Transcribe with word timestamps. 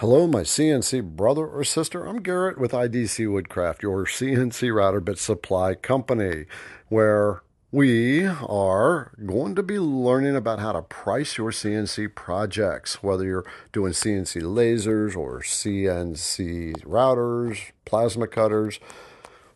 Hello, 0.00 0.26
my 0.26 0.42
CNC 0.42 1.16
brother 1.16 1.46
or 1.46 1.64
sister. 1.64 2.04
I'm 2.04 2.20
Garrett 2.20 2.58
with 2.58 2.72
IDC 2.72 3.32
Woodcraft, 3.32 3.82
your 3.82 4.04
CNC 4.04 4.74
router 4.74 5.00
bit 5.00 5.18
supply 5.18 5.74
company, 5.74 6.44
where 6.88 7.42
we 7.72 8.26
are 8.26 9.12
going 9.24 9.54
to 9.54 9.62
be 9.62 9.78
learning 9.78 10.36
about 10.36 10.58
how 10.58 10.72
to 10.72 10.82
price 10.82 11.38
your 11.38 11.50
CNC 11.50 12.14
projects, 12.14 13.02
whether 13.02 13.24
you're 13.24 13.50
doing 13.72 13.94
CNC 13.94 14.42
lasers 14.42 15.16
or 15.16 15.40
CNC 15.40 16.74
routers, 16.82 17.58
plasma 17.86 18.26
cutters. 18.26 18.78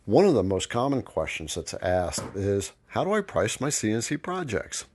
One 0.05 0.25
of 0.25 0.33
the 0.33 0.41
most 0.41 0.71
common 0.71 1.03
questions 1.03 1.53
that's 1.53 1.75
asked 1.83 2.35
is 2.35 2.71
How 2.87 3.03
do 3.03 3.13
I 3.13 3.21
price 3.21 3.61
my 3.61 3.69
CNC 3.69 4.23
projects? 4.23 4.85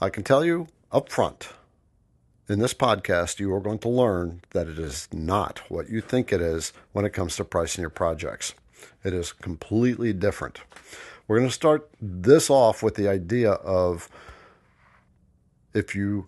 I 0.00 0.08
can 0.08 0.24
tell 0.24 0.42
you 0.42 0.68
up 0.90 1.10
front 1.10 1.50
in 2.48 2.60
this 2.60 2.74
podcast, 2.74 3.40
you 3.40 3.52
are 3.54 3.60
going 3.60 3.78
to 3.80 3.88
learn 3.88 4.40
that 4.50 4.68
it 4.68 4.78
is 4.78 5.08
not 5.12 5.60
what 5.68 5.88
you 5.88 6.00
think 6.00 6.32
it 6.32 6.40
is 6.40 6.72
when 6.92 7.04
it 7.04 7.12
comes 7.12 7.36
to 7.36 7.44
pricing 7.44 7.82
your 7.82 7.90
projects. 7.90 8.54
It 9.02 9.12
is 9.12 9.32
completely 9.32 10.12
different. 10.12 10.60
We're 11.26 11.38
going 11.38 11.48
to 11.48 11.54
start 11.54 11.88
this 12.00 12.48
off 12.48 12.82
with 12.82 12.94
the 12.94 13.08
idea 13.08 13.52
of 13.52 14.08
if 15.74 15.94
you 15.96 16.26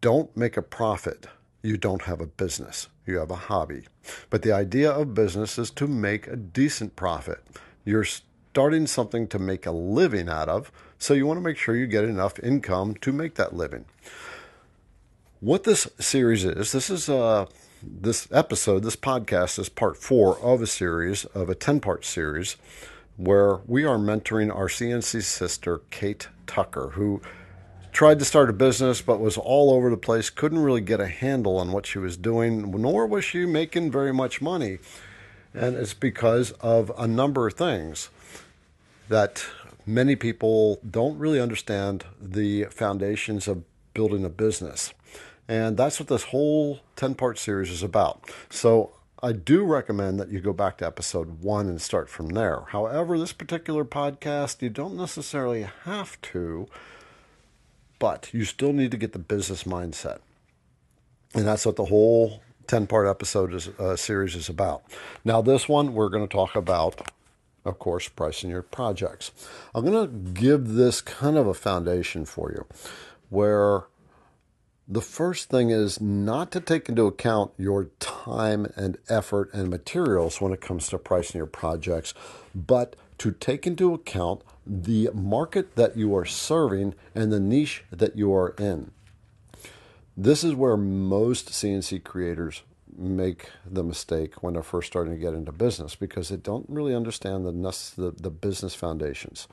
don't 0.00 0.34
make 0.36 0.56
a 0.56 0.62
profit, 0.62 1.26
you 1.62 1.76
don't 1.76 2.02
have 2.02 2.20
a 2.20 2.26
business, 2.26 2.88
you 3.04 3.18
have 3.18 3.32
a 3.32 3.36
hobby. 3.36 3.86
But 4.30 4.42
the 4.42 4.52
idea 4.52 4.90
of 4.90 5.14
business 5.14 5.58
is 5.58 5.70
to 5.72 5.88
make 5.88 6.28
a 6.28 6.36
decent 6.36 6.94
profit. 6.94 7.42
You're 7.84 8.04
starting 8.04 8.86
something 8.86 9.26
to 9.28 9.38
make 9.40 9.66
a 9.66 9.72
living 9.72 10.28
out 10.28 10.48
of, 10.48 10.70
so 10.96 11.12
you 11.12 11.26
want 11.26 11.38
to 11.38 11.44
make 11.44 11.58
sure 11.58 11.74
you 11.74 11.88
get 11.88 12.04
enough 12.04 12.38
income 12.38 12.94
to 13.00 13.12
make 13.12 13.34
that 13.34 13.54
living 13.54 13.84
what 15.46 15.62
this 15.62 15.86
series 16.00 16.44
is, 16.44 16.72
this 16.72 16.90
is 16.90 17.08
uh, 17.08 17.46
this 17.80 18.26
episode, 18.32 18.82
this 18.82 18.96
podcast 18.96 19.60
is 19.60 19.68
part 19.68 19.96
four 19.96 20.36
of 20.40 20.60
a 20.60 20.66
series 20.66 21.24
of 21.26 21.48
a 21.48 21.54
10 21.54 21.78
part 21.78 22.04
series 22.04 22.56
where 23.16 23.58
we 23.64 23.84
are 23.84 23.96
mentoring 23.96 24.52
our 24.52 24.66
CNC 24.66 25.22
sister, 25.22 25.82
Kate 25.92 26.26
Tucker, 26.48 26.88
who 26.94 27.22
tried 27.92 28.18
to 28.18 28.24
start 28.24 28.50
a 28.50 28.52
business 28.52 29.00
but 29.00 29.20
was 29.20 29.36
all 29.36 29.72
over 29.72 29.88
the 29.88 29.96
place, 29.96 30.30
couldn't 30.30 30.58
really 30.58 30.80
get 30.80 30.98
a 30.98 31.06
handle 31.06 31.58
on 31.58 31.70
what 31.70 31.86
she 31.86 32.00
was 32.00 32.16
doing, 32.16 32.68
nor 32.82 33.06
was 33.06 33.24
she 33.24 33.46
making 33.46 33.92
very 33.92 34.12
much 34.12 34.42
money. 34.42 34.80
And 35.54 35.76
it's 35.76 35.94
because 35.94 36.50
of 36.60 36.90
a 36.98 37.06
number 37.06 37.46
of 37.46 37.54
things 37.54 38.10
that 39.08 39.46
many 39.86 40.16
people 40.16 40.80
don't 40.90 41.16
really 41.20 41.40
understand 41.40 42.04
the 42.20 42.64
foundations 42.64 43.46
of 43.46 43.62
building 43.94 44.24
a 44.24 44.28
business. 44.28 44.92
And 45.48 45.76
that's 45.76 46.00
what 46.00 46.08
this 46.08 46.24
whole 46.24 46.80
10 46.96 47.14
part 47.14 47.38
series 47.38 47.70
is 47.70 47.82
about. 47.82 48.28
So 48.50 48.92
I 49.22 49.32
do 49.32 49.64
recommend 49.64 50.20
that 50.20 50.28
you 50.28 50.40
go 50.40 50.52
back 50.52 50.78
to 50.78 50.86
episode 50.86 51.40
one 51.40 51.68
and 51.68 51.80
start 51.80 52.08
from 52.10 52.30
there. 52.30 52.64
However, 52.68 53.18
this 53.18 53.32
particular 53.32 53.84
podcast, 53.84 54.60
you 54.60 54.68
don't 54.68 54.96
necessarily 54.96 55.66
have 55.84 56.20
to, 56.22 56.68
but 57.98 58.28
you 58.32 58.44
still 58.44 58.72
need 58.72 58.90
to 58.90 58.96
get 58.96 59.12
the 59.12 59.18
business 59.18 59.64
mindset. 59.64 60.18
And 61.34 61.46
that's 61.46 61.64
what 61.64 61.76
the 61.76 61.86
whole 61.86 62.42
10 62.66 62.86
part 62.86 63.08
episode 63.08 63.54
is, 63.54 63.68
uh, 63.78 63.96
series 63.96 64.34
is 64.34 64.48
about. 64.48 64.82
Now, 65.24 65.40
this 65.40 65.68
one, 65.68 65.94
we're 65.94 66.08
going 66.08 66.26
to 66.26 66.32
talk 66.32 66.54
about, 66.54 67.10
of 67.64 67.78
course, 67.78 68.08
pricing 68.08 68.50
your 68.50 68.62
projects. 68.62 69.30
I'm 69.74 69.84
going 69.84 70.06
to 70.06 70.40
give 70.40 70.74
this 70.74 71.00
kind 71.00 71.38
of 71.38 71.46
a 71.46 71.54
foundation 71.54 72.24
for 72.24 72.50
you 72.50 72.66
where 73.28 73.84
the 74.88 75.00
first 75.00 75.50
thing 75.50 75.70
is 75.70 76.00
not 76.00 76.52
to 76.52 76.60
take 76.60 76.88
into 76.88 77.06
account 77.06 77.52
your 77.58 77.86
time 77.98 78.72
and 78.76 78.98
effort 79.08 79.52
and 79.52 79.68
materials 79.68 80.40
when 80.40 80.52
it 80.52 80.60
comes 80.60 80.88
to 80.88 80.98
pricing 80.98 81.38
your 81.38 81.46
projects, 81.46 82.14
but 82.54 82.94
to 83.18 83.32
take 83.32 83.66
into 83.66 83.94
account 83.94 84.42
the 84.64 85.10
market 85.12 85.74
that 85.76 85.96
you 85.96 86.14
are 86.16 86.24
serving 86.24 86.94
and 87.14 87.32
the 87.32 87.40
niche 87.40 87.84
that 87.90 88.16
you 88.16 88.32
are 88.32 88.50
in. 88.58 88.92
This 90.16 90.44
is 90.44 90.54
where 90.54 90.76
most 90.76 91.50
CNC 91.50 92.04
creators 92.04 92.62
make 92.96 93.50
the 93.68 93.82
mistake 93.82 94.42
when 94.42 94.54
they're 94.54 94.62
first 94.62 94.86
starting 94.86 95.12
to 95.12 95.18
get 95.18 95.34
into 95.34 95.52
business 95.52 95.94
because 95.94 96.28
they 96.28 96.36
don't 96.36 96.64
really 96.68 96.94
understand 96.94 97.44
the, 97.44 97.52
the, 97.96 98.12
the 98.12 98.30
business 98.30 98.74
foundations. 98.74 99.48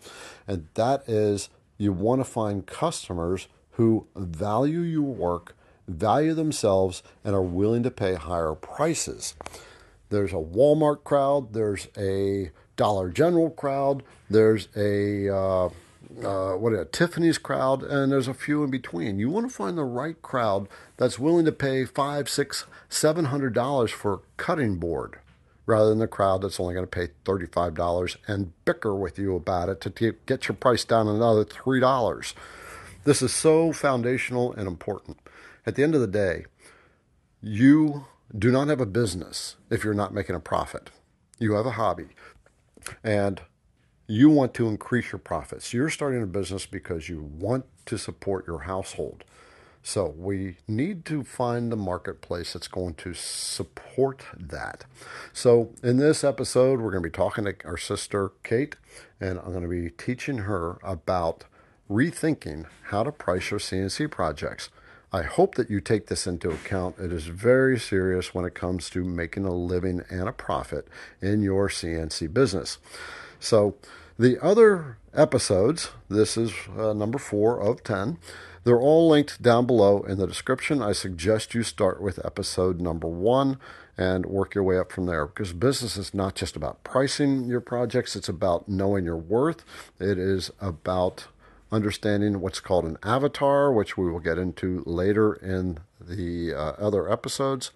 And 0.47 0.67
that 0.75 1.07
is 1.09 1.49
you 1.77 1.91
want 1.91 2.21
to 2.21 2.25
find 2.25 2.65
customers 2.65 3.47
who 3.73 4.07
value 4.15 4.79
your 4.79 5.01
work, 5.01 5.55
value 5.87 6.33
themselves, 6.33 7.03
and 7.23 7.35
are 7.35 7.41
willing 7.41 7.83
to 7.83 7.91
pay 7.91 8.15
higher 8.15 8.53
prices. 8.53 9.35
There's 10.09 10.31
a 10.31 10.35
Walmart 10.35 11.03
crowd, 11.03 11.53
there's 11.53 11.87
a 11.97 12.51
Dollar 12.75 13.09
General 13.09 13.49
crowd, 13.49 14.03
there's 14.29 14.67
a 14.75 15.29
uh, 15.29 15.69
uh, 16.23 16.53
what 16.57 16.73
a 16.73 16.85
Tiffany's 16.85 17.39
crowd, 17.39 17.81
and 17.83 18.11
there's 18.11 18.27
a 18.27 18.33
few 18.33 18.63
in 18.63 18.69
between. 18.69 19.17
You 19.17 19.29
want 19.29 19.49
to 19.49 19.55
find 19.55 19.77
the 19.77 19.83
right 19.83 20.21
crowd 20.21 20.67
that's 20.97 21.17
willing 21.17 21.45
to 21.45 21.51
pay 21.51 21.85
five, 21.85 22.29
six, 22.29 22.65
seven 22.89 23.25
hundred 23.25 23.53
dollars 23.53 23.91
for 23.91 24.13
a 24.13 24.19
cutting 24.37 24.75
board, 24.75 25.17
rather 25.65 25.89
than 25.89 25.99
the 25.99 26.07
crowd 26.07 26.41
that's 26.43 26.59
only 26.59 26.75
going 26.75 26.85
to 26.85 26.87
pay 26.87 27.09
thirty-five 27.25 27.73
dollars 27.73 28.17
and 28.27 28.53
bicker 28.65 28.93
with 28.93 29.17
you 29.17 29.35
about 29.35 29.69
it 29.69 29.81
to 29.81 30.15
get 30.27 30.47
your 30.47 30.55
price 30.55 30.85
down 30.85 31.07
another 31.07 31.43
three 31.43 31.79
dollars. 31.79 32.35
This 33.05 33.21
is 33.21 33.33
so 33.33 33.73
foundational 33.73 34.53
and 34.53 34.67
important. 34.67 35.17
At 35.65 35.75
the 35.75 35.83
end 35.83 35.93
of 35.95 36.01
the 36.01 36.07
day, 36.07 36.45
you 37.41 38.05
do 38.37 38.49
not 38.49 38.69
have 38.69 38.79
a 38.79 38.85
business 38.85 39.57
if 39.69 39.83
you're 39.83 39.93
not 39.93 40.13
making 40.13 40.35
a 40.35 40.39
profit. 40.39 40.89
You 41.37 41.53
have 41.53 41.65
a 41.65 41.71
hobby. 41.71 42.07
And 43.03 43.41
you 44.07 44.29
want 44.29 44.53
to 44.55 44.67
increase 44.67 45.11
your 45.11 45.19
profits. 45.19 45.73
You're 45.73 45.89
starting 45.89 46.21
a 46.21 46.27
business 46.27 46.65
because 46.65 47.09
you 47.09 47.21
want 47.21 47.65
to 47.85 47.97
support 47.97 48.47
your 48.47 48.59
household. 48.59 49.23
So 49.81 50.13
we 50.17 50.55
need 50.65 51.03
to 51.05 51.25
find 51.25 51.69
the 51.69 51.75
marketplace 51.75 52.53
that's 52.53 52.69
going 52.69 52.93
to 52.95 53.13
support 53.13 54.23
that. 54.37 54.85
So 55.33 55.71
in 55.83 55.97
this 55.97 56.23
episode, 56.23 56.79
we're 56.79 56.91
going 56.91 57.03
to 57.03 57.09
be 57.09 57.13
talking 57.13 57.43
to 57.43 57.55
our 57.65 57.77
sister 57.77 58.31
Kate, 58.43 58.77
and 59.19 59.39
I'm 59.39 59.51
going 59.51 59.63
to 59.63 59.69
be 59.69 59.89
teaching 59.89 60.39
her 60.39 60.77
about 60.83 61.43
rethinking 61.89 62.65
how 62.85 63.03
to 63.03 63.11
price 63.11 63.51
your 63.51 63.59
CNC 63.59 64.09
projects. 64.11 64.69
I 65.11 65.21
hope 65.21 65.55
that 65.55 65.69
you 65.69 65.79
take 65.79 66.07
this 66.07 66.25
into 66.25 66.49
account. 66.49 66.97
It 66.97 67.11
is 67.11 67.27
very 67.27 67.79
serious 67.79 68.33
when 68.33 68.45
it 68.45 68.55
comes 68.55 68.89
to 68.91 69.03
making 69.03 69.45
a 69.45 69.53
living 69.53 70.01
and 70.09 70.27
a 70.27 70.33
profit 70.33 70.87
in 71.21 71.43
your 71.43 71.69
CNC 71.69 72.33
business. 72.33 72.79
So, 73.39 73.75
the 74.17 74.43
other 74.43 74.97
episodes, 75.13 75.89
this 76.09 76.37
is 76.37 76.53
uh, 76.77 76.93
number 76.93 77.17
four 77.19 77.59
of 77.59 77.83
10, 77.83 78.17
they're 78.63 78.79
all 78.79 79.09
linked 79.09 79.41
down 79.41 79.65
below 79.65 80.01
in 80.03 80.17
the 80.17 80.27
description. 80.27 80.81
I 80.81 80.93
suggest 80.93 81.53
you 81.53 81.63
start 81.63 82.01
with 82.01 82.23
episode 82.25 82.79
number 82.79 83.07
one 83.07 83.57
and 83.97 84.25
work 84.25 84.55
your 84.55 84.63
way 84.63 84.77
up 84.77 84.91
from 84.91 85.05
there 85.05 85.25
because 85.25 85.53
business 85.53 85.97
is 85.97 86.13
not 86.13 86.35
just 86.35 86.55
about 86.55 86.83
pricing 86.83 87.45
your 87.45 87.61
projects, 87.61 88.15
it's 88.15 88.29
about 88.29 88.67
knowing 88.67 89.05
your 89.05 89.17
worth, 89.17 89.63
it 89.99 90.17
is 90.17 90.49
about 90.61 91.27
understanding 91.73 92.39
what's 92.39 92.59
called 92.59 92.85
an 92.85 92.97
avatar, 93.03 93.71
which 93.71 93.97
we 93.97 94.09
will 94.09 94.19
get 94.19 94.37
into 94.37 94.83
later 94.85 95.33
in 95.33 95.79
the 95.99 96.53
uh, 96.53 96.73
other 96.77 97.11
episodes. 97.11 97.71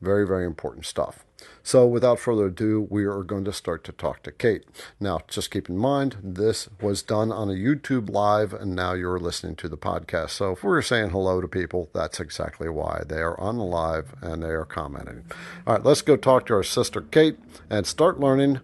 Very, 0.00 0.26
very 0.26 0.44
important 0.44 0.84
stuff. 0.84 1.24
So, 1.62 1.86
without 1.86 2.18
further 2.18 2.46
ado, 2.46 2.86
we 2.90 3.04
are 3.04 3.22
going 3.22 3.44
to 3.44 3.52
start 3.52 3.84
to 3.84 3.92
talk 3.92 4.22
to 4.22 4.32
Kate. 4.32 4.64
Now, 5.00 5.20
just 5.28 5.50
keep 5.50 5.68
in 5.68 5.76
mind, 5.76 6.16
this 6.22 6.68
was 6.80 7.02
done 7.02 7.30
on 7.30 7.48
a 7.50 7.54
YouTube 7.54 8.10
live, 8.10 8.52
and 8.52 8.74
now 8.74 8.94
you're 8.94 9.18
listening 9.18 9.56
to 9.56 9.68
the 9.68 9.76
podcast. 9.76 10.30
So, 10.30 10.52
if 10.52 10.64
we're 10.64 10.82
saying 10.82 11.10
hello 11.10 11.40
to 11.40 11.48
people, 11.48 11.90
that's 11.92 12.20
exactly 12.20 12.68
why. 12.68 13.02
They 13.06 13.20
are 13.20 13.38
on 13.40 13.58
the 13.58 13.64
live 13.64 14.14
and 14.22 14.42
they 14.42 14.50
are 14.50 14.64
commenting. 14.64 15.24
All 15.66 15.74
right, 15.74 15.84
let's 15.84 16.02
go 16.02 16.16
talk 16.16 16.46
to 16.46 16.54
our 16.54 16.62
sister 16.62 17.00
Kate 17.00 17.38
and 17.68 17.86
start 17.86 18.20
learning 18.20 18.60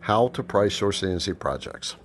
how 0.00 0.28
to 0.28 0.42
price 0.42 0.80
your 0.80 0.92
CNC 0.92 1.38
projects. 1.38 1.96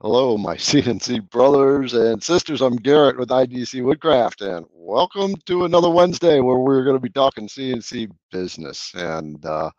Hello, 0.00 0.38
my 0.38 0.54
CNC 0.56 1.28
brothers 1.28 1.92
and 1.92 2.22
sisters. 2.22 2.60
I'm 2.60 2.76
Garrett 2.76 3.18
with 3.18 3.30
IDC 3.30 3.82
Woodcraft, 3.82 4.42
and 4.42 4.64
welcome 4.72 5.34
to 5.46 5.64
another 5.64 5.90
Wednesday 5.90 6.38
where 6.38 6.58
we're 6.58 6.84
going 6.84 6.94
to 6.94 7.02
be 7.02 7.08
talking 7.08 7.48
CNC 7.48 8.08
business. 8.30 8.92
And 8.94 9.44
uh, 9.44 9.72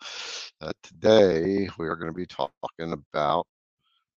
uh, 0.60 0.74
today 0.83 1.69
we 1.77 1.88
are 1.88 1.95
going 1.95 2.12
to 2.12 2.18
be 2.18 2.25
talking 2.25 2.92
about 2.92 3.48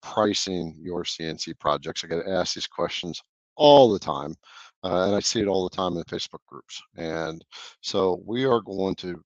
pricing 0.00 0.74
your 0.80 1.04
CNC 1.04 1.58
projects. 1.58 2.02
I 2.02 2.06
get 2.06 2.26
asked 2.26 2.54
these 2.54 2.66
questions 2.66 3.22
all 3.56 3.92
the 3.92 3.98
time, 3.98 4.34
uh, 4.82 5.04
and 5.04 5.14
I 5.14 5.20
see 5.20 5.42
it 5.42 5.48
all 5.48 5.68
the 5.68 5.76
time 5.76 5.92
in 5.92 5.98
the 5.98 6.04
Facebook 6.06 6.40
groups. 6.46 6.80
And 6.96 7.44
so 7.82 8.22
we 8.24 8.46
are 8.46 8.62
going 8.62 8.94
to 8.94 9.22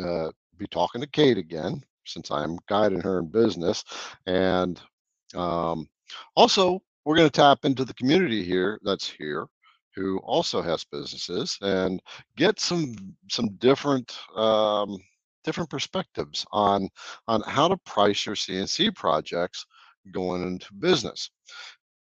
uh, 0.00 0.30
be 0.56 0.68
talking 0.68 1.00
to 1.00 1.08
Kate 1.08 1.36
again 1.36 1.82
since 2.04 2.30
I'm 2.30 2.58
guiding 2.68 3.00
her 3.00 3.18
in 3.18 3.26
business. 3.26 3.82
And 4.26 4.80
um, 5.34 5.88
also, 6.34 6.80
we're 7.04 7.16
going 7.16 7.28
to 7.28 7.40
tap 7.40 7.64
into 7.64 7.84
the 7.84 7.94
community 7.94 8.42
here 8.42 8.80
that's 8.82 9.08
here 9.08 9.46
who 9.94 10.18
also 10.18 10.60
has 10.60 10.84
businesses 10.84 11.56
and 11.62 12.00
get 12.36 12.60
some 12.60 12.94
some 13.30 13.48
different 13.58 14.16
um, 14.36 14.98
different 15.42 15.70
perspectives 15.70 16.44
on 16.52 16.88
on 17.28 17.42
how 17.46 17.66
to 17.66 17.76
price 17.78 18.26
your 18.26 18.34
CNC 18.34 18.94
projects 18.94 19.64
going 20.12 20.42
into 20.42 20.72
business. 20.74 21.30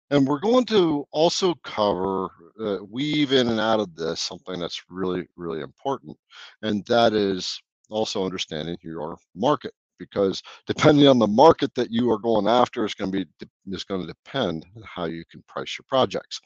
And 0.09 0.27
we're 0.27 0.39
going 0.39 0.65
to 0.65 1.05
also 1.11 1.55
cover, 1.63 2.27
uh, 2.59 2.79
weave 2.89 3.31
in 3.31 3.47
and 3.47 3.61
out 3.61 3.79
of 3.79 3.95
this 3.95 4.19
something 4.19 4.59
that's 4.59 4.83
really, 4.89 5.25
really 5.37 5.61
important, 5.61 6.17
and 6.61 6.85
that 6.87 7.13
is 7.13 7.61
also 7.89 8.25
understanding 8.25 8.77
your 8.81 9.17
market 9.35 9.73
because 10.01 10.41
depending 10.65 11.07
on 11.07 11.19
the 11.19 11.27
market 11.27 11.73
that 11.75 11.91
you 11.91 12.09
are 12.11 12.17
going 12.17 12.47
after 12.47 12.83
is 12.85 12.93
going 12.93 13.11
to 13.11 13.25
be 13.25 13.47
is 13.71 13.83
going 13.83 14.01
to 14.01 14.07
depend 14.07 14.65
on 14.75 14.83
how 14.85 15.05
you 15.05 15.23
can 15.29 15.43
price 15.47 15.77
your 15.77 15.85
projects. 15.87 16.39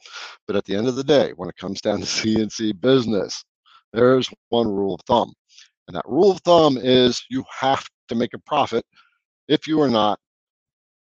But 0.46 0.56
at 0.56 0.64
the 0.64 0.76
end 0.76 0.88
of 0.88 0.96
the 0.96 1.04
day, 1.04 1.32
when 1.36 1.48
it 1.48 1.56
comes 1.56 1.80
down 1.80 2.00
to 2.00 2.04
CNC 2.06 2.80
business, 2.80 3.44
there's 3.92 4.28
one 4.50 4.68
rule 4.68 4.94
of 4.94 5.00
thumb. 5.06 5.32
And 5.88 5.96
that 5.96 6.04
rule 6.06 6.30
of 6.30 6.40
thumb 6.40 6.76
is 6.76 7.24
you 7.30 7.44
have 7.60 7.88
to 8.08 8.14
make 8.14 8.34
a 8.34 8.38
profit. 8.38 8.84
If 9.48 9.66
you 9.66 9.80
are 9.80 9.90
not, 9.90 10.18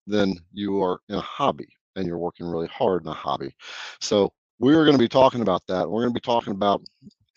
then 0.06 0.34
you 0.52 0.82
are 0.82 1.00
in 1.08 1.14
a 1.14 1.20
hobby 1.20 1.68
and 1.96 2.06
you're 2.06 2.18
working 2.18 2.46
really 2.46 2.66
hard 2.68 3.02
in 3.02 3.08
a 3.08 3.14
hobby. 3.14 3.54
So 4.00 4.32
we're 4.58 4.84
going 4.84 4.96
to 4.96 5.02
be 5.02 5.08
talking 5.08 5.42
about 5.42 5.62
that. 5.68 5.88
We're 5.88 6.02
going 6.02 6.14
to 6.14 6.20
be 6.20 6.20
talking 6.20 6.52
about 6.52 6.82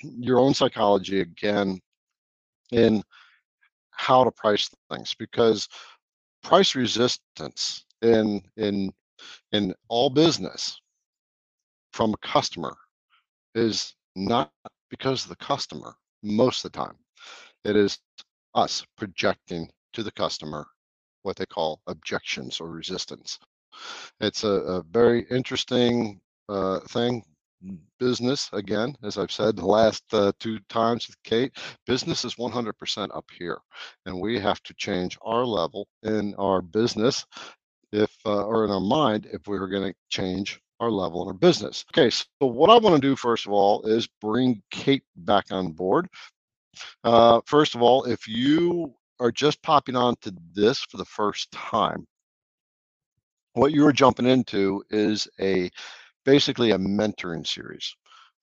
your 0.02 0.40
own 0.40 0.54
psychology 0.54 1.22
again 1.22 1.80
in 2.72 3.04
how 3.98 4.24
to 4.24 4.32
price 4.32 4.70
things 4.92 5.16
because 5.20 5.68
price 6.44 6.76
resistance 6.76 7.86
in 8.02 8.42
in 8.58 8.94
in 9.54 9.74
all 9.90 10.10
business 10.10 10.82
from 11.94 12.14
a 12.14 12.18
customer 12.28 12.76
is 13.56 13.96
not 14.16 14.52
because 14.90 15.24
of 15.24 15.30
the 15.30 15.36
customer 15.38 15.96
most 16.24 16.66
of 16.66 16.72
the 16.72 16.80
time. 16.80 16.96
It 17.66 17.76
is 17.76 18.00
us 18.56 18.86
projecting 18.98 19.70
to 19.94 20.04
the 20.04 20.12
customer 20.12 20.68
what 21.24 21.38
they 21.38 21.46
call 21.46 21.82
objections 21.88 22.60
or 22.62 22.70
resistance. 22.70 23.40
It's 24.22 24.44
a, 24.44 24.50
a 24.50 24.84
very 24.84 25.28
interesting 25.32 26.22
uh, 26.50 26.82
thing 26.82 27.24
business 28.00 28.50
again 28.54 28.96
as 29.04 29.18
i've 29.18 29.32
said 29.32 29.56
the 29.56 29.66
last 29.66 30.04
uh, 30.14 30.32
two 30.40 30.60
times 30.70 31.08
with 31.08 31.22
kate 31.24 31.52
business 31.86 32.26
is 32.26 32.36
100% 32.36 33.16
up 33.16 33.26
here. 33.38 33.60
And 34.06 34.20
we 34.20 34.40
have 34.40 34.62
to 34.64 34.74
change 34.76 35.18
our 35.22 35.46
level 35.46 35.88
in 36.04 36.36
our 36.36 36.62
business 36.62 37.26
if 37.92 38.12
uh, 38.26 38.44
or 38.44 38.66
in 38.66 38.72
our 38.72 38.80
mind 38.80 39.28
if 39.32 39.48
we 39.48 39.58
are 39.58 39.68
going 39.68 39.92
to 39.92 39.98
change 40.10 40.60
our 40.80 40.92
level 40.92 41.22
in 41.24 41.28
our 41.30 41.34
business. 41.34 41.86
Okay 41.94 42.10
so 42.10 42.26
what 42.40 42.70
i 42.70 42.78
want 42.78 42.96
to 42.96 43.02
do 43.02 43.16
first 43.16 43.46
of 43.46 43.52
all 43.52 43.84
is 43.86 44.08
bring 44.22 44.62
kate 44.72 45.04
back 45.16 45.46
on 45.52 45.72
board. 45.72 46.08
Uh, 47.04 47.42
first 47.46 47.76
of 47.76 47.82
all 47.82 48.04
if 48.06 48.28
you 48.28 48.94
are 49.20 49.32
just 49.32 49.62
popping 49.62 49.96
on 49.96 50.16
to 50.22 50.34
this 50.54 50.80
for 50.80 50.98
the 50.98 51.06
first 51.06 51.50
time 51.52 52.06
what 53.54 53.72
you 53.72 53.88
are 53.88 53.94
jumping 53.94 54.26
into 54.26 54.84
is 54.90 55.30
a 55.40 55.72
basically 56.26 56.72
a 56.72 56.78
mentoring 56.78 57.48
series. 57.48 57.96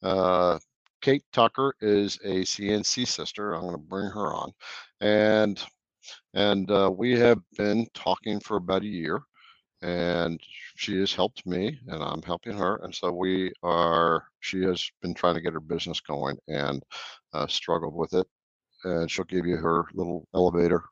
Uh, 0.03 0.59
Kate 1.03 1.25
Tucker 1.33 1.75
is 1.81 2.19
a 2.25 2.43
CNC 2.43 3.07
sister. 3.07 3.55
I'm 3.55 3.63
going 3.63 3.75
to 3.75 3.79
bring 3.79 4.09
her 4.11 4.33
on, 4.33 4.53
and 5.01 5.63
and 6.35 6.71
uh, 6.71 6.91
we 6.95 7.19
have 7.19 7.39
been 7.59 7.87
talking 7.95 8.41
for 8.41 8.57
about 8.57 8.83
a 8.83 8.87
year, 8.87 9.21
and 9.83 10.41
she 10.77 10.99
has 11.01 11.13
helped 11.13 11.45
me, 11.47 11.79
and 11.89 12.03
I'm 12.03 12.23
helping 12.23 12.57
her, 12.57 12.77
and 12.85 12.95
so 12.95 13.13
we 13.13 13.53
are. 13.63 14.25
She 14.41 14.63
has 14.63 14.89
been 15.03 15.15
trying 15.15 15.35
to 15.35 15.41
get 15.41 15.53
her 15.53 15.61
business 15.61 16.01
going 16.01 16.39
and 16.49 16.83
uh, 17.33 17.47
struggled 17.49 17.95
with 17.95 18.15
it, 18.15 18.27
and 18.85 19.11
she'll 19.11 19.25
give 19.25 19.47
you 19.47 19.57
her 19.57 19.87
little 19.95 20.27
elevator 20.35 20.85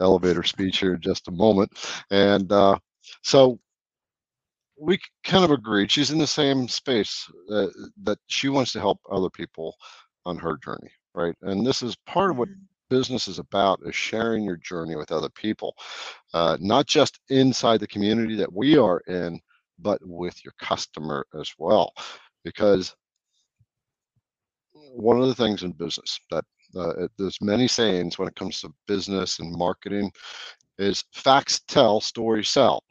elevator 0.00 0.44
speech 0.44 0.78
here 0.78 0.94
in 0.94 1.00
just 1.00 1.28
a 1.28 1.32
moment, 1.32 1.70
and 2.10 2.50
uh, 2.52 2.78
so 3.22 3.58
we 4.80 4.98
kind 5.24 5.44
of 5.44 5.50
agreed. 5.50 5.90
She's 5.90 6.10
in 6.10 6.18
the 6.18 6.26
same 6.26 6.68
space 6.68 7.26
uh, 7.50 7.68
that 8.02 8.18
she 8.26 8.48
wants 8.48 8.72
to 8.72 8.80
help 8.80 9.00
other 9.10 9.30
people 9.30 9.76
on 10.24 10.36
her 10.38 10.58
journey, 10.64 10.90
right? 11.14 11.34
And 11.42 11.66
this 11.66 11.82
is 11.82 11.96
part 12.06 12.30
of 12.30 12.36
what 12.36 12.48
mm-hmm. 12.48 12.62
business 12.90 13.28
is 13.28 13.38
about: 13.38 13.80
is 13.84 13.94
sharing 13.94 14.44
your 14.44 14.56
journey 14.56 14.96
with 14.96 15.12
other 15.12 15.30
people, 15.30 15.74
uh, 16.34 16.56
not 16.60 16.86
just 16.86 17.20
inside 17.30 17.80
the 17.80 17.86
community 17.86 18.36
that 18.36 18.52
we 18.52 18.78
are 18.78 19.00
in, 19.08 19.40
but 19.78 20.00
with 20.02 20.44
your 20.44 20.54
customer 20.58 21.26
as 21.38 21.52
well. 21.58 21.92
Because 22.44 22.94
one 24.72 25.20
of 25.20 25.26
the 25.26 25.34
things 25.34 25.62
in 25.62 25.72
business 25.72 26.18
that 26.30 26.44
uh, 26.76 27.08
there's 27.18 27.40
many 27.40 27.66
sayings 27.66 28.18
when 28.18 28.28
it 28.28 28.36
comes 28.36 28.60
to 28.60 28.72
business 28.86 29.38
and 29.38 29.56
marketing 29.56 30.10
is 30.78 31.04
facts 31.12 31.60
tell, 31.66 32.00
stories 32.00 32.48
sell. 32.48 32.84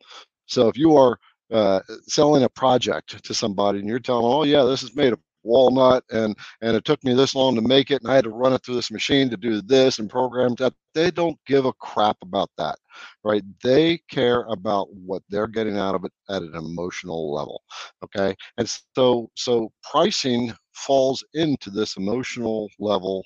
So 0.47 0.67
if 0.67 0.77
you 0.77 0.95
are 0.95 1.17
uh, 1.51 1.79
selling 2.07 2.43
a 2.43 2.49
project 2.49 3.23
to 3.23 3.33
somebody 3.33 3.79
and 3.79 3.87
you're 3.87 3.99
telling 3.99 4.23
them, 4.23 4.31
oh 4.31 4.43
yeah, 4.43 4.63
this 4.63 4.83
is 4.83 4.95
made 4.95 5.13
of 5.13 5.19
walnut 5.43 6.03
and 6.11 6.35
and 6.61 6.75
it 6.75 6.83
took 6.83 7.01
me 7.05 7.13
this 7.13 7.33
long 7.33 7.55
to 7.55 7.61
make 7.61 7.89
it 7.89 8.01
and 8.01 8.11
I 8.11 8.15
had 8.15 8.25
to 8.25 8.31
run 8.31 8.51
it 8.51 8.63
through 8.63 8.75
this 8.75 8.91
machine 8.91 9.29
to 9.29 9.37
do 9.37 9.61
this 9.61 9.97
and 9.97 10.09
program 10.09 10.55
that 10.55 10.73
they 10.93 11.09
don't 11.09 11.39
give 11.47 11.65
a 11.65 11.71
crap 11.73 12.17
about 12.21 12.49
that 12.57 12.77
right 13.23 13.43
they 13.63 13.99
care 14.09 14.41
about 14.49 14.93
what 14.93 15.23
they're 15.29 15.47
getting 15.47 15.77
out 15.77 15.95
of 15.95 16.03
it 16.03 16.11
at 16.29 16.41
an 16.41 16.55
emotional 16.55 17.33
level 17.33 17.61
okay 18.03 18.35
and 18.57 18.69
so 18.93 19.29
so 19.35 19.71
pricing 19.89 20.53
falls 20.73 21.23
into 21.33 21.69
this 21.69 21.95
emotional 21.95 22.67
level 22.77 23.23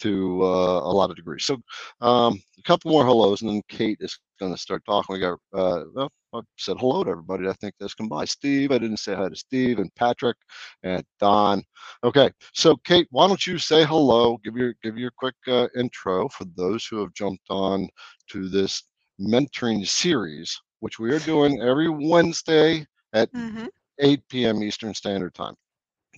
to 0.00 0.42
uh, 0.42 0.80
a 0.80 0.92
lot 0.92 1.10
of 1.10 1.16
degrees. 1.16 1.44
So 1.44 1.54
um, 2.00 2.42
a 2.58 2.62
couple 2.62 2.90
more 2.90 3.04
hellos, 3.04 3.42
and 3.42 3.50
then 3.50 3.62
Kate 3.68 3.98
is 4.00 4.18
going 4.40 4.54
to 4.54 4.60
start 4.60 4.84
talking. 4.84 5.14
We 5.14 5.20
got, 5.20 5.38
uh, 5.52 5.84
well, 5.94 6.10
I 6.34 6.40
said 6.56 6.76
hello 6.78 7.04
to 7.04 7.10
everybody. 7.10 7.48
I 7.48 7.52
think 7.54 7.74
that's 7.78 7.94
come 7.94 8.08
by. 8.08 8.24
Steve, 8.24 8.72
I 8.72 8.78
didn't 8.78 8.98
say 8.98 9.14
hi 9.14 9.28
to 9.28 9.36
Steve 9.36 9.78
and 9.78 9.94
Patrick 9.94 10.36
and 10.82 11.04
Don. 11.18 11.62
Okay, 12.02 12.30
so 12.54 12.76
Kate, 12.84 13.06
why 13.10 13.28
don't 13.28 13.46
you 13.46 13.58
say 13.58 13.84
hello? 13.84 14.38
Give 14.42 14.56
your 14.56 14.74
give 14.82 14.96
your 14.96 15.12
quick 15.16 15.34
uh, 15.46 15.68
intro 15.76 16.28
for 16.28 16.44
those 16.56 16.86
who 16.86 16.98
have 17.00 17.14
jumped 17.14 17.50
on 17.50 17.88
to 18.30 18.48
this 18.48 18.82
mentoring 19.20 19.86
series, 19.86 20.58
which 20.80 20.98
we 20.98 21.12
are 21.12 21.18
doing 21.20 21.60
every 21.60 21.88
Wednesday 21.88 22.86
at 23.12 23.32
mm-hmm. 23.32 23.66
8 23.98 24.22
p.m. 24.28 24.62
Eastern 24.62 24.94
Standard 24.94 25.34
Time. 25.34 25.54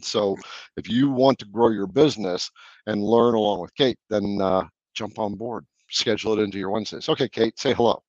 So 0.00 0.36
if 0.76 0.88
you 0.88 1.10
want 1.10 1.38
to 1.40 1.46
grow 1.46 1.70
your 1.70 1.86
business 1.86 2.50
and 2.86 3.02
learn 3.02 3.34
along 3.34 3.60
with 3.60 3.74
Kate, 3.74 3.98
then 4.08 4.38
uh, 4.40 4.64
jump 4.94 5.18
on 5.18 5.34
board. 5.34 5.64
Schedule 5.92 6.38
it 6.38 6.42
into 6.42 6.58
your 6.58 6.70
Wednesdays. 6.70 7.08
Okay, 7.08 7.28
Kate, 7.28 7.58
say 7.58 7.74
hello. 7.74 8.02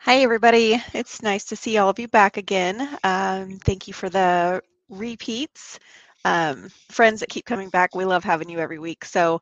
Hi, 0.00 0.18
everybody. 0.18 0.82
It's 0.94 1.22
nice 1.22 1.44
to 1.46 1.56
see 1.56 1.76
all 1.78 1.88
of 1.88 1.98
you 1.98 2.08
back 2.08 2.36
again. 2.36 2.80
Um, 3.04 3.58
thank 3.58 3.88
you 3.88 3.94
for 3.94 4.08
the 4.08 4.62
repeats. 4.88 5.78
Um, 6.24 6.70
friends 6.90 7.20
that 7.20 7.28
keep 7.28 7.44
coming 7.44 7.68
back, 7.68 7.94
we 7.94 8.04
love 8.04 8.24
having 8.24 8.48
you 8.48 8.58
every 8.58 8.78
week. 8.78 9.04
So 9.04 9.40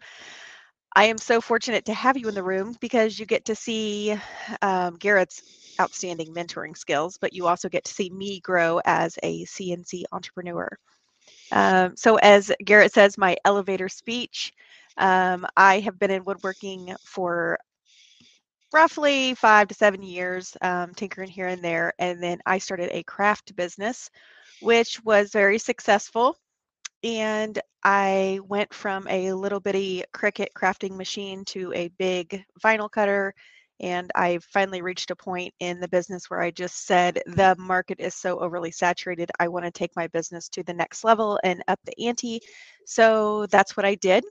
I 0.94 1.04
am 1.04 1.18
so 1.18 1.40
fortunate 1.40 1.84
to 1.86 1.94
have 1.94 2.16
you 2.16 2.28
in 2.28 2.34
the 2.34 2.42
room 2.42 2.74
because 2.80 3.18
you 3.18 3.26
get 3.26 3.44
to 3.46 3.54
see 3.54 4.16
um, 4.62 4.96
Garrett's 4.96 5.42
outstanding 5.80 6.32
mentoring 6.34 6.76
skills, 6.76 7.18
but 7.20 7.32
you 7.32 7.46
also 7.46 7.68
get 7.68 7.84
to 7.84 7.94
see 7.94 8.10
me 8.10 8.40
grow 8.40 8.80
as 8.84 9.18
a 9.22 9.44
CNC 9.44 10.04
entrepreneur. 10.12 10.68
Um, 11.52 11.96
so 11.96 12.16
as 12.16 12.50
Garrett 12.64 12.92
says, 12.92 13.18
my 13.18 13.36
elevator 13.44 13.88
speech, 13.88 14.52
um, 14.98 15.46
I 15.56 15.80
have 15.80 15.98
been 15.98 16.10
in 16.10 16.24
woodworking 16.24 16.94
for 17.04 17.58
roughly 18.72 19.34
five 19.34 19.68
to 19.68 19.74
seven 19.74 20.02
years, 20.02 20.56
um, 20.62 20.94
tinkering 20.94 21.30
here 21.30 21.48
and 21.48 21.62
there. 21.62 21.92
And 21.98 22.22
then 22.22 22.40
I 22.46 22.58
started 22.58 22.90
a 22.92 23.02
craft 23.04 23.56
business, 23.56 24.10
which 24.60 25.02
was 25.04 25.32
very 25.32 25.58
successful. 25.58 26.36
And 27.04 27.58
I 27.84 28.40
went 28.48 28.74
from 28.74 29.06
a 29.08 29.32
little 29.32 29.60
bitty 29.60 30.04
Cricut 30.14 30.48
crafting 30.56 30.96
machine 30.96 31.44
to 31.46 31.72
a 31.74 31.88
big 31.98 32.42
vinyl 32.64 32.90
cutter 32.90 33.34
and 33.80 34.10
I 34.14 34.38
finally 34.52 34.80
reached 34.80 35.10
a 35.10 35.16
point 35.16 35.52
in 35.60 35.80
the 35.80 35.88
business 35.88 36.30
where 36.30 36.40
I 36.40 36.50
just 36.50 36.86
said, 36.86 37.20
the 37.26 37.54
market 37.58 38.00
is 38.00 38.14
so 38.14 38.38
overly 38.38 38.70
saturated. 38.70 39.30
I 39.38 39.48
want 39.48 39.66
to 39.66 39.70
take 39.70 39.94
my 39.96 40.06
business 40.08 40.48
to 40.50 40.62
the 40.62 40.72
next 40.72 41.04
level 41.04 41.38
and 41.44 41.62
up 41.68 41.78
the 41.84 42.06
ante. 42.06 42.40
So 42.86 43.46
that's 43.46 43.76
what 43.76 43.84
I 43.84 43.94
did. 43.96 44.24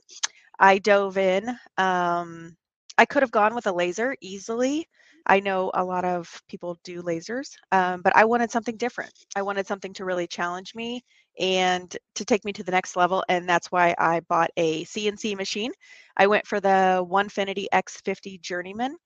I 0.58 0.78
dove 0.78 1.18
in. 1.18 1.48
Um, 1.78 2.56
I 2.98 3.04
could 3.04 3.22
have 3.22 3.30
gone 3.30 3.54
with 3.54 3.66
a 3.66 3.72
laser 3.72 4.16
easily. 4.20 4.88
I 5.26 5.40
know 5.40 5.70
a 5.74 5.84
lot 5.84 6.04
of 6.04 6.40
people 6.48 6.78
do 6.84 7.02
lasers, 7.02 7.50
um, 7.72 8.00
but 8.02 8.14
I 8.16 8.24
wanted 8.24 8.50
something 8.50 8.76
different. 8.76 9.12
I 9.34 9.42
wanted 9.42 9.66
something 9.66 9.92
to 9.94 10.04
really 10.04 10.26
challenge 10.28 10.74
me 10.74 11.02
and 11.38 11.94
to 12.14 12.24
take 12.24 12.44
me 12.44 12.52
to 12.54 12.62
the 12.62 12.70
next 12.70 12.96
level. 12.96 13.24
And 13.28 13.48
that's 13.48 13.70
why 13.72 13.94
I 13.98 14.20
bought 14.20 14.50
a 14.56 14.84
CNC 14.84 15.36
machine. 15.36 15.72
I 16.16 16.28
went 16.28 16.46
for 16.46 16.60
the 16.60 17.04
Onefinity 17.10 17.66
X50 17.72 18.40
Journeyman. 18.40 18.96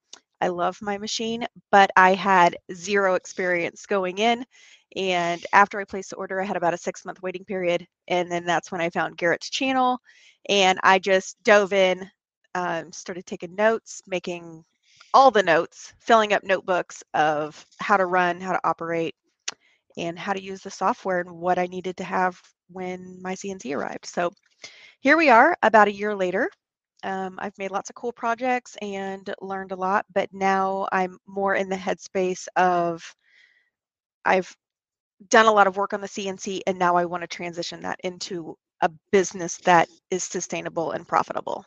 I 0.41 0.49
love 0.49 0.81
my 0.83 0.99
machine, 0.99 1.47
but 1.71 1.91
I 1.97 2.15
had 2.15 2.57
zero 2.73 3.15
experience 3.15 3.87
going 3.87 4.19
in. 4.19 4.45
And 4.97 5.45
after 5.53 5.81
I 5.81 5.85
placed 5.85 6.11
the 6.11 6.17
order, 6.17 6.41
I 6.41 6.45
had 6.45 6.57
about 6.57 6.75
a 6.75 6.79
six 6.79 7.05
month 7.05 7.23
waiting 7.23 7.45
period. 7.45 7.87
And 8.09 8.31
then 8.31 8.45
that's 8.45 8.73
when 8.73 8.81
I 8.81 8.91
found 8.91 9.17
Garrett's 9.17 9.51
channel. 9.51 9.99
And 10.49 10.79
I 10.83 10.99
just 10.99 11.43
dove 11.45 11.73
in, 11.73 12.11
um, 12.55 12.93
started 12.93 13.27
taking 13.27 13.55
notes, 13.55 14.03
making 14.07 14.65
all 15.15 15.31
the 15.31 15.43
notes, 15.43 15.93
filling 16.01 16.33
up 16.33 16.45
notebooks 16.45 17.03
of 17.15 17.65
how 17.81 17.97
to 17.97 18.07
run, 18.07 18.41
how 18.41 18.53
to 18.53 18.61
operate, 18.65 19.15
and 19.97 20.19
how 20.19 20.33
to 20.33 20.43
use 20.43 20.63
the 20.63 20.71
software 20.71 21.21
and 21.21 21.31
what 21.31 21.59
I 21.59 21.67
needed 21.67 21.97
to 21.99 22.05
have 22.05 22.41
when 22.71 23.21
my 23.23 23.35
CNC 23.35 23.75
arrived. 23.75 24.07
So 24.07 24.33
here 25.01 25.17
we 25.17 25.29
are 25.31 25.57
about 25.63 25.89
a 25.89 25.93
year 25.95 26.15
later. 26.17 26.51
Um, 27.03 27.39
I've 27.39 27.57
made 27.59 27.71
lots 27.71 27.91
of 27.91 27.97
cool 27.97 28.13
projects 28.13 28.77
and 28.83 29.33
learned 29.41 29.73
a 29.73 29.77
lot, 29.77 30.05
but 30.15 30.29
now 30.33 30.89
I'm 30.93 31.19
more 31.27 31.55
in 31.55 31.69
the 31.69 31.77
headspace 31.77 32.47
of 32.57 33.03
I've 34.25 34.55
done 35.29 35.47
a 35.47 35.53
lot 35.53 35.67
of 35.67 35.77
work 35.77 35.93
on 35.93 36.01
the 36.01 36.09
CNC 36.09 36.61
and 36.67 36.79
now 36.79 36.97
I 36.97 37.05
want 37.05 37.23
to 37.23 37.27
transition 37.27 37.83
that 37.83 38.01
into 38.05 38.57
a 38.81 38.91
business 39.13 39.59
that 39.59 39.89
is 40.11 40.25
sustainable 40.25 40.93
and 40.93 41.07
profitable. 41.07 41.65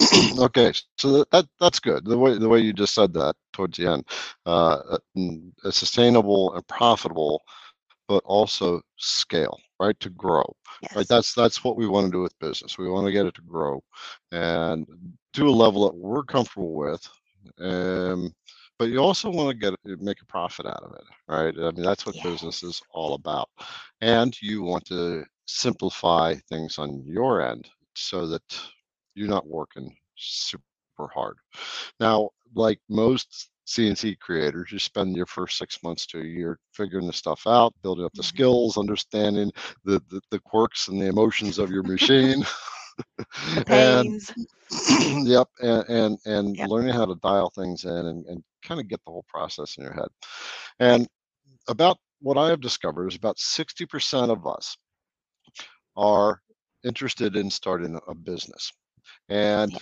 okay, 0.38 0.72
so 0.98 1.12
that, 1.12 1.30
that, 1.30 1.46
that's 1.60 1.80
good. 1.80 2.04
The 2.04 2.18
way 2.18 2.36
the 2.36 2.48
way 2.48 2.58
you 2.60 2.72
just 2.72 2.94
said 2.94 3.12
that 3.14 3.36
towards 3.52 3.78
the 3.78 3.86
end, 3.86 4.04
uh, 4.46 4.98
uh 5.16 5.70
sustainable 5.70 6.54
and 6.54 6.66
profitable, 6.66 7.42
but 8.08 8.22
also 8.24 8.82
scale, 8.96 9.58
right? 9.80 9.98
To 10.00 10.10
grow, 10.10 10.44
yes. 10.82 10.94
right? 10.94 11.08
That's 11.08 11.34
that's 11.34 11.64
what 11.64 11.76
we 11.76 11.88
want 11.88 12.06
to 12.06 12.12
do 12.12 12.20
with 12.20 12.38
business. 12.38 12.78
We 12.78 12.90
want 12.90 13.06
to 13.06 13.12
get 13.12 13.26
it 13.26 13.34
to 13.36 13.42
grow, 13.42 13.82
and 14.30 14.86
to 15.32 15.48
a 15.48 15.50
level 15.50 15.88
that 15.88 15.96
we're 15.96 16.22
comfortable 16.22 16.74
with. 16.74 17.08
Um, 17.58 18.34
but 18.78 18.90
you 18.90 18.98
also 18.98 19.30
want 19.30 19.50
to 19.50 19.54
get 19.54 20.00
make 20.00 20.20
a 20.22 20.26
profit 20.26 20.66
out 20.66 20.82
of 20.82 20.92
it, 20.92 21.04
right? 21.28 21.54
I 21.58 21.70
mean, 21.72 21.82
that's 21.82 22.06
what 22.06 22.22
business 22.22 22.62
is 22.62 22.80
all 22.92 23.14
about, 23.14 23.48
and 24.00 24.40
you 24.42 24.62
want 24.62 24.84
to 24.86 25.24
simplify 25.46 26.34
things 26.48 26.78
on 26.78 27.02
your 27.04 27.40
end 27.40 27.68
so 27.94 28.26
that 28.26 28.42
you're 29.14 29.28
not 29.28 29.48
working 29.48 29.96
super 30.16 30.62
hard. 31.12 31.36
Now, 31.98 32.30
like 32.54 32.80
most 32.88 33.50
CNC 33.70 34.18
creators, 34.18 34.72
you 34.72 34.80
spend 34.80 35.16
your 35.16 35.26
first 35.26 35.56
six 35.56 35.80
months 35.84 36.04
to 36.06 36.20
a 36.20 36.24
year 36.24 36.58
figuring 36.72 37.06
the 37.06 37.12
stuff 37.12 37.46
out, 37.46 37.72
building 37.82 38.04
up 38.04 38.12
the 38.14 38.22
mm-hmm. 38.22 38.34
skills, 38.34 38.76
understanding 38.76 39.52
the, 39.84 40.02
the, 40.10 40.20
the 40.32 40.40
quirks 40.40 40.88
and 40.88 41.00
the 41.00 41.06
emotions 41.06 41.58
of 41.58 41.70
your 41.70 41.84
machine. 41.84 42.44
and 43.68 44.20
yep, 45.26 45.48
and 45.60 45.84
and, 45.88 46.18
and 46.26 46.56
yep. 46.56 46.68
learning 46.68 46.94
how 46.94 47.04
to 47.04 47.14
dial 47.22 47.50
things 47.50 47.84
in 47.84 47.90
and, 47.90 48.26
and 48.26 48.42
kind 48.62 48.80
of 48.80 48.88
get 48.88 49.00
the 49.04 49.10
whole 49.10 49.24
process 49.28 49.76
in 49.76 49.84
your 49.84 49.94
head. 49.94 50.08
And 50.78 51.08
about 51.68 51.98
what 52.20 52.36
I 52.36 52.48
have 52.48 52.60
discovered 52.60 53.08
is 53.08 53.16
about 53.16 53.38
60% 53.38 54.30
of 54.30 54.46
us 54.46 54.76
are 55.96 56.40
interested 56.84 57.36
in 57.36 57.50
starting 57.50 57.98
a 58.08 58.14
business 58.14 58.70
and 59.28 59.72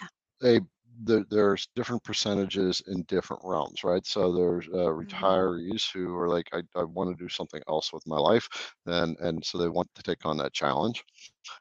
yeah. 0.42 0.56
a 0.56 0.60
the, 1.04 1.24
there's 1.30 1.68
different 1.76 2.02
percentages 2.02 2.82
in 2.86 3.02
different 3.04 3.42
realms, 3.44 3.84
right? 3.84 4.04
So 4.06 4.32
there's 4.32 4.66
uh, 4.68 4.88
mm-hmm. 4.88 5.00
retirees 5.00 5.90
who 5.92 6.16
are 6.16 6.28
like, 6.28 6.48
I, 6.52 6.62
I 6.74 6.84
want 6.84 7.16
to 7.16 7.22
do 7.22 7.28
something 7.28 7.62
else 7.68 7.92
with 7.92 8.06
my 8.06 8.18
life, 8.18 8.48
and 8.86 9.16
and 9.20 9.44
so 9.44 9.58
they 9.58 9.68
want 9.68 9.88
to 9.94 10.02
take 10.02 10.24
on 10.24 10.36
that 10.38 10.52
challenge, 10.52 11.04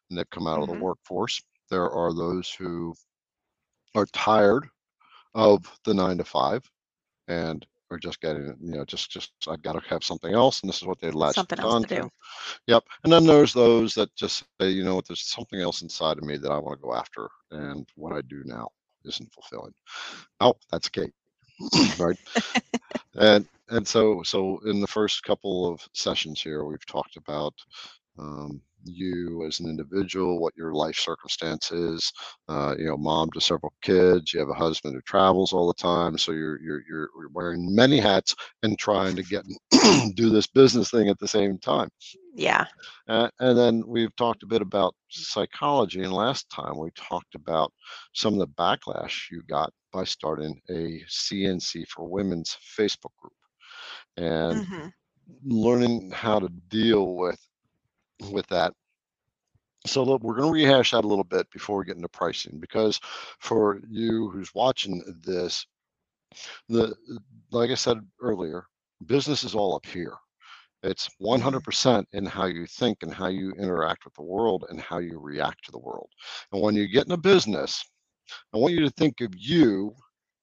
and 0.10 0.18
they've 0.18 0.30
come 0.30 0.48
out 0.48 0.54
mm-hmm. 0.54 0.64
of 0.64 0.68
the 0.70 0.74
mm-hmm. 0.76 0.84
workforce. 0.84 1.42
There 1.70 1.90
are 1.90 2.14
those 2.14 2.50
who 2.50 2.96
are 3.96 4.08
tired 4.08 4.68
of 5.36 5.66
the 5.84 5.94
nine 5.94 6.18
to 6.18 6.24
five, 6.24 6.64
and 7.28 7.66
are 7.90 7.98
just 7.98 8.20
getting 8.20 8.56
you 8.62 8.74
know 8.74 8.86
just 8.86 9.12
just 9.12 9.32
I've 9.48 9.62
got 9.62 9.74
to 9.74 9.90
have 9.90 10.04
something 10.04 10.34
else, 10.34 10.62
and 10.62 10.70
this 10.70 10.78
is 10.78 10.88
what 10.88 11.00
they 11.00 11.12
latched 11.12 11.36
something 11.36 11.60
else 11.60 11.86
to 11.86 12.02
do. 12.02 12.10
Yep, 12.68 12.84
and 13.04 13.14
then 13.14 13.26
there's 13.26 13.54
those 13.54 13.94
that 13.96 14.14
just 14.16 14.46
say, 14.60 14.70
you 14.70 14.84
know 14.84 14.96
what, 14.96 15.08
there's 15.08 15.28
something 15.28 15.60
else 15.62 15.84
inside 15.84 16.18
of 16.18 16.24
me 16.24 16.38
that 16.38 16.52
I 16.52 16.58
want 16.58 16.80
to 16.80 16.84
go 16.84 16.96
after, 16.96 17.30
and 17.52 17.88
what 17.96 18.14
I 18.14 18.22
do 18.22 18.42
now 18.46 18.70
isn't 19.08 19.32
fulfilling. 19.34 19.74
Oh, 20.40 20.56
that's 20.72 20.90
Kate, 20.90 21.14
right? 22.00 22.18
and 23.16 23.48
and 23.70 23.88
so 23.88 24.22
so 24.24 24.60
in 24.66 24.80
the 24.80 24.88
first 24.88 25.24
couple 25.24 25.68
of 25.68 25.82
sessions 25.94 26.42
here, 26.42 26.64
we've 26.64 26.86
talked 26.86 27.18
about 27.18 27.54
um, 28.20 28.62
you 28.84 29.46
as 29.46 29.60
an 29.60 29.70
individual, 29.70 30.40
what 30.40 30.56
your 30.58 30.74
life 30.74 30.96
circumstance 30.96 31.72
is. 31.72 32.12
Uh, 32.48 32.76
you 32.78 32.86
know, 32.86 32.98
mom 32.98 33.30
to 33.32 33.42
several 33.42 33.74
kids. 33.82 34.34
You 34.34 34.40
have 34.40 34.50
a 34.50 34.54
husband 34.54 34.96
who 34.96 35.02
travels 35.02 35.54
all 35.54 35.68
the 35.68 35.74
time, 35.74 36.18
so 36.18 36.32
you're 36.32 36.62
you're 36.62 36.84
you're 36.90 37.10
wearing 37.34 37.74
many 37.74 38.00
hats 38.00 38.36
and 38.64 38.78
trying 38.78 39.16
to 39.16 39.24
get 39.24 39.46
do 40.16 40.30
this 40.30 40.48
business 40.48 40.92
thing 40.92 41.10
at 41.10 41.20
the 41.20 41.28
same 41.28 41.58
time. 41.60 41.90
Yeah. 42.34 42.66
Uh, 43.08 43.30
and 43.40 43.58
then 43.58 43.84
we've 43.88 44.16
talked 44.16 44.44
a 44.44 44.48
bit 44.48 44.62
about 44.62 44.96
psychology, 45.10 46.04
and 46.04 46.14
last 46.14 46.50
time 46.50 46.78
we 46.78 46.90
talked 46.96 47.36
about 47.36 47.72
some 48.14 48.34
of 48.34 48.40
the 48.40 48.48
backlash 48.48 49.32
you 49.32 49.42
got 49.50 49.72
by 49.92 50.04
starting 50.04 50.60
a 50.70 51.02
CNC 51.10 51.88
for 51.88 52.08
Women's 52.08 52.58
Facebook 52.78 53.16
group, 53.20 53.34
and. 54.18 54.66
Mm-hmm 54.66 54.88
learning 55.46 56.12
how 56.12 56.40
to 56.40 56.50
deal 56.70 57.16
with 57.16 57.40
with 58.32 58.48
that. 58.48 58.74
So 59.86 60.04
look, 60.04 60.22
we're 60.22 60.36
going 60.36 60.48
to 60.48 60.54
rehash 60.54 60.92
that 60.92 61.06
a 61.06 61.08
little 61.08 61.24
bit 61.24 61.50
before 61.52 61.78
we 61.78 61.86
get 61.86 61.96
into 61.96 62.10
pricing, 62.10 62.60
because 62.60 63.00
for 63.40 63.80
you 63.90 64.30
who's 64.30 64.54
watching 64.54 65.04
this, 65.24 65.66
the 66.68 66.94
like 67.52 67.72
I 67.72 67.76
said 67.76 68.00
earlier, 68.22 68.66
business 69.06 69.44
is 69.44 69.56
all 69.56 69.76
up 69.76 69.86
here. 69.86 70.14
It's 70.84 71.10
100% 71.22 71.42
mm-hmm. 71.42 72.18
in 72.18 72.26
how 72.26 72.46
you 72.46 72.66
think 72.66 73.00
and 73.02 73.14
how 73.14 73.28
you 73.28 73.52
interact 73.54 74.06
with 74.06 74.14
the 74.16 74.24
world 74.24 74.66
and 74.70 74.80
how 74.80 75.00
you 75.00 75.20
react 75.20 75.66
to 75.66 75.72
the 75.72 75.80
world. 75.80 76.10
And 76.52 76.62
when 76.62 76.76
you 76.76 76.88
get 76.88 77.06
in 77.06 77.14
a 77.14 77.18
business, 77.18 77.84
I 78.54 78.58
want 78.58 78.74
you 78.74 78.82
to 78.82 78.90
think 78.92 79.22
of 79.22 79.34
you 79.36 79.96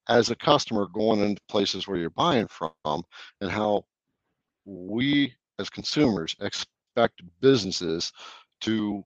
as 0.09 0.31
a 0.31 0.37
customer 0.37 0.87
going 0.87 1.21
into 1.21 1.40
places 1.49 1.87
where 1.87 1.99
you're 1.99 2.11
buying 2.11 2.49
from 2.49 3.02
and 3.40 3.50
how 3.50 3.85
we 4.64 5.35
as 5.59 5.71
consumers 5.71 6.35
expect 6.40 6.71
expect 6.95 7.23
businesses 7.41 8.13
to 8.61 9.05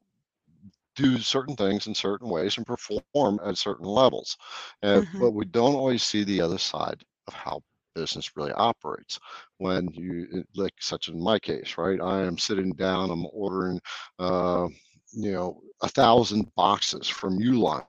do 0.95 1.19
certain 1.19 1.57
things 1.57 1.87
in 1.87 1.95
certain 1.95 2.29
ways 2.29 2.57
and 2.57 2.67
perform 2.67 3.41
at 3.45 3.57
certain 3.57 3.87
levels. 3.87 4.37
Uh, 4.83 5.01
mm-hmm. 5.01 5.21
But 5.21 5.31
we 5.31 5.45
don't 5.47 5.75
always 5.75 6.03
see 6.03 6.25
the 6.25 6.41
other 6.41 6.59
side 6.59 7.03
of 7.27 7.35
how 7.35 7.63
business 7.95 8.37
really 8.37 8.53
operates 8.53 9.19
when 9.57 9.89
you 9.93 10.45
like 10.55 10.75
such 10.79 11.09
in 11.09 11.21
my 11.21 11.37
case 11.37 11.77
right 11.77 12.01
i 12.01 12.21
am 12.21 12.39
sitting 12.39 12.71
down 12.75 13.11
i'm 13.11 13.27
ordering 13.33 13.81
uh, 14.21 14.69
you 15.13 15.33
know 15.33 15.61
a 15.83 15.89
thousand 15.89 16.47
boxes 16.55 17.09
from 17.09 17.41
uline 17.41 17.85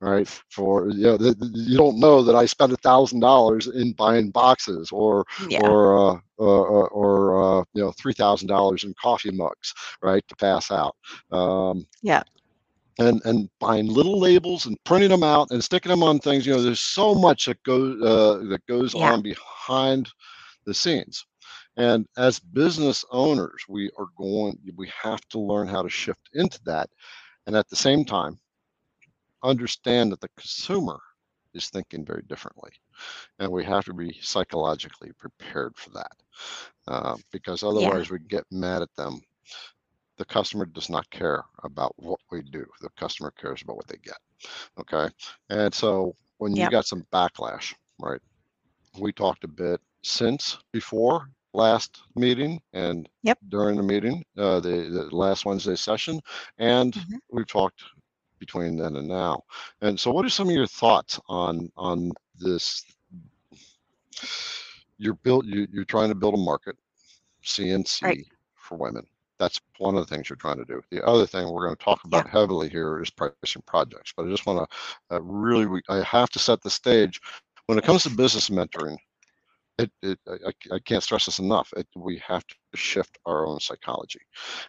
right? 0.00 0.28
For 0.50 0.90
you 0.90 1.04
know, 1.04 1.16
the, 1.16 1.34
the, 1.34 1.50
you 1.54 1.76
don't 1.76 1.98
know 1.98 2.22
that 2.22 2.34
I 2.34 2.46
spent 2.46 2.72
a 2.72 2.76
thousand 2.76 3.20
dollars 3.20 3.66
in 3.66 3.92
buying 3.92 4.30
boxes, 4.30 4.90
or 4.92 5.24
yeah. 5.48 5.60
or 5.66 5.96
uh, 5.98 6.20
uh 6.40 6.86
or 6.88 7.60
uh, 7.60 7.64
you 7.74 7.82
know, 7.82 7.92
three 7.92 8.12
thousand 8.12 8.48
dollars 8.48 8.84
in 8.84 8.94
coffee 9.00 9.30
mugs, 9.30 9.74
right, 10.02 10.24
to 10.28 10.36
pass 10.36 10.70
out. 10.70 10.96
Um, 11.30 11.86
yeah. 12.02 12.22
And, 13.00 13.22
and 13.26 13.48
buying 13.60 13.86
little 13.86 14.18
labels 14.18 14.66
and 14.66 14.76
printing 14.82 15.10
them 15.10 15.22
out 15.22 15.52
and 15.52 15.62
sticking 15.62 15.90
them 15.90 16.02
on 16.02 16.18
things. 16.18 16.44
You 16.44 16.54
know, 16.54 16.62
there's 16.62 16.80
so 16.80 17.14
much 17.14 17.46
that 17.46 17.62
goes 17.62 18.02
uh, 18.02 18.44
that 18.48 18.66
goes 18.66 18.92
yeah. 18.92 19.12
on 19.12 19.22
behind 19.22 20.08
the 20.66 20.74
scenes. 20.74 21.24
And 21.78 22.06
as 22.16 22.40
business 22.40 23.04
owners, 23.12 23.64
we 23.68 23.88
are 23.96 24.08
going, 24.16 24.58
we 24.74 24.90
have 25.00 25.20
to 25.28 25.38
learn 25.38 25.68
how 25.68 25.80
to 25.80 25.88
shift 25.88 26.28
into 26.34 26.60
that. 26.64 26.90
And 27.46 27.54
at 27.54 27.68
the 27.68 27.76
same 27.76 28.04
time, 28.04 28.38
understand 29.42 30.12
that 30.12 30.20
the 30.20 30.30
consumer 30.36 30.98
is 31.54 31.70
thinking 31.70 32.04
very 32.04 32.22
differently. 32.28 32.70
And 33.38 33.50
we 33.50 33.64
have 33.64 33.84
to 33.86 33.94
be 33.94 34.16
psychologically 34.20 35.12
prepared 35.18 35.76
for 35.76 35.90
that 35.90 36.12
uh, 36.86 37.16
because 37.32 37.62
otherwise 37.62 38.06
yeah. 38.06 38.12
we 38.12 38.18
get 38.28 38.44
mad 38.50 38.82
at 38.82 38.94
them. 38.96 39.20
The 40.16 40.24
customer 40.24 40.66
does 40.66 40.90
not 40.90 41.08
care 41.10 41.44
about 41.62 41.92
what 41.96 42.20
we 42.30 42.42
do, 42.42 42.66
the 42.80 42.90
customer 42.96 43.30
cares 43.30 43.62
about 43.62 43.76
what 43.76 43.86
they 43.86 43.98
get. 44.02 44.18
Okay. 44.80 45.08
And 45.48 45.72
so 45.72 46.16
when 46.38 46.56
you 46.56 46.62
yep. 46.62 46.72
got 46.72 46.86
some 46.86 47.06
backlash, 47.12 47.74
right? 48.00 48.20
We 48.98 49.12
talked 49.12 49.44
a 49.44 49.48
bit 49.48 49.80
since 50.02 50.58
before 50.72 51.28
last 51.54 52.02
meeting 52.16 52.60
and 52.72 53.08
yep. 53.22 53.38
during 53.48 53.76
the 53.76 53.82
meeting, 53.82 54.24
uh, 54.36 54.60
the, 54.60 54.88
the 55.10 55.16
last 55.16 55.44
Wednesday 55.44 55.76
session, 55.76 56.20
and 56.58 56.92
mm-hmm. 56.92 57.16
we've 57.30 57.46
talked 57.46 57.82
between 58.38 58.76
then 58.76 58.96
and 58.96 59.08
now. 59.08 59.42
And 59.80 59.98
so, 59.98 60.10
what 60.10 60.24
are 60.24 60.30
some 60.30 60.48
of 60.48 60.54
your 60.54 60.66
thoughts 60.66 61.20
on 61.28 61.70
on 61.76 62.12
this? 62.38 62.84
You're 64.98 65.14
built. 65.14 65.44
You, 65.44 65.66
you're 65.72 65.84
trying 65.84 66.08
to 66.08 66.14
build 66.14 66.34
a 66.34 66.38
market, 66.38 66.76
CNC 67.44 68.02
right. 68.02 68.26
for 68.54 68.76
women. 68.76 69.06
That's 69.38 69.60
one 69.78 69.96
of 69.96 70.06
the 70.06 70.12
things 70.14 70.28
you're 70.28 70.36
trying 70.36 70.58
to 70.58 70.64
do. 70.64 70.82
The 70.90 71.04
other 71.06 71.24
thing 71.24 71.48
we're 71.48 71.64
going 71.64 71.76
to 71.76 71.84
talk 71.84 72.02
about 72.04 72.26
yeah. 72.26 72.32
heavily 72.32 72.68
here 72.68 73.00
is 73.00 73.10
pricing 73.10 73.62
projects. 73.66 74.12
But 74.16 74.26
I 74.26 74.30
just 74.30 74.46
want 74.46 74.68
to 74.68 75.16
uh, 75.16 75.20
really, 75.22 75.80
I 75.88 76.02
have 76.02 76.30
to 76.30 76.40
set 76.40 76.60
the 76.60 76.70
stage. 76.70 77.20
when 77.66 77.78
it 77.78 77.84
comes 77.84 78.02
to 78.02 78.10
business 78.10 78.50
mentoring, 78.50 78.96
it, 79.78 79.92
it 80.02 80.18
I, 80.28 80.74
I 80.74 80.78
can't 80.80 81.04
stress 81.04 81.26
this 81.26 81.38
enough. 81.38 81.72
It, 81.76 81.86
we 81.94 82.20
have 82.26 82.44
to 82.46 82.56
shift 82.74 83.18
our 83.26 83.46
own 83.46 83.60
psychology, 83.60 84.20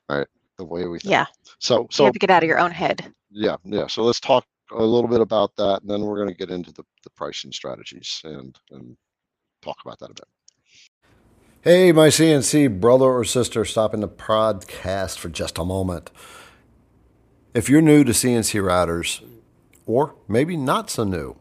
right? 0.07 0.27
The 0.59 0.65
way 0.65 0.85
we 0.87 0.99
think. 0.99 1.11
Yeah. 1.13 1.25
So 1.59 1.87
so 1.91 2.03
You 2.03 2.05
so 2.05 2.05
have 2.05 2.13
to 2.13 2.19
get 2.19 2.29
out 2.29 2.43
of 2.43 2.47
your 2.49 2.59
own 2.59 2.71
head. 2.71 3.11
yeah 3.31 3.55
yeah. 3.63 3.87
So 3.87 4.03
let's 4.03 4.19
talk 4.19 4.45
a 4.71 4.83
little 4.83 5.09
bit 5.09 5.21
about 5.21 5.55
that, 5.55 5.81
and 5.81 5.89
then 5.89 6.01
we're 6.01 6.17
going 6.17 6.29
to 6.29 6.35
get 6.35 6.51
into 6.51 6.71
the, 6.73 6.83
the 7.03 7.09
pricing 7.11 7.51
strategies 7.51 8.21
and 8.25 8.55
and 8.71 8.97
talk 9.63 9.77
about 9.83 9.99
that 9.99 10.11
a 10.11 10.13
bit. 10.13 10.27
Hey, 11.61 11.91
my 11.91 12.07
CNC 12.09 12.79
brother 12.79 13.05
or 13.05 13.25
sister, 13.25 13.65
stopping 13.65 14.01
the 14.01 14.07
podcast 14.07 15.17
for 15.17 15.29
just 15.29 15.57
a 15.57 15.65
moment. 15.65 16.11
If 17.53 17.69
you're 17.69 17.81
new 17.81 18.03
to 18.03 18.11
CNC 18.11 18.61
routers, 18.61 19.21
or 19.85 20.15
maybe 20.27 20.55
not 20.55 20.89
so 20.89 21.03
new, 21.03 21.35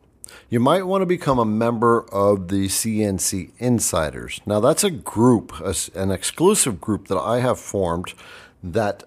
you 0.49 0.59
might 0.61 0.87
want 0.87 1.03
to 1.03 1.07
become 1.07 1.39
a 1.39 1.45
member 1.45 2.03
of 2.13 2.49
the 2.49 2.67
CNC 2.67 3.53
Insiders. 3.59 4.41
Now, 4.47 4.61
that's 4.61 4.85
a 4.85 4.91
group, 4.91 5.61
a 5.61 5.69
s- 5.69 5.89
an 5.95 6.11
exclusive 6.11 6.81
group 6.81 7.09
that 7.09 7.19
I 7.19 7.41
have 7.41 7.59
formed 7.61 8.15
that 8.63 9.05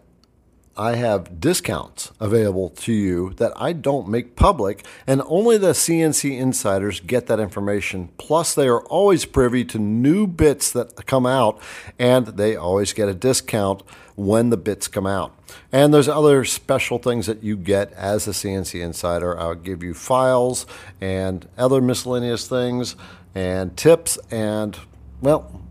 I 0.78 0.96
have 0.96 1.40
discounts 1.40 2.12
available 2.20 2.70
to 2.70 2.94
you 2.94 3.34
that 3.34 3.52
I 3.56 3.74
don't 3.74 4.08
make 4.08 4.36
public, 4.36 4.86
and 5.06 5.22
only 5.26 5.58
the 5.58 5.74
CNC 5.74 6.40
insiders 6.40 7.00
get 7.02 7.28
that 7.28 7.40
information. 7.40 8.10
Plus, 8.18 8.56
they 8.56 8.68
are 8.68 8.82
always 8.82 9.26
privy 9.26 9.66
to 9.66 9.80
new 9.80 10.28
bits 10.28 10.72
that 10.72 11.06
come 11.06 11.26
out, 11.26 11.60
and 12.00 12.28
they 12.28 12.56
always 12.56 12.94
get 12.94 13.10
a 13.10 13.14
discount 13.14 13.84
when 14.16 14.50
the 14.50 14.58
bits 14.58 14.88
come 14.88 15.08
out. 15.08 15.36
And 15.72 15.94
there's 15.94 16.08
other 16.08 16.46
special 16.46 17.00
things 17.00 17.26
that 17.26 17.44
you 17.44 17.58
get 17.58 17.92
as 17.94 18.28
a 18.28 18.32
CNC 18.32 18.82
insider. 18.82 19.38
I'll 19.38 19.56
give 19.56 19.84
you 19.84 19.94
files 19.94 20.66
and 21.00 21.48
other 21.58 21.82
miscellaneous 21.82 22.48
things 22.48 22.96
and 23.36 23.76
tips 23.76 24.18
and, 24.30 24.78
well, 25.22 25.62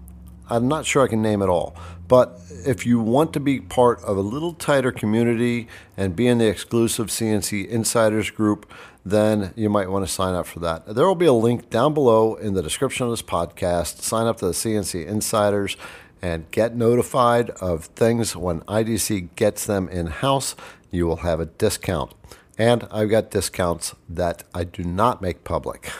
I'm 0.48 0.66
not 0.68 0.84
sure 0.84 1.04
I 1.04 1.08
can 1.08 1.22
name 1.22 1.42
it 1.42 1.48
all. 1.48 1.76
But 2.10 2.40
if 2.66 2.84
you 2.84 2.98
want 2.98 3.32
to 3.34 3.40
be 3.40 3.60
part 3.60 4.02
of 4.02 4.16
a 4.16 4.20
little 4.20 4.52
tighter 4.52 4.90
community 4.90 5.68
and 5.96 6.16
be 6.16 6.26
in 6.26 6.38
the 6.38 6.48
exclusive 6.48 7.06
CNC 7.06 7.68
Insiders 7.68 8.30
group, 8.30 8.68
then 9.04 9.52
you 9.54 9.70
might 9.70 9.88
want 9.88 10.04
to 10.04 10.12
sign 10.12 10.34
up 10.34 10.48
for 10.48 10.58
that. 10.58 10.92
There 10.92 11.06
will 11.06 11.14
be 11.14 11.26
a 11.26 11.32
link 11.32 11.70
down 11.70 11.94
below 11.94 12.34
in 12.34 12.54
the 12.54 12.64
description 12.64 13.04
of 13.06 13.12
this 13.12 13.22
podcast. 13.22 14.02
Sign 14.02 14.26
up 14.26 14.38
to 14.38 14.46
the 14.46 14.52
CNC 14.52 15.06
Insiders 15.06 15.76
and 16.20 16.50
get 16.50 16.74
notified 16.74 17.50
of 17.60 17.84
things 17.84 18.34
when 18.34 18.62
IDC 18.62 19.28
gets 19.36 19.64
them 19.64 19.88
in 19.88 20.08
house. 20.08 20.56
You 20.90 21.06
will 21.06 21.18
have 21.18 21.38
a 21.38 21.46
discount. 21.46 22.12
And 22.58 22.88
I've 22.90 23.10
got 23.10 23.30
discounts 23.30 23.94
that 24.08 24.42
I 24.52 24.64
do 24.64 24.82
not 24.82 25.22
make 25.22 25.44
public. 25.44 25.92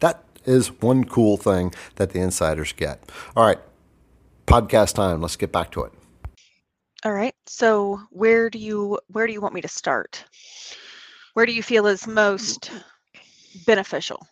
That 0.00 0.22
is 0.44 0.68
one 0.82 1.04
cool 1.04 1.38
thing 1.38 1.72
that 1.96 2.10
the 2.10 2.20
insiders 2.20 2.74
get. 2.74 3.10
All 3.34 3.46
right, 3.46 3.58
podcast 4.50 4.94
time. 4.94 5.20
Let's 5.22 5.36
get 5.36 5.52
back 5.52 5.70
to 5.72 5.84
it. 5.84 5.92
All 7.04 7.12
right. 7.12 7.34
So 7.46 8.00
where 8.10 8.50
do 8.50 8.58
you 8.58 8.98
where 9.08 9.26
do 9.26 9.32
you 9.32 9.40
want 9.40 9.54
me 9.54 9.60
to 9.62 9.68
start? 9.68 10.24
Where 11.34 11.46
do 11.46 11.52
you 11.52 11.62
feel 11.62 11.86
is 11.86 12.06
most 12.06 12.70
beneficial? 13.66 14.26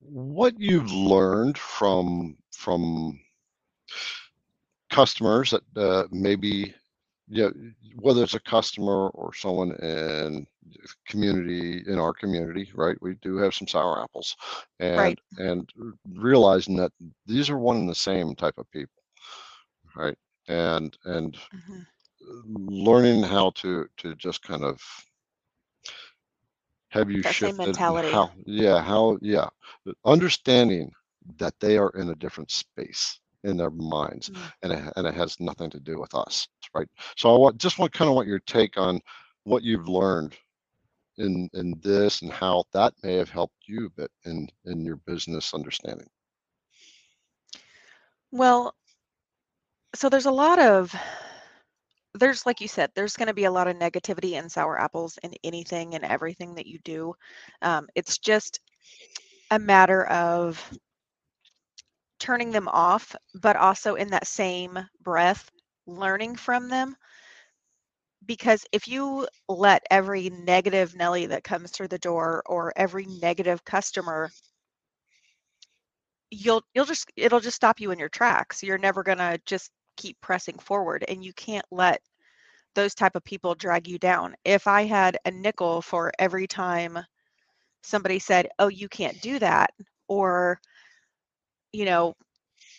What 0.00 0.54
you've 0.58 0.90
learned 0.92 1.58
from 1.58 2.36
from 2.52 3.18
customers 4.90 5.50
that 5.50 5.62
uh, 5.76 6.06
maybe 6.10 6.74
you 7.28 7.42
know, 7.42 7.52
whether 8.00 8.22
it's 8.22 8.34
a 8.34 8.40
customer 8.40 9.08
or 9.08 9.34
someone 9.34 9.72
in 9.82 10.46
community 11.08 11.82
in 11.86 11.98
our 11.98 12.12
community 12.12 12.70
right 12.74 12.96
we 13.00 13.14
do 13.22 13.36
have 13.36 13.54
some 13.54 13.66
sour 13.66 14.02
apples 14.02 14.36
and 14.78 14.96
Right. 14.98 15.18
and 15.38 15.68
realizing 16.14 16.76
that 16.76 16.92
these 17.26 17.50
are 17.50 17.58
one 17.58 17.76
and 17.78 17.88
the 17.88 17.94
same 17.94 18.34
type 18.36 18.56
of 18.58 18.70
people 18.70 18.95
right 19.96 20.18
and 20.48 20.96
and 21.04 21.38
Mhm. 21.52 21.86
learning 22.46 23.22
how 23.22 23.50
to 23.50 23.86
to 23.98 24.14
just 24.16 24.42
kind 24.42 24.64
of 24.64 24.80
have 26.90 27.10
you 27.10 27.22
That 27.22 27.36
shifted 27.36 27.52
mentality. 27.52 28.04
how 28.04 28.30
yeah 28.46 28.80
how 28.82 29.18
yeah 29.22 29.48
understanding 30.04 30.90
that 31.38 31.54
they 31.60 31.76
are 31.78 31.90
in 31.90 32.10
a 32.10 32.14
different 32.16 32.50
space 32.50 33.20
in 33.44 33.56
their 33.56 33.70
minds 33.70 34.30
Mm. 34.30 34.52
and 34.62 34.72
it, 34.72 34.92
and 34.96 35.06
it 35.06 35.14
has 35.14 35.38
nothing 35.40 35.70
to 35.70 35.80
do 35.80 35.98
with 36.00 36.14
us 36.14 36.48
right 36.74 36.88
so 37.16 37.34
i 37.34 37.38
want 37.38 37.58
just 37.58 37.78
want 37.78 37.92
kind 37.92 38.08
of 38.08 38.14
want 38.16 38.28
your 38.28 38.40
take 38.40 38.76
on 38.78 39.00
what 39.44 39.62
you've 39.62 39.88
learned 39.88 40.34
in 41.18 41.48
in 41.54 41.74
this 41.82 42.22
and 42.22 42.32
how 42.32 42.64
that 42.72 42.92
may 43.02 43.14
have 43.14 43.30
helped 43.30 43.56
you 43.66 43.86
a 43.86 44.00
bit 44.00 44.10
in 44.24 44.48
in 44.66 44.84
your 44.84 44.96
business 45.06 45.54
understanding 45.54 46.08
Well, 48.30 48.74
so 49.96 50.08
there's 50.08 50.26
a 50.26 50.30
lot 50.30 50.58
of 50.58 50.94
there's 52.14 52.46
like 52.46 52.60
you 52.60 52.68
said, 52.68 52.90
there's 52.94 53.16
going 53.16 53.28
to 53.28 53.34
be 53.34 53.44
a 53.44 53.50
lot 53.50 53.68
of 53.68 53.76
negativity 53.76 54.38
and 54.38 54.50
sour 54.50 54.80
apples 54.80 55.18
in 55.22 55.34
anything 55.44 55.94
and 55.94 56.04
everything 56.04 56.54
that 56.54 56.66
you 56.66 56.78
do. 56.84 57.14
Um, 57.62 57.88
it's 57.94 58.18
just 58.18 58.60
a 59.50 59.58
matter 59.58 60.04
of 60.06 60.62
turning 62.18 62.50
them 62.50 62.68
off, 62.68 63.14
but 63.34 63.56
also 63.56 63.94
in 63.94 64.10
that 64.10 64.26
same 64.26 64.78
breath, 65.02 65.50
learning 65.86 66.36
from 66.36 66.68
them. 66.68 66.96
Because 68.24 68.64
if 68.72 68.88
you 68.88 69.28
let 69.48 69.82
every 69.90 70.30
negative 70.30 70.96
Nelly 70.96 71.26
that 71.26 71.44
comes 71.44 71.70
through 71.70 71.88
the 71.88 71.98
door 71.98 72.42
or 72.46 72.72
every 72.76 73.06
negative 73.06 73.64
customer, 73.64 74.30
you'll 76.30 76.62
you'll 76.74 76.84
just 76.84 77.10
it'll 77.16 77.40
just 77.40 77.56
stop 77.56 77.80
you 77.80 77.90
in 77.90 77.98
your 77.98 78.08
tracks. 78.08 78.62
You're 78.62 78.78
never 78.78 79.02
gonna 79.02 79.38
just 79.46 79.70
keep 79.96 80.20
pressing 80.20 80.58
forward, 80.58 81.04
and 81.08 81.24
you 81.24 81.32
can't 81.34 81.66
let 81.70 82.00
those 82.74 82.94
type 82.94 83.16
of 83.16 83.24
people 83.24 83.54
drag 83.54 83.88
you 83.88 83.98
down. 83.98 84.34
If 84.44 84.66
I 84.66 84.84
had 84.84 85.18
a 85.24 85.30
nickel 85.30 85.82
for 85.82 86.12
every 86.18 86.46
time 86.46 86.98
somebody 87.82 88.18
said, 88.18 88.48
"Oh, 88.58 88.68
you 88.68 88.88
can't 88.88 89.20
do 89.20 89.38
that," 89.40 89.70
or 90.08 90.60
you 91.72 91.84
know, 91.84 92.14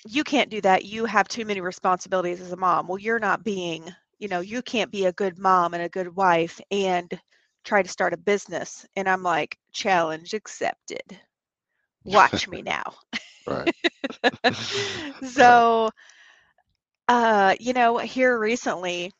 you 0.07 0.23
can't 0.23 0.49
do 0.49 0.61
that. 0.61 0.85
You 0.85 1.05
have 1.05 1.27
too 1.27 1.45
many 1.45 1.61
responsibilities 1.61 2.41
as 2.41 2.51
a 2.51 2.57
mom. 2.57 2.87
Well, 2.87 2.97
you're 2.99 3.19
not 3.19 3.43
being, 3.43 3.93
you 4.19 4.27
know, 4.27 4.39
you 4.41 4.61
can't 4.61 4.91
be 4.91 5.05
a 5.05 5.13
good 5.13 5.37
mom 5.37 5.73
and 5.73 5.83
a 5.83 5.89
good 5.89 6.15
wife 6.15 6.59
and 6.71 7.11
try 7.63 7.81
to 7.81 7.89
start 7.89 8.13
a 8.13 8.17
business. 8.17 8.85
And 8.95 9.07
I'm 9.09 9.23
like, 9.23 9.57
challenge 9.71 10.33
accepted. 10.33 11.19
Watch 12.05 12.47
me 12.47 12.61
now. 12.61 12.93
right 13.47 13.73
so, 15.23 15.89
uh, 17.07 17.55
you 17.59 17.73
know, 17.73 17.97
here 17.97 18.37
recently, 18.39 19.11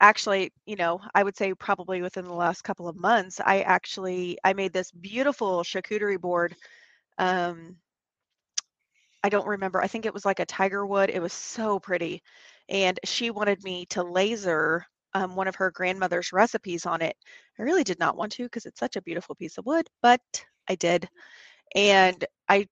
actually, 0.00 0.52
you 0.66 0.76
know, 0.76 1.00
I 1.14 1.22
would 1.24 1.36
say 1.36 1.54
probably 1.54 2.02
within 2.02 2.24
the 2.24 2.34
last 2.34 2.62
couple 2.62 2.88
of 2.88 2.96
months, 2.96 3.40
I 3.44 3.62
actually 3.62 4.38
I 4.44 4.52
made 4.54 4.72
this 4.72 4.90
beautiful 4.92 5.62
charcuterie 5.64 6.20
board. 6.20 6.56
Um, 7.18 7.76
I 9.24 9.28
don't 9.28 9.46
remember. 9.46 9.80
I 9.80 9.86
think 9.86 10.06
it 10.06 10.14
was 10.14 10.24
like 10.24 10.40
a 10.40 10.46
tiger 10.46 10.84
wood. 10.86 11.10
It 11.10 11.22
was 11.22 11.32
so 11.32 11.78
pretty. 11.78 12.22
And 12.68 12.98
she 13.04 13.30
wanted 13.30 13.62
me 13.62 13.86
to 13.86 14.02
laser 14.02 14.84
um, 15.14 15.36
one 15.36 15.48
of 15.48 15.54
her 15.56 15.70
grandmother's 15.70 16.32
recipes 16.32 16.86
on 16.86 17.02
it. 17.02 17.16
I 17.58 17.62
really 17.62 17.84
did 17.84 17.98
not 17.98 18.16
want 18.16 18.32
to 18.32 18.44
because 18.44 18.66
it's 18.66 18.80
such 18.80 18.96
a 18.96 19.02
beautiful 19.02 19.34
piece 19.34 19.58
of 19.58 19.66
wood, 19.66 19.88
but 20.02 20.20
I 20.68 20.74
did. 20.74 21.08
And 21.74 22.24
I 22.48 22.68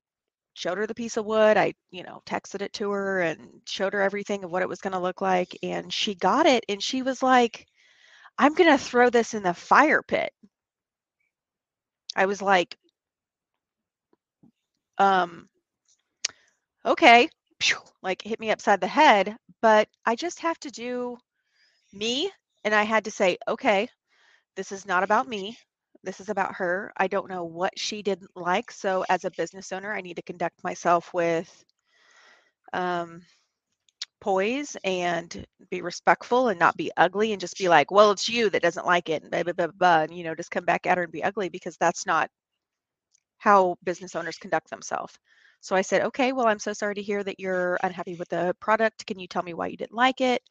showed 0.55 0.79
her 0.79 0.87
the 0.87 0.95
piece 0.95 1.17
of 1.17 1.27
wood. 1.27 1.57
I, 1.57 1.75
you 1.91 2.03
know, 2.05 2.23
texted 2.27 2.63
it 2.63 2.73
to 2.75 2.91
her 2.91 3.21
and 3.21 3.61
showed 3.67 3.93
her 3.95 4.03
everything 4.03 4.45
of 4.45 4.51
what 4.51 4.63
it 4.63 4.69
was 4.69 4.81
going 4.81 4.93
to 4.93 4.99
look 5.01 5.21
like. 5.21 5.57
And 5.63 5.93
she 5.93 6.15
got 6.15 6.47
it 6.47 6.65
and 6.69 6.83
she 6.83 7.03
was 7.03 7.23
like, 7.23 7.67
I'm 8.39 8.55
going 8.55 8.71
to 8.71 8.79
throw 8.85 9.11
this 9.11 9.35
in 9.35 9.43
the 9.43 9.55
fire 9.55 10.03
pit. 10.03 10.33
I 12.17 12.27
was 12.27 12.41
like, 12.43 12.77
um, 14.99 15.49
okay, 16.85 17.29
like 18.03 18.23
hit 18.23 18.41
me 18.41 18.51
upside 18.51 18.81
the 18.81 18.87
head, 18.87 19.37
but 19.63 19.89
I 20.07 20.17
just 20.17 20.41
have 20.41 20.59
to 20.61 20.71
do 20.71 21.19
me. 21.93 22.31
And 22.65 22.75
I 22.75 22.85
had 22.85 23.05
to 23.07 23.11
say, 23.11 23.39
okay, 23.49 23.89
this 24.57 24.73
is 24.73 24.87
not 24.87 25.03
about 25.05 25.29
me. 25.29 25.59
This 26.03 26.21
is 26.21 26.29
about 26.29 26.57
her. 26.57 26.93
I 26.97 27.07
don't 27.09 27.29
know 27.29 27.45
what 27.45 27.79
she 27.79 28.03
didn't 28.03 28.31
like. 28.37 28.71
So, 28.73 29.05
as 29.09 29.25
a 29.25 29.31
business 29.33 29.73
owner, 29.73 29.93
I 29.93 30.01
need 30.01 30.17
to 30.17 30.23
conduct 30.23 30.65
myself 30.65 31.13
with 31.15 31.65
um, 32.73 33.23
poise 34.21 34.77
and 34.85 35.47
be 35.71 35.83
respectful 35.83 36.49
and 36.49 36.59
not 36.59 36.77
be 36.77 36.91
ugly 36.97 37.33
and 37.33 37.41
just 37.41 37.59
be 37.59 37.69
like, 37.69 37.91
well, 37.91 38.11
it's 38.13 38.29
you 38.29 38.51
that 38.51 38.63
doesn't 38.63 38.87
like 38.87 39.09
it, 39.09 39.23
and 39.23 39.31
blah, 39.31 39.43
blah, 39.43 39.53
blah, 39.53 39.67
blah, 39.69 40.01
and 40.03 40.15
you 40.17 40.25
know, 40.25 40.35
just 40.35 40.51
come 40.51 40.65
back 40.65 40.87
at 40.87 40.99
her 40.99 41.05
and 41.05 41.13
be 41.13 41.25
ugly 41.25 41.49
because 41.49 41.77
that's 41.79 42.07
not 42.07 42.31
how 43.39 43.77
business 43.85 44.15
owners 44.15 44.39
conduct 44.39 44.71
themselves. 44.71 45.19
So 45.61 45.77
I 45.77 45.83
said, 45.83 46.03
okay, 46.03 46.33
well, 46.33 46.47
I'm 46.47 46.59
so 46.59 46.73
sorry 46.73 46.95
to 46.95 47.03
hear 47.03 47.23
that 47.25 47.39
you're 47.41 47.79
unhappy 47.83 48.15
with 48.17 48.29
the 48.29 48.55
product. 48.61 49.07
Can 49.07 49.19
you 49.19 49.27
tell 49.27 49.43
me 49.43 49.55
why 49.55 49.67
you 49.69 49.77
didn't 49.77 49.95
like 49.95 50.21
it? 50.21 50.43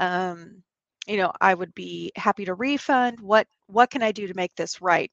Um, 0.00 0.62
you 1.08 1.16
know, 1.18 1.32
I 1.40 1.54
would 1.54 1.74
be 1.74 2.12
happy 2.16 2.44
to 2.46 2.54
refund. 2.54 3.20
What 3.20 3.48
what 3.68 3.90
can 3.90 4.02
I 4.02 4.12
do 4.12 4.26
to 4.28 4.34
make 4.34 4.54
this 4.56 4.80
right? 4.82 5.10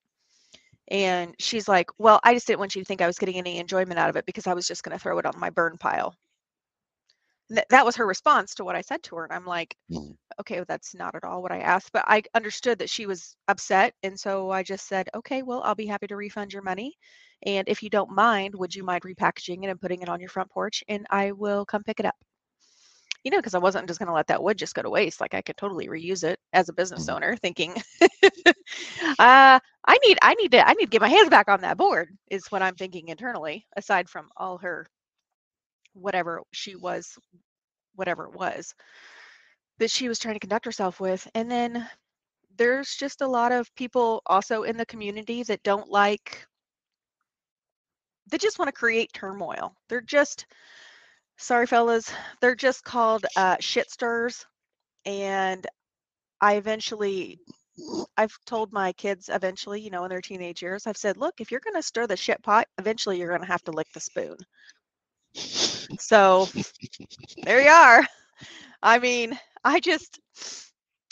And 0.90 1.36
she's 1.40 1.68
like, 1.70 1.88
Well, 2.00 2.20
I 2.24 2.34
just 2.34 2.48
didn't 2.48 2.60
want 2.60 2.76
you 2.76 2.82
to 2.84 2.86
think 2.86 3.02
I 3.02 3.08
was 3.08 3.20
getting 3.20 3.38
any 3.38 3.60
enjoyment 3.60 4.00
out 4.00 4.10
of 4.10 4.18
it 4.18 4.26
because 4.26 4.48
I 4.48 4.54
was 4.56 4.68
just 4.68 4.84
going 4.84 4.98
to 4.98 5.02
throw 5.02 5.20
it 5.20 5.26
on 5.28 5.40
my 5.40 5.50
burn 5.52 5.78
pile. 5.80 6.16
Th- 7.50 7.66
that 7.70 7.86
was 7.86 7.96
her 7.96 8.06
response 8.06 8.54
to 8.56 8.64
what 8.64 8.76
I 8.76 8.82
said 8.82 9.04
to 9.04 9.16
her. 9.18 9.24
And 9.26 9.34
I'm 9.34 9.46
like, 9.46 9.76
Mhm. 9.90 10.16
okay, 10.42 10.58
well, 10.58 10.66
that's 10.68 10.96
not 10.96 11.16
at 11.16 11.24
all 11.24 11.42
what 11.44 11.52
I 11.52 11.60
asked. 11.60 11.92
But 11.94 12.06
I 12.08 12.24
understood 12.36 12.80
that 12.80 12.90
she 12.90 13.06
was 13.08 13.36
upset. 13.48 13.94
And 14.04 14.20
so 14.20 14.52
I 14.52 14.64
just 14.64 14.88
said, 14.88 15.10
okay, 15.16 15.44
well, 15.44 15.62
I'll 15.64 15.76
be 15.76 15.88
happy 15.88 16.08
to 16.08 16.18
refund 16.18 16.54
your 16.54 16.64
money. 16.64 16.98
And 17.46 17.68
if 17.70 17.84
you 17.84 17.90
don't 17.90 18.12
mind, 18.12 18.56
would 18.56 18.76
you 18.76 18.84
mind 18.84 19.04
repackaging 19.04 19.64
it 19.64 19.70
and 19.70 19.82
putting 19.82 20.02
it 20.02 20.10
on 20.10 20.20
your 20.22 20.30
front 20.30 20.52
porch? 20.52 20.84
And 20.90 21.06
I 21.12 21.32
will 21.34 21.66
come 21.66 21.84
pick 21.84 22.00
it 22.00 22.06
up. 22.06 22.16
You 23.26 23.32
know, 23.32 23.40
because 23.40 23.56
I 23.56 23.60
wasn't 23.60 23.88
just 23.90 24.00
going 24.00 24.08
to 24.08 24.14
let 24.16 24.28
that 24.30 24.44
wood 24.44 24.58
just 24.58 24.76
go 24.76 24.84
to 24.84 24.90
waste. 24.92 25.22
Like 25.22 25.36
I 25.36 25.42
could 25.42 25.58
totally 25.58 25.90
reuse 25.90 26.24
it 26.24 26.40
as 26.54 26.70
a 26.70 26.74
business 26.74 27.10
Mhm. 27.10 27.10
owner, 27.10 27.36
thinking, 27.38 27.76
uh, 29.20 29.60
I 29.88 29.98
need, 30.06 30.20
I 30.24 30.36
need 30.36 30.52
to, 30.54 30.68
I 30.68 30.74
need 30.74 30.86
to 30.86 30.92
get 30.92 31.02
my 31.02 31.10
hands 31.10 31.30
back 31.30 31.50
on 31.50 31.62
that 31.62 31.78
board. 31.78 32.10
Is 32.32 32.48
what 32.52 32.64
I'm 32.64 32.76
thinking 32.76 33.10
internally. 33.10 33.68
Aside 33.78 34.10
from 34.10 34.30
all 34.38 34.60
her, 34.60 34.88
whatever 35.94 36.42
she 36.54 36.76
was, 36.76 37.18
whatever 37.96 38.26
it 38.26 38.34
was 38.34 38.74
that 39.80 39.90
she 39.92 40.10
was 40.10 40.20
trying 40.20 40.36
to 40.36 40.40
conduct 40.40 40.66
herself 40.66 41.00
with. 41.00 41.28
And 41.36 41.50
then 41.50 41.90
there's 42.58 42.96
just 42.96 43.22
a 43.22 43.28
lot 43.28 43.52
of 43.52 43.74
people 43.76 44.22
also 44.28 44.64
in 44.64 44.78
the 44.78 44.86
community 44.86 45.44
that 45.44 45.64
don't 45.64 45.90
like 45.90 46.46
they 48.28 48.38
just 48.38 48.60
want 48.60 48.68
to 48.68 48.74
create 48.74 49.14
turmoil. 49.14 49.76
They're 49.90 50.02
just 50.02 50.46
sorry 51.38 51.68
fellas, 51.68 52.12
they're 52.42 52.56
just 52.56 52.84
called 52.84 53.26
uh 53.36 53.58
shit 53.60 53.90
stirrers 53.92 54.46
and 55.06 55.66
I 56.42 56.56
eventually 56.56 57.40
I've 58.18 58.38
told 58.46 58.72
my 58.72 58.94
kids 58.94 59.30
eventually, 59.30 59.82
you 59.82 59.90
know, 59.90 60.04
in 60.06 60.10
their 60.10 60.22
teenage 60.22 60.62
years, 60.62 60.88
I've 60.88 60.98
said, 60.98 61.18
look, 61.18 61.42
if 61.42 61.52
you're 61.52 61.60
going 61.60 61.76
to 61.76 61.84
stir 61.84 62.08
the 62.08 62.16
shit 62.16 62.42
pot, 62.42 62.68
eventually 62.78 63.18
you're 63.18 63.28
going 63.30 63.42
to 63.42 63.48
have 63.48 63.64
to 63.64 63.72
lick 63.72 63.88
the 63.94 64.00
spoon. 64.00 64.38
So 66.00 66.48
there 67.44 67.62
you 67.62 67.70
are. 67.70 68.06
I 68.82 69.00
mean, 69.00 69.38
I 69.64 69.80
just 69.80 70.20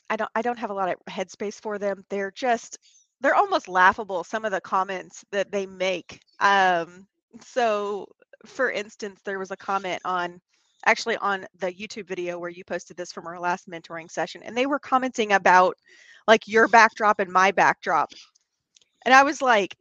I 0.09 0.15
don't 0.15 0.29
I 0.35 0.41
don't 0.41 0.59
have 0.59 0.69
a 0.69 0.73
lot 0.73 0.89
of 0.89 0.95
headspace 1.09 1.59
for 1.61 1.77
them. 1.77 2.05
They're 2.09 2.31
just 2.31 2.77
they're 3.21 3.35
almost 3.35 3.67
laughable 3.67 4.23
some 4.23 4.45
of 4.45 4.51
the 4.51 4.61
comments 4.61 5.23
that 5.31 5.51
they 5.51 5.65
make. 5.65 6.19
Um 6.39 7.07
so 7.41 8.07
for 8.45 8.71
instance, 8.71 9.21
there 9.23 9.39
was 9.39 9.51
a 9.51 9.57
comment 9.57 10.01
on 10.05 10.41
actually 10.85 11.17
on 11.17 11.45
the 11.59 11.71
YouTube 11.73 12.07
video 12.07 12.37
where 12.37 12.49
you 12.49 12.63
posted 12.65 12.97
this 12.97 13.11
from 13.11 13.27
our 13.27 13.39
last 13.39 13.69
mentoring 13.69 14.11
session 14.11 14.41
and 14.43 14.55
they 14.57 14.65
were 14.65 14.79
commenting 14.79 15.31
about 15.33 15.77
like 16.27 16.47
your 16.47 16.67
backdrop 16.67 17.19
and 17.19 17.31
my 17.31 17.51
backdrop. 17.51 18.11
And 19.05 19.13
I 19.13 19.23
was 19.23 19.41
like, 19.41 19.75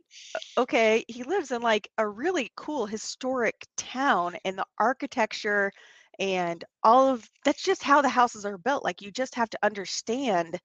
okay, 0.58 1.04
he 1.08 1.22
lives 1.24 1.50
in 1.52 1.62
like 1.62 1.88
a 1.98 2.08
really 2.08 2.52
cool 2.56 2.86
historic 2.86 3.54
town 3.76 4.36
and 4.44 4.58
the 4.58 4.66
architecture 4.78 5.72
and 6.18 6.64
all 6.82 7.08
of 7.08 7.28
that's 7.44 7.62
just 7.62 7.82
how 7.82 8.02
the 8.02 8.08
houses 8.08 8.44
are 8.44 8.58
built. 8.58 8.84
Like 8.84 9.02
you 9.02 9.10
just 9.10 9.34
have 9.34 9.50
to 9.50 9.58
understand 9.62 10.58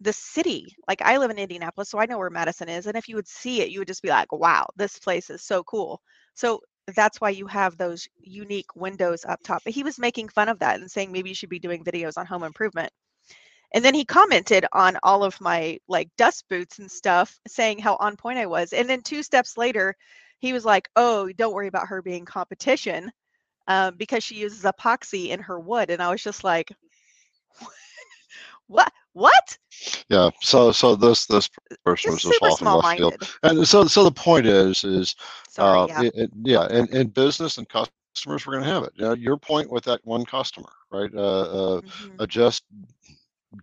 the 0.00 0.12
city. 0.12 0.66
Like 0.88 1.02
I 1.02 1.18
live 1.18 1.30
in 1.30 1.38
Indianapolis, 1.38 1.90
so 1.90 1.98
I 1.98 2.06
know 2.06 2.18
where 2.18 2.30
Madison 2.30 2.68
is. 2.68 2.86
And 2.86 2.96
if 2.96 3.08
you 3.08 3.16
would 3.16 3.28
see 3.28 3.62
it, 3.62 3.70
you 3.70 3.80
would 3.80 3.88
just 3.88 4.02
be 4.02 4.08
like, 4.08 4.32
wow, 4.32 4.66
this 4.76 4.98
place 4.98 5.30
is 5.30 5.42
so 5.42 5.62
cool. 5.64 6.00
So 6.34 6.60
that's 6.94 7.20
why 7.20 7.30
you 7.30 7.46
have 7.46 7.76
those 7.76 8.08
unique 8.18 8.74
windows 8.76 9.24
up 9.24 9.40
top. 9.42 9.62
But 9.64 9.72
he 9.74 9.82
was 9.82 9.98
making 9.98 10.28
fun 10.28 10.48
of 10.48 10.60
that 10.60 10.80
and 10.80 10.90
saying 10.90 11.12
maybe 11.12 11.30
you 11.30 11.34
should 11.34 11.48
be 11.48 11.58
doing 11.58 11.84
videos 11.84 12.16
on 12.16 12.26
home 12.26 12.44
improvement. 12.44 12.92
And 13.74 13.84
then 13.84 13.94
he 13.94 14.04
commented 14.04 14.66
on 14.72 14.96
all 15.02 15.24
of 15.24 15.40
my 15.40 15.78
like 15.88 16.08
dust 16.16 16.44
boots 16.48 16.78
and 16.78 16.90
stuff, 16.90 17.38
saying 17.48 17.78
how 17.78 17.96
on 17.96 18.16
point 18.16 18.38
I 18.38 18.46
was. 18.46 18.72
And 18.72 18.88
then 18.88 19.02
two 19.02 19.22
steps 19.22 19.56
later, 19.58 19.96
he 20.38 20.52
was 20.52 20.64
like, 20.64 20.88
"Oh, 20.96 21.30
don't 21.32 21.52
worry 21.54 21.68
about 21.68 21.88
her 21.88 22.02
being 22.02 22.24
competition, 22.24 23.10
um, 23.68 23.96
because 23.96 24.24
she 24.24 24.36
uses 24.36 24.62
epoxy 24.62 25.28
in 25.28 25.40
her 25.40 25.58
wood." 25.60 25.90
And 25.90 26.02
I 26.02 26.10
was 26.10 26.22
just 26.22 26.44
like, 26.44 26.72
"What? 28.68 28.92
What?" 29.12 29.58
Yeah. 30.08 30.30
So 30.42 30.72
so 30.72 30.96
this 30.96 31.26
this 31.26 31.48
person 31.84 32.12
was 32.12 32.22
Just 32.24 32.42
off 32.42 32.62
in 32.62 32.68
left 32.70 32.88
field, 32.96 33.14
and 33.42 33.66
so 33.66 33.84
so 33.86 34.04
the 34.04 34.10
point 34.10 34.46
is 34.46 34.84
is 34.84 35.14
Sorry. 35.48 35.78
uh, 35.78 35.88
Yeah. 35.88 36.02
it, 36.02 36.12
it- 36.16 36.30
yeah, 36.44 36.68
in, 36.70 36.88
in 36.94 37.08
business 37.08 37.58
and 37.58 37.68
customers, 37.68 38.08
we're 38.16 38.26
going 38.26 38.32
to 38.32 38.40
have 38.40 38.52
it. 38.52 38.64
You 38.64 38.74
know, 38.74 38.80
your 38.84 39.10
point 39.10 39.44
with 39.44 39.56
that 39.60 39.76
one 39.76 40.00
customer, 40.00 40.44
right? 40.74 40.90
Uh, 40.94 41.20
uh, 41.76 41.80
Mhm. 41.80 42.20
uh, 42.20 42.26
just 42.26 42.62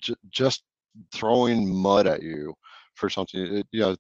j- 0.01 0.15
just 0.29 0.63
throwing 1.11 1.73
mud 1.73 2.07
at 2.07 2.21
you 2.21 2.53
for 2.95 3.09
something. 3.09 3.39
It, 3.57 3.67
you 3.71 3.81
know, 3.81 3.95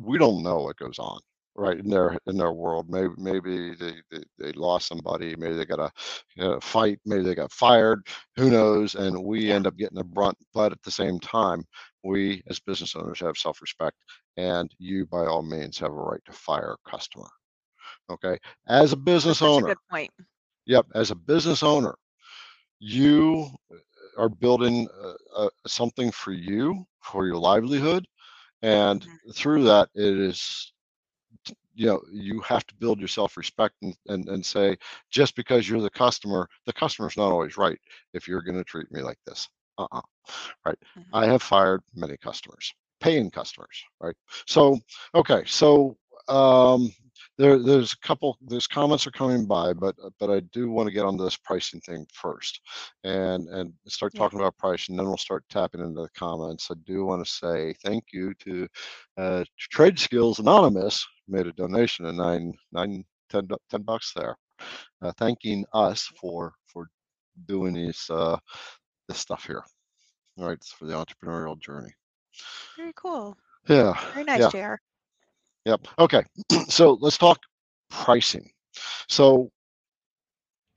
we 0.00 0.18
don't 0.18 0.42
know 0.42 0.60
what 0.62 0.76
goes 0.76 0.98
on 0.98 1.20
right 1.56 1.78
in 1.78 1.88
their 1.90 2.18
in 2.26 2.36
their 2.36 2.52
world. 2.52 2.88
Maybe 2.88 3.12
maybe 3.18 3.74
they 3.74 3.94
they, 4.10 4.22
they 4.38 4.52
lost 4.52 4.88
somebody. 4.88 5.34
Maybe 5.36 5.56
they 5.56 5.64
got 5.66 5.80
a 5.80 5.90
you 6.36 6.42
know, 6.44 6.60
fight. 6.60 6.98
Maybe 7.04 7.22
they 7.24 7.34
got 7.34 7.52
fired. 7.52 8.06
Who 8.36 8.50
knows? 8.50 8.94
And 8.94 9.24
we 9.24 9.52
end 9.52 9.66
up 9.66 9.76
getting 9.76 9.98
the 9.98 10.04
brunt. 10.04 10.36
But 10.54 10.72
at 10.72 10.82
the 10.82 10.90
same 10.90 11.18
time, 11.20 11.64
we 12.04 12.42
as 12.48 12.60
business 12.60 12.94
owners 12.96 13.20
have 13.20 13.36
self-respect, 13.36 13.96
and 14.36 14.70
you 14.78 15.06
by 15.06 15.26
all 15.26 15.42
means 15.42 15.78
have 15.78 15.92
a 15.92 15.94
right 15.94 16.20
to 16.26 16.32
fire 16.32 16.76
a 16.84 16.90
customer. 16.90 17.28
Okay, 18.10 18.38
as 18.68 18.92
a 18.92 18.96
That's 19.24 19.38
business 19.38 19.42
a 19.42 19.42
owner. 19.42 19.62
good 19.62 19.78
point. 19.88 20.10
Yep, 20.66 20.86
as 20.94 21.10
a 21.10 21.14
business 21.16 21.62
owner, 21.62 21.94
you 22.78 23.48
are 24.18 24.28
building 24.28 24.88
uh, 25.02 25.14
uh, 25.44 25.48
something 25.66 26.10
for 26.10 26.32
you 26.32 26.84
for 27.02 27.26
your 27.26 27.36
livelihood, 27.36 28.06
and 28.62 29.06
Mhm. 29.06 29.20
through 29.34 29.64
that, 29.64 29.88
it 29.94 30.18
is 30.18 30.72
you 31.80 31.86
know 31.88 32.02
you 32.12 32.40
have 32.42 32.66
to 32.66 32.74
build 32.76 32.98
your 33.00 33.08
self-respect 33.08 33.74
and, 33.82 33.94
and 34.08 34.28
and 34.28 34.44
say 34.44 34.76
just 35.10 35.36
because 35.36 35.68
you're 35.68 35.80
the 35.80 35.90
customer, 35.90 36.48
the 36.66 36.72
customer's 36.72 37.16
not 37.16 37.32
always 37.32 37.56
right 37.56 37.78
if 38.14 38.28
you're 38.28 38.42
going 38.42 38.58
to 38.58 38.64
treat 38.64 38.90
me 38.92 39.02
like 39.02 39.18
this. 39.26 39.48
Uh-uh. 39.78 40.02
Right. 40.66 40.78
Mhm. 40.96 41.04
I 41.12 41.26
have 41.26 41.42
fired 41.42 41.82
many 41.94 42.16
customers, 42.18 42.72
paying 43.00 43.30
customers. 43.30 43.82
Right. 44.00 44.16
So 44.46 44.78
okay, 45.14 45.42
so 45.46 45.96
um 46.28 46.92
there, 47.40 47.58
there's 47.58 47.92
a 47.94 48.06
couple 48.06 48.38
there's 48.46 48.66
comments 48.66 49.06
are 49.06 49.10
coming 49.12 49.46
by 49.46 49.72
but 49.72 49.96
but 50.18 50.30
i 50.30 50.40
do 50.52 50.70
want 50.70 50.86
to 50.88 50.92
get 50.94 51.04
on 51.06 51.16
this 51.16 51.36
pricing 51.36 51.80
thing 51.80 52.06
first 52.12 52.60
and 53.04 53.48
and 53.48 53.72
start 53.88 54.12
Yeah. 54.14 54.20
talking 54.20 54.40
about 54.40 54.56
pricing 54.58 54.96
then 54.96 55.06
we'll 55.06 55.16
start 55.16 55.44
tapping 55.50 55.80
into 55.80 56.02
the 56.02 56.08
comments 56.10 56.68
i 56.70 56.74
do 56.86 57.04
want 57.04 57.24
to 57.24 57.30
say 57.32 57.74
thank 57.84 58.04
you 58.12 58.34
to 58.44 58.68
uh 59.18 59.44
trade 59.58 59.98
skills 59.98 60.38
anonymous 60.38 61.06
made 61.28 61.46
a 61.46 61.52
donation 61.52 62.06
of 62.06 62.14
nine 62.14 62.54
nine 62.72 63.04
ten, 63.30 63.48
10 63.70 63.82
bucks 63.82 64.12
there 64.14 64.36
uh, 65.02 65.12
thanking 65.18 65.64
us 65.72 66.02
for 66.20 66.52
for 66.66 66.88
doing 67.46 67.72
these 67.74 68.06
uh 68.10 68.36
this 69.08 69.18
stuff 69.18 69.44
here 69.46 69.62
all 70.38 70.46
right 70.46 70.58
it's 70.58 70.72
for 70.72 70.84
the 70.86 70.92
entrepreneurial 70.94 71.58
journey 71.58 71.92
Very 72.76 72.92
cool. 72.94 73.36
yeah 73.68 73.94
Very 74.12 74.24
nice, 74.24 74.40
yeah 74.40 74.48
Jr. 74.48 74.74
Yep. 75.70 75.88
Okay. 76.00 76.24
so 76.68 76.98
let's 77.00 77.18
talk 77.18 77.38
pricing. 77.90 78.50
So 79.08 79.50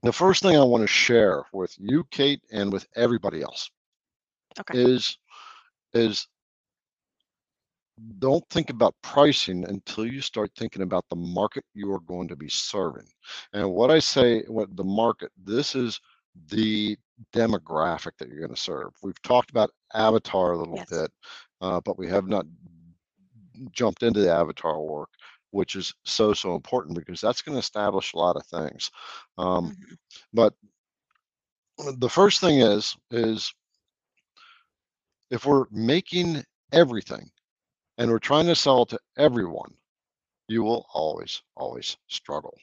the 0.02 0.12
first 0.12 0.42
thing 0.42 0.56
I 0.56 0.62
want 0.64 0.82
to 0.82 0.88
share 0.88 1.44
with 1.52 1.74
you, 1.78 2.04
Kate, 2.10 2.42
and 2.52 2.72
with 2.72 2.86
everybody 2.96 3.42
else 3.42 3.70
Okay. 4.60 4.74
is 4.74 5.18
is 5.94 6.28
don't 8.18 8.44
think 8.50 8.70
about 8.70 8.94
pricing 9.02 9.64
until 9.68 10.06
you 10.06 10.20
start 10.20 10.50
thinking 10.56 10.82
about 10.82 11.04
the 11.10 11.16
market 11.16 11.64
you 11.74 11.92
are 11.92 12.00
going 12.00 12.28
to 12.28 12.36
be 12.36 12.48
serving. 12.48 13.06
And 13.52 13.72
what 13.72 13.90
I 13.90 14.00
say, 14.00 14.42
what 14.48 14.76
the 14.76 14.84
market, 14.84 15.30
this 15.44 15.74
is 15.76 16.00
the 16.48 16.96
demographic 17.34 18.12
that 18.18 18.28
you're 18.28 18.40
going 18.40 18.54
to 18.54 18.60
serve. 18.60 18.90
We've 19.02 19.20
talked 19.22 19.50
about 19.50 19.70
avatar 19.94 20.52
a 20.52 20.58
little 20.58 20.80
Yes. 20.80 20.88
bit, 20.90 21.10
uh, 21.60 21.80
but 21.84 21.98
we 21.98 22.08
have 22.08 22.28
not 22.28 22.46
jumped 23.72 24.02
into 24.02 24.20
the 24.20 24.32
avatar 24.32 24.80
work, 24.80 25.10
which 25.50 25.76
is 25.76 25.94
so 26.04 26.32
so 26.34 26.54
important 26.54 26.96
because 26.96 27.20
that's 27.20 27.42
going 27.42 27.54
to 27.54 27.60
establish 27.60 28.12
a 28.14 28.18
lot 28.18 28.36
of 28.36 28.46
things. 28.46 28.90
Um, 29.38 29.72
Mhm. 29.76 29.96
but 30.32 30.54
the 31.98 32.08
first 32.08 32.40
thing 32.40 32.60
is 32.60 32.96
is 33.10 33.52
if 35.30 35.44
we're 35.46 35.66
making 35.70 36.44
everything 36.72 37.30
and 37.98 38.10
we're 38.10 38.18
trying 38.18 38.46
to 38.46 38.54
sell 38.54 38.84
to 38.86 38.98
everyone, 39.16 39.74
you 40.48 40.62
will 40.62 40.86
always 40.94 41.42
always 41.56 41.96
struggle. 42.08 42.58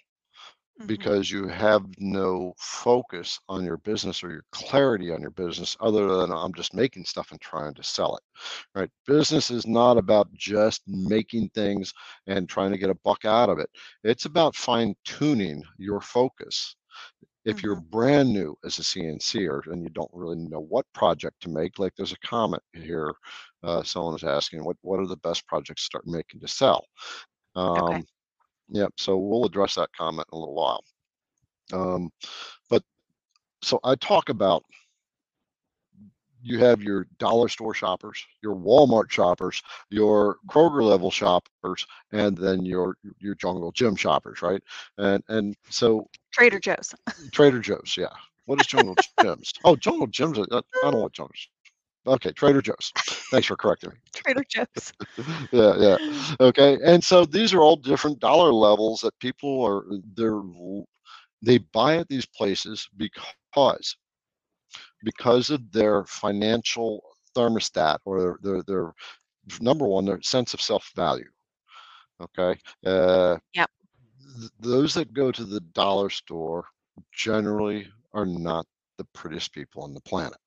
Because 0.88 1.32
you 1.32 1.48
have 1.48 1.86
no 2.00 2.54
focus 2.58 3.40
on 3.50 3.64
your 3.64 3.78
business 3.78 4.24
or 4.24 4.32
your 4.32 4.46
clarity 4.52 5.12
on 5.12 5.22
your 5.22 5.32
business 5.32 5.76
other 5.80 6.08
than 6.18 6.32
I'm 6.32 6.54
just 6.54 6.74
making 6.74 7.06
stuff 7.06 7.32
and 7.32 7.40
trying 7.42 7.74
to 7.76 7.84
sell 7.84 8.16
it. 8.18 8.24
Right? 8.76 8.90
Business 9.08 9.50
is 9.52 9.68
not 9.68 9.98
about 9.98 10.32
just 10.34 10.82
making 10.88 11.50
things 11.50 11.94
and 12.28 12.48
trying 12.50 12.72
to 12.72 12.78
get 12.78 12.90
a 12.90 12.96
buck 13.04 13.26
out 13.26 13.50
of 13.50 13.60
it. 13.60 13.70
It's 14.04 14.26
about 14.26 14.56
fine 14.56 14.96
tuning 15.06 15.64
your 15.78 16.02
focus 16.02 16.76
If 17.46 17.64
you're 17.64 17.76
brand 17.76 18.32
new 18.34 18.56
as 18.64 18.78
a 18.80 18.84
CNCer 18.84 19.68
and 19.68 19.84
you 19.84 19.90
don't 19.90 20.12
really 20.14 20.38
know 20.38 20.60
what 20.60 20.86
project 20.94 21.42
to 21.44 21.50
make, 21.50 21.80
like 21.80 21.94
there's 21.96 22.12
a 22.14 22.20
comment 22.20 22.64
here, 22.74 23.14
uh, 23.64 23.84
someone 23.84 24.16
is 24.16 24.24
asking, 24.24 24.64
what 24.64 24.78
what 24.82 25.00
are 25.00 25.08
the 25.08 25.18
best 25.18 25.46
projects 25.48 25.84
to 25.84 25.86
start 25.86 26.08
making 26.08 26.40
to 26.42 26.48
sell? 26.48 26.86
Um, 27.56 28.00
Okay. 28.00 28.04
Yep. 28.72 28.94
So 28.98 29.18
we'll 29.18 29.46
address 29.46 29.76
that 29.76 29.90
comment 29.96 30.28
in 30.32 30.38
a 30.38 30.40
little 30.40 30.56
while. 30.56 30.84
Um, 31.74 32.10
but 32.70 32.84
so 33.62 33.80
I 33.84 33.96
talk 33.96 34.30
about 34.30 34.64
you 36.44 36.58
have 36.60 36.82
your 36.82 37.06
dollar 37.20 37.48
store 37.50 37.74
shoppers, 37.74 38.26
your 38.42 38.56
Walmart 38.56 39.12
shoppers, 39.12 39.62
your 39.90 40.38
Kroger 40.48 40.82
level 40.84 41.12
shoppers, 41.12 41.86
and 42.12 42.38
then 42.38 42.66
your 42.66 42.96
your 43.20 43.36
jungle 43.36 43.72
gym 43.72 43.96
shoppers, 43.96 44.42
right? 44.42 44.62
And 44.98 45.24
and 45.28 45.56
so 45.70 46.08
Trader 46.32 46.60
Joe's. 46.60 46.96
Trader 47.32 47.60
Joe's, 47.60 47.96
yeah. 47.98 48.08
What 48.46 48.60
is 48.60 48.68
Jungle 48.68 48.96
Gyms? 49.20 49.52
Oh, 49.64 49.76
Jungle 49.76 50.08
Gyms. 50.08 50.46
I, 50.52 50.58
I 50.58 50.92
don't 50.92 51.02
want 51.02 51.14
Jungle. 51.14 51.36
Okay, 52.08 52.32
Trader 52.32 52.62
Joe's. 52.62 52.92
Thanks 53.32 53.48
for 53.48 53.56
correcting 53.56 53.92
me. 53.92 53.96
Trader 54.14 54.44
Joe's. 54.48 54.94
yeah, 55.52 55.74
yeah. 55.78 55.98
Okay, 56.40 56.78
and 56.86 57.04
so 57.04 57.26
these 57.26 57.54
are 57.54 57.62
all 57.62 57.76
different 57.76 58.20
dollar 58.20 58.52
levels 58.52 59.02
that 59.02 59.18
people 59.20 59.64
are 59.64 59.84
they're 60.16 60.42
they 61.42 61.60
buy 61.60 61.98
at 61.98 62.08
these 62.08 62.26
places 62.26 62.88
because 62.98 63.96
because 65.04 65.50
of 65.50 65.72
their 65.72 66.06
financial 66.06 67.02
thermostat 67.36 67.98
or 68.06 68.20
their, 68.20 68.38
their, 68.42 68.64
their 68.64 68.94
number 69.62 69.88
one, 69.88 70.06
their 70.06 70.22
sense 70.22 70.54
of 70.54 70.62
self 70.62 70.92
value. 70.96 71.30
Okay. 72.22 72.60
Uh, 72.86 73.38
Yep. 73.54 73.70
th- 74.40 74.52
those 74.60 74.94
that 74.94 75.14
go 75.14 75.32
to 75.32 75.44
the 75.46 75.60
dollar 75.74 76.10
store 76.10 76.66
generally 77.14 77.88
are 78.14 78.26
not 78.26 78.66
the 79.02 79.20
prettiest 79.20 79.54
people 79.54 79.84
on 79.84 79.94
the 79.94 80.02
planet, 80.02 80.40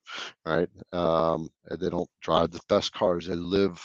right? 0.46 0.68
Um, 0.92 1.48
and 1.68 1.80
they 1.80 1.90
don't 1.90 2.10
drive 2.22 2.52
the 2.52 2.60
best 2.68 2.92
cars. 2.92 3.26
They 3.26 3.36
live, 3.36 3.80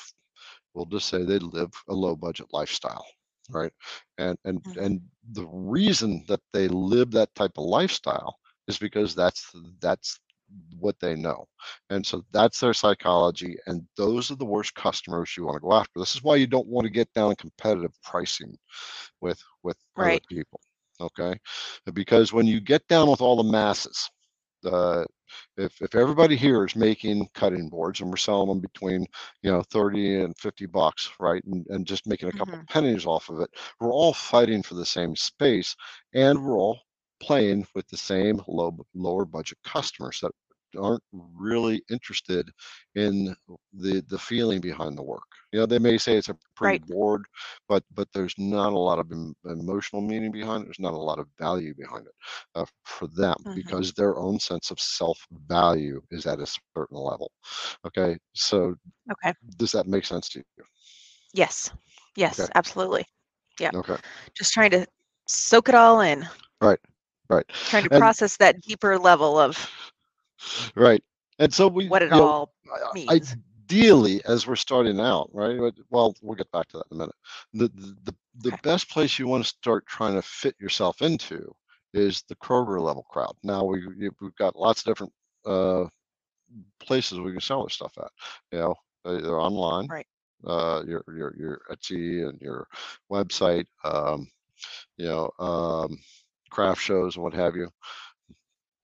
we'll 0.74 0.86
just 0.86 1.10
say 1.10 1.24
they 1.24 1.40
live 1.40 1.72
a 1.90 1.94
low 1.94 2.16
budget 2.16 2.48
lifestyle, 2.54 3.06
right? 3.50 3.74
And 4.18 4.38
and 4.46 4.62
Mhm. 4.66 4.98
and 4.98 5.02
the 5.34 5.48
reason 5.48 6.26
that 6.28 6.42
they 6.54 6.68
live 6.70 7.12
that 7.12 7.34
type 7.36 7.58
of 7.58 7.66
lifestyle 7.66 8.38
is 8.68 8.78
because 8.80 9.16
that's 9.16 9.52
that's 9.82 10.20
what 10.80 11.00
they 11.00 11.16
know. 11.16 11.46
And 11.90 12.06
so 12.06 12.24
that's 12.32 12.60
their 12.60 12.74
psychology. 12.74 13.58
And 13.68 13.84
those 13.98 14.32
are 14.32 14.36
the 14.36 14.46
worst 14.46 14.76
customers 14.76 15.34
you 15.38 15.46
want 15.46 15.58
to 15.58 15.62
go 15.62 15.74
after. 15.74 16.00
This 16.00 16.16
is 16.16 16.24
why 16.24 16.36
you 16.38 16.48
don't 16.48 16.68
want 16.68 16.86
to 16.86 16.92
get 16.92 17.14
down 17.14 17.32
in 17.32 17.36
competitive 17.38 17.94
pricing 18.04 18.58
with 19.22 19.42
with 19.64 19.78
other 19.98 20.20
people. 20.30 20.62
Okay. 21.02 21.40
Because 21.94 22.34
when 22.34 22.48
you 22.48 22.62
get 22.62 22.88
down 22.88 23.10
with 23.10 23.22
all 23.22 23.38
the 23.38 23.52
masses, 23.52 24.10
uh, 24.66 25.04
if 25.58 25.82
if 25.82 25.96
everybody 25.96 26.36
here 26.36 26.66
is 26.66 26.76
making 26.76 27.28
cutting 27.34 27.70
boards 27.70 28.02
and 28.02 28.10
we're 28.10 28.18
selling 28.18 28.50
them 28.50 28.60
between 28.60 29.06
you 29.44 29.52
know 29.52 29.62
30 29.64 30.22
and 30.24 30.38
50 30.38 30.66
bucks 30.68 31.10
right 31.20 31.44
and, 31.46 31.66
and 31.70 31.86
just 31.88 32.08
making 32.08 32.30
a 32.30 32.34
couple 32.34 32.58
Mhm. 32.58 32.68
pennies 32.70 33.06
off 33.06 33.30
of 33.30 33.40
it 33.42 33.50
we're 33.80 33.94
all 33.94 34.14
fighting 34.14 34.64
for 34.64 34.76
the 34.76 34.86
same 34.86 35.16
space 35.16 35.76
and 36.14 36.44
we're 36.44 36.58
all 36.58 36.80
playing 37.20 37.66
with 37.76 37.88
the 37.90 37.98
same 37.98 38.42
low 38.48 38.76
lower 38.96 39.26
budget 39.26 39.58
customers 39.64 40.20
that 40.22 40.32
aren't 40.78 41.04
really 41.12 41.82
interested 41.90 42.50
in 42.96 43.36
the 43.74 44.04
the 44.10 44.18
feeling 44.18 44.60
behind 44.60 44.98
the 44.98 45.02
work 45.04 45.24
you 45.52 45.60
know 45.60 45.66
they 45.66 45.80
may 45.80 45.98
say 45.98 46.16
it's 46.16 46.30
a 46.30 46.38
pretty 46.56 46.78
Right. 46.78 46.86
board 46.88 47.26
but 47.68 47.84
but 47.94 48.08
there's 48.14 48.36
not 48.38 48.74
a 48.74 48.78
lot 48.78 49.00
of 49.00 49.12
em- 49.12 49.36
emotional 49.46 50.02
meaning 50.02 50.32
behind 50.32 50.62
it 50.62 50.66
there's 50.66 50.80
not 50.80 50.94
a 50.94 50.98
lot 50.98 51.20
of 51.20 51.28
value 51.40 51.74
behind 51.76 52.06
it 52.08 52.14
uh, 52.56 52.66
for 52.84 53.08
them 53.08 53.36
Mhm. 53.46 53.54
because 53.54 53.92
their 53.94 54.18
own 54.18 54.40
sense 54.40 54.70
of 54.72 54.80
self 54.80 55.18
value 55.48 56.02
is 56.12 56.26
at 56.26 56.40
a 56.40 56.46
certain 56.76 56.98
level 56.98 57.32
okay 57.86 58.18
so 58.34 58.76
Okay. 59.12 59.34
does 59.58 59.72
that 59.72 59.88
make 59.88 60.06
sense 60.06 60.30
to 60.30 60.40
you 60.40 60.64
Yes. 61.34 61.72
Yes, 62.16 62.40
Okay. 62.40 62.52
absolutely. 62.56 63.06
Yeah. 63.60 63.72
Okay 63.74 63.98
Just 64.36 64.54
trying 64.54 64.72
to 64.72 64.86
soak 65.28 65.70
it 65.70 65.76
all 65.76 66.02
in, 66.02 66.28
right 66.62 66.80
right 67.30 67.46
trying 67.68 67.84
to 67.84 67.90
And- 67.92 68.00
process 68.00 68.38
that 68.38 68.62
deeper 68.62 68.98
level 68.98 69.38
of 69.40 69.58
right 70.76 71.04
and 71.40 71.54
so 71.54 71.68
we 71.68 71.90
what 71.90 72.02
it 72.02 72.12
know, 72.12 72.24
all 72.24 72.54
I- 72.72 72.94
means. 72.94 73.36
ideally 73.70 74.22
as 74.26 74.48
we're 74.48 74.56
starting 74.56 75.00
out 75.00 75.30
right 75.34 75.74
well 75.90 76.16
we'll 76.22 76.36
get 76.36 76.52
back 76.52 76.68
to 76.70 76.78
that 76.78 76.86
in 76.92 76.98
a 76.98 77.00
minute 77.00 77.16
the 77.54 77.68
the, 77.76 77.96
the, 78.06 78.16
the 78.52 78.58
best 78.64 78.90
place 78.90 79.18
you 79.20 79.28
want 79.28 79.44
to 79.44 79.50
start 79.50 79.86
trying 79.88 80.14
to 80.16 80.22
fit 80.22 80.56
yourself 80.60 81.02
into 81.02 81.54
is 81.94 82.24
the 82.30 82.36
kroger 82.36 82.80
level 82.82 83.04
crowd 83.10 83.34
now 83.44 83.64
we 83.64 83.86
we've 84.22 84.36
got 84.38 84.56
lots 84.56 84.82
of 84.82 84.86
different 84.86 85.12
uh 85.46 85.86
places 86.80 87.20
we 87.20 87.32
can 87.32 87.42
sell 87.42 87.62
our 87.62 87.70
stuff 87.70 87.94
at 87.98 88.10
you 88.52 88.60
know 88.60 88.76
uh, 89.06 89.20
they're 89.22 89.40
online 89.40 89.90
Right. 89.90 90.08
uh 90.48 90.82
your 90.88 91.04
your 91.16 91.34
your 91.38 91.62
etsy 91.72 92.28
and 92.28 92.40
your 92.42 92.68
website 93.12 93.66
um 93.84 94.28
you 94.98 95.06
know 95.06 95.30
um 95.40 95.98
craft 96.50 96.82
shows 96.82 97.16
and 97.16 97.24
what 97.24 97.34
have 97.34 97.56
you 97.56 97.68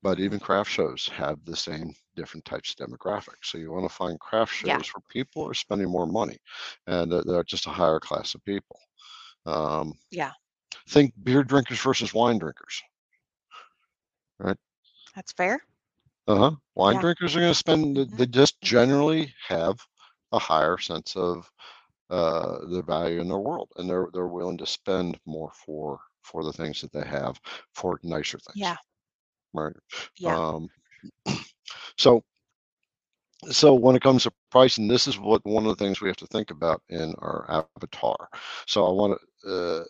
but 0.05 0.19
even 0.19 0.39
craft 0.39 0.69
shows 0.69 1.07
have 1.07 1.43
the 1.45 1.55
same 1.55 1.95
different 2.15 2.45
types 2.45 2.75
of 2.79 2.87
demographics. 2.87 3.45
So 3.45 3.57
you 3.57 3.71
want 3.71 3.89
to 3.89 3.95
find 3.95 4.19
craft 4.19 4.53
shows 4.53 4.67
Yeah. 4.67 4.77
where 4.77 5.01
people 5.09 5.49
are 5.49 5.55
spending 5.55 5.89
more 5.89 6.05
money, 6.05 6.37
and 6.85 7.11
they're 7.11 7.43
just 7.43 7.65
a 7.65 7.71
higher 7.71 7.99
class 7.99 8.35
of 8.35 8.45
people. 8.45 8.79
Um, 9.47 9.97
Yeah. 10.11 10.33
Think 10.89 11.13
beer 11.23 11.43
drinkers 11.43 11.81
versus 11.81 12.13
wine 12.13 12.37
drinkers. 12.37 12.83
Right. 14.37 14.57
That's 15.15 15.33
fair. 15.33 15.63
Uh 16.27 16.35
huh. 16.37 16.51
Wine 16.75 16.97
Yeah. 16.97 17.01
drinkers 17.01 17.35
are 17.35 17.39
going 17.39 17.51
to 17.51 17.55
spend. 17.55 17.97
Mhm. 17.97 18.17
They 18.17 18.27
just 18.27 18.61
generally 18.61 19.33
have 19.47 19.79
a 20.31 20.37
higher 20.37 20.77
sense 20.77 21.15
of 21.15 21.51
uh, 22.11 22.59
the 22.67 22.83
value 22.83 23.21
in 23.21 23.27
their 23.27 23.39
world, 23.39 23.71
and 23.77 23.89
they're 23.89 24.09
they're 24.13 24.27
willing 24.27 24.59
to 24.59 24.67
spend 24.67 25.19
more 25.25 25.51
for 25.65 25.99
for 26.21 26.43
the 26.43 26.53
things 26.53 26.81
that 26.81 26.91
they 26.91 27.07
have 27.07 27.41
for 27.73 27.99
nicer 28.03 28.37
things. 28.37 28.57
Yeah. 28.59 28.77
Right. 29.55 29.75
Yeah. 30.17 30.39
Um, 30.39 30.69
so, 31.97 32.23
so 33.51 33.73
when 33.75 33.95
it 33.95 34.01
comes 34.01 34.23
to 34.23 34.33
pricing, 34.51 34.87
this 34.87 35.07
is 35.07 35.19
what 35.19 35.45
one 35.45 35.65
of 35.65 35.77
the 35.77 35.83
things 35.83 36.01
we 36.01 36.09
have 36.09 36.17
to 36.17 36.27
think 36.27 36.51
about 36.51 36.81
in 36.89 37.15
our 37.19 37.45
avatar. 37.49 38.29
So 38.67 38.85
I 38.85 38.91
want 38.91 39.19
to 39.43 39.51
uh, 39.51 39.83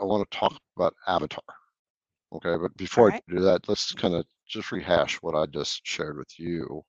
I 0.00 0.04
want 0.04 0.30
to 0.30 0.38
talk 0.38 0.60
about 0.76 0.94
avatar. 1.06 1.44
Okay, 2.34 2.56
but 2.60 2.76
before 2.76 3.08
Alright. 3.08 3.22
I 3.28 3.34
do 3.34 3.40
that, 3.42 3.68
let's 3.68 3.92
kind 3.94 4.14
of 4.14 4.24
just 4.48 4.72
rehash 4.72 5.16
what 5.22 5.34
I 5.34 5.46
just 5.46 5.80
shared 5.84 6.18
with 6.18 6.38
you. 6.38 6.84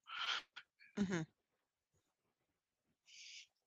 hmm 0.97 1.21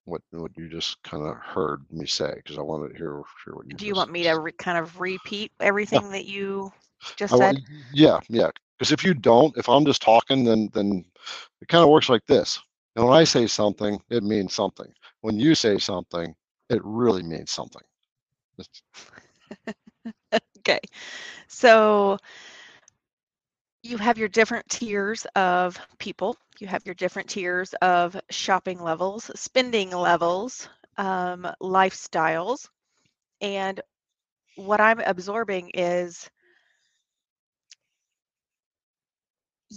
What 0.05 0.23
what 0.31 0.57
you 0.57 0.69
just 0.69 1.03
kind 1.03 1.25
of 1.25 1.37
heard 1.37 1.85
me 1.91 2.07
say, 2.07 2.35
because 2.37 2.59
I 2.59 2.63
wanted 2.63 2.91
to 2.91 2.97
hear 2.97 3.23
hear 3.45 3.55
what 3.55 3.67
you. 3.67 3.77
Do 3.77 3.87
you 3.87 3.95
want 3.95 4.11
me 4.11 4.25
to 4.25 4.35
re- 4.39 4.53
kind 4.53 4.79
of 4.79 5.01
repeat 5.01 5.53
everything 5.61 6.11
that 6.13 6.25
you 6.27 6.73
just 7.15 7.33
I 7.33 7.37
said? 7.37 7.57
yeah, 7.93 8.19
yeah. 8.29 8.51
Because 8.79 8.93
if 8.93 9.05
you 9.05 9.15
don't, 9.15 9.57
if 9.57 9.69
I'm 9.69 9.85
just 9.85 10.03
talking, 10.03 10.45
then 10.45 10.69
then 10.73 11.05
it 11.61 11.69
kind 11.69 11.83
of 11.85 11.91
works 11.91 12.09
like 12.09 12.27
this. 12.27 12.61
And 12.97 13.05
when 13.07 13.15
I 13.17 13.25
say 13.25 13.47
something, 13.47 14.01
it 14.11 14.23
means 14.23 14.55
something. 14.55 14.93
When 15.21 15.39
you 15.39 15.55
say 15.55 15.79
something, 15.79 16.35
it 16.69 16.81
really 16.85 17.23
means 17.23 17.51
something. 17.51 17.83
Okay. 20.59 20.81
So 21.49 22.19
you 23.83 23.97
have 23.99 24.19
your 24.19 24.29
different 24.29 24.69
tiers 24.69 25.27
of 25.35 25.79
people. 25.99 26.37
You 26.59 26.67
have 26.69 26.85
your 26.85 26.95
different 26.95 27.29
tiers 27.29 27.75
of 27.83 28.17
shopping 28.31 28.81
levels, 28.83 29.31
spending 29.35 29.91
levels, 29.91 30.69
um, 30.97 31.47
lifestyles. 31.63 32.69
And 33.41 33.81
what 34.57 34.81
I'm 34.81 35.01
absorbing 35.01 35.71
is 35.75 36.29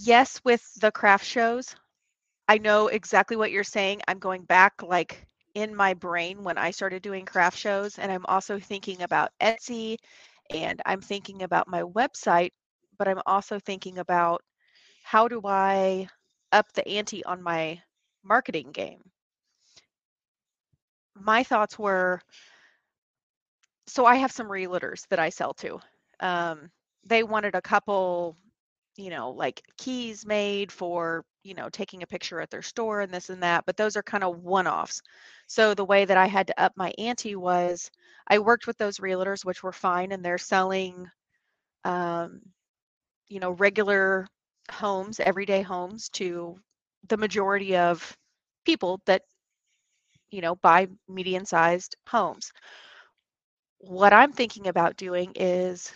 yes, 0.03 0.41
with 0.43 0.63
the 0.75 0.91
craft 0.91 1.25
shows, 1.25 1.75
I 2.47 2.57
know 2.59 2.87
exactly 2.87 3.37
what 3.37 3.51
you're 3.51 3.63
saying. 3.63 4.01
I'm 4.07 4.19
going 4.19 4.43
back 4.43 4.81
like 4.83 5.25
in 5.55 5.75
my 5.75 5.93
brain 5.95 6.43
when 6.43 6.57
I 6.57 6.71
started 6.71 7.01
doing 7.03 7.25
craft 7.25 7.57
shows, 7.57 7.99
and 7.99 8.11
I'm 8.11 8.25
also 8.27 8.59
thinking 8.59 9.01
about 9.03 9.31
Etsy 9.41 9.97
and 10.51 10.81
I'm 10.85 11.01
thinking 11.01 11.43
about 11.43 11.67
my 11.67 11.83
website, 11.83 12.51
but 12.97 13.07
I'm 13.07 13.21
also 13.25 13.59
thinking 13.59 13.99
about 13.99 14.43
how 15.03 15.27
do 15.27 15.41
I 15.45 16.09
up 16.51 16.71
the 16.73 16.87
ante 16.87 17.23
on 17.25 17.41
my 17.43 17.81
marketing 18.23 18.71
game. 18.71 19.01
My 21.15 21.43
thoughts 21.43 21.77
were 21.77 22.21
so 23.87 24.05
I 24.05 24.15
have 24.15 24.31
some 24.31 24.47
realtors 24.47 25.07
that 25.09 25.19
I 25.19 25.29
sell 25.29 25.53
to. 25.55 25.79
Um, 26.19 26.69
they 27.05 27.23
wanted 27.23 27.55
a 27.55 27.61
couple, 27.61 28.37
you 28.99 29.09
know, 29.11 29.31
like 29.31 29.61
keys 29.77 30.25
made 30.25 30.71
for, 30.71 31.25
you 31.43 31.55
know, 31.55 31.69
taking 31.69 32.03
a 32.03 32.07
picture 32.07 32.41
at 32.41 32.51
their 32.51 32.61
store 32.63 33.01
and 33.01 33.13
this 33.13 33.29
and 33.29 33.43
that, 33.43 33.65
but 33.65 33.77
those 33.77 33.97
are 33.97 34.03
kind 34.03 34.23
of 34.23 34.39
one 34.43 34.67
offs. 34.67 35.01
So 35.47 35.73
the 35.75 35.85
way 35.85 36.05
that 36.05 36.17
I 36.17 36.27
had 36.27 36.47
to 36.47 36.61
up 36.61 36.73
my 36.77 36.93
ante 36.99 37.35
was 37.35 37.91
I 38.27 38.39
worked 38.39 38.67
with 38.67 38.77
those 38.77 38.99
realtors, 38.99 39.45
which 39.45 39.63
were 39.63 39.73
fine, 39.73 40.11
and 40.11 40.23
they're 40.25 40.37
selling 40.39 41.07
um, 41.85 42.41
you 43.29 43.39
know, 43.39 43.51
regular 43.51 44.27
homes, 44.71 45.19
everyday 45.19 45.61
homes 45.61 46.09
to 46.09 46.57
the 47.07 47.17
majority 47.17 47.77
of 47.77 48.17
people 48.65 49.01
that, 49.05 49.23
you 50.31 50.41
know, 50.41 50.55
buy 50.55 50.87
median 51.07 51.45
sized 51.45 51.95
homes. 52.07 52.51
What 53.79 54.13
I'm 54.13 54.31
thinking 54.31 54.67
about 54.67 54.95
doing 54.97 55.31
is 55.35 55.93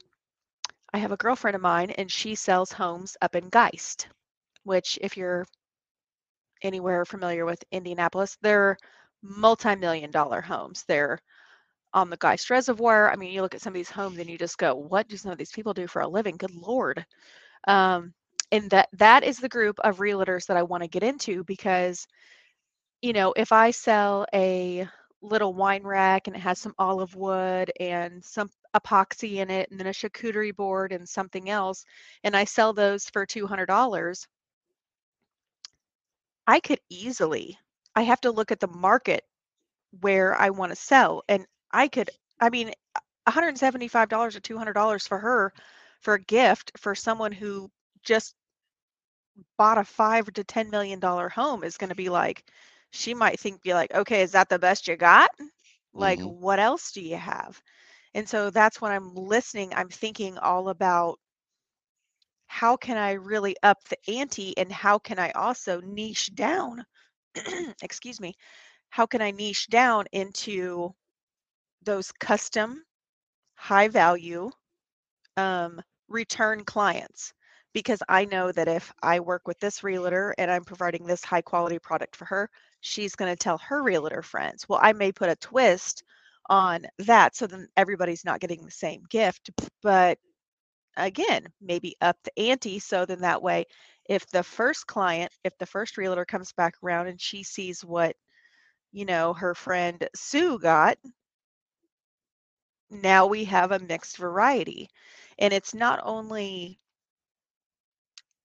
I 0.93 0.99
have 0.99 1.11
a 1.11 1.17
girlfriend 1.17 1.55
of 1.55 1.61
mine 1.61 1.91
and 1.91 2.11
she 2.11 2.35
sells 2.35 2.71
homes 2.71 3.17
up 3.21 3.35
in 3.35 3.49
Geist, 3.49 4.07
which, 4.63 4.97
if 5.01 5.17
you're 5.17 5.45
anywhere 6.61 7.05
familiar 7.05 7.45
with 7.45 7.63
Indianapolis, 7.71 8.37
they're 8.41 8.77
multi 9.21 9.75
million 9.75 10.11
dollar 10.11 10.41
homes. 10.41 10.83
They're 10.87 11.19
on 11.93 12.09
the 12.09 12.17
Geist 12.17 12.49
Reservoir. 12.49 13.11
I 13.11 13.15
mean, 13.15 13.33
you 13.33 13.41
look 13.41 13.55
at 13.55 13.61
some 13.61 13.71
of 13.73 13.75
these 13.75 13.89
homes 13.91 14.19
and 14.19 14.29
you 14.29 14.37
just 14.37 14.57
go, 14.57 14.75
what 14.75 15.07
do 15.07 15.17
some 15.17 15.31
of 15.31 15.37
these 15.37 15.51
people 15.51 15.73
do 15.73 15.87
for 15.87 16.01
a 16.01 16.07
living? 16.07 16.37
Good 16.37 16.55
Lord. 16.55 17.05
Um, 17.67 18.13
and 18.51 18.69
that 18.71 18.89
that 18.93 19.23
is 19.23 19.39
the 19.39 19.49
group 19.49 19.79
of 19.81 19.97
realtors 19.99 20.47
that 20.47 20.57
I 20.57 20.63
want 20.63 20.83
to 20.83 20.89
get 20.89 21.03
into 21.03 21.43
because, 21.45 22.07
you 23.01 23.13
know, 23.13 23.33
if 23.37 23.51
I 23.51 23.71
sell 23.71 24.25
a 24.33 24.87
little 25.21 25.53
wine 25.53 25.83
rack 25.83 26.27
and 26.27 26.35
it 26.35 26.39
has 26.41 26.59
some 26.59 26.73
olive 26.79 27.15
wood 27.15 27.71
and 27.79 28.23
some 28.23 28.49
epoxy 28.75 29.35
in 29.37 29.49
it 29.49 29.69
and 29.71 29.79
then 29.79 29.87
a 29.87 29.91
charcuterie 29.93 30.55
board 30.55 30.91
and 30.93 31.07
something 31.07 31.49
else, 31.49 31.85
and 32.23 32.35
I 32.35 32.45
sell 32.45 32.73
those 32.73 33.09
for 33.09 33.25
$200, 33.25 34.27
I 36.47 36.61
could 36.61 36.79
easily, 36.89 37.59
I 37.95 38.03
have 38.03 38.21
to 38.21 38.31
look 38.31 38.49
at 38.51 38.61
the 38.61 38.67
market 38.67 39.25
where 40.01 40.35
I 40.35 40.49
want 40.51 40.71
to 40.71 40.75
sell. 40.75 41.23
And 41.29 41.45
I 41.71 41.87
could, 41.87 42.09
I 42.39 42.49
mean, 42.49 42.73
$175 43.27 44.35
or 44.35 44.41
$200 44.41 45.07
for 45.07 45.19
her 45.19 45.53
for 46.01 46.15
a 46.15 46.21
gift 46.21 46.71
for 46.77 46.95
someone 46.95 47.31
who 47.33 47.71
just 48.03 48.35
bought 49.57 49.77
a 49.77 49.83
five 49.83 50.31
to 50.33 50.43
ten 50.43 50.69
million 50.69 50.99
dollar 50.99 51.29
home 51.29 51.63
is 51.63 51.77
going 51.77 51.89
to 51.89 51.95
be 51.95 52.09
like 52.09 52.43
she 52.91 53.13
might 53.13 53.39
think 53.39 53.61
be 53.61 53.73
like 53.73 53.93
okay 53.93 54.21
is 54.21 54.31
that 54.31 54.49
the 54.49 54.59
best 54.59 54.87
you 54.87 54.95
got 54.95 55.29
like 55.93 56.21
Mhm. 56.21 56.23
what 56.23 56.59
else 56.59 56.91
do 56.91 57.01
you 57.01 57.17
have 57.17 57.61
and 58.15 58.27
so 58.27 58.49
that's 58.49 58.81
when 58.81 58.91
i'm 58.91 59.13
listening 59.15 59.73
i'm 59.75 59.89
thinking 59.89 60.37
all 60.39 60.69
about 60.69 61.19
how 62.47 62.75
can 62.77 62.97
i 62.97 63.13
really 63.13 63.55
up 63.63 63.83
the 63.89 63.97
ante 64.11 64.57
and 64.57 64.71
how 64.71 64.97
can 64.97 65.19
i 65.19 65.31
also 65.31 65.81
niche 65.81 66.33
down 66.35 66.83
excuse 67.81 68.19
me 68.21 68.33
how 68.89 69.05
can 69.05 69.21
i 69.21 69.31
niche 69.31 69.67
down 69.69 70.05
into 70.11 70.93
those 71.83 72.11
custom 72.13 72.83
high 73.55 73.87
value 73.87 74.51
um, 75.37 75.81
return 76.09 76.63
clients 76.63 77.33
because 77.73 78.03
I 78.07 78.25
know 78.25 78.51
that 78.51 78.67
if 78.67 78.91
I 79.01 79.19
work 79.19 79.47
with 79.47 79.59
this 79.59 79.83
realtor 79.83 80.35
and 80.37 80.51
I'm 80.51 80.63
providing 80.63 81.05
this 81.05 81.23
high 81.23 81.41
quality 81.41 81.79
product 81.79 82.15
for 82.15 82.25
her, 82.25 82.49
she's 82.81 83.15
going 83.15 83.31
to 83.31 83.35
tell 83.35 83.57
her 83.59 83.81
realtor 83.83 84.21
friends. 84.21 84.67
Well, 84.69 84.79
I 84.81 84.93
may 84.93 85.11
put 85.11 85.29
a 85.29 85.35
twist 85.37 86.03
on 86.53 86.85
that 86.99 87.35
so 87.35 87.47
then 87.47 87.67
everybody's 87.77 88.25
not 88.25 88.39
getting 88.39 88.63
the 88.65 88.71
same 88.71 89.03
gift, 89.09 89.49
but 89.81 90.19
again, 90.97 91.47
maybe 91.61 91.95
up 92.01 92.17
the 92.23 92.39
ante 92.49 92.79
so 92.79 93.05
then 93.05 93.21
that 93.21 93.41
way 93.41 93.65
if 94.09 94.27
the 94.31 94.43
first 94.43 94.87
client, 94.87 95.31
if 95.43 95.57
the 95.59 95.65
first 95.65 95.97
realtor 95.97 96.25
comes 96.25 96.53
back 96.53 96.75
around 96.83 97.07
and 97.07 97.21
she 97.21 97.43
sees 97.43 97.81
what 97.85 98.15
you 98.93 99.05
know 99.05 99.33
her 99.33 99.55
friend 99.55 100.07
Sue 100.15 100.59
got, 100.59 100.97
now 102.91 103.25
we 103.27 103.43
have 103.45 103.71
a 103.73 103.79
mixed 103.79 104.17
variety. 104.17 104.89
And 105.39 105.53
it's 105.53 105.73
not 105.73 105.99
only 106.03 106.79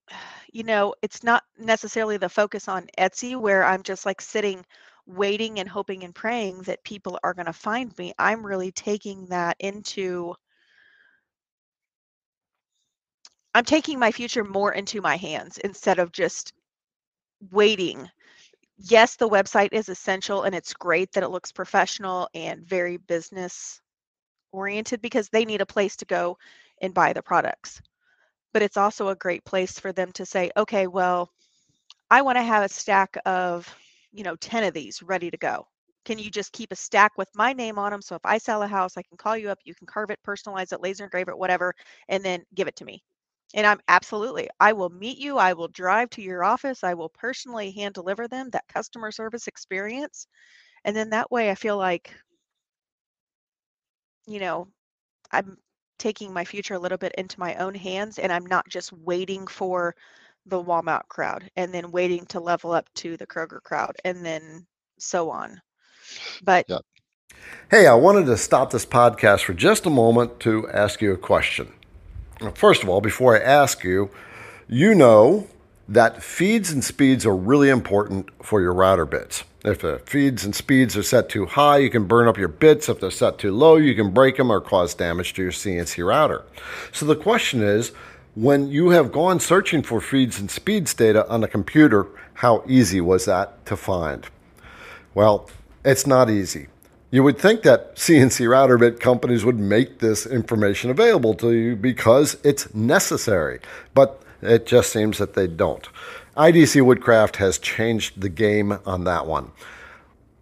you 0.53 0.62
know, 0.64 0.94
it's 1.03 1.23
not 1.23 1.42
necessarily 1.59 2.16
the 2.16 2.29
focus 2.29 2.68
on 2.68 2.88
Etsy 2.99 3.37
where 3.40 3.64
I'm 3.64 3.83
just 3.83 4.07
like 4.07 4.21
sitting 4.21 4.64
waiting 5.09 5.59
and 5.59 5.68
hoping 5.68 6.05
and 6.05 6.14
praying 6.14 6.62
that 6.62 6.85
people 6.85 7.18
are 7.25 7.35
going 7.35 7.47
to 7.47 7.53
find 7.53 7.97
me. 7.99 8.12
I'm 8.18 8.47
really 8.47 8.73
taking 8.73 9.27
that 9.29 9.57
into 9.59 10.35
I'm 13.55 13.64
taking 13.64 13.99
my 13.99 14.12
future 14.12 14.44
more 14.44 14.73
into 14.73 15.01
my 15.01 15.16
hands 15.16 15.59
instead 15.59 15.99
of 15.99 16.12
just 16.12 16.53
waiting. 17.51 18.09
Yes, 18.79 19.16
the 19.16 19.29
website 19.29 19.73
is 19.73 19.88
essential 19.88 20.44
and 20.44 20.55
it's 20.55 20.75
great 20.75 21.12
that 21.12 21.25
it 21.25 21.31
looks 21.31 21.53
professional 21.53 22.29
and 22.35 22.64
very 22.66 22.99
business 22.99 23.81
oriented 24.53 25.01
because 25.01 25.29
they 25.29 25.44
need 25.44 25.61
a 25.62 25.66
place 25.66 25.97
to 25.97 26.05
go 26.07 26.38
and 26.83 26.94
buy 26.94 27.12
the 27.12 27.23
products. 27.23 27.81
But 28.53 28.62
it's 28.62 28.77
also 28.77 29.09
a 29.09 29.16
great 29.16 29.44
place 29.44 29.79
for 29.79 29.92
them 29.92 30.12
to 30.12 30.27
say, 30.27 30.51
okay, 30.57 30.87
well, 30.87 31.31
I 32.11 32.23
want 32.23 32.37
to 32.38 32.42
have 32.42 32.64
a 32.64 32.68
stack 32.68 33.16
of, 33.27 33.75
you 34.12 34.25
know, 34.25 34.37
10 34.37 34.64
of 34.64 34.75
these 34.75 35.03
ready 35.03 35.31
to 35.31 35.37
go. 35.37 35.66
Can 36.05 36.18
you 36.18 36.27
mm-hmm. 36.27 36.33
just 36.33 36.53
keep 36.53 36.73
a 36.73 36.77
stack 36.77 37.12
with 37.16 37.29
my 37.35 37.53
name 37.53 37.79
on 37.79 37.90
them? 37.90 38.03
So 38.03 38.14
if 38.14 38.23
I 38.25 38.38
sell 38.38 38.62
a 38.62 38.66
house, 38.66 38.97
I 38.97 39.03
can 39.03 39.16
call 39.18 39.37
you 39.37 39.51
up, 39.51 39.59
you 39.64 39.75
can 39.75 39.87
carve 39.87 40.11
it, 40.11 40.18
personalize 40.27 40.73
it, 40.73 40.81
laser 40.81 41.05
engrave 41.05 41.29
it, 41.29 41.38
whatever, 41.38 41.75
and 42.09 42.25
then 42.25 42.44
give 42.55 42.68
it 42.68 42.77
to 42.77 42.85
me. 42.85 43.03
And 43.55 43.66
I'm 43.66 43.81
absolutely, 43.88 44.49
I 44.61 44.73
will 44.73 44.90
meet 44.90 45.18
you. 45.18 45.38
I 45.38 45.55
will 45.55 45.68
drive 45.68 46.11
to 46.11 46.23
your 46.23 46.44
office. 46.44 46.85
I 46.85 46.94
will 46.94 47.09
personally 47.11 47.71
hand 47.71 47.94
deliver 47.94 48.29
them 48.29 48.51
that 48.51 48.68
customer 48.68 49.11
service 49.11 49.49
experience. 49.49 50.27
And 50.85 50.94
then 50.97 51.11
that 51.11 51.31
way 51.31 51.51
I 51.51 51.55
feel 51.55 51.77
like, 51.77 52.14
you 54.27 54.38
know, 54.40 54.68
I'm 55.33 55.57
taking 55.99 56.33
my 56.33 56.44
future 56.44 56.75
a 56.75 56.79
little 56.79 56.99
bit 56.99 57.14
into 57.18 57.40
my 57.40 57.55
own 57.57 57.75
hands 57.75 58.18
and 58.18 58.33
I'm 58.33 58.47
not 58.47 58.68
just 58.68 58.92
waiting 58.92 59.47
for 59.47 59.94
the 60.46 60.62
Walmart 60.62 61.09
crowd 61.09 61.51
and 61.57 61.72
then 61.72 61.90
waiting 61.90 62.27
to 62.27 62.40
level 62.40 62.72
up 62.72 62.88
to 62.96 63.16
the 63.16 63.27
Kroger 63.27 63.62
crowd 63.62 63.96
and 64.05 64.24
then 64.24 64.66
so 64.98 65.31
on. 65.31 65.61
But. 66.42 66.66
Hey, 67.70 67.87
I 67.87 67.94
wanted 67.94 68.27
to 68.27 68.37
stop 68.37 68.70
this 68.70 68.87
podcast 68.87 69.44
for 69.44 69.55
just 69.55 69.87
a 69.87 69.90
moment 69.90 70.40
to 70.40 70.68
ask 70.70 71.03
you 71.03 71.12
a 71.12 71.18
question. 71.18 71.72
First 72.55 72.83
of 72.83 72.88
all, 72.88 73.01
before 73.01 73.37
I 73.37 73.40
ask 73.40 73.85
you, 73.85 74.11
you 74.68 74.94
know 74.94 75.46
that 75.88 76.22
feeds 76.22 76.70
and 76.70 76.85
speeds 76.85 77.24
are 77.24 77.35
really 77.35 77.70
important 77.70 78.29
for 78.44 78.61
your 78.61 78.74
router 78.74 79.07
bits. 79.07 79.44
If 79.64 79.81
the 79.81 80.01
feeds 80.07 80.44
and 80.44 80.55
speeds 80.55 80.96
are 80.96 81.03
set 81.03 81.29
too 81.29 81.46
high, 81.46 81.79
you 81.79 81.90
can 81.90 82.05
burn 82.07 82.29
up 82.29 82.37
your 82.37 82.48
bits. 82.48 82.88
If 82.88 83.01
they're 83.01 83.11
set 83.11 83.38
too 83.38 83.53
low, 83.53 83.77
you 83.77 83.94
can 83.94 84.12
break 84.12 84.37
them 84.37 84.53
or 84.53 84.61
cause 84.61 84.94
damage 84.94 85.35
to 85.35 85.42
your 85.42 85.53
CNC 85.53 86.07
router. 86.07 86.44
So 86.92 87.07
the 87.07 87.16
question 87.16 87.62
is, 87.62 87.92
when 88.40 88.70
you 88.70 88.90
have 88.90 89.11
gone 89.11 89.40
searching 89.40 89.83
for 89.83 90.01
feeds 90.01 90.38
and 90.38 90.48
speeds 90.48 90.94
data 90.94 91.29
on 91.29 91.42
a 91.42 91.48
computer, 91.48 92.07
how 92.35 92.62
easy 92.68 93.01
was 93.01 93.24
that 93.24 93.66
to 93.66 93.77
find? 93.77 94.29
Well, 95.12 95.51
it's 95.85 96.07
not 96.07 96.31
easy. 96.31 96.68
You 97.11 97.24
would 97.24 97.37
think 97.37 97.62
that 97.62 97.96
CNC 97.96 98.48
router 98.48 98.79
bit 98.79 99.01
companies 99.01 99.44
would 99.44 99.59
make 99.59 99.98
this 99.98 100.24
information 100.24 100.88
available 100.88 101.35
to 101.35 101.51
you 101.51 101.74
because 101.74 102.37
it's 102.44 102.72
necessary, 102.72 103.59
but 103.92 104.22
it 104.40 104.66
just 104.66 104.92
seems 104.92 105.18
that 105.18 105.35
they 105.35 105.48
don't. 105.48 105.88
IDC 106.37 106.81
Woodcraft 106.83 107.37
has 107.37 107.59
changed 107.59 108.20
the 108.20 108.29
game 108.29 108.79
on 108.87 109.03
that 109.03 109.27
one. 109.27 109.51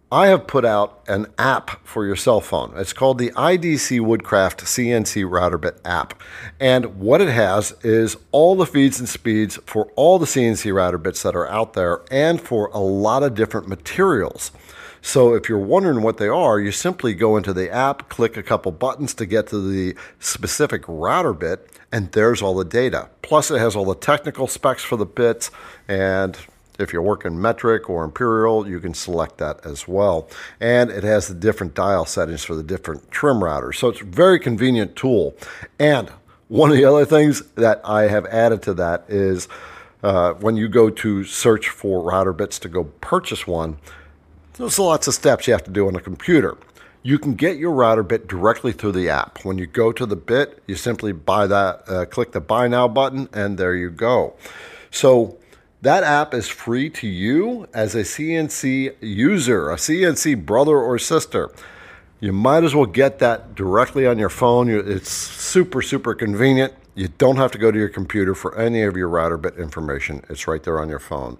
I 0.09 0.27
have 0.27 0.47
put 0.47 0.63
out 0.63 1.03
an 1.09 1.27
app 1.37 1.85
for 1.85 2.05
your 2.05 2.15
cell 2.15 2.39
phone. 2.39 2.71
It's 2.77 2.93
called 2.93 3.17
the 3.17 3.31
IDC 3.31 3.99
Woodcraft 3.99 4.63
CNC 4.63 5.29
Router 5.29 5.57
Bit 5.57 5.81
app. 5.83 6.21
And 6.61 6.97
what 6.97 7.19
it 7.19 7.27
has 7.27 7.75
is 7.83 8.15
all 8.31 8.55
the 8.55 8.65
feeds 8.65 9.01
and 9.01 9.09
speeds 9.09 9.59
for 9.65 9.91
all 9.97 10.17
the 10.17 10.25
CNC 10.25 10.73
router 10.73 10.97
bits 10.97 11.23
that 11.23 11.35
are 11.35 11.49
out 11.49 11.73
there 11.73 12.03
and 12.09 12.39
for 12.39 12.67
a 12.67 12.79
lot 12.79 13.21
of 13.21 13.35
different 13.35 13.67
materials. 13.67 14.51
So 15.01 15.33
if 15.33 15.49
you're 15.49 15.59
wondering 15.59 16.01
what 16.01 16.19
they 16.19 16.29
are, 16.29 16.57
you 16.57 16.71
simply 16.71 17.13
go 17.13 17.35
into 17.35 17.51
the 17.51 17.69
app, 17.69 18.07
click 18.07 18.37
a 18.37 18.43
couple 18.43 18.71
buttons 18.71 19.13
to 19.15 19.25
get 19.25 19.47
to 19.47 19.59
the 19.59 19.93
specific 20.19 20.85
router 20.87 21.33
bit, 21.33 21.69
and 21.91 22.13
there's 22.13 22.41
all 22.41 22.55
the 22.55 22.65
data. 22.65 23.09
Plus, 23.21 23.51
it 23.51 23.59
has 23.59 23.75
all 23.75 23.85
the 23.85 23.93
technical 23.93 24.47
specs 24.47 24.83
for 24.83 24.95
the 24.95 25.05
bits 25.05 25.51
and 25.85 26.37
if 26.79 26.93
you're 26.93 27.01
working 27.01 27.39
metric 27.39 27.89
or 27.89 28.03
imperial, 28.03 28.67
you 28.67 28.79
can 28.79 28.93
select 28.93 29.37
that 29.39 29.65
as 29.65 29.87
well. 29.87 30.29
And 30.59 30.89
it 30.89 31.03
has 31.03 31.27
the 31.27 31.33
different 31.33 31.73
dial 31.73 32.05
settings 32.05 32.43
for 32.43 32.55
the 32.55 32.63
different 32.63 33.09
trim 33.11 33.37
routers. 33.37 33.75
So 33.75 33.89
it's 33.89 34.01
a 34.01 34.05
very 34.05 34.39
convenient 34.39 34.95
tool. 34.95 35.35
And 35.79 36.11
one 36.47 36.71
of 36.71 36.77
the 36.77 36.85
other 36.85 37.05
things 37.05 37.41
that 37.55 37.81
I 37.83 38.03
have 38.03 38.25
added 38.27 38.61
to 38.63 38.73
that 38.75 39.05
is 39.09 39.47
uh, 40.03 40.33
when 40.33 40.55
you 40.55 40.67
go 40.67 40.89
to 40.89 41.23
search 41.23 41.69
for 41.69 42.01
router 42.01 42.33
bits 42.33 42.59
to 42.59 42.69
go 42.69 42.85
purchase 43.01 43.47
one, 43.47 43.77
there's 44.53 44.79
lots 44.79 45.07
of 45.07 45.13
steps 45.13 45.47
you 45.47 45.53
have 45.53 45.63
to 45.63 45.71
do 45.71 45.87
on 45.87 45.95
a 45.95 45.99
computer. 45.99 46.57
You 47.03 47.19
can 47.19 47.35
get 47.35 47.57
your 47.57 47.71
router 47.71 48.03
bit 48.03 48.27
directly 48.27 48.71
through 48.71 48.93
the 48.93 49.09
app. 49.09 49.45
When 49.45 49.57
you 49.57 49.67
go 49.67 49.91
to 49.91 50.05
the 50.05 50.15
bit, 50.15 50.61
you 50.67 50.75
simply 50.75 51.11
buy 51.11 51.47
that, 51.47 51.83
uh, 51.87 52.05
click 52.05 52.31
the 52.31 52.41
buy 52.41 52.67
now 52.67 52.87
button, 52.87 53.29
and 53.33 53.57
there 53.57 53.75
you 53.75 53.89
go. 53.89 54.35
So 54.89 55.37
that 55.81 56.03
app 56.03 56.33
is 56.33 56.47
free 56.47 56.89
to 56.91 57.07
you 57.07 57.67
as 57.73 57.93
a 57.93 57.99
CNC 57.99 58.95
user, 58.99 59.69
a 59.69 59.75
CNC 59.75 60.45
brother 60.45 60.77
or 60.77 60.97
sister. 60.97 61.51
You 62.19 62.33
might 62.33 62.63
as 62.63 62.73
well 62.73 62.87
get 62.87 63.19
that 63.19 63.53
directly 63.53 64.07
on 64.07 64.17
your 64.17 64.29
phone. 64.29 64.69
It's 64.69 65.11
super, 65.11 65.83
super 65.83 66.15
convenient. 66.15 66.73
You 66.95 67.09
don't 67.09 67.35
have 67.35 67.51
to 67.51 67.59
go 67.59 67.69
to 67.69 67.77
your 67.77 67.89
computer 67.89 68.33
for 68.33 68.57
any 68.57 68.81
of 68.81 68.97
your 68.97 69.07
router 69.07 69.37
bit 69.37 69.55
information. 69.57 70.23
It's 70.29 70.47
right 70.47 70.63
there 70.63 70.79
on 70.79 70.89
your 70.89 70.99
phone. 70.99 71.37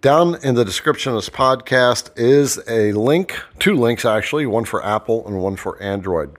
Down 0.00 0.36
in 0.42 0.54
the 0.54 0.64
description 0.64 1.12
of 1.12 1.18
this 1.18 1.28
podcast 1.28 2.10
is 2.16 2.58
a 2.66 2.92
link, 2.92 3.38
two 3.58 3.74
links 3.74 4.06
actually, 4.06 4.46
one 4.46 4.64
for 4.64 4.82
Apple 4.82 5.26
and 5.26 5.38
one 5.38 5.56
for 5.56 5.80
Android. 5.82 6.34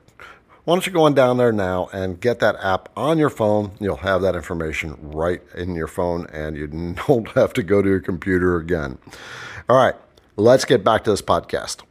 Why 0.68 0.76
don't 0.76 0.86
you 0.86 0.91
go 0.91 1.05
on 1.05 1.13
down 1.13 1.38
there 1.38 1.53
now 1.53 1.89
and 1.93 2.20
get 2.20 2.39
that 2.41 2.57
app 2.61 2.89
on 2.97 3.18
your 3.18 3.30
phone? 3.30 3.72
You'll 3.80 3.95
have 3.95 4.22
that 4.24 4.36
information 4.36 4.97
right 5.01 5.41
in 5.55 5.76
your 5.76 5.88
phone 5.88 6.28
and 6.34 6.57
you 6.57 6.68
don't 7.07 7.30
have 7.30 7.53
to 7.53 7.63
go 7.63 7.82
to 7.82 7.88
your 7.88 8.01
computer 8.01 8.57
again. 8.57 8.97
All 9.70 9.78
right, 9.78 9.95
let's 10.36 10.65
get 10.65 10.84
back 10.84 11.05
to 11.05 11.11
this 11.11 11.22
podcast. 11.22 11.84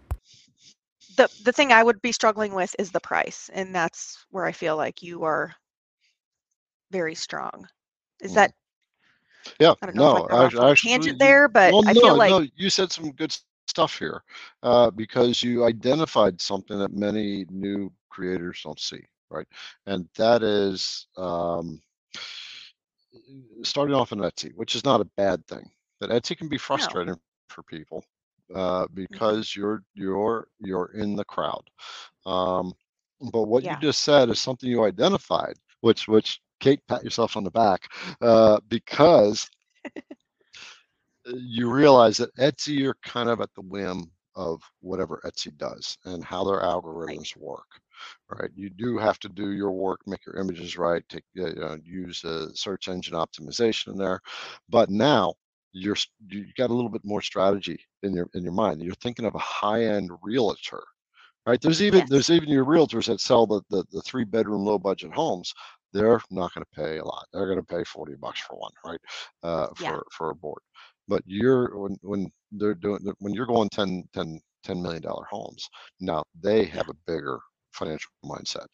The 1.16 1.30
the 1.44 1.52
thing 1.52 1.72
I 1.72 1.82
would 1.82 2.02
be 2.02 2.12
struggling 2.12 2.54
with 2.54 2.76
is 2.78 2.92
the 2.92 3.00
price, 3.00 3.50
and 3.54 3.74
that's 3.74 4.26
where 4.30 4.46
I 4.46 4.52
feel 4.52 4.76
like 4.76 5.02
you 5.02 5.24
are 5.24 5.54
very 6.92 7.14
strong. 7.14 7.66
Is 8.20 8.32
Mm. 8.32 8.34
that 8.34 8.52
Yeah, 9.60 9.74
I 9.82 9.86
don't 9.86 9.96
know 9.96 10.04
no, 10.04 10.08
if 10.08 10.14
I 10.14 10.22
got 10.22 10.40
off 10.40 10.54
act- 10.54 10.62
actually, 10.62 10.80
tangent 10.84 11.18
you- 11.18 11.18
there, 11.18 11.48
but 11.48 11.74
well, 11.74 11.82
I 11.86 11.94
no, 11.94 12.00
feel 12.00 12.16
like 12.16 12.38
no, 12.40 12.46
you 12.56 12.70
said 12.70 12.92
some 12.92 13.12
good 13.12 13.36
stuff 13.68 13.98
here 13.98 14.22
uh, 14.62 14.90
because 14.90 15.42
you 15.42 15.64
identified 15.64 16.40
something 16.40 16.78
that 16.78 16.92
many 16.92 17.46
new 17.50 17.90
creators 18.16 18.62
don't 18.64 18.80
see, 18.80 19.04
right? 19.30 19.46
And 19.86 20.08
that 20.16 20.42
is 20.42 21.06
um, 21.16 21.80
starting 23.62 23.94
off 23.94 24.12
in 24.12 24.18
Etsy, 24.20 24.52
which 24.54 24.74
is 24.74 24.84
not 24.84 25.00
a 25.00 25.10
bad 25.16 25.46
thing. 25.46 25.70
But 26.00 26.10
Etsy 26.10 26.36
can 26.36 26.48
be 26.48 26.58
frustrating 26.58 27.16
for 27.48 27.62
people 27.62 28.04
uh, 28.54 28.86
because 28.94 29.54
you're 29.56 29.82
you're 29.94 30.48
you're 30.60 30.92
in 30.94 31.16
the 31.16 31.24
crowd. 31.24 31.64
Um, 32.26 32.72
but 33.32 33.44
what 33.44 33.64
Yeah. 33.64 33.70
you 33.70 33.76
just 33.76 34.02
said 34.02 34.30
is 34.30 34.40
something 34.40 34.68
you 34.70 34.84
identified, 34.84 35.54
which 35.80 36.08
which 36.08 36.40
Kate 36.60 36.80
pat 36.88 37.04
yourself 37.04 37.36
on 37.36 37.44
the 37.44 37.50
back 37.50 37.88
uh, 38.22 38.60
because 38.68 39.48
you 41.26 41.70
realize 41.70 42.18
that 42.18 42.34
Etsy 42.36 42.78
you're 42.78 42.96
kind 43.04 43.28
of 43.28 43.40
at 43.40 43.52
the 43.54 43.62
whim 43.62 44.10
of 44.36 44.62
whatever 44.80 45.20
Etsy 45.24 45.56
does 45.56 45.98
and 46.04 46.24
how 46.24 46.44
their 46.44 46.60
algorithms 46.60 47.36
work. 47.36 47.66
Right, 48.30 48.50
you 48.54 48.70
do 48.70 48.98
have 48.98 49.18
to 49.20 49.28
do 49.28 49.52
your 49.52 49.72
work, 49.72 50.00
make 50.06 50.26
your 50.26 50.36
images 50.36 50.76
right, 50.76 51.02
take 51.08 51.24
uh, 51.38 51.46
you 51.48 51.54
know, 51.56 51.78
use 51.84 52.24
a 52.24 52.54
search 52.56 52.88
engine 52.88 53.14
optimization 53.14 53.88
in 53.88 53.96
there, 53.98 54.20
but 54.68 54.90
now 54.90 55.34
you're 55.72 55.96
you 56.28 56.46
got 56.56 56.70
a 56.70 56.74
little 56.74 56.90
bit 56.90 57.04
more 57.04 57.22
strategy 57.22 57.78
in 58.02 58.14
your 58.14 58.28
in 58.34 58.42
your 58.44 58.52
mind. 58.52 58.82
You're 58.82 58.94
thinking 58.96 59.24
of 59.26 59.34
a 59.34 59.38
high-end 59.38 60.10
realtor, 60.22 60.82
right? 61.46 61.60
There's 61.60 61.82
even 61.82 62.06
Yes. 62.06 62.08
there's 62.08 62.30
even 62.30 62.48
your 62.48 62.64
realtors 62.64 63.06
that 63.06 63.20
sell 63.20 63.46
the 63.46 63.62
the, 63.70 63.84
the 63.92 64.02
three 64.02 64.24
bedroom 64.24 64.64
low 64.64 64.78
budget 64.78 65.12
homes. 65.12 65.54
They're 65.92 66.20
not 66.30 66.52
going 66.54 66.64
to 66.64 66.80
pay 66.82 66.98
a 66.98 67.04
lot. 67.04 67.26
They're 67.32 67.46
going 67.46 67.60
to 67.60 67.64
pay 67.64 67.84
40 67.84 68.14
bucks 68.16 68.40
for 68.40 68.56
one, 68.58 68.72
right? 68.84 69.00
Uh, 69.42 69.68
for 69.74 70.04
Yeah. 70.04 70.10
for 70.12 70.30
a 70.30 70.34
board. 70.34 70.60
But 71.08 71.22
you're 71.26 71.76
when 71.78 71.96
when 72.02 72.30
they're 72.52 72.74
doing 72.74 73.00
when 73.20 73.34
you're 73.34 73.46
going 73.46 73.68
10 73.70 74.04
10 74.12 74.40
10 74.64 74.82
million 74.82 75.02
dollar 75.02 75.24
homes, 75.30 75.68
now 76.00 76.24
they 76.40 76.64
have 76.64 76.88
a 76.88 76.94
bigger 77.06 77.38
financial 77.72 78.10
mindset. 78.24 78.66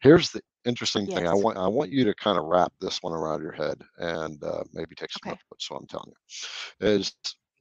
Here's 0.00 0.30
the 0.30 0.40
interesting 0.64 1.08
thing. 1.08 1.26
I 1.26 1.34
want 1.34 1.58
I 1.58 1.66
want 1.68 1.90
you 1.90 2.04
to 2.04 2.14
kind 2.14 2.38
of 2.38 2.44
wrap 2.44 2.72
this 2.80 2.98
one 3.02 3.12
around 3.12 3.42
your 3.42 3.52
head 3.52 3.82
and 3.98 4.42
uh, 4.44 4.64
maybe 4.72 4.94
take 4.94 5.12
some 5.12 5.22
Okay. 5.24 5.38
notes. 5.50 5.66
So 5.66 5.76
I'm 5.76 5.86
telling 5.86 6.12
you, 6.80 6.88
is 6.88 7.14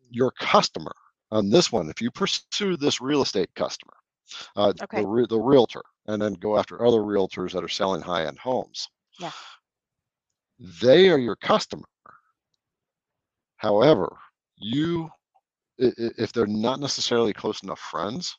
your 0.09 0.31
customer 0.31 0.93
on 1.31 1.49
this 1.49 1.71
one. 1.71 1.89
If 1.89 2.01
you 2.01 2.11
pursue 2.11 2.77
this 2.77 3.01
real 3.01 3.21
estate 3.21 3.49
customer, 3.55 3.93
uh, 4.55 4.73
Okay. 4.81 4.97
the 4.97 5.05
re- 5.05 5.27
the 5.29 5.39
realtor, 5.39 5.83
and 6.07 6.21
then 6.21 6.33
go 6.33 6.57
after 6.57 6.85
other 6.85 6.99
realtors 6.99 7.51
that 7.53 7.63
are 7.63 7.67
selling 7.69 8.01
high 8.01 8.25
end 8.25 8.39
homes, 8.39 8.87
Yeah. 9.19 9.31
they 10.81 11.09
are 11.09 11.17
your 11.19 11.35
customer. 11.37 11.85
However, 13.57 14.17
you 14.57 15.09
if 15.77 16.33
they're 16.33 16.47
not 16.47 16.79
necessarily 16.79 17.33
close 17.33 17.61
enough 17.63 17.79
friends, 17.79 18.35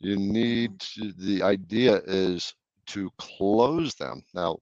you 0.00 0.16
mm-hmm. 0.16 0.32
need 0.32 0.80
to, 0.80 1.12
the 1.18 1.42
idea 1.42 2.00
is 2.06 2.54
to 2.86 3.10
close 3.18 3.94
them. 3.94 4.22
Now, 4.34 4.58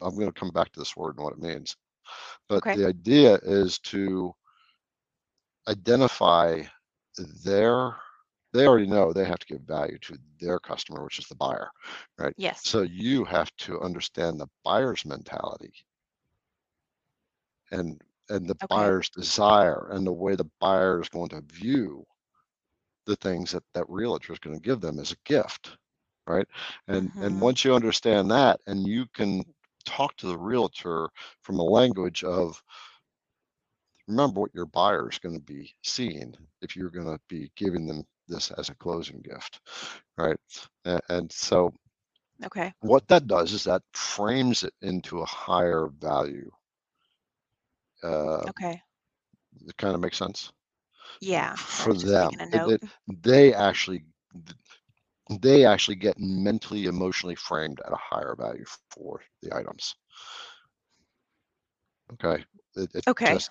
I'm 0.00 0.14
going 0.16 0.26
to 0.26 0.40
come 0.40 0.50
back 0.50 0.72
to 0.72 0.80
this 0.80 0.96
word 0.96 1.16
and 1.16 1.24
what 1.24 1.34
it 1.34 1.38
means, 1.38 1.76
but 2.48 2.58
Okay. 2.58 2.76
the 2.76 2.86
idea 2.86 3.38
is 3.42 3.78
to 3.80 4.34
identify 5.68 6.62
their, 7.44 7.96
they 8.52 8.66
already 8.66 8.86
know 8.86 9.12
they 9.12 9.24
have 9.24 9.38
to 9.38 9.46
give 9.46 9.62
value 9.62 9.98
to 9.98 10.18
their 10.40 10.58
customer, 10.58 11.04
which 11.04 11.18
is 11.18 11.26
the 11.26 11.36
buyer, 11.36 11.70
right? 12.18 12.34
Yes. 12.36 12.60
So 12.64 12.82
you 12.82 13.24
have 13.24 13.54
to 13.58 13.80
understand 13.80 14.38
the 14.38 14.48
buyer's 14.64 15.04
mentality 15.06 15.72
and 17.70 18.00
and 18.28 18.48
the 18.48 18.56
Okay. 18.62 18.68
buyer's 18.68 19.08
desire 19.10 19.88
and 19.90 20.06
the 20.06 20.12
way 20.12 20.34
the 20.34 20.50
buyer 20.60 21.00
is 21.00 21.08
going 21.08 21.28
to 21.30 21.40
view 21.42 22.04
the 23.06 23.16
things 23.16 23.52
that 23.52 23.64
that 23.74 23.88
realtor 23.88 24.32
is 24.32 24.38
going 24.38 24.56
to 24.56 24.62
give 24.62 24.80
them 24.80 24.98
as 24.98 25.12
a 25.12 25.16
gift 25.24 25.76
right 26.26 26.46
and 26.88 27.12
and 27.20 27.38
Mhm. 27.38 27.40
once 27.40 27.64
you 27.64 27.74
understand 27.74 28.30
that 28.30 28.60
and 28.66 28.86
you 28.86 29.06
can 29.14 29.42
talk 29.84 30.16
to 30.16 30.26
the 30.26 30.38
realtor 30.38 31.08
from 31.42 31.58
a 31.58 31.62
language 31.62 32.24
of 32.24 32.62
remember 34.08 34.40
what 34.40 34.54
your 34.54 34.66
buyer 34.66 35.10
is 35.10 35.18
going 35.18 35.34
to 35.34 35.40
be 35.42 35.74
seeing 35.82 36.34
if 36.62 36.76
you're 36.76 36.90
going 36.90 37.06
to 37.06 37.20
be 37.28 37.50
giving 37.56 37.86
them 37.86 38.04
this 38.28 38.50
as 38.52 38.68
a 38.70 38.74
closing 38.76 39.20
gift 39.22 39.60
right 40.16 40.36
and, 40.84 41.00
and 41.08 41.32
so 41.32 41.72
Okay. 42.44 42.74
what 42.80 43.06
that 43.08 43.26
does 43.26 43.52
is 43.52 43.64
that 43.64 43.82
frames 43.92 44.62
it 44.62 44.72
into 44.82 45.20
a 45.20 45.24
higher 45.26 45.88
value 45.98 46.50
uh 48.04 48.48
Okay. 48.48 48.82
it 49.66 49.76
kind 49.76 49.94
of 49.94 50.00
makes 50.00 50.18
sense 50.18 50.52
Yeah. 51.20 51.56
I 51.78 51.86
for 51.86 51.92
was 51.92 51.98
just 52.00 52.14
them 52.14 52.34
making 52.34 52.40
a 52.42 52.46
It- 52.52 52.64
note. 52.64 52.76
it- 52.76 52.84
they 53.22 53.54
actually 53.54 54.04
they 55.40 55.64
actually 55.66 55.96
get 55.96 56.16
mentally 56.18 56.84
emotionally 56.86 57.36
framed 57.36 57.80
at 57.86 57.92
a 57.92 57.96
higher 57.96 58.34
value 58.38 58.64
for 58.66 59.20
the 59.42 59.54
items 59.54 59.96
okay 62.12 62.44
it, 62.76 62.90
it 62.94 63.04
Okay. 63.06 63.24
just 63.24 63.50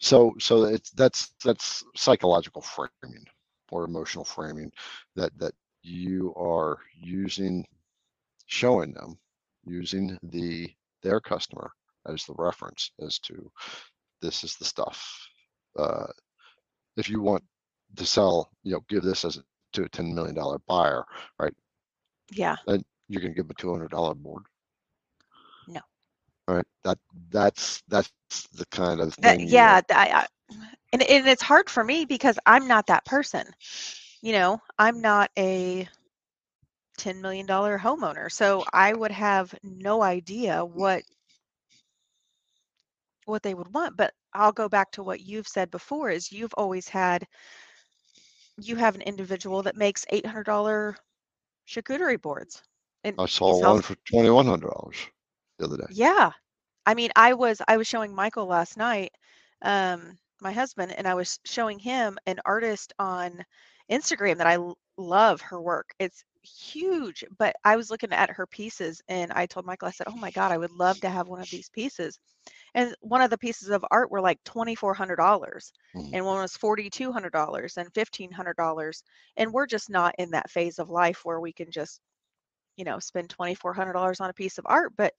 so 0.00 0.34
so 0.38 0.64
it's 0.64 0.90
that's 0.92 1.34
that's 1.44 1.84
psychological 1.96 2.62
framing 2.62 3.12
or 3.54 3.84
emotional 3.84 4.24
framing 4.24 4.70
that 5.00 5.22
that 5.38 5.52
you 5.82 6.32
are 6.36 6.78
using 7.00 7.64
showing 8.46 8.92
them 8.92 9.18
using 9.64 10.18
the 10.22 10.68
their 11.02 11.20
customer 11.20 11.72
as 12.08 12.24
the 12.26 12.34
reference 12.38 12.90
as 13.00 13.18
to 13.18 13.50
this 14.20 14.44
is 14.44 14.56
the 14.56 14.64
stuff 14.64 15.28
uh, 15.78 16.06
if 16.96 17.08
you 17.08 17.20
want 17.20 17.42
to 17.96 18.06
sell 18.06 18.50
you 18.62 18.72
know 18.72 18.80
give 18.88 19.02
this 19.02 19.24
as 19.24 19.36
a, 19.38 19.42
to 19.72 19.84
a 19.84 19.88
10 19.88 20.14
million 20.14 20.34
dollar 20.34 20.58
buyer 20.66 21.04
right 21.38 21.54
Yeah. 22.30 22.56
then 22.66 22.84
you're 23.08 23.20
to 23.22 23.28
give 23.36 23.46
them 23.48 23.50
a 23.58 23.60
200 23.60 23.90
dollar 23.90 24.14
board 24.14 24.44
No. 25.66 25.80
right 26.48 26.64
that 26.84 26.98
that's 27.30 27.82
that's 27.88 28.12
the 28.54 28.66
kind 28.66 29.00
of 29.00 29.14
thing 29.14 29.46
you 29.46 29.48
yeah. 29.48 29.80
I, 29.90 30.08
I, 30.08 30.26
and, 30.92 31.02
and 31.02 31.26
it's 31.28 31.42
hard 31.42 31.68
for 31.68 31.84
me 31.84 32.04
because 32.04 32.38
I'm 32.46 32.66
not 32.66 32.86
that 32.86 33.04
person. 33.04 33.44
You 34.22 34.32
know, 34.32 34.60
I'm 34.78 35.00
not 35.00 35.30
a 35.38 35.88
$10 36.98 37.20
million 37.20 37.46
homeowner. 37.46 38.30
So 38.30 38.64
I 38.72 38.92
would 38.92 39.10
have 39.12 39.54
no 39.62 40.02
idea 40.02 40.64
what 40.64 41.02
what 43.26 43.42
they 43.42 43.54
would 43.54 43.72
want. 43.74 43.96
But 43.96 44.14
I'll 44.34 44.52
go 44.52 44.68
back 44.68 44.92
to 44.92 45.02
what 45.04 45.20
you've 45.20 45.48
said 45.48 45.70
before 45.70 46.10
is 46.10 46.32
you've 46.32 46.54
always 46.54 46.88
had 46.88 47.26
you 48.58 48.76
have 48.76 48.94
an 48.94 49.02
individual 49.02 49.62
that 49.62 49.76
makes 49.76 50.04
$800 50.10 50.98
charcuterie 51.66 52.20
boards. 52.20 52.62
And 53.04 53.18
i 53.18 53.26
saw 53.26 53.56
one 53.58 53.82
for 53.82 53.94
2100 54.06 54.68
dollars 54.70 55.10
the 55.58 55.64
other 55.66 55.76
day 55.76 55.86
Yeah. 55.88 56.32
I 56.86 56.94
mean, 56.94 57.10
I 57.16 57.34
was 57.34 57.60
I 57.66 57.76
was 57.76 57.86
showing 57.86 58.14
Michael 58.14 58.46
last 58.46 58.76
night, 58.76 59.12
um, 59.62 60.18
my 60.40 60.52
husband, 60.52 60.92
and 60.92 61.06
I 61.08 61.14
was 61.14 61.38
showing 61.44 61.78
him 61.78 62.18
an 62.26 62.38
artist 62.44 62.92
on 62.98 63.44
Instagram 63.90 64.38
that 64.38 64.46
I 64.46 64.54
l- 64.54 64.78
love 64.96 65.40
her 65.42 65.60
work. 65.60 65.90
It's 65.98 66.24
huge, 66.46 67.24
but 67.38 67.56
I 67.64 67.76
was 67.76 67.90
looking 67.90 68.12
at 68.12 68.30
her 68.30 68.46
pieces 68.46 69.02
and 69.08 69.32
I 69.32 69.46
told 69.46 69.66
Michael, 69.66 69.88
I 69.88 69.92
said, 69.92 70.08
"Oh 70.08 70.16
my 70.16 70.30
God, 70.30 70.52
I 70.52 70.58
would 70.58 70.70
love 70.72 71.00
to 71.00 71.10
have 71.10 71.28
one 71.28 71.40
of 71.42 71.50
these 71.50 71.68
pieces." 71.70 72.18
And 72.74 72.94
one 73.00 73.22
of 73.22 73.30
the 73.30 73.38
pieces 73.38 73.70
of 73.70 73.84
art 73.90 74.10
were 74.10 74.20
like 74.22 74.42
$2,400 74.44 75.72
Mhm. 75.94 76.14
and 76.14 76.24
one 76.26 76.40
was 76.40 76.56
$4,200 76.56 77.76
and 77.78 77.92
$1,500. 77.94 79.02
And 79.36 79.52
we're 79.52 79.66
just 79.66 79.90
not 79.90 80.14
in 80.18 80.30
that 80.32 80.50
phase 80.50 80.78
of 80.78 80.90
life 80.90 81.24
where 81.24 81.40
we 81.40 81.52
can 81.52 81.70
just, 81.72 82.00
you 82.76 82.84
know, 82.84 82.98
spend 83.00 83.30
$2,400 83.30 84.20
on 84.20 84.30
a 84.30 84.34
piece 84.34 84.58
of 84.58 84.66
art. 84.68 84.92
But 84.96 85.14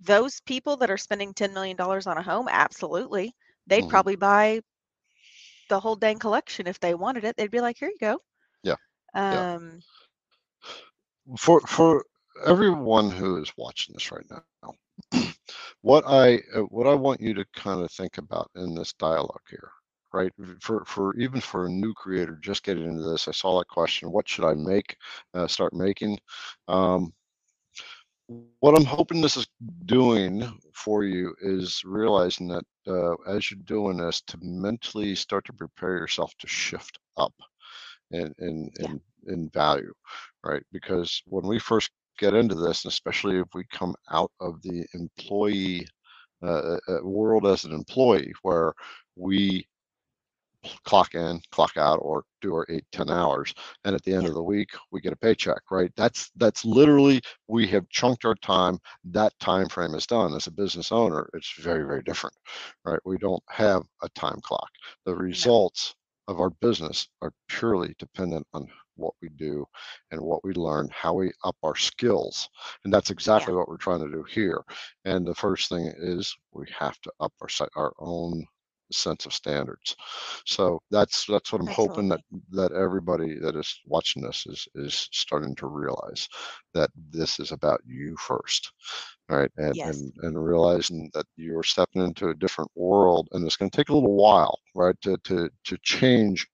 those 0.00 0.40
people 0.42 0.76
that 0.78 0.90
are 0.90 0.98
spending 0.98 1.34
$10 1.34 1.54
million 1.54 1.76
on 1.80 2.18
a 2.18 2.22
home, 2.22 2.48
absolutely. 2.50 3.34
They'd 3.66 3.88
Mhm. 3.88 3.88
probably 3.88 4.16
buy 4.16 4.60
the 5.68 5.80
whole 5.80 5.96
dang 5.96 6.18
collection 6.18 6.66
if 6.66 6.78
they 6.78 6.94
wanted 6.94 7.24
it. 7.24 7.36
They'd 7.36 7.50
be 7.50 7.60
like, 7.62 7.78
here 7.78 7.88
you 7.88 7.96
go. 7.98 8.20
Yeah, 8.62 8.76
yeah. 9.30 9.44
For 11.38 11.60
for 11.62 12.04
everyone 12.44 13.10
who 13.10 13.40
is 13.42 13.52
watching 13.56 13.94
this 13.94 14.10
right 14.12 14.26
now, 14.30 14.50
what 15.82 16.04
I 16.06 16.36
uh, 16.54 16.60
what 16.70 16.86
I 16.86 16.94
want 16.94 17.20
you 17.20 17.34
to 17.34 17.44
kind 17.54 17.80
of 17.82 17.90
think 17.90 18.18
about 18.18 18.50
in 18.54 18.74
this 18.74 18.92
dialogue 18.92 19.42
here, 19.48 19.70
right? 20.12 20.32
For 20.60 20.84
for 20.84 21.14
even 21.16 21.40
for 21.40 21.66
a 21.66 21.70
new 21.70 21.92
creator 21.94 22.38
just 22.42 22.64
getting 22.64 22.84
into 22.84 23.02
this, 23.02 23.28
I 23.28 23.32
saw 23.32 23.58
that 23.58 23.68
question: 23.68 24.12
What 24.12 24.28
should 24.28 24.44
I 24.44 24.54
make? 24.54 24.96
Uh, 25.34 25.46
start 25.48 25.72
making. 25.74 26.18
Um, 26.68 27.12
what 28.28 28.76
I'm 28.76 28.84
hoping 28.84 29.20
this 29.20 29.36
is 29.36 29.46
doing 29.86 30.42
for 30.72 31.04
you 31.04 31.34
is 31.40 31.82
realizing 31.84 32.48
that 32.48 32.64
uh, 32.86 33.14
as 33.28 33.50
you're 33.50 33.60
doing 33.64 33.98
this, 33.98 34.20
to 34.22 34.38
mentally 34.42 35.14
start 35.14 35.44
to 35.46 35.52
prepare 35.52 35.96
yourself 35.96 36.34
to 36.38 36.46
shift 36.46 36.98
up 37.16 37.34
in 38.10 38.34
in 38.38 38.70
Yeah. 38.80 38.88
in, 38.88 39.00
in 39.26 39.50
value, 39.50 39.92
right? 40.44 40.62
Because 40.72 41.22
when 41.26 41.46
we 41.46 41.58
first 41.58 41.90
get 42.18 42.34
into 42.34 42.54
this, 42.54 42.84
and 42.84 42.92
especially 42.92 43.38
if 43.38 43.46
we 43.54 43.64
come 43.72 43.94
out 44.10 44.30
of 44.40 44.60
the 44.62 44.84
employee 44.94 45.86
uh, 46.42 46.46
uh, 46.46 46.78
uh, 46.88 46.98
world 47.02 47.46
as 47.46 47.64
an 47.64 47.72
employee, 47.72 48.32
where 48.42 48.72
we 49.16 49.66
clock 50.84 51.14
in, 51.14 51.40
clock 51.52 51.76
out, 51.76 51.98
or 52.02 52.24
do 52.40 52.54
our 52.54 52.66
eight, 52.68 52.84
10 52.92 53.10
hours. 53.10 53.54
And 53.84 53.94
at 53.94 54.02
the 54.02 54.14
end 54.14 54.26
of 54.26 54.34
the 54.34 54.42
week, 54.42 54.70
we 54.90 55.00
get 55.00 55.12
a 55.12 55.16
paycheck, 55.16 55.62
right? 55.70 55.92
That's 55.96 56.30
that's 56.36 56.64
literally 56.64 57.22
we 57.46 57.66
have 57.68 57.88
chunked 57.88 58.24
our 58.24 58.34
time. 58.36 58.78
That 59.04 59.32
time 59.40 59.68
frame 59.68 59.94
is 59.94 60.06
done. 60.06 60.34
As 60.34 60.46
a 60.46 60.52
business 60.52 60.92
owner, 60.92 61.28
it's 61.34 61.54
very, 61.58 61.84
very 61.84 62.02
different, 62.02 62.36
right? 62.84 63.00
We 63.04 63.18
don't 63.18 63.42
have 63.48 63.82
a 64.02 64.08
time 64.10 64.40
clock. 64.42 64.70
The 65.04 65.14
results 65.14 65.94
of 66.28 66.40
our 66.40 66.50
business 66.50 67.08
are 67.22 67.32
purely 67.48 67.94
dependent 67.98 68.46
on 68.52 68.68
what 68.98 69.14
we 69.22 69.30
do 69.30 69.66
and 70.10 70.20
what 70.20 70.44
we 70.44 70.52
learn, 70.54 70.88
how 70.92 71.14
we 71.14 71.32
up 71.44 71.56
our 71.62 71.76
skills. 71.76 72.48
And 72.84 72.92
that's 72.92 73.10
exactly 73.10 73.54
what 73.54 73.68
we're 73.68 73.78
trying 73.78 74.00
to 74.00 74.10
do 74.12 74.24
here. 74.24 74.62
And 75.04 75.26
the 75.26 75.34
first 75.34 75.68
thing 75.70 75.92
is 75.98 76.36
we 76.52 76.66
have 76.78 77.00
to 77.02 77.12
up 77.20 77.32
our 77.42 77.48
our 77.76 77.92
own 77.98 78.44
sense 78.92 79.26
of 79.26 79.32
standards. 79.32 79.96
So 80.46 80.80
that's 80.90 81.26
that's 81.26 81.52
what 81.52 81.60
I'm 81.62 81.68
hoping 81.68 82.08
that 82.10 82.20
that 82.50 82.72
everybody 82.72 83.38
that 83.40 83.56
is 83.56 83.80
watching 83.86 84.22
this 84.22 84.46
is 84.46 84.66
is 84.74 85.08
starting 85.12 85.54
to 85.56 85.66
realize 85.66 86.28
that 86.74 86.90
this 87.10 87.38
is 87.40 87.52
about 87.52 87.80
you 87.86 88.16
first, 88.18 88.72
right? 89.28 89.50
And 89.56 89.78
Yes. 89.78 89.82
and 89.82 90.12
and 90.22 90.42
realizing 90.44 91.10
that 91.14 91.26
you're 91.36 91.62
stepping 91.62 92.02
into 92.02 92.28
a 92.30 92.34
different 92.34 92.70
world, 92.74 93.28
and 93.32 93.44
it's 93.44 93.56
going 93.56 93.70
to 93.70 93.76
take 93.76 93.90
a 93.90 93.94
little 93.94 94.16
while, 94.16 94.58
right, 94.74 94.96
to 95.02 95.16
to 95.24 95.50
to 95.64 95.78
change 95.82 96.46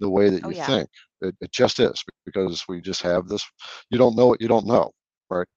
the 0.00 0.10
way 0.10 0.28
that 0.30 0.44
Oh, 0.44 0.44
you 0.44 0.54
yeah. 0.54 0.66
think. 0.66 0.88
It, 1.22 1.36
it 1.40 1.52
just 1.52 1.80
is 1.80 2.04
because 2.08 2.64
we 2.68 2.80
just 2.80 3.02
have 3.02 3.28
this. 3.28 3.46
You 3.90 3.98
don't 3.98 4.16
know 4.16 4.26
what 4.28 4.40
you 4.40 4.48
don't 4.48 4.66
know, 4.66 4.92
right? 5.30 5.48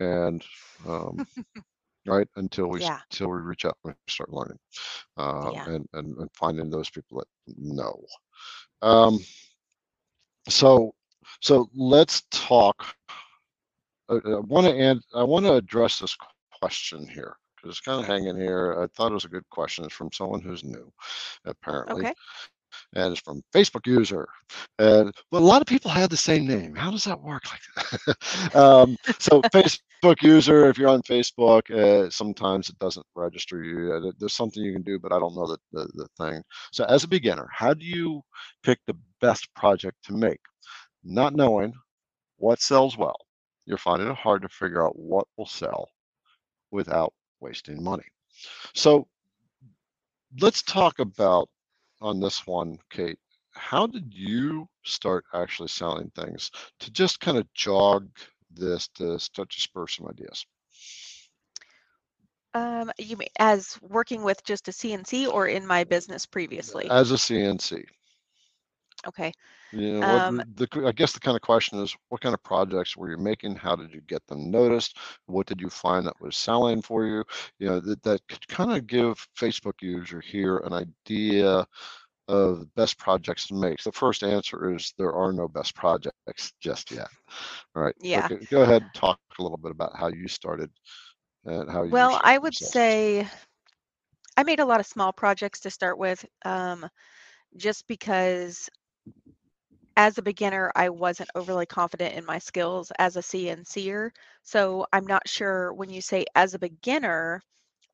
And 0.00 0.44
um, 0.86 1.22
right 2.06 2.28
until 2.36 2.68
we 2.68 2.80
Yeah. 2.80 3.00
until 3.10 3.28
we 3.30 3.38
reach 3.40 3.64
out 3.66 3.76
and 3.84 3.94
start 3.96 4.16
learning 4.32 4.58
uh, 5.16 5.42
Yeah. 5.42 5.66
and, 5.66 5.86
and 5.92 6.16
and 6.18 6.30
finding 6.34 6.70
those 6.70 6.90
people 6.90 7.18
that 7.18 7.28
know 7.56 7.98
um, 8.82 9.18
so 10.48 10.92
so 11.40 11.68
let's 11.74 12.22
talk 12.30 12.94
uh, 14.10 14.18
i 14.26 14.40
want 14.40 14.66
to 14.66 14.72
and 14.74 15.00
i 15.14 15.22
want 15.22 15.44
to 15.46 15.54
address 15.54 16.00
this 16.00 16.16
question 16.52 17.06
here 17.08 17.36
because 17.56 17.70
it's 17.70 17.80
kind 17.80 18.00
of 18.00 18.06
hanging 18.06 18.36
here 18.36 18.56
i 18.82 18.86
thought 18.96 19.10
it 19.10 19.14
was 19.14 19.24
a 19.24 19.28
good 19.28 19.48
question 19.50 19.84
it's 19.84 19.94
from 19.94 20.10
someone 20.12 20.40
who's 20.40 20.64
new 20.64 20.90
apparently 21.44 22.06
Okay. 22.06 22.14
And 22.94 23.12
it's 23.12 23.20
from 23.20 23.42
Facebook 23.54 23.86
user. 23.86 24.26
And 24.78 25.12
but 25.30 25.42
a 25.42 25.44
lot 25.44 25.60
of 25.60 25.66
people 25.66 25.90
have 25.90 26.10
the 26.10 26.16
same 26.16 26.46
name. 26.46 26.74
How 26.74 26.90
does 26.90 27.04
that 27.04 27.20
work 27.20 27.42
like 27.50 28.54
um, 28.56 28.96
so 29.18 29.42
Facebook 29.42 30.22
user, 30.22 30.68
if 30.68 30.78
you're 30.78 30.88
on 30.88 31.02
Facebook, 31.02 31.70
uh, 31.70 32.10
sometimes 32.10 32.68
it 32.68 32.78
doesn't 32.78 33.06
register 33.14 33.62
you. 33.62 34.12
There's 34.18 34.32
something 34.32 34.62
you 34.62 34.72
can 34.72 34.82
do, 34.82 34.98
but 34.98 35.12
I 35.12 35.18
don't 35.18 35.34
know 35.34 35.46
the, 35.46 35.58
the, 35.72 35.88
the 35.94 36.08
thing. 36.18 36.42
So 36.72 36.84
as 36.84 37.04
a 37.04 37.08
beginner, 37.08 37.48
how 37.52 37.74
do 37.74 37.84
you 37.84 38.22
pick 38.62 38.78
the 38.86 38.96
best 39.20 39.52
project 39.54 39.96
to 40.04 40.12
make? 40.12 40.40
Not 41.04 41.34
knowing 41.34 41.72
what 42.36 42.60
sells 42.60 42.96
well, 42.96 43.16
you're 43.66 43.78
finding 43.78 44.08
it 44.08 44.16
hard 44.16 44.42
to 44.42 44.48
figure 44.48 44.86
out 44.86 44.98
what 44.98 45.26
will 45.36 45.46
sell 45.46 45.88
without 46.70 47.12
wasting 47.40 47.82
money. 47.82 48.04
So 48.74 49.08
let's 50.40 50.62
talk 50.62 50.98
about 50.98 51.48
on 52.00 52.20
this 52.20 52.46
one, 52.46 52.78
Kate. 52.90 53.18
How 53.52 53.86
did 53.86 54.12
you 54.14 54.68
start 54.84 55.24
actually 55.34 55.68
selling 55.68 56.10
things 56.14 56.50
to 56.80 56.90
just 56.90 57.20
kind 57.20 57.38
of 57.38 57.52
jog 57.54 58.08
this 58.50 58.88
to 58.94 59.18
start 59.18 59.50
to 59.50 59.60
spur 59.60 59.86
some 59.86 60.06
ideas? 60.08 60.46
Um, 62.54 62.90
you 62.98 63.16
mean 63.16 63.28
as 63.38 63.78
working 63.82 64.22
with 64.22 64.42
just 64.44 64.68
a 64.68 64.70
CNC 64.70 65.32
or 65.32 65.48
in 65.48 65.66
my 65.66 65.84
business 65.84 66.24
previously? 66.24 66.88
As 66.88 67.10
a 67.10 67.16
CNC, 67.16 67.84
Okay. 69.06 69.32
Yeah. 69.72 69.98
what 69.98 70.22
Um, 70.22 70.42
the, 70.54 70.68
I 70.86 70.92
guess 70.92 71.12
the 71.12 71.20
kind 71.20 71.36
of 71.36 71.42
question 71.42 71.78
is, 71.80 71.94
what 72.08 72.20
kind 72.20 72.34
of 72.34 72.42
projects 72.42 72.96
were 72.96 73.10
you 73.10 73.18
making? 73.18 73.56
How 73.56 73.76
did 73.76 73.92
you 73.92 74.00
get 74.02 74.26
them 74.26 74.50
noticed? 74.50 74.96
What 75.26 75.46
did 75.46 75.60
you 75.60 75.68
find 75.68 76.06
that 76.06 76.20
was 76.20 76.36
selling 76.36 76.82
for 76.82 77.04
you? 77.04 77.24
You 77.58 77.68
know, 77.68 77.80
that 77.80 78.02
that 78.02 78.20
could 78.28 78.46
kind 78.48 78.72
of 78.72 78.86
give 78.86 79.26
Facebook 79.36 79.80
user 79.80 80.20
here 80.20 80.58
an 80.58 80.72
idea 80.72 81.66
of 82.28 82.60
the 82.60 82.66
best 82.76 82.98
projects 82.98 83.46
to 83.46 83.54
make. 83.54 83.82
The 83.82 83.92
first 83.92 84.22
answer 84.22 84.74
is 84.74 84.92
there 84.98 85.14
are 85.14 85.32
no 85.32 85.48
best 85.48 85.74
projects 85.74 86.52
just 86.60 86.90
yet. 86.90 87.08
All 87.74 87.82
right. 87.82 87.94
Yeah. 88.00 88.28
go- 88.28 88.38
go 88.50 88.62
ahead 88.62 88.82
and 88.82 88.94
talk 88.94 89.18
a 89.38 89.42
little 89.42 89.56
bit 89.56 89.70
about 89.70 89.96
how 89.96 90.08
you 90.08 90.28
started 90.28 90.70
and 91.44 91.70
how 91.70 91.84
you. 91.84 91.90
Well, 91.90 92.20
I 92.22 92.36
would 92.36 92.54
say 92.54 93.26
I 94.36 94.42
made 94.44 94.60
a 94.60 94.64
lot 94.64 94.80
of 94.80 94.86
small 94.86 95.12
projects 95.12 95.60
to 95.60 95.70
start 95.70 95.98
with, 95.98 96.24
um, 96.44 96.88
just 97.56 97.88
because 97.88 98.68
as 99.98 100.16
a 100.16 100.22
beginner, 100.22 100.70
I 100.76 100.88
wasn't 100.90 101.28
overly 101.34 101.66
confident 101.66 102.14
in 102.14 102.24
my 102.24 102.38
skills 102.38 102.92
as 103.00 103.16
a 103.16 103.20
CNCer. 103.20 104.10
So 104.44 104.86
I'm 104.92 105.04
not 105.04 105.28
sure 105.28 105.74
when 105.74 105.90
you 105.90 106.00
say 106.00 106.24
as 106.36 106.54
a 106.54 106.58
beginner, 106.58 107.42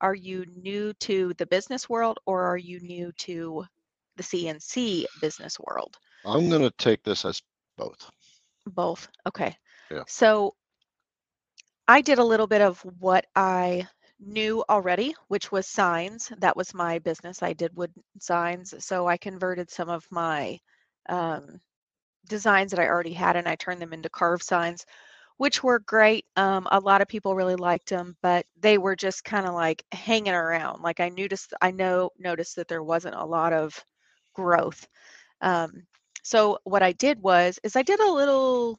are 0.02 0.14
you 0.14 0.44
new 0.55 0.92
to 1.00 1.32
the 1.38 1.46
business 1.46 1.88
world 1.88 2.18
or 2.26 2.42
are 2.42 2.59
you 2.59 2.78
new 2.80 3.11
to 3.20 3.64
the 4.16 4.22
CNC 4.22 5.07
business 5.22 5.59
world? 5.59 5.96
I'm 6.26 6.50
going 6.50 6.61
to 6.61 6.70
take 6.76 7.02
this 7.02 7.24
as 7.24 7.40
both. 7.78 8.11
Both. 8.66 9.09
Okay. 9.26 9.57
Yeah. 9.90 10.05
So 10.07 10.55
I 11.88 12.02
did 12.02 12.18
a 12.18 12.24
little 12.24 12.46
bit 12.46 12.61
of 12.61 12.80
what 13.00 13.24
I 13.34 13.88
knew 14.20 14.62
already, 14.68 15.14
which 15.28 15.50
was 15.50 15.66
signs. 15.66 16.30
That 16.36 16.55
was 16.55 16.74
my 16.74 16.98
business. 16.98 17.42
I 17.42 17.55
did 17.55 17.74
wood 17.74 17.94
signs. 18.20 18.74
So 18.84 19.09
I 19.09 19.16
converted 19.16 19.70
some 19.70 19.88
of 19.88 20.07
my 20.11 20.59
um, 21.09 21.61
designs 22.28 22.70
that 22.70 22.80
I 22.80 22.88
already 22.88 23.12
had 23.12 23.36
and 23.36 23.48
I 23.48 23.56
turned 23.56 23.80
them 23.80 23.92
into 23.92 24.08
carved 24.08 24.42
signs, 24.44 24.86
which 25.36 25.62
were 25.62 25.80
great. 25.80 26.26
Um, 26.36 26.66
a 26.70 26.80
lot 26.80 27.00
of 27.00 27.08
people 27.08 27.34
really 27.34 27.56
liked 27.56 27.88
them, 27.90 28.16
but 28.22 28.46
they 28.60 28.78
were 28.78 28.96
just 28.96 29.24
kind 29.24 29.46
of 29.46 29.54
like 29.54 29.84
hanging 29.92 30.34
around. 30.34 30.82
Like 30.82 31.00
I 31.00 31.08
noticed, 31.08 31.54
I 31.60 31.70
know 31.70 32.10
noticed 32.18 32.56
that 32.56 32.68
there 32.68 32.82
wasn't 32.82 33.16
a 33.16 33.24
lot 33.24 33.52
of 33.52 33.84
growth. 34.34 34.86
Um, 35.40 35.86
so 36.22 36.58
what 36.64 36.82
I 36.82 36.92
did 36.92 37.20
was, 37.22 37.58
is 37.64 37.76
I 37.76 37.82
did 37.82 38.00
a 38.00 38.12
little 38.12 38.78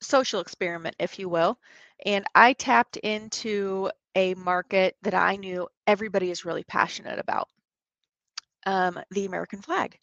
social 0.00 0.40
experiment, 0.40 0.96
if 0.98 1.18
you 1.18 1.28
will, 1.28 1.58
and 2.04 2.24
I 2.34 2.52
tapped 2.54 2.96
into 2.98 3.90
a 4.14 4.34
market 4.34 4.96
that 5.02 5.14
I 5.14 5.36
knew 5.36 5.68
everybody 5.86 6.30
is 6.30 6.44
really 6.44 6.64
passionate 6.64 7.18
about, 7.18 7.48
um, 8.66 8.98
the 9.10 9.26
American 9.26 9.62
flag. 9.62 9.98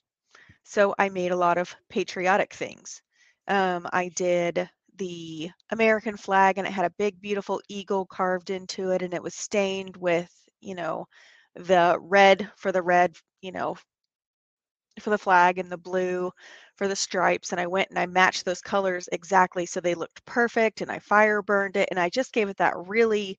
So 0.64 0.94
I 1.00 1.10
made 1.10 1.32
a 1.32 1.36
lot 1.38 1.58
of 1.58 1.76
patriotic 1.90 2.54
things. 2.54 3.02
Um, 3.48 3.88
I 3.94 4.10
did 4.10 4.70
the 4.96 5.52
American 5.72 6.18
flag, 6.18 6.58
and 6.58 6.68
it 6.68 6.72
had 6.74 6.86
a 6.86 6.90
big, 6.98 7.22
beautiful 7.22 7.62
eagle 7.70 8.06
carved 8.06 8.50
into 8.50 8.92
it, 8.92 9.02
and 9.02 9.14
it 9.14 9.24
was 9.24 9.36
stained 9.36 9.96
with, 9.98 10.30
you 10.60 10.76
know, 10.76 11.08
the 11.56 11.98
red 12.00 12.52
for 12.58 12.72
the 12.72 12.82
red, 12.82 13.16
you 13.42 13.52
know, 13.52 13.78
for 15.00 15.10
the 15.10 15.18
flag 15.18 15.58
and 15.58 15.72
the 15.72 15.78
blue 15.78 16.32
for 16.76 16.88
the 16.88 16.96
stripes 16.96 17.52
and 17.52 17.60
I 17.60 17.68
went 17.68 17.90
and 17.90 17.98
I 18.00 18.06
matched 18.06 18.46
those 18.46 18.62
colors 18.62 19.10
exactly 19.12 19.66
so 19.66 19.80
they 19.80 19.96
looked 19.96 20.24
perfect 20.26 20.82
and 20.82 20.92
I 20.92 21.00
fire 21.00 21.42
burned 21.42 21.78
it 21.78 21.90
and 21.92 22.00
I 22.00 22.10
just 22.10 22.32
gave 22.34 22.50
it 22.50 22.58
that 22.58 22.74
really 22.78 23.38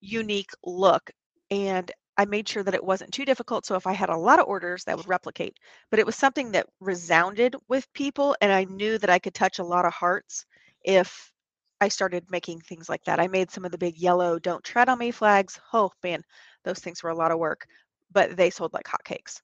unique 0.00 0.50
look 0.64 1.10
and 1.50 1.90
I 2.18 2.26
made 2.26 2.48
sure 2.48 2.62
that 2.64 2.74
it 2.74 2.84
wasn't 2.84 3.14
too 3.14 3.24
difficult 3.24 3.64
so 3.66 3.76
if 3.76 3.86
I 3.86 3.92
had 3.94 4.10
a 4.10 4.16
lot 4.18 4.40
of 4.40 4.46
orders 4.46 4.84
that 4.84 4.96
would 4.98 5.08
replicate 5.08 5.56
but 5.90 5.98
it 6.00 6.06
was 6.06 6.16
something 6.16 6.52
that 6.52 6.68
resounded 6.80 7.56
with 7.68 7.90
people 7.94 8.36
and 8.42 8.52
I 8.52 8.64
knew 8.64 8.98
that 8.98 9.10
I 9.10 9.18
could 9.20 9.34
touch 9.34 9.58
a 9.58 9.64
lot 9.64 9.86
of 9.86 9.94
hearts 9.94 10.44
if 10.84 11.32
I 11.80 11.88
started 11.88 12.30
making 12.30 12.60
things 12.60 12.88
like 12.88 13.04
that. 13.04 13.20
I 13.20 13.28
made 13.28 13.50
some 13.50 13.64
of 13.64 13.70
the 13.72 13.78
big 13.78 13.96
yellow 13.98 14.38
don't 14.38 14.64
tread 14.64 14.88
on 14.90 14.98
me 14.98 15.12
flags. 15.12 15.60
Oh 15.72 15.92
man, 16.02 16.22
those 16.64 16.80
things 16.80 17.02
were 17.02 17.10
a 17.10 17.16
lot 17.16 17.30
of 17.32 17.38
work, 17.38 17.66
but 18.12 18.36
they 18.36 18.50
sold 18.50 18.72
like 18.74 18.86
hotcakes. 18.86 19.40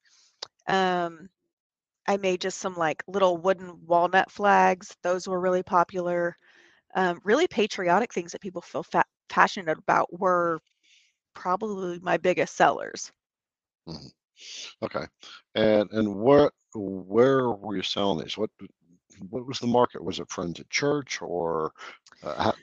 Um, 0.69 1.29
I 2.09 2.17
made 2.19 2.41
just 2.41 2.59
some 2.59 2.75
like 2.77 3.03
little 3.07 3.37
wooden 3.39 3.85
walnut 3.87 4.31
flags. 4.31 4.97
Those 5.03 5.29
were 5.29 5.41
really 5.41 5.63
popular. 5.63 6.37
um, 6.97 7.21
really 7.25 7.49
patriotic 7.49 8.13
things 8.15 8.33
that 8.33 8.41
people 8.43 8.63
feel 8.63 8.85
passionate 9.29 9.79
about 9.79 10.09
were 10.19 10.61
probably 11.35 11.99
my 12.01 12.17
biggest 12.19 12.57
sellers. 12.57 13.13
Mhm. 13.89 14.13
Okay. 14.83 15.07
And 15.55 15.91
and 15.93 16.17
what 16.17 16.53
where 16.75 17.51
were 17.51 17.77
you 17.77 17.83
selling 17.83 18.23
these? 18.23 18.37
What 18.39 18.51
what 19.31 19.47
was 19.47 19.59
the 19.61 19.67
market? 19.67 20.05
Was 20.05 20.21
it 20.21 20.31
friends 20.31 20.61
at 20.61 20.71
church 20.71 21.21
or 21.23 21.73
uh, 22.23 22.45
how, 22.45 22.55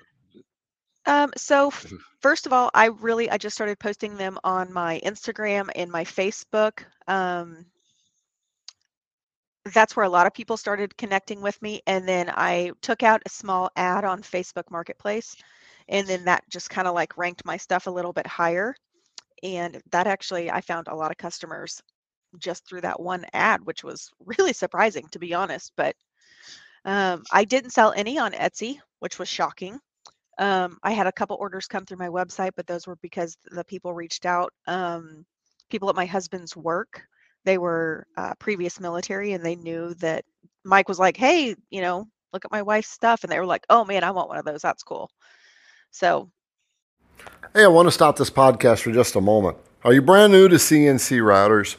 Um, 1.06 1.32
so 1.38 1.68
f- 1.68 1.94
first 2.22 2.46
of 2.46 2.54
all, 2.54 2.70
I 2.74 2.88
really 2.88 3.30
I 3.30 3.38
just 3.38 3.56
started 3.56 3.80
posting 3.80 4.18
them 4.18 4.38
on 4.44 4.72
my 4.72 5.00
Instagram 5.04 5.70
and 5.76 5.92
my 5.92 6.04
Facebook. 6.04 6.84
Um, 7.08 7.66
that's 9.74 9.96
where 9.96 10.06
a 10.06 10.10
lot 10.10 10.26
of 10.28 10.34
people 10.34 10.58
started 10.58 10.98
connecting 10.98 11.42
with 11.42 11.62
me, 11.62 11.82
and 11.88 12.08
then 12.08 12.30
I 12.30 12.72
took 12.82 13.04
out 13.04 13.22
a 13.26 13.30
small 13.30 13.70
ad 13.76 14.04
on 14.06 14.22
Facebook 14.24 14.70
Marketplace, 14.72 15.36
and 15.92 16.08
then 16.08 16.26
that 16.26 16.44
just 16.50 16.72
kind 16.72 16.88
of 16.88 16.96
like 16.96 17.18
ranked 17.18 17.46
my 17.46 17.58
stuff 17.58 17.88
a 17.88 17.92
little 17.92 18.14
bit 18.14 18.28
higher. 18.28 18.76
And 19.44 19.82
that 19.92 20.08
actually, 20.08 20.52
I 20.52 20.62
found 20.62 20.88
a 20.88 20.96
lot 20.96 21.12
of 21.12 21.18
customers 21.18 21.82
just 22.40 22.68
through 22.68 22.82
that 22.82 23.00
one 23.02 23.26
ad, 23.34 23.62
which 23.66 23.84
was 23.84 24.10
really 24.40 24.54
surprising 24.54 25.08
to 25.12 25.20
be 25.20 25.34
honest. 25.36 25.74
But 25.78 25.96
um, 26.86 27.24
I 27.32 27.46
didn't 27.46 27.72
sell 27.72 27.94
any 27.96 28.18
on 28.18 28.34
Etsy, 28.34 28.80
which 29.00 29.20
was 29.20 29.30
shocking. 29.30 29.80
Um, 30.40 30.78
I 30.84 30.92
had 30.92 31.08
a 31.08 31.12
couple 31.12 31.38
orders 31.40 31.68
come 31.68 31.86
through 31.86 31.98
my 31.98 32.10
website, 32.10 32.52
but 32.56 32.68
those 32.68 32.88
were 32.88 32.98
because 32.98 33.38
the 33.52 33.66
people 33.66 33.94
reached 33.94 34.26
out. 34.26 34.54
Um, 34.68 35.26
people 35.70 35.90
at 35.90 35.96
my 35.96 36.06
husband's 36.06 36.56
work, 36.58 37.04
they 37.46 37.58
were 37.58 38.08
uh, 38.18 38.34
previous 38.40 38.80
military 38.80 39.34
and 39.34 39.46
they 39.46 39.56
knew 39.56 39.94
that 39.96 40.26
Mike 40.66 40.90
was 40.90 41.00
like, 41.00 41.18
hey, 41.18 41.56
you 41.70 41.82
know, 41.82 42.08
look 42.34 42.46
at 42.46 42.52
my 42.52 42.62
wife's 42.62 42.90
stuff. 42.90 43.24
And 43.24 43.32
they 43.32 43.40
were 43.40 43.46
like, 43.46 43.66
oh 43.70 43.86
man, 43.86 44.04
I 44.04 44.12
want 44.12 44.30
one 44.30 44.38
of 44.40 44.46
those. 44.46 44.62
That's 44.62 44.84
cool. 44.84 45.12
So, 45.92 46.30
Hey, 47.54 47.66
I 47.66 47.68
want 47.68 47.88
to 47.88 47.92
stop 47.92 48.16
this 48.16 48.30
podcast 48.30 48.80
for 48.80 48.94
just 48.94 49.16
a 49.16 49.22
moment. 49.22 49.58
Are 49.84 49.92
you 49.92 50.02
brand 50.02 50.32
new 50.32 50.48
to 50.48 50.56
CNC 50.56 51.20
routers? 51.20 51.76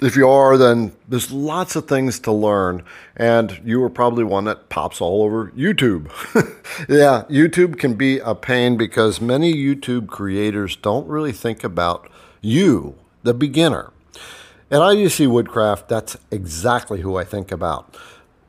If 0.00 0.14
you 0.14 0.28
are, 0.28 0.56
then 0.56 0.92
there's 1.08 1.32
lots 1.32 1.74
of 1.74 1.88
things 1.88 2.20
to 2.20 2.32
learn, 2.32 2.84
and 3.16 3.60
you 3.64 3.82
are 3.82 3.90
probably 3.90 4.22
one 4.22 4.44
that 4.44 4.68
pops 4.68 5.00
all 5.00 5.22
over 5.24 5.50
YouTube. 5.50 6.10
yeah, 6.88 7.24
YouTube 7.28 7.76
can 7.76 7.94
be 7.94 8.20
a 8.20 8.36
pain 8.36 8.76
because 8.76 9.20
many 9.20 9.52
YouTube 9.52 10.06
creators 10.06 10.76
don't 10.76 11.08
really 11.08 11.32
think 11.32 11.64
about 11.64 12.08
you, 12.40 12.94
the 13.24 13.34
beginner. 13.34 13.92
At 14.70 14.80
IDC 14.80 15.28
Woodcraft, 15.28 15.88
that's 15.88 16.16
exactly 16.30 17.00
who 17.00 17.16
I 17.16 17.24
think 17.24 17.50
about. 17.50 17.96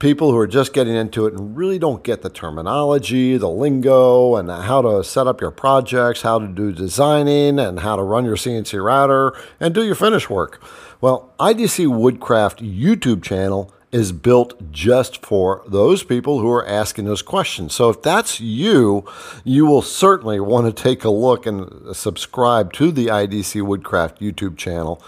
People 0.05 0.29
who 0.29 0.37
are 0.37 0.45
just 0.45 0.71
getting 0.71 0.93
into 0.95 1.25
it 1.25 1.33
and 1.33 1.57
really 1.57 1.79
don't 1.79 2.03
get 2.03 2.21
the 2.21 2.29
terminology, 2.29 3.37
the 3.37 3.49
lingo, 3.49 4.35
and 4.35 4.51
how 4.51 4.79
to 4.83 5.03
set 5.03 5.25
up 5.25 5.41
your 5.41 5.49
projects, 5.49 6.21
how 6.21 6.37
to 6.37 6.45
do 6.47 6.71
designing, 6.71 7.57
and 7.57 7.79
how 7.79 7.95
to 7.95 8.03
run 8.03 8.23
your 8.23 8.35
CNC 8.35 8.85
router 8.85 9.33
and 9.59 9.73
do 9.73 9.83
your 9.83 9.95
finish 9.95 10.29
work. 10.29 10.63
Well, 11.01 11.33
IDC 11.39 11.87
Woodcraft 11.87 12.61
YouTube 12.61 13.23
channel 13.23 13.73
is 13.91 14.11
built 14.11 14.71
just 14.71 15.25
for 15.25 15.63
those 15.67 16.03
people 16.03 16.39
who 16.39 16.51
are 16.51 16.67
asking 16.67 17.05
those 17.05 17.23
questions. 17.23 17.73
So 17.73 17.89
if 17.89 18.03
that's 18.03 18.39
you, 18.39 19.05
you 19.43 19.65
will 19.65 19.81
certainly 19.81 20.39
want 20.39 20.67
to 20.67 20.83
take 20.83 21.03
a 21.03 21.09
look 21.09 21.47
and 21.47 21.95
subscribe 21.95 22.73
to 22.73 22.91
the 22.91 23.07
IDC 23.07 23.63
Woodcraft 23.63 24.21
YouTube 24.21 24.55
channel. 24.55 25.01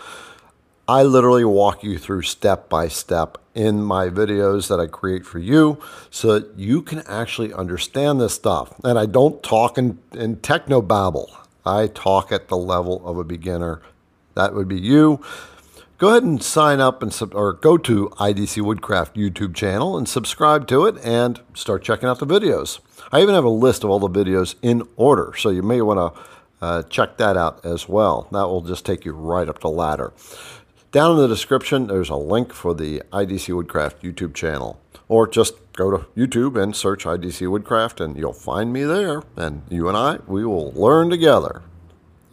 I 0.89 1.03
literally 1.03 1.43
walk 1.43 1.83
you 1.83 1.97
through 1.97 2.21
step 2.21 2.69
by 2.69 2.87
step 2.87 3.37
in 3.53 3.83
my 3.83 4.07
videos 4.07 4.69
that 4.69 4.79
I 4.79 4.87
create 4.87 5.25
for 5.25 5.37
you 5.37 5.81
so 6.09 6.39
that 6.39 6.57
you 6.57 6.81
can 6.81 6.99
actually 7.07 7.51
understand 7.51 8.21
this 8.21 8.35
stuff. 8.35 8.73
And 8.85 8.97
I 8.97 9.05
don't 9.05 9.43
talk 9.43 9.77
in, 9.77 9.99
in 10.13 10.37
techno 10.37 10.81
babble, 10.81 11.29
I 11.65 11.87
talk 11.87 12.31
at 12.31 12.47
the 12.47 12.55
level 12.55 13.05
of 13.05 13.17
a 13.17 13.25
beginner. 13.25 13.81
That 14.35 14.53
would 14.53 14.69
be 14.69 14.79
you. 14.79 15.21
Go 15.97 16.09
ahead 16.09 16.23
and 16.23 16.41
sign 16.41 16.79
up 16.79 17.01
and 17.01 17.11
sub- 17.11 17.35
or 17.35 17.51
go 17.51 17.77
to 17.79 18.07
IDC 18.11 18.61
Woodcraft 18.61 19.15
YouTube 19.15 19.55
channel 19.55 19.97
and 19.97 20.07
subscribe 20.07 20.67
to 20.67 20.85
it 20.85 20.95
and 21.03 21.41
start 21.53 21.83
checking 21.83 22.07
out 22.07 22.19
the 22.19 22.27
videos. 22.27 22.79
I 23.11 23.21
even 23.21 23.35
have 23.35 23.43
a 23.43 23.49
list 23.49 23.83
of 23.83 23.89
all 23.89 23.99
the 23.99 24.07
videos 24.07 24.55
in 24.61 24.87
order, 24.95 25.33
so 25.35 25.49
you 25.49 25.63
may 25.63 25.81
want 25.81 26.15
to 26.15 26.21
uh, 26.61 26.83
check 26.83 27.17
that 27.17 27.35
out 27.35 27.65
as 27.65 27.89
well. 27.89 28.27
That 28.31 28.47
will 28.47 28.61
just 28.61 28.85
take 28.85 29.05
you 29.05 29.13
right 29.13 29.49
up 29.49 29.59
the 29.59 29.69
ladder. 29.69 30.13
Down 30.97 31.11
in 31.11 31.17
the 31.17 31.27
description, 31.27 31.85
there's 31.85 32.09
a 32.09 32.15
link 32.15 32.51
for 32.51 32.73
the 32.73 33.03
IDC 33.13 33.55
Woodcraft 33.55 34.01
YouTube 34.01 34.33
channel. 34.33 34.81
Or 35.07 35.27
just 35.27 35.53
go 35.73 35.91
to 35.91 36.07
YouTube 36.17 36.59
and 36.59 36.75
search 36.75 37.05
IDC 37.05 37.51
Woodcraft, 37.51 38.01
and 38.01 38.17
you'll 38.17 38.33
find 38.33 38.73
me 38.73 38.83
there. 38.83 39.21
And 39.35 39.61
you 39.69 39.89
and 39.89 39.95
I, 39.95 40.17
we 40.25 40.43
will 40.43 40.71
learn 40.71 41.11
together. 41.11 41.61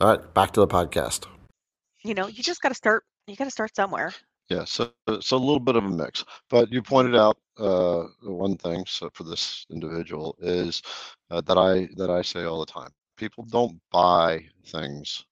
All 0.00 0.08
right, 0.08 0.32
back 0.32 0.52
to 0.52 0.60
the 0.60 0.66
podcast. 0.66 1.26
you 2.04 2.14
know, 2.14 2.26
you 2.26 2.42
just 2.42 2.62
got 2.62 2.70
to 2.70 2.74
start, 2.74 3.04
you 3.26 3.36
got 3.36 3.44
to 3.44 3.50
start 3.50 3.76
somewhere. 3.76 4.14
yeah, 4.48 4.64
so 4.64 4.90
so 5.20 5.36
a 5.36 5.44
little 5.46 5.60
bit 5.60 5.76
of 5.76 5.84
a 5.84 5.90
mix. 5.90 6.24
But 6.48 6.72
you 6.72 6.80
pointed 6.80 7.16
out 7.16 7.36
uh, 7.58 8.04
one 8.22 8.56
thing 8.56 8.86
so 8.88 9.10
for 9.12 9.24
this 9.24 9.66
individual 9.70 10.36
is 10.40 10.80
uh, 11.30 11.42
that 11.42 11.58
I 11.58 11.90
that 11.96 12.08
I 12.08 12.22
say 12.22 12.44
all 12.44 12.60
the 12.60 12.72
time. 12.72 12.92
People 13.18 13.44
don't 13.44 13.78
buy 13.92 14.46
things 14.64 15.26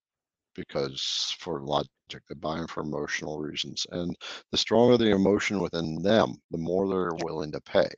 because 0.54 1.34
for 1.38 1.60
logic 1.60 1.88
they 2.28 2.34
buy 2.36 2.56
them 2.58 2.66
for 2.66 2.82
emotional 2.82 3.38
reasons 3.40 3.86
and 3.92 4.16
the 4.50 4.56
stronger 4.58 4.96
the 4.96 5.10
emotion 5.10 5.60
within 5.60 6.02
them 6.02 6.34
the 6.50 6.58
more 6.58 6.88
they're 6.88 7.14
willing 7.14 7.52
to 7.52 7.60
pay. 7.60 7.88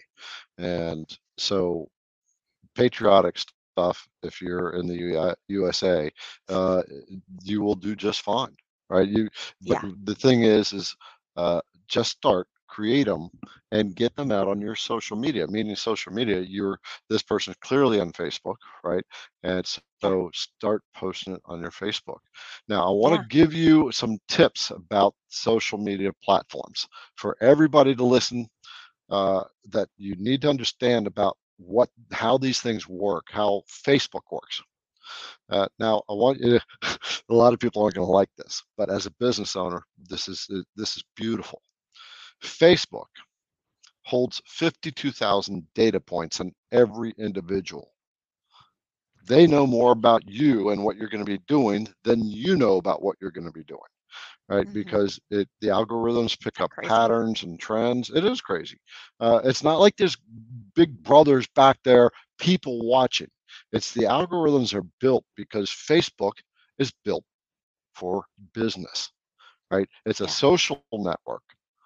And 0.59 1.07
so 1.39 1.89
patriotic 2.75 3.39
stuff 3.39 4.07
if 4.23 4.41
you're 4.41 4.71
in 4.75 4.87
the 4.87 4.95
U- 4.97 5.35
usa 5.49 6.11
uh, 6.49 6.83
you 7.43 7.63
will 7.63 7.75
do 7.75 7.95
just 7.95 8.23
fine 8.23 8.55
right? 8.91 9.09
You 9.09 9.29
but 9.67 9.79
Yeah. 9.79 9.85
the 10.05 10.15
thing 10.15 10.43
is 10.43 10.73
is 10.73 10.95
uh, 11.37 11.61
just 11.89 12.13
start 12.13 12.47
create 12.69 13.07
them 13.07 13.29
and 13.75 13.97
get 13.97 14.17
them 14.17 14.33
out 14.33 14.49
on 14.49 14.61
your 14.61 14.77
social 14.77 15.17
media 15.19 15.47
meaning 15.49 15.77
social 15.77 16.13
media 16.13 16.41
you're 16.41 16.79
this 17.11 17.23
person 17.23 17.55
clearly 17.63 18.01
on 18.01 18.13
facebook 18.13 18.57
right? 18.85 19.05
And 19.45 19.67
so 20.03 20.31
start 20.35 20.83
posting 20.95 21.35
it 21.35 21.43
on 21.47 21.61
your 21.61 21.71
facebook. 21.73 22.21
Now 22.69 22.87
i 22.87 22.91
want 22.91 23.15
to 23.15 23.19
Yeah. 23.19 23.25
give 23.29 23.55
you 23.55 23.91
some 23.93 24.19
tips 24.29 24.71
about 24.71 25.15
social 25.29 25.79
media 25.79 26.13
platforms 26.25 26.89
for 27.17 27.37
everybody 27.43 27.95
to 27.97 28.05
listen 28.05 28.49
uh, 29.11 29.45
that 29.71 29.89
you 29.99 30.15
need 30.19 30.43
to 30.43 30.51
understand 30.51 31.07
about 31.07 31.37
what 31.59 31.91
how 32.13 32.39
these 32.39 32.61
things 32.61 32.89
work 32.89 33.27
how 33.31 33.63
facebook 33.69 34.27
works. 34.31 34.63
Uh, 35.51 35.67
now 35.79 36.03
i 36.11 36.13
want 36.13 36.39
you 36.41 36.59
to 36.59 36.61
a 37.31 37.35
lot 37.35 37.53
of 37.55 37.61
people 37.61 37.83
aren't 37.83 37.95
going 37.95 38.07
to 38.07 38.13
like 38.13 38.31
this 38.37 38.63
but 38.77 38.91
as 38.91 39.07
a 39.07 39.11
business 39.21 39.57
owner 39.57 39.83
this 40.09 40.29
is 40.29 40.49
this 40.77 40.97
is 40.97 41.05
beautiful. 41.17 41.61
Facebook 42.43 43.09
holds 44.05 44.43
52000 44.47 45.67
data 45.75 46.01
points 46.01 46.41
on 46.41 46.53
every 46.73 47.13
individual 47.19 47.93
they 49.27 49.47
know 49.47 49.67
more 49.67 49.93
about 49.93 50.23
you 50.27 50.71
and 50.71 50.85
what 50.85 50.97
you're 50.97 51.09
going 51.09 51.25
to 51.25 51.31
be 51.31 51.43
doing 51.49 51.89
than 52.05 52.25
you 52.27 52.57
know 52.57 52.77
about 52.77 53.03
what 53.03 53.17
you're 53.21 53.31
going 53.31 53.47
to 53.47 53.53
be 53.53 53.65
doing 53.65 53.81
right 54.49 54.67
Mhm. 54.67 54.73
because 54.73 55.19
it 55.31 55.49
the 55.61 55.69
algorithms 55.69 56.39
pick 56.41 56.61
up 56.61 56.71
Crazy. 56.71 56.85
patterns 56.85 57.43
and 57.43 57.59
trends 57.61 58.11
it 58.11 58.25
is 58.25 58.41
crazy 58.41 58.79
uh, 59.21 59.41
it's 59.45 59.63
not 59.63 59.81
like 59.81 59.97
there's 59.97 60.17
big 60.75 61.03
brothers 61.03 61.47
back 61.55 61.79
there 61.85 62.11
people 62.39 62.87
watching 62.87 63.29
it's 63.73 63.93
the 63.93 64.03
algorithms 64.03 64.75
are 64.75 64.87
built 65.01 65.25
because 65.37 65.71
facebook 65.71 66.33
is 66.79 66.93
built 67.05 67.25
for 67.95 68.25
business 68.55 69.13
right 69.71 69.89
it's 70.07 70.21
a 70.21 70.29
Yeah. 70.29 70.29
social 70.29 70.81
network 70.83 71.29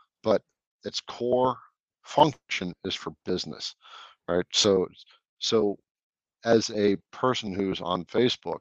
but 0.06 0.26
its 0.70 1.00
core 1.00 1.56
function 2.08 2.66
is 2.84 2.94
for 2.94 3.12
business 3.24 3.74
right? 4.28 4.44
So 4.52 4.86
so 5.38 5.76
as 6.44 6.70
a 6.70 6.96
person 7.12 7.54
who's 7.54 7.80
on 7.80 8.04
facebook 8.04 8.60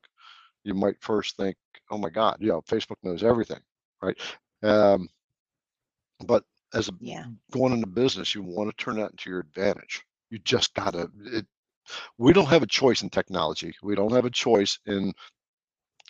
you 0.63 0.73
might 0.73 0.95
first 1.01 1.35
think 1.37 1.55
oh 1.91 1.97
my 1.97 2.09
god 2.09 2.37
you 2.39 2.47
know 2.49 2.61
facebook 2.61 2.97
knows 3.03 3.23
everything 3.23 3.59
right? 4.01 4.19
Um, 4.63 5.07
but 6.25 6.43
as 6.73 6.89
a 6.89 6.93
Yeah. 6.99 7.25
going 7.51 7.73
into 7.73 7.87
business 7.87 8.33
you 8.35 8.41
want 8.43 8.69
to 8.69 8.83
turn 8.83 8.97
that 8.97 9.11
into 9.11 9.29
your 9.29 9.39
advantage. 9.39 10.03
You 10.29 10.39
just 10.39 10.73
gotta 10.73 11.09
it, 11.25 11.45
we 12.17 12.33
don't 12.33 12.47
have 12.49 12.63
a 12.63 12.67
choice 12.67 13.01
in 13.03 13.09
technology. 13.09 13.73
We 13.83 13.95
don't 13.95 14.11
have 14.13 14.25
a 14.25 14.31
choice 14.31 14.79
in 14.85 15.13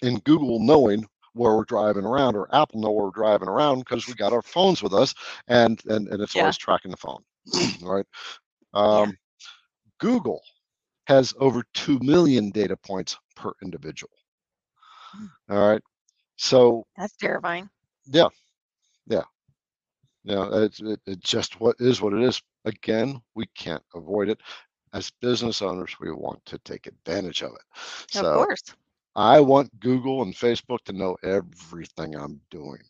in 0.02 0.20
google 0.20 0.60
knowing 0.60 1.06
where 1.38 1.56
we're 1.56 1.66
driving 1.66 2.06
around 2.06 2.36
or 2.36 2.54
apple 2.56 2.82
know 2.82 2.92
where 2.92 3.06
we're 3.06 3.12
driving 3.12 3.48
around 3.50 3.80
because 3.80 4.08
we 4.08 4.14
got 4.16 4.34
our 4.34 4.42
phones 4.42 4.82
with 4.84 4.94
us 4.94 5.14
and 5.48 5.82
and, 5.88 6.08
and 6.10 6.22
it's 6.22 6.36
Yeah. 6.36 6.44
always 6.44 6.58
tracking 6.58 6.92
the 6.92 6.98
phone 6.98 7.24
right 7.82 8.06
um, 8.74 9.18
google 10.00 10.42
has 11.08 11.34
over 11.40 11.64
2 11.74 12.00
million 12.02 12.50
data 12.52 12.76
points 12.78 13.18
per 13.36 13.52
individual 13.64 14.12
Mm. 15.16 15.30
all 15.50 15.70
right 15.70 15.82
so 16.38 16.86
That's 16.98 17.16
terrifying. 17.18 17.70
yeah 18.06 18.28
yeah 19.08 19.24
yeah 20.24 20.48
it's 20.54 20.80
it, 20.82 21.00
it 21.08 21.20
just 21.22 21.60
what 21.60 21.76
is 21.80 22.02
what 22.02 22.14
it 22.14 22.22
is 22.22 22.42
again 22.66 23.22
we 23.36 23.46
can't 23.56 23.84
avoid 23.96 24.30
it 24.30 24.40
as 24.94 25.12
business 25.22 25.62
owners, 25.62 25.96
we 26.00 26.12
want 26.12 26.44
to 26.46 26.58
take 26.60 26.88
advantage 26.88 27.44
of 27.44 27.52
it. 27.52 27.62
Of 28.16 28.30
So 28.30 28.32
course. 28.32 28.64
I 29.18 29.40
want 29.40 29.80
Google 29.80 30.22
and 30.22 30.34
Facebook 30.34 30.84
to 30.86 30.94
know 30.94 31.18
everything 31.24 32.16
I'm 32.16 32.40
doing. 32.52 32.82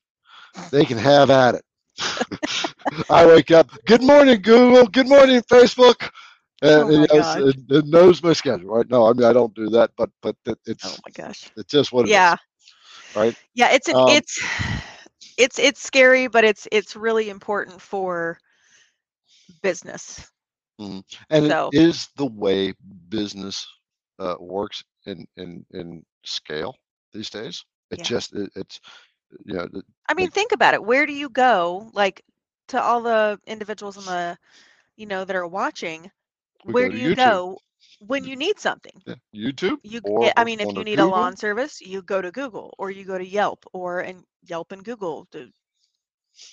They 0.71 0.83
can 0.85 0.97
have 0.97 1.29
at 1.31 1.55
it. 1.55 1.65
I 3.09 3.25
wake 3.25 3.51
up, 3.51 3.69
good 3.85 4.03
morning, 4.03 4.41
Google, 4.41 4.85
good 4.87 5.07
morning, 5.07 5.41
Facebook. 5.41 6.09
And 6.61 6.81
Oh 6.83 6.89
you 6.89 7.07
know, 7.07 7.47
it, 7.47 7.55
it 7.69 7.85
knows 7.85 8.21
my 8.21 8.33
schedule, 8.33 8.75
right? 8.75 8.89
No, 8.89 9.07
I 9.07 9.13
mean 9.13 9.23
I 9.25 9.33
don't 9.33 9.53
do 9.55 9.69
that, 9.69 9.91
but 9.95 10.09
but 10.21 10.35
it, 10.45 10.59
it's 10.65 10.85
Oh 10.85 10.97
my 11.05 11.11
gosh. 11.11 11.49
it's 11.55 11.71
just 11.71 11.93
what 11.93 12.01
it 12.01 12.09
is. 12.09 12.11
Yeah. 12.11 12.35
right? 13.15 13.35
Yeah, 13.53 13.71
it's 13.71 13.87
an, 13.87 13.95
Um, 13.95 14.09
it's 14.09 14.41
it's 15.37 15.59
it's 15.59 15.81
scary, 15.81 16.27
but 16.27 16.43
it's 16.43 16.67
it's 16.71 16.95
really 16.95 17.29
important 17.29 17.81
for 17.81 18.37
business. 19.61 20.29
And 20.79 21.03
So- 21.47 21.69
it 21.73 21.79
is 21.81 22.09
the 22.17 22.25
way 22.25 22.73
business 23.09 23.65
uh, 24.19 24.35
works 24.39 24.83
in 25.05 25.27
in 25.37 25.65
in 25.71 26.03
scale 26.27 26.75
these 27.13 27.29
days. 27.29 27.65
It 27.91 28.01
Yeah. 28.01 28.03
just 28.03 28.33
it, 28.33 28.49
it's 28.55 28.79
you 29.45 29.55
know 29.55 29.67
the- 29.71 29.83
I 30.07 30.13
mean, 30.13 30.29
think 30.31 30.51
about 30.51 30.73
it. 30.73 30.83
Where 30.83 31.05
do 31.05 31.13
you 31.13 31.29
go? 31.29 31.89
Like 31.93 32.23
to 32.67 32.81
all 32.81 33.01
the 33.01 33.39
individuals 33.45 33.97
in 33.97 34.05
the, 34.05 34.37
you 34.95 35.05
know, 35.05 35.23
that 35.25 35.35
are 35.35 35.47
watching, 35.47 36.11
where 36.63 36.89
do 36.89 36.95
you 36.95 37.11
YouTube. 37.11 37.11
go 37.11 37.61
when 37.99 38.23
you 38.25 38.35
need 38.35 38.59
something? 38.59 39.03
yeah, 39.05 39.15
YouTube. 39.33 39.79
You, 39.83 40.01
or 40.03 40.31
I- 40.35 40.43
mean, 40.45 40.59
if 40.59 40.75
you 40.75 40.83
need 40.83 40.99
a 40.99 41.05
lawn 41.05 41.35
service, 41.37 41.81
you 41.81 42.01
go 42.01 42.21
to 42.21 42.31
Google 42.31 42.73
or 42.77 42.89
you 42.91 43.05
go 43.05 43.17
to 43.17 43.25
Yelp 43.25 43.65
or 43.73 43.99
and 44.01 44.23
Yelp 44.43 44.71
and 44.71 44.83
Google 44.83 45.25
to, 45.31 45.51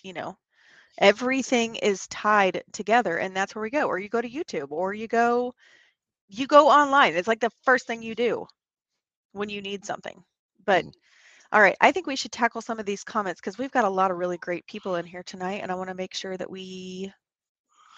you 0.03 0.13
know, 0.13 0.37
everything 0.99 1.77
is 1.77 2.07
tied 2.09 2.63
together 2.73 3.17
and 3.17 3.35
that's 3.37 3.55
where 3.55 3.63
we 3.63 3.71
go. 3.71 3.87
Or 3.87 3.99
you 3.99 4.09
go 4.09 4.21
to 4.21 4.29
YouTube 4.29 4.71
or 4.71 4.93
you 4.95 5.09
go, 5.09 5.55
you 6.29 6.47
go 6.47 6.69
online. 6.69 7.15
It's 7.15 7.29
like 7.29 7.41
the 7.41 7.51
first 7.65 7.87
thing 7.87 8.03
you 8.03 8.15
do 8.15 8.47
when 9.35 9.51
you 9.51 9.63
need 9.63 9.85
something. 9.85 10.25
But 10.67 10.87
Mm. 10.87 10.95
all 11.53 11.63
right, 11.63 11.77
I 11.81 11.93
think 11.93 12.07
we 12.07 12.17
should 12.17 12.33
tackle 12.33 12.63
some 12.63 12.81
of 12.81 12.87
these 12.87 13.05
comments 13.05 13.41
because 13.41 13.59
we've 13.59 13.73
got 13.73 13.85
a 13.85 13.91
lot 13.91 14.11
of 14.11 14.19
really 14.19 14.39
great 14.39 14.67
people 14.67 14.97
in 14.97 15.07
here 15.07 15.25
tonight 15.25 15.61
and 15.63 15.73
I 15.73 15.77
want 15.77 15.91
to 15.91 15.95
make 15.95 16.15
sure 16.15 16.37
that 16.37 16.51
we 16.51 17.13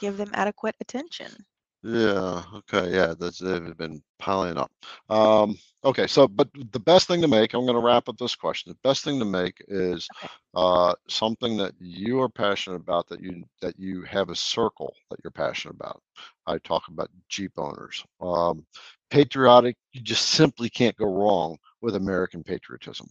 give 0.01 0.17
them 0.19 0.31
adequate 0.35 0.77
attention. 0.81 1.47
Yeah. 1.83 2.43
Okay. 2.55 2.93
Yeah. 2.93 3.15
That's 3.19 3.39
they've 3.39 3.77
been 3.77 4.03
piling 4.19 4.57
up. 4.59 4.73
Um, 5.09 5.57
okay. 5.85 6.07
So, 6.09 6.27
but 6.27 6.49
the 6.73 6.81
best 6.81 7.07
thing 7.07 7.21
to 7.23 7.29
make, 7.29 7.55
I'm 7.55 7.65
going 7.65 7.77
to 7.77 7.81
wrap 7.87 8.09
up 8.09 8.19
this 8.19 8.35
question. 8.35 8.73
The 8.73 8.89
best 8.89 9.05
thing 9.05 9.21
to 9.21 9.25
make 9.25 9.63
is 9.69 10.11
Okay. 10.17 10.29
uh, 10.55 10.95
something 11.09 11.57
that 11.59 11.75
you 11.79 12.21
are 12.23 12.29
passionate 12.29 12.77
about. 12.77 13.09
That 13.09 13.21
you 13.21 13.45
that 13.63 13.79
you 13.79 14.03
have 14.03 14.31
a 14.31 14.37
circle 14.37 14.95
that 15.11 15.21
you're 15.23 15.31
passionate 15.31 15.75
about. 15.75 16.03
I 16.47 16.59
talk 16.59 16.89
about 16.89 17.11
Jeep 17.29 17.53
owners. 17.57 18.05
Um, 18.21 18.67
patriotic. 19.11 19.77
You 19.93 20.01
just 20.03 20.29
simply 20.31 20.69
can't 20.69 20.97
go 20.97 21.07
wrong 21.07 21.57
with 21.81 21.97
American 21.97 22.43
patriotism. 22.43 23.09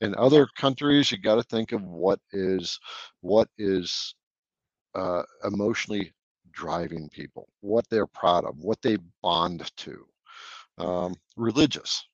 In 0.00 0.14
other 0.16 0.46
countries, 0.56 1.10
you 1.10 1.18
got 1.18 1.36
to 1.36 1.42
think 1.44 1.72
of 1.72 1.82
what 1.82 2.20
is 2.32 2.78
what 3.20 3.48
is 3.58 4.14
uh, 4.94 5.22
emotionally 5.44 6.12
driving 6.52 7.08
people, 7.10 7.48
what 7.60 7.88
they're 7.88 8.06
proud 8.06 8.44
of, 8.44 8.58
what 8.58 8.80
they 8.82 8.98
bond 9.22 9.70
to. 9.76 10.06
Um, 10.78 11.14
religious, 11.36 12.06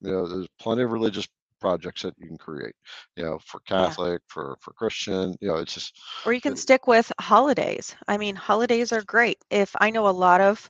you 0.00 0.10
know, 0.10 0.26
there's 0.28 0.48
plenty 0.60 0.82
of 0.82 0.92
religious 0.92 1.26
projects 1.60 2.02
that 2.02 2.14
you 2.18 2.28
can 2.28 2.38
create, 2.38 2.74
you 3.16 3.24
know, 3.24 3.38
for 3.44 3.60
Catholic, 3.60 4.22
for 4.28 4.56
for 4.60 4.72
Christian, 4.72 5.36
you 5.40 5.48
know, 5.48 5.56
it's 5.56 5.74
just 5.74 5.98
Or 6.24 6.32
you 6.32 6.40
can 6.40 6.52
Uh, 6.52 6.56
stick 6.56 6.86
with 6.86 7.12
holidays. 7.20 7.96
I 8.08 8.16
mean, 8.18 8.36
holidays 8.36 8.92
are 8.92 9.02
great. 9.02 9.38
If 9.50 9.74
I 9.80 9.90
know 9.90 10.08
a 10.08 10.10
lot 10.10 10.40
of 10.40 10.68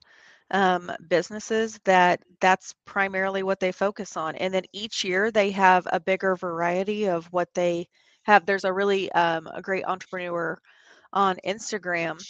um, 0.51 0.91
businesses 1.09 1.79
that 1.85 2.23
that's 2.41 2.75
primarily 2.87 3.43
what 3.43 3.61
they 3.61 3.73
focus 3.73 4.17
on, 4.17 4.37
and 4.37 4.53
then 4.55 4.65
each 4.73 5.05
year 5.05 5.31
they 5.31 5.51
have 5.53 5.87
a 5.93 6.01
bigger 6.01 6.37
variety 6.37 7.09
of 7.09 7.27
what 7.33 7.49
they 7.55 7.89
have. 8.25 8.47
There's 8.47 8.65
a 8.65 8.73
really 8.73 9.11
um, 9.13 9.49
a 9.55 9.63
great 9.63 9.85
entrepreneur 9.87 10.59
on 11.13 11.37
Instagram, 11.47 12.23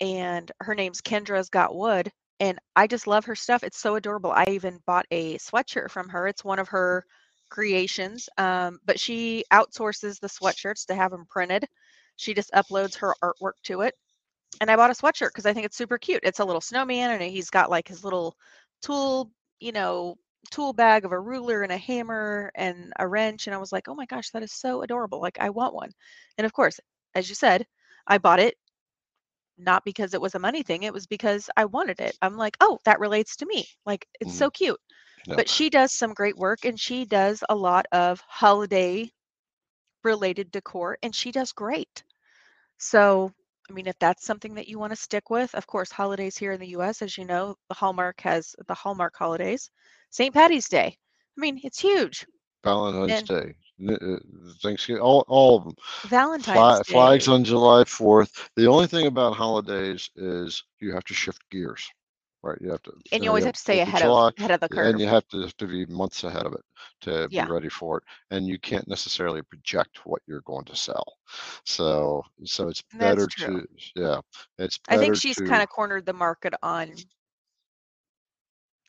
and 0.00 0.50
her 0.60 0.74
name's 0.74 1.02
Kendra's 1.02 1.50
Got 1.50 1.76
Wood, 1.76 2.10
and 2.40 2.58
I 2.76 2.86
just 2.86 3.06
love 3.06 3.26
her 3.26 3.36
stuff. 3.36 3.64
It's 3.64 3.80
so 3.80 3.96
adorable. 3.96 4.32
I 4.32 4.46
even 4.50 4.80
bought 4.86 5.06
a 5.10 5.38
sweatshirt 5.38 5.90
from 5.90 6.08
her. 6.10 6.28
It's 6.28 6.44
one 6.44 6.58
of 6.60 6.68
her 6.68 7.04
creations, 7.50 8.28
um, 8.38 8.78
but 8.86 9.00
she 9.00 9.44
outsources 9.52 10.20
the 10.20 10.28
sweatshirts 10.28 10.86
to 10.86 10.94
have 10.94 11.12
them 11.12 11.26
printed. 11.30 11.66
She 12.16 12.34
just 12.34 12.52
uploads 12.52 12.96
her 12.98 13.14
artwork 13.22 13.54
to 13.64 13.82
it. 13.82 13.94
And 14.60 14.70
I 14.70 14.76
bought 14.76 14.90
a 14.90 14.94
sweatshirt 14.94 15.28
because 15.28 15.46
I 15.46 15.52
think 15.52 15.66
it's 15.66 15.76
super 15.76 15.98
cute. 15.98 16.20
It's 16.22 16.40
a 16.40 16.44
little 16.44 16.60
snowman 16.60 17.10
and 17.10 17.22
he's 17.22 17.50
got 17.50 17.70
like 17.70 17.88
his 17.88 18.04
little 18.04 18.36
tool, 18.82 19.30
you 19.60 19.72
know, 19.72 20.16
tool 20.50 20.72
bag 20.72 21.04
of 21.04 21.12
a 21.12 21.20
ruler 21.20 21.62
and 21.62 21.72
a 21.72 21.76
hammer 21.76 22.50
and 22.54 22.92
a 22.98 23.06
wrench. 23.06 23.46
And 23.46 23.54
I 23.54 23.58
was 23.58 23.72
like, 23.72 23.88
oh 23.88 23.94
my 23.94 24.06
gosh, 24.06 24.30
that 24.30 24.42
is 24.42 24.52
so 24.52 24.82
adorable. 24.82 25.20
Like, 25.20 25.38
I 25.40 25.50
want 25.50 25.74
one. 25.74 25.90
And 26.38 26.44
of 26.44 26.52
course, 26.52 26.80
as 27.14 27.28
you 27.28 27.34
said, 27.34 27.66
I 28.06 28.18
bought 28.18 28.40
it 28.40 28.56
not 29.58 29.84
because 29.84 30.14
it 30.14 30.20
was 30.20 30.34
a 30.34 30.38
money 30.38 30.62
thing, 30.62 30.82
it 30.82 30.92
was 30.92 31.06
because 31.06 31.48
I 31.56 31.64
wanted 31.64 32.00
it. 32.00 32.16
I'm 32.20 32.36
like, 32.36 32.56
oh, 32.60 32.78
that 32.84 33.00
relates 33.00 33.36
to 33.36 33.46
me. 33.46 33.66
Like, 33.84 34.06
it's 34.20 34.30
mm-hmm. 34.30 34.38
so 34.38 34.50
cute. 34.50 34.80
Yeah. 35.26 35.36
But 35.36 35.48
she 35.48 35.70
does 35.70 35.92
some 35.92 36.12
great 36.12 36.36
work 36.36 36.64
and 36.64 36.78
she 36.78 37.04
does 37.04 37.42
a 37.48 37.54
lot 37.54 37.86
of 37.90 38.20
holiday 38.28 39.10
related 40.04 40.50
decor 40.50 40.98
and 41.02 41.14
she 41.14 41.32
does 41.32 41.52
great. 41.52 42.04
So, 42.78 43.32
I 43.68 43.72
mean, 43.72 43.86
if 43.86 43.98
that's 43.98 44.24
something 44.24 44.54
that 44.54 44.68
you 44.68 44.78
want 44.78 44.92
to 44.92 44.96
stick 44.96 45.30
with, 45.30 45.54
of 45.54 45.66
course, 45.66 45.90
holidays 45.90 46.36
here 46.38 46.52
in 46.52 46.60
the 46.60 46.68
US, 46.68 47.02
as 47.02 47.18
you 47.18 47.24
know, 47.24 47.56
the 47.68 47.74
Hallmark 47.74 48.20
has 48.20 48.54
the 48.68 48.74
Hallmark 48.74 49.14
holidays. 49.16 49.70
St. 50.10 50.32
Patty's 50.32 50.68
Day. 50.68 50.96
I 51.36 51.40
mean, 51.40 51.60
it's 51.64 51.80
huge. 51.80 52.26
Valentine's 52.64 53.28
And- 53.28 53.28
Day, 53.28 53.54
uh, 53.92 54.16
Thanksgiving, 54.62 55.02
all 55.02 55.24
all 55.28 55.58
of 55.58 55.64
them. 55.64 55.74
Valentine's 56.06 56.56
Fly, 56.56 56.78
Day. 56.78 56.92
flags 56.92 57.28
on 57.28 57.44
July 57.44 57.84
4th. 57.84 58.48
The 58.56 58.66
only 58.66 58.86
thing 58.86 59.06
about 59.06 59.36
holidays 59.36 60.08
is 60.16 60.62
you 60.80 60.92
have 60.92 61.04
to 61.04 61.14
shift 61.14 61.42
gears, 61.50 61.88
right? 62.46 62.58
You 62.60 62.70
have 62.70 62.82
to, 62.82 62.92
and 63.12 63.22
you 63.24 63.30
always 63.30 63.44
have 63.44 63.52
to 63.54 63.60
stay 63.60 63.80
ahead 63.80 64.02
July, 64.02 64.30
of 64.30 64.32
ahead 64.38 64.50
of 64.50 64.60
the 64.60 64.68
curve. 64.68 64.76
and 64.76 64.98
you 65.00 65.06
have 65.06 65.26
to, 65.28 65.48
to 65.58 65.66
be 65.66 65.86
months 65.86 66.24
ahead 66.24 66.46
of 66.46 66.52
it 66.54 66.64
to 67.02 67.28
Yeah. 67.28 67.30
be 67.30 67.44
ready 67.44 67.68
for 67.68 67.98
it 67.98 68.04
and 68.30 68.46
you 68.46 68.58
can't 68.58 68.88
necessarily 68.88 69.42
project 69.42 70.00
what 70.04 70.22
you're 70.26 70.42
going 70.42 70.64
to 70.64 70.76
sell 70.76 71.04
so 71.64 72.22
so 72.44 72.68
it's 72.68 72.82
That's 72.92 72.98
better 72.98 73.26
true. 73.26 73.44
to 73.44 73.66
yeah 73.96 74.20
it's 74.58 74.78
I 74.88 74.96
think 74.98 75.14
better 75.14 75.16
she's 75.16 75.40
to 75.40 75.42
kind 75.42 75.62
of 75.62 75.68
cornered 75.68 76.06
the 76.06 76.12
market 76.12 76.54
on 76.62 77.06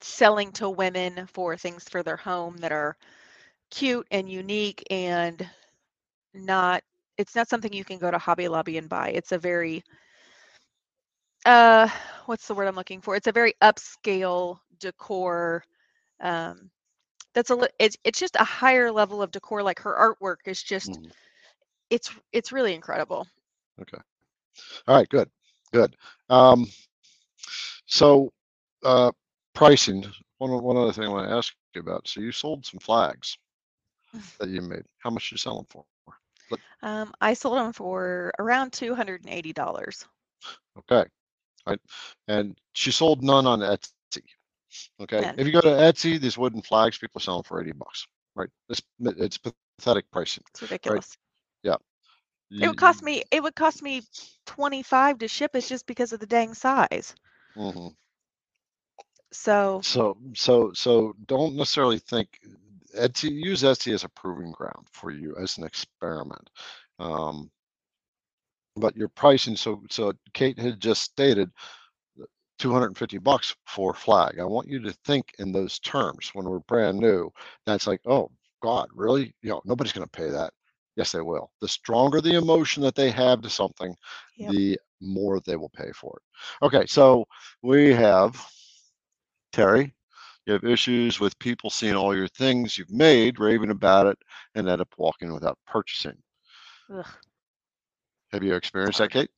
selling 0.01 0.51
to 0.53 0.69
women 0.69 1.25
for 1.27 1.55
things 1.57 1.87
for 1.89 2.03
their 2.03 2.17
home 2.17 2.57
that 2.57 2.71
are 2.71 2.97
cute 3.69 4.07
and 4.11 4.29
unique 4.29 4.83
and 4.89 5.49
not 6.33 6.81
it's 7.17 7.35
not 7.35 7.47
something 7.49 7.73
you 7.73 7.83
can 7.83 7.97
go 7.97 8.11
to 8.11 8.17
Hobby 8.17 8.47
Lobby 8.47 8.77
and 8.77 8.89
buy. 8.89 9.09
It's 9.09 9.31
a 9.31 9.37
very 9.39 9.83
uh 11.47 11.89
what's 12.27 12.47
the 12.47 12.55
word 12.55 12.67
I'm 12.67 12.75
looking 12.75 13.01
for? 13.01 13.15
It's 13.15 13.27
a 13.27 13.33
very 13.33 13.55
upscale 13.63 14.59
decor 14.79 15.63
um 16.21 16.69
that's 17.33 17.49
a 17.51 17.67
it's 17.79 17.97
it's 18.03 18.19
just 18.19 18.35
a 18.37 18.43
higher 18.45 18.91
level 18.91 19.21
of 19.21 19.31
decor 19.31 19.63
like 19.63 19.79
her 19.81 20.15
artwork 20.21 20.37
is 20.47 20.63
just 20.63 20.99
Mhm. 20.99 21.13
it's 21.89 22.11
it's 22.33 22.51
really 22.53 22.73
incredible. 22.75 23.27
Okay. 23.81 23.97
All 24.87 24.95
right 24.95 25.09
good 25.09 25.29
good 25.73 25.95
um 26.29 26.67
so 27.87 28.31
uh 28.83 29.11
pricing 29.53 30.03
one 30.39 30.51
one 30.63 30.77
other 30.77 30.91
thing 30.93 31.05
i 31.05 31.09
want 31.09 31.29
to 31.29 31.35
ask 31.35 31.53
you 31.53 31.59
about 31.59 31.85
so 31.85 32.21
you 32.21 32.31
sold 32.31 32.65
some 32.65 32.79
flags 32.79 33.37
that 34.39 34.49
you 34.49 34.61
made 34.61 34.83
how 34.99 35.09
much 35.09 35.31
you 35.31 35.37
sell 35.37 35.55
them 35.57 35.65
for 35.69 35.85
Um 36.81 37.13
I 37.21 37.33
sold 37.33 37.57
them 37.57 37.73
for 37.73 38.31
around 38.39 38.73
$280. 38.73 40.05
okay 40.77 41.05
right 41.67 41.79
and 42.27 42.57
she 42.73 42.91
sold 42.91 43.23
none 43.23 43.45
on 43.45 43.59
etsy 43.59 44.23
okay 45.01 45.21
None. 45.21 45.35
if 45.37 45.45
you 45.45 45.53
go 45.53 45.61
to 45.61 45.67
etsy 45.67 46.19
these 46.19 46.37
wooden 46.37 46.61
flags 46.61 46.97
people 46.97 47.21
sell 47.21 47.35
them 47.37 47.43
for 47.43 47.61
80 47.61 47.73
bucks 47.73 48.07
right 48.35 48.49
it's 48.69 48.81
it's 48.99 49.37
pathetic 49.37 50.09
pricing 50.11 50.43
It's 50.51 50.61
ridiculous. 50.61 51.17
Yeah. 51.63 51.75
It 52.49 52.67
would 52.67 52.77
cost 52.77 53.03
me 53.03 53.23
it 53.31 53.43
would 53.43 53.55
cost 53.55 53.81
me 53.83 54.01
25 54.45 55.19
to 55.19 55.27
ship 55.27 55.51
it 55.55 55.65
just 55.65 55.85
because 55.85 56.13
of 56.13 56.19
the 56.19 56.25
dang 56.25 56.53
size. 56.53 57.13
Mhm. 57.57 57.93
So, 59.31 59.81
So 59.81 60.17
so 60.33 60.71
so 60.73 61.13
don't 61.25 61.55
necessarily 61.55 61.99
think 61.99 62.39
Etsy 62.95 63.29
use 63.31 63.63
Etsy 63.63 63.93
as 63.93 64.03
a 64.05 64.09
proving 64.09 64.51
ground 64.51 64.87
for 64.91 65.11
you 65.11 65.35
as 65.37 65.57
an 65.57 65.65
experiment. 65.65 66.49
Um, 66.99 67.51
but 68.77 68.95
your 68.97 69.09
pricing 69.09 69.55
so 69.55 69.81
so 69.89 70.13
Kate 70.33 70.59
had 70.59 70.79
just 70.79 71.03
stated 71.03 71.49
uh, 72.21 72.25
250 72.59 73.17
bucks 73.19 73.55
for 73.67 73.93
flag. 73.93 74.39
I 74.39 74.45
want 74.45 74.67
you 74.69 74.79
to 74.81 74.93
think 75.05 75.33
in 75.39 75.51
those 75.51 75.79
terms 75.79 76.31
when 76.33 76.45
we're 76.45 76.59
brand 76.59 76.97
new. 76.99 77.31
That's 77.65 77.87
like, 77.87 78.01
oh 78.05 78.31
God, 78.61 78.89
really? 78.93 79.33
You 79.41 79.51
know, 79.51 79.61
nobody's 79.65 79.93
going 79.93 80.07
to 80.07 80.11
pay 80.19 80.29
that. 80.29 80.53
Yes, 80.95 81.11
they 81.11 81.21
will. 81.21 81.51
The 81.61 81.67
stronger 81.67 82.21
the 82.21 82.35
emotion 82.37 82.83
that 82.83 82.95
they 82.95 83.11
have 83.11 83.41
to 83.41 83.49
something, 83.49 83.95
Yep. 84.37 84.51
the 84.51 84.79
more 85.01 85.39
they 85.41 85.55
will 85.55 85.69
pay 85.69 85.91
for 85.93 86.17
it. 86.17 86.65
Okay, 86.65 86.85
so 86.87 87.25
we 87.61 87.93
have 87.93 88.43
Terry. 89.51 89.93
You 90.45 90.53
have 90.53 90.63
issues 90.63 91.19
with 91.19 91.37
people 91.39 91.69
seeing 91.69 91.95
all 91.95 92.15
your 92.15 92.27
things 92.29 92.77
you've 92.77 92.91
made, 92.91 93.39
raving 93.39 93.69
about 93.69 94.07
it, 94.07 94.17
and 94.55 94.67
end 94.69 94.81
up 94.81 94.93
walking 94.97 95.33
without 95.33 95.59
purchasing. 95.67 96.17
Ugh. 96.93 97.05
Have 98.31 98.43
you 98.43 98.55
experienced 98.55 98.99
that, 98.99 99.11
Kate? 99.11 99.29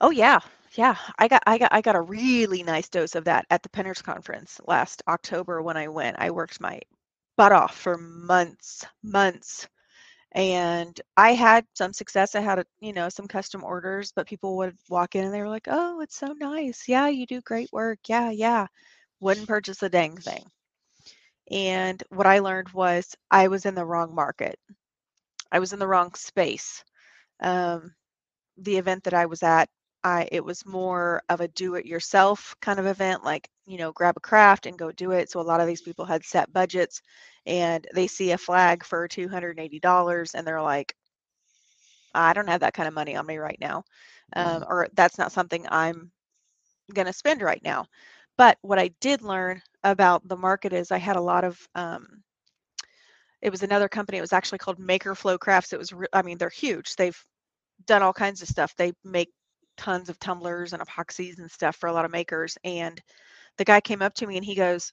Oh 0.00 0.10
yeah, 0.10 0.40
yeah. 0.72 0.96
I 1.18 1.28
got 1.28 1.42
I 1.46 1.58
got 1.58 1.72
I 1.72 1.80
got 1.80 1.96
a 1.96 2.00
really 2.02 2.62
nice 2.62 2.88
dose 2.88 3.14
of 3.14 3.24
that 3.24 3.46
at 3.50 3.62
the 3.62 3.68
Pinners 3.70 4.02
conference 4.02 4.60
last 4.66 5.02
October 5.08 5.62
when 5.62 5.76
I 5.76 5.88
went. 5.88 6.16
I 6.18 6.30
worked 6.30 6.60
my 6.60 6.80
butt 7.36 7.52
off 7.52 7.76
for 7.76 7.96
months, 7.98 8.84
months. 9.02 9.68
And 10.32 11.00
I 11.16 11.34
had 11.34 11.66
some 11.74 11.92
success. 11.92 12.34
I 12.36 12.40
had, 12.40 12.58
a, 12.60 12.66
you 12.80 12.92
know, 12.92 13.08
some 13.08 13.26
custom 13.28 13.64
orders, 13.64 14.12
but 14.12 14.26
people 14.28 14.56
would 14.58 14.76
walk 14.88 15.16
in 15.16 15.24
and 15.24 15.34
they 15.34 15.40
were 15.42 15.48
like, 15.48 15.68
"Oh, 15.68 16.00
it's 16.00 16.16
so 16.16 16.34
nice. 16.38 16.88
Yeah, 16.88 17.08
you 17.08 17.26
do 17.26 17.40
great 17.42 17.70
work. 17.72 17.98
Yeah, 18.08 18.30
yeah." 18.30 18.66
Wouldn't 19.20 19.48
purchase 19.48 19.82
a 19.82 19.88
dang 19.90 20.16
thing. 20.18 20.44
And 21.50 22.02
what 22.10 22.26
I 22.26 22.38
learned 22.38 22.70
was 22.70 23.14
I 23.30 23.48
was 23.48 23.66
in 23.66 23.74
the 23.74 23.84
wrong 23.84 24.14
market. 24.14 24.58
I 25.52 25.58
was 25.58 25.72
in 25.72 25.78
the 25.78 25.86
wrong 25.88 26.14
space. 26.14 26.84
Um, 27.40 27.94
the 28.58 28.76
event 28.78 29.04
that 29.04 29.14
I 29.14 29.26
was 29.26 29.42
at 29.42 29.68
I 30.04 30.28
it 30.32 30.44
was 30.44 30.66
more 30.66 31.22
of 31.28 31.40
a 31.40 31.48
do 31.48 31.74
it 31.76 31.86
yourself 31.86 32.54
kind 32.62 32.78
of 32.78 32.86
event 32.86 33.24
like 33.24 33.48
you 33.66 33.78
know 33.78 33.92
grab 33.92 34.16
a 34.16 34.20
craft 34.20 34.66
and 34.66 34.78
go 34.78 34.92
do 34.92 35.12
it. 35.12 35.30
So 35.30 35.40
a 35.40 35.42
lot 35.42 35.60
of 35.60 35.66
these 35.66 35.82
people 35.82 36.04
had 36.06 36.24
set 36.24 36.52
budgets 36.52 37.02
and 37.46 37.86
they 37.94 38.06
see 38.06 38.32
a 38.32 38.38
flag 38.38 38.84
for 38.84 39.08
$280 39.08 40.34
and 40.34 40.46
they're 40.46 40.62
like 40.62 40.94
I 42.14 42.32
don't 42.32 42.48
have 42.48 42.60
that 42.60 42.74
kind 42.74 42.88
of 42.88 42.94
money 42.94 43.16
on 43.16 43.26
me 43.26 43.38
right 43.38 43.58
now. 43.60 43.84
Um, 44.34 44.64
or 44.68 44.88
that's 44.94 45.18
not 45.18 45.32
something 45.32 45.66
I'm 45.68 46.10
going 46.94 47.06
to 47.06 47.12
spend 47.12 47.42
right 47.42 47.62
now. 47.62 47.86
But 48.36 48.58
what 48.62 48.78
I 48.78 48.88
did 49.00 49.22
learn 49.22 49.62
about 49.84 50.26
the 50.28 50.36
market 50.36 50.72
is 50.72 50.90
I 50.90 50.98
had 50.98 51.16
a 51.16 51.20
lot 51.20 51.44
of 51.44 51.58
um, 51.74 52.22
it 53.42 53.50
was 53.50 53.62
another 53.62 53.88
company 53.88 54.18
it 54.18 54.22
was 54.22 54.32
actually 54.32 54.58
called 54.58 54.78
MakerFlo 54.78 55.38
Crafts 55.38 55.72
it 55.72 55.78
was 55.78 55.92
re- 55.92 56.08
I 56.12 56.22
mean 56.22 56.38
they're 56.38 56.50
huge 56.50 56.96
they've 56.96 57.18
done 57.86 58.02
all 58.02 58.12
kinds 58.12 58.42
of 58.42 58.48
stuff 58.48 58.74
they 58.76 58.92
make 59.04 59.30
tons 59.80 60.10
of 60.10 60.18
tumblers 60.18 60.72
and 60.72 60.82
epoxies 60.82 61.38
and 61.38 61.50
stuff 61.50 61.76
for 61.76 61.88
a 61.88 61.92
lot 61.92 62.04
of 62.04 62.10
makers. 62.10 62.56
And 62.64 63.00
the 63.56 63.64
guy 63.64 63.80
came 63.80 64.02
up 64.02 64.14
to 64.14 64.26
me 64.26 64.36
and 64.36 64.44
he 64.44 64.54
goes, 64.54 64.92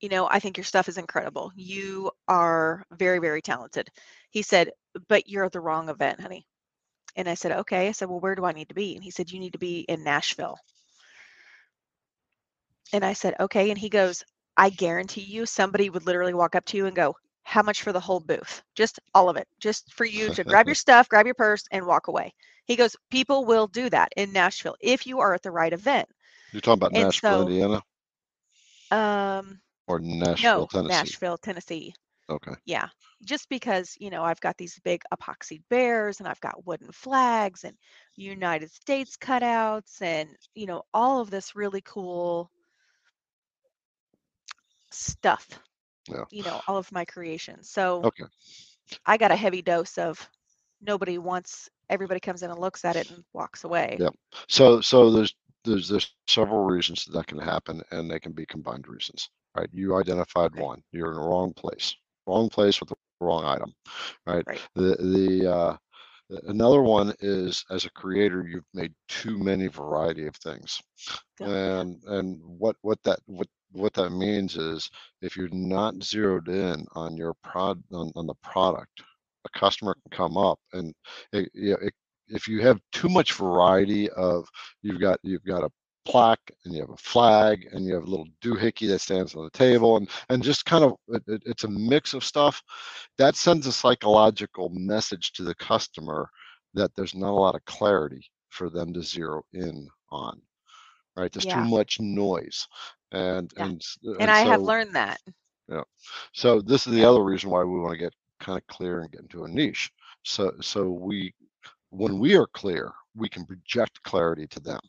You 0.00 0.08
know, 0.08 0.28
I 0.28 0.40
think 0.40 0.56
your 0.56 0.64
stuff 0.64 0.88
is 0.88 0.98
incredible. 0.98 1.52
You 1.54 2.10
are 2.28 2.84
very, 2.92 3.20
very 3.20 3.40
talented. 3.40 3.88
He 4.30 4.42
said, 4.42 4.70
But 5.08 5.28
you're 5.28 5.44
at 5.44 5.52
the 5.52 5.60
wrong 5.60 5.88
event, 5.88 6.20
honey. 6.20 6.44
And 7.16 7.28
I 7.28 7.34
said, 7.34 7.52
Okay. 7.52 7.88
I 7.88 7.92
said, 7.92 8.08
Well, 8.08 8.20
where 8.20 8.34
do 8.34 8.44
I 8.44 8.52
need 8.52 8.68
to 8.70 8.74
be? 8.74 8.94
And 8.96 9.04
he 9.04 9.10
said, 9.10 9.30
You 9.30 9.40
need 9.40 9.52
to 9.52 9.58
be 9.58 9.80
in 9.80 10.02
Nashville. 10.02 10.58
And 12.92 13.04
I 13.04 13.12
said, 13.12 13.34
Okay. 13.40 13.70
And 13.70 13.78
he 13.78 13.88
goes, 13.88 14.24
I 14.56 14.70
guarantee 14.70 15.22
you 15.22 15.46
somebody 15.46 15.90
would 15.90 16.06
literally 16.06 16.34
walk 16.34 16.54
up 16.56 16.64
to 16.66 16.76
you 16.76 16.86
and 16.86 16.96
go, 16.96 17.14
How 17.44 17.62
much 17.62 17.82
for 17.82 17.92
the 17.92 18.00
whole 18.00 18.20
booth? 18.20 18.62
Just 18.74 19.00
all 19.14 19.28
of 19.30 19.36
it, 19.36 19.48
just 19.60 19.92
for 19.92 20.04
you 20.04 20.30
to 20.30 20.44
grab 20.44 20.66
your 20.66 20.74
stuff, 20.76 21.08
grab 21.08 21.26
your 21.26 21.34
purse, 21.34 21.64
and 21.70 21.86
walk 21.86 22.08
away. 22.08 22.34
He 22.66 22.76
goes, 22.76 22.96
people 23.10 23.44
will 23.46 23.68
do 23.68 23.88
that 23.90 24.12
in 24.16 24.32
Nashville 24.32 24.76
if 24.80 25.06
you 25.06 25.20
are 25.20 25.34
at 25.34 25.42
the 25.42 25.52
right 25.52 25.72
event. 25.72 26.08
You're 26.52 26.60
talking 26.62 26.80
about 26.80 26.92
And 26.92 27.12
Nashville, 27.12 27.40
so, 27.40 27.42
Indiana, 27.42 27.82
um, 28.90 29.60
or 29.86 30.00
Nashville, 30.00 30.66
no, 30.66 30.66
Tennessee? 30.66 30.86
Nashville, 30.86 31.38
Tennessee. 31.38 31.94
Okay. 32.28 32.54
Yeah, 32.64 32.88
just 33.24 33.48
because, 33.48 33.96
you 34.00 34.10
know, 34.10 34.22
I've 34.22 34.40
got 34.40 34.56
these 34.56 34.78
big 34.84 35.02
epoxy 35.12 35.62
bears 35.68 36.20
and 36.20 36.28
I've 36.28 36.40
got 36.40 36.66
wooden 36.66 36.92
flags 36.92 37.64
and 37.64 37.76
United 38.16 38.70
States 38.70 39.16
cutouts 39.16 40.00
and, 40.02 40.28
you 40.54 40.66
know, 40.66 40.82
all 40.92 41.20
of 41.20 41.30
this 41.30 41.54
really 41.56 41.82
cool 41.82 42.50
stuff, 44.90 45.48
Yeah. 46.08 46.24
you 46.30 46.42
know, 46.42 46.60
all 46.66 46.76
of 46.76 46.90
my 46.92 47.04
creations. 47.04 47.70
So 47.70 48.02
Okay. 48.04 48.24
I 49.06 49.16
got 49.16 49.30
a 49.30 49.36
heavy 49.36 49.62
dose 49.62 49.98
of 49.98 50.28
nobody 50.80 51.18
wants, 51.18 51.68
everybody 51.88 52.20
comes 52.20 52.42
in 52.42 52.50
and 52.50 52.58
looks 52.60 52.84
at 52.84 52.96
it 52.96 53.10
and 53.10 53.24
walks 53.32 53.64
away. 53.64 53.96
Yeah. 53.98 54.10
So 54.48 54.80
so 54.80 55.10
there's 55.10 55.34
there's 55.64 55.88
there's 55.88 56.14
several 56.28 56.64
reasons 56.64 57.04
that, 57.04 57.12
that 57.12 57.26
can 57.26 57.38
happen, 57.38 57.82
and 57.90 58.10
they 58.10 58.20
can 58.20 58.32
be 58.32 58.46
combined 58.46 58.86
reasons. 58.88 59.30
Right. 59.56 59.68
You 59.72 59.96
identified 59.96 60.54
Right. 60.54 60.64
one. 60.64 60.82
You're 60.92 61.10
in 61.12 61.16
the 61.16 61.22
wrong 61.22 61.52
place. 61.54 61.94
Wrong 62.26 62.48
place 62.48 62.80
with 62.80 62.90
the 62.90 62.96
wrong 63.20 63.44
item. 63.44 63.72
Right. 64.26 64.46
Right. 64.46 64.60
The 64.74 64.96
the 64.96 65.52
uh, 65.52 65.76
another 66.48 66.82
one 66.82 67.14
is 67.20 67.64
as 67.70 67.84
a 67.84 67.90
creator, 67.90 68.46
you've 68.46 68.64
made 68.74 68.92
too 69.08 69.38
many 69.38 69.68
variety 69.68 70.26
of 70.26 70.36
things. 70.36 70.80
And 71.40 72.02
and 72.06 72.40
what 72.44 72.76
what 72.82 73.02
that 73.04 73.20
what 73.26 73.48
what 73.74 73.94
that 73.94 74.10
means 74.12 74.56
is 74.58 74.90
if 75.22 75.36
you're 75.36 75.50
not 75.50 76.02
zeroed 76.04 76.48
in 76.48 76.86
on 76.94 77.16
your 77.18 77.34
prod 77.44 77.82
on, 77.92 78.12
on 78.16 78.26
the 78.28 78.34
product 78.44 79.02
a 79.46 79.60
customer 79.60 79.94
can 79.94 80.18
come 80.18 80.38
up 80.38 80.60
and 80.74 80.94
it, 81.32 81.50
it, 81.54 81.94
if 82.28 82.48
you 82.48 82.62
have 82.62 82.80
too 82.92 83.10
much 83.10 83.34
variety 83.34 84.10
of 84.12 84.48
you've 84.82 85.00
got 85.02 85.20
you've 85.24 85.44
got 85.46 85.64
a 85.64 85.70
plaque 86.06 86.52
and 86.66 86.74
you 86.74 86.82
have 86.82 86.90
a 86.90 86.98
flag 86.98 87.68
and 87.72 87.86
you 87.86 87.94
have 87.94 88.04
a 88.04 88.10
little 88.10 88.28
doohickey 88.42 88.88
that 88.88 89.00
stands 89.00 89.36
on 89.36 89.44
the 89.44 89.50
table 89.52 89.98
and 89.98 90.10
and 90.30 90.42
just 90.44 90.66
kind 90.66 90.84
of 90.84 90.94
it, 91.10 91.24
it- 91.28 91.44
it's 91.46 91.64
a 91.64 91.68
mix 91.70 92.14
of 92.14 92.24
stuff 92.24 92.62
that 93.18 93.36
sends 93.36 93.66
a 93.68 93.72
psychological 93.72 94.70
message 94.70 95.32
to 95.34 95.44
the 95.44 95.56
customer 95.56 96.30
that 96.74 96.92
there's 96.96 97.16
not 97.16 97.30
a 97.30 97.42
lot 97.42 97.56
of 97.56 97.64
clarity 97.66 98.24
for 98.50 98.70
them 98.70 98.94
to 98.94 99.02
zero 99.02 99.42
in 99.54 99.88
on 100.12 100.40
right? 101.16 101.32
There's 101.32 101.46
too 101.46 101.60
much 101.60 102.00
noise 102.00 102.66
and 103.14 103.52
yeah. 103.56 103.68
and 103.68 103.82
And 104.18 104.30
and 104.30 104.30
I 104.30 104.42
have 104.42 104.62
learned 104.62 104.94
that. 104.96 105.20
yeah 105.68 105.82
so 106.32 106.60
this 106.60 106.86
is 106.86 106.94
the 106.94 107.04
other 107.04 107.24
reason 107.24 107.50
why 107.50 107.64
we 107.64 107.80
want 107.80 107.92
to 107.92 107.98
get 107.98 108.14
kind 108.40 108.58
of 108.58 108.66
clear 108.68 109.00
and 109.02 109.12
get 109.12 109.22
into 109.22 109.44
a 109.44 109.48
niche 109.48 109.90
so 110.24 110.52
so 110.62 110.90
we 110.90 111.34
when 111.90 112.18
we 112.18 112.36
are 112.36 112.46
clear 112.48 112.92
we 113.16 113.28
can 113.28 113.44
project 113.46 114.02
clarity 114.04 114.46
to 114.48 114.60
them 114.60 114.80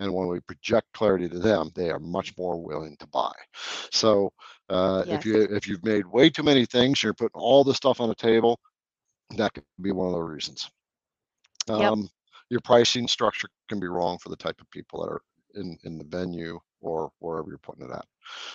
and 0.00 0.12
when 0.12 0.28
we 0.28 0.40
project 0.40 0.86
clarity 0.94 1.28
to 1.28 1.38
them 1.40 1.70
they 1.74 1.90
are 1.90 2.00
much 2.00 2.32
more 2.38 2.62
willing 2.62 2.96
to 2.98 3.06
buy 3.08 3.32
so 3.92 4.32
uh, 4.70 5.04
if 5.08 5.24
you 5.26 5.42
if 5.42 5.68
you've 5.68 5.84
made 5.84 6.06
way 6.06 6.30
too 6.30 6.42
many 6.44 6.66
things 6.66 7.02
you're 7.02 7.14
putting 7.14 7.40
all 7.40 7.64
the 7.64 7.74
stuff 7.74 8.00
on 8.00 8.08
the 8.08 8.14
table 8.14 8.58
that 9.36 9.52
could 9.54 9.64
be 9.82 9.92
one 9.92 10.08
of 10.08 10.14
the 10.14 10.22
reasons 10.22 10.70
Yep. 11.76 11.92
um, 11.92 12.08
your 12.50 12.60
pricing 12.60 13.08
structure 13.08 13.48
can 13.68 13.80
be 13.80 13.88
wrong 13.88 14.18
for 14.18 14.28
the 14.30 14.36
type 14.36 14.60
of 14.60 14.70
people 14.70 15.02
that 15.02 15.10
are 15.10 15.22
in 15.54 15.76
in 15.84 15.98
the 15.98 16.04
venue 16.04 16.58
or 16.84 17.12
wherever 17.20 17.48
you're 17.48 17.58
putting 17.58 17.86
it 17.86 17.92
at 17.92 18.06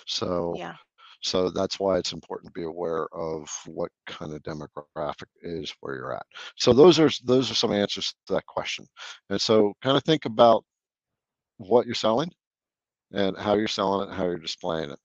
so 0.06 0.58
Yeah. 0.58 0.76
so 1.22 1.50
that's 1.50 1.78
why 1.80 1.98
it's 1.98 2.12
important 2.12 2.52
to 2.52 2.58
be 2.60 2.66
aware 2.66 3.08
of 3.14 3.48
what 3.66 3.90
kind 4.06 4.32
of 4.32 4.42
demographic 4.42 5.26
is 5.42 5.74
where 5.80 5.96
you're 5.96 6.14
at 6.14 6.26
so 6.56 6.72
those 6.72 6.98
are 6.98 7.10
those 7.24 7.50
are 7.50 7.54
some 7.54 7.72
answers 7.72 8.14
to 8.26 8.34
that 8.34 8.46
question 8.46 8.86
and 9.30 9.40
so 9.40 9.72
kind 9.82 9.96
of 9.96 10.04
think 10.04 10.24
about 10.26 10.64
what 11.58 11.86
you're 11.86 11.94
selling 11.94 12.30
and 13.12 13.36
how 13.36 13.54
you're 13.54 13.68
selling 13.68 14.08
it 14.08 14.14
how 14.14 14.24
you're 14.24 14.38
displaying 14.38 14.90
it 14.90 14.98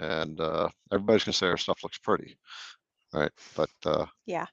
and 0.00 0.40
uh, 0.40 0.68
everybody's 0.92 1.24
going 1.24 1.32
to 1.32 1.38
say 1.38 1.46
our 1.46 1.56
stuff 1.56 1.82
looks 1.82 1.98
pretty 1.98 2.36
right 3.14 3.32
but 3.56 3.70
uh, 3.86 4.06
Yeah. 4.26 4.46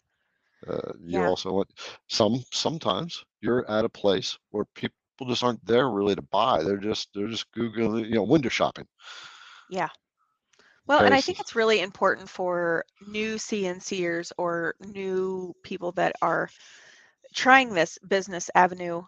uh, 0.67 0.93
you 1.05 1.23
Yeah. 1.23 1.25
also 1.25 1.51
want 1.51 1.69
some 2.09 2.43
sometimes 2.51 3.23
you're 3.41 3.69
at 3.69 3.85
a 3.85 3.89
place 3.89 4.37
where 4.51 4.65
people 4.75 4.95
just 5.25 5.43
aren't 5.43 5.65
there 5.65 5.89
really 5.89 6.15
to 6.15 6.21
buy 6.21 6.63
they're 6.63 6.77
just 6.77 7.09
they're 7.13 7.27
just 7.27 7.51
googling 7.53 8.05
you 8.05 8.15
know 8.15 8.23
window 8.23 8.49
shopping 8.49 8.85
Yeah. 9.69 9.89
Well, 10.87 11.03
and 11.03 11.13
I 11.13 11.21
think 11.21 11.39
it's 11.39 11.55
really 11.55 11.79
important 11.79 12.29
for 12.29 12.85
new 13.07 13.35
CNCers 13.35 14.31
or 14.37 14.75
new 14.81 15.55
people 15.63 15.93
that 15.93 16.15
are 16.21 16.49
trying 17.33 17.73
this 17.73 17.97
business 18.07 18.49
avenue. 18.53 19.03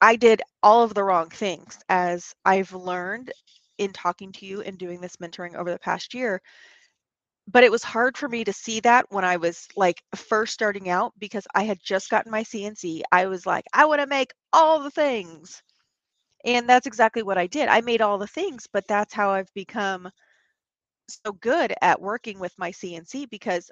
I 0.00 0.16
did 0.16 0.42
all 0.62 0.82
of 0.82 0.94
the 0.94 1.02
wrong 1.02 1.30
things 1.30 1.78
as 1.88 2.34
I've 2.44 2.72
learned 2.72 3.32
in 3.78 3.92
talking 3.92 4.32
to 4.32 4.46
you 4.46 4.60
and 4.62 4.76
doing 4.78 5.00
this 5.00 5.16
mentoring 5.16 5.54
over 5.54 5.70
the 5.70 5.78
past 5.78 6.14
year. 6.14 6.42
But 7.52 7.64
it 7.64 7.70
was 7.70 7.82
hard 7.84 8.16
for 8.16 8.28
me 8.28 8.44
to 8.44 8.52
see 8.52 8.80
that 8.80 9.10
when 9.12 9.24
I 9.24 9.36
was 9.36 9.68
like 9.76 10.02
first 10.14 10.54
starting 10.54 10.88
out 10.88 11.12
because 11.18 11.46
I 11.54 11.64
had 11.64 11.78
just 11.82 12.08
gotten 12.10 12.30
my 12.32 12.42
CNC. 12.44 13.02
I 13.12 13.26
was 13.26 13.44
like, 13.46 13.66
I 13.74 13.84
want 13.86 14.00
to 14.00 14.06
make 14.06 14.32
all 14.54 14.80
the 14.82 14.90
things. 14.90 15.62
And 16.44 16.68
that's 16.68 16.86
exactly 16.86 17.22
what 17.22 17.38
I 17.38 17.46
did. 17.48 17.68
I 17.68 17.80
made 17.82 18.02
all 18.02 18.18
the 18.18 18.26
things, 18.26 18.66
but 18.72 18.86
that's 18.88 19.14
how 19.14 19.30
I've 19.30 19.52
become 19.54 20.10
so 21.08 21.32
good 21.32 21.74
at 21.82 22.00
working 22.00 22.38
with 22.38 22.52
my 22.58 22.70
CNC 22.70 23.26
because 23.26 23.70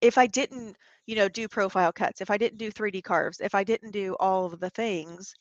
if 0.00 0.18
I 0.18 0.26
didn't, 0.26 0.76
you 1.06 1.16
know, 1.16 1.28
do 1.28 1.48
profile 1.48 1.92
cuts, 1.92 2.20
if 2.20 2.30
I 2.30 2.38
didn't 2.38 2.58
do 2.58 2.70
3D 2.70 3.02
carves, 3.02 3.40
if 3.40 3.54
I 3.54 3.64
didn't 3.64 3.92
do 3.92 4.16
all 4.20 4.46
of 4.46 4.60
the 4.60 4.70
things, 4.70 5.34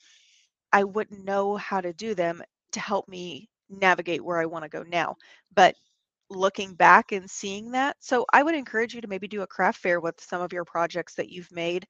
I 0.73 0.83
wouldn't 0.85 1.25
know 1.25 1.57
how 1.57 1.81
to 1.81 1.93
do 1.93 2.15
them 2.15 2.43
to 2.73 2.79
help 2.79 3.07
me 3.07 3.49
navigate 3.69 4.23
where 4.23 4.39
I 4.39 4.45
want 4.47 4.63
to 4.63 4.69
go 4.69 4.83
now. 4.83 5.15
But 5.55 5.75
looking 6.29 6.73
back 6.75 7.11
and 7.11 7.29
seeing 7.29 7.71
that, 7.71 7.95
so 7.99 8.25
I 8.33 8.43
would 8.43 8.55
encourage 8.55 8.93
you 8.93 9.01
to 9.01 9.07
maybe 9.07 9.27
do 9.27 9.41
a 9.41 9.47
craft 9.47 9.79
fair 9.79 9.99
with 9.99 10.19
some 10.21 10.41
of 10.41 10.53
your 10.53 10.65
projects 10.65 11.15
that 11.15 11.29
you've 11.29 11.51
made. 11.51 11.85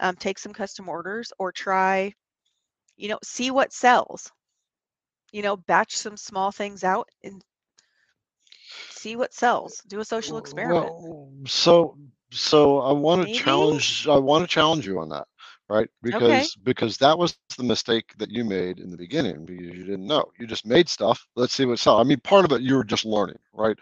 um, 0.00 0.16
take 0.16 0.38
some 0.38 0.52
custom 0.52 0.88
orders 0.88 1.32
or 1.38 1.52
try, 1.52 2.12
you 2.96 3.08
know, 3.08 3.18
see 3.22 3.50
what 3.50 3.72
sells. 3.72 4.30
You 5.32 5.42
know, 5.42 5.56
batch 5.56 5.96
some 5.96 6.16
small 6.16 6.50
things 6.52 6.84
out 6.84 7.08
and 7.22 7.42
see 8.90 9.16
what 9.16 9.32
sells. 9.34 9.82
Do 9.86 10.00
a 10.00 10.04
social 10.04 10.38
experiment. 10.38 10.92
Well, 10.98 11.30
so 11.46 11.96
so 12.30 12.78
I 12.80 12.92
want 12.92 13.22
to 13.22 13.32
challenge 13.32 14.06
I 14.08 14.16
want 14.18 14.42
to 14.42 14.48
challenge 14.48 14.86
you 14.86 15.00
on 15.00 15.10
that, 15.10 15.26
right? 15.72 15.96
Because 16.12 16.66
because 16.74 17.02
that 17.08 17.22
was 17.22 17.50
the 17.56 17.64
mistake 17.64 18.14
that 18.18 18.30
you 18.30 18.44
made 18.44 18.80
in 18.80 18.90
the 18.90 18.96
beginning 18.98 19.46
because 19.46 19.66
you 19.76 19.84
didn't 19.84 20.06
know. 20.06 20.30
You 20.38 20.46
just 20.46 20.66
made 20.66 20.88
stuff. 20.88 21.26
Let's 21.36 21.54
see 21.54 21.66
what 21.66 21.78
sells. 21.78 22.00
I 22.00 22.04
mean, 22.04 22.20
part 22.20 22.44
of 22.44 22.52
it 22.52 22.62
you 22.62 22.76
were 22.76 22.84
just 22.84 23.04
learning, 23.04 23.38
right? 23.52 23.76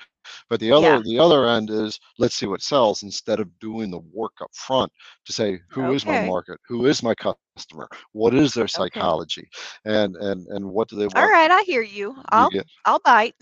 But 0.48 0.58
the 0.60 0.70
other 0.72 0.98
Yeah. 0.98 1.00
the 1.02 1.18
other 1.18 1.46
end 1.46 1.70
is 1.70 1.98
let's 2.18 2.34
see 2.34 2.46
what 2.46 2.62
sells 2.62 3.02
instead 3.02 3.40
of 3.40 3.58
doing 3.60 3.90
the 3.90 4.00
work 4.12 4.34
up 4.42 4.50
front 4.54 4.92
to 5.26 5.32
say 5.32 5.60
who 5.70 5.92
is 5.92 6.06
my 6.06 6.18
market, 6.18 6.58
who 6.68 6.86
is 6.86 7.02
my 7.02 7.14
customer, 7.14 7.64
what 8.12 8.34
is 8.34 8.54
their 8.54 8.68
Okay. 8.76 8.78
psychology, 8.78 9.48
and 9.60 9.90
and 9.90 10.22
and 10.24 10.44
what 10.44 10.70
do 10.72 10.80
they 10.82 10.92
want? 10.92 11.16
All 11.16 11.28
right, 11.30 11.50
I 11.50 11.62
hear 11.62 11.82
you. 11.82 12.16
You 12.30 12.30
I'll 12.30 12.48
get 12.48 12.66
I'll 12.84 13.00
bite. 13.04 13.34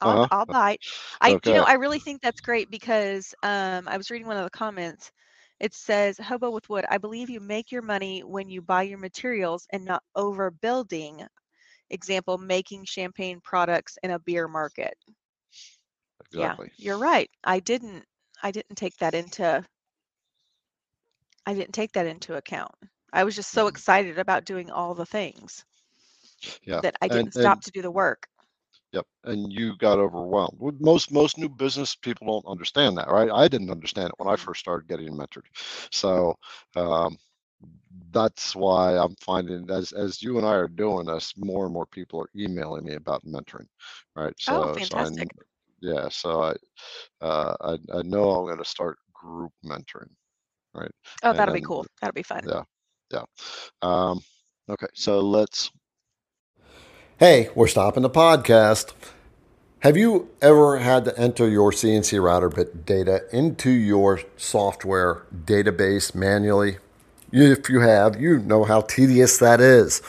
I'll 0.00 0.18
uh-huh. 0.18 0.30
I'll 0.30 0.46
bite. 0.46 0.80
I 1.20 1.36
you 1.44 1.54
know, 1.54 1.64
I 1.64 1.74
really 1.74 1.98
think 2.00 2.20
that's 2.22 2.40
great 2.40 2.70
because 2.70 3.34
um 3.42 3.88
I 3.88 3.96
was 3.96 4.10
reading 4.10 4.26
one 4.26 4.36
of 4.36 4.44
the 4.44 4.50
comments. 4.50 5.10
It 5.60 5.74
says, 5.74 6.18
Hobo 6.18 6.50
with 6.50 6.68
wood, 6.68 6.84
I 6.88 6.98
believe 6.98 7.30
you 7.30 7.40
make 7.40 7.70
your 7.72 7.82
money 7.82 8.22
when 8.22 8.48
you 8.50 8.60
buy 8.62 8.82
your 8.82 8.98
materials 8.98 9.66
and 9.70 9.84
not 9.84 10.02
overbuilding. 10.16 11.26
Example, 11.90 12.38
making 12.38 12.84
champagne 12.84 13.40
products 13.40 13.98
in 14.02 14.10
a 14.10 14.18
beer 14.18 14.48
market. 14.48 14.96
Exactly. 15.80 16.32
Yeah, 16.32 16.56
you're 16.76 16.98
right. 16.98 17.30
I 17.44 17.60
didn't 17.60 18.06
I 18.42 18.50
didn't 18.50 18.76
take 18.76 18.96
that 18.98 19.14
into 19.14 19.64
I 21.46 21.54
didn't 21.54 21.72
take 21.74 21.92
that 21.92 22.06
into 22.06 22.34
account. 22.36 22.74
I 23.12 23.24
was 23.24 23.34
just 23.34 23.50
so 23.52 23.66
Mhm. 23.66 23.68
excited 23.68 24.18
about 24.18 24.44
doing 24.44 24.70
all 24.70 24.94
the 24.94 25.06
things 25.06 25.64
Yeah. 26.62 26.82
that 26.82 26.96
I 27.00 27.08
didn't 27.08 27.34
stop 27.34 27.60
and 27.60 27.62
to 27.62 27.70
do 27.70 27.82
the 27.82 27.90
work. 27.90 28.28
Yep, 28.94 29.06
and 29.24 29.52
you 29.52 29.76
got 29.78 29.98
overwhelmed. 30.00 30.58
Most 30.80 31.12
most 31.12 31.38
new 31.38 31.48
business 31.50 31.96
people 31.96 32.26
don't 32.28 32.50
understand 32.50 32.98
that, 32.98 33.10
right? 33.10 33.30
I 33.30 33.48
didn't 33.48 33.70
understand 33.70 34.08
it 34.10 34.14
when 34.18 34.28
I 34.32 34.36
Mhm. 34.36 34.48
first 34.48 34.60
started 34.60 34.88
getting 34.88 35.14
mentored. 35.16 35.46
So 35.92 36.36
um, 36.76 37.16
that's 38.12 38.56
why 38.56 38.96
I'm 38.98 39.16
finding 39.20 39.70
as 39.70 39.92
as 39.92 40.22
you 40.22 40.38
and 40.38 40.46
I 40.46 40.54
are 40.54 40.68
doing 40.68 41.06
this, 41.06 41.34
more 41.36 41.64
and 41.66 41.74
more 41.74 41.86
people 41.86 42.20
are 42.22 42.30
emailing 42.40 42.84
me 42.84 42.94
about 42.94 43.24
mentoring, 43.24 43.68
right? 44.16 44.34
Oh, 44.48 44.66
So 44.66 44.78
so 44.80 44.98
I 45.00 45.08
fantastic. 45.08 45.28
kn- 45.28 45.30
yeah, 45.80 46.08
so 46.10 46.42
I 46.42 46.54
uh, 47.24 47.56
I, 47.60 47.72
I 47.98 48.02
know 48.02 48.30
I'm 48.30 48.46
going 48.46 48.58
to 48.58 48.64
start 48.64 48.98
group 49.14 49.52
mentoring, 49.64 50.10
right? 50.74 50.92
Oh, 51.22 51.32
that'll 51.34 51.52
be 51.52 51.60
cool. 51.60 51.86
That'll 52.00 52.14
be 52.14 52.22
fun. 52.22 52.48
yeah, 52.48 52.62
yeah. 53.12 53.24
Um, 53.82 54.20
okay, 54.70 54.86
so 54.94 55.20
let's 55.20 55.70
Hey, 57.26 57.48
we're 57.54 57.68
stopping 57.68 58.02
the 58.02 58.10
podcast. 58.10 58.92
Have 59.78 59.96
you 59.96 60.28
ever 60.42 60.80
had 60.80 61.06
to 61.06 61.18
enter 61.18 61.48
your 61.48 61.70
CNC 61.72 62.22
router 62.22 62.50
bit 62.50 62.84
data 62.84 63.22
into 63.32 63.70
your 63.70 64.20
software 64.36 65.22
database 65.34 66.14
manually? 66.14 66.76
If 67.32 67.70
you 67.70 67.80
have, 67.80 68.20
you 68.20 68.40
know 68.40 68.64
how 68.64 68.82
tedious 68.82 69.38
that 69.38 69.58
is. 69.58 70.00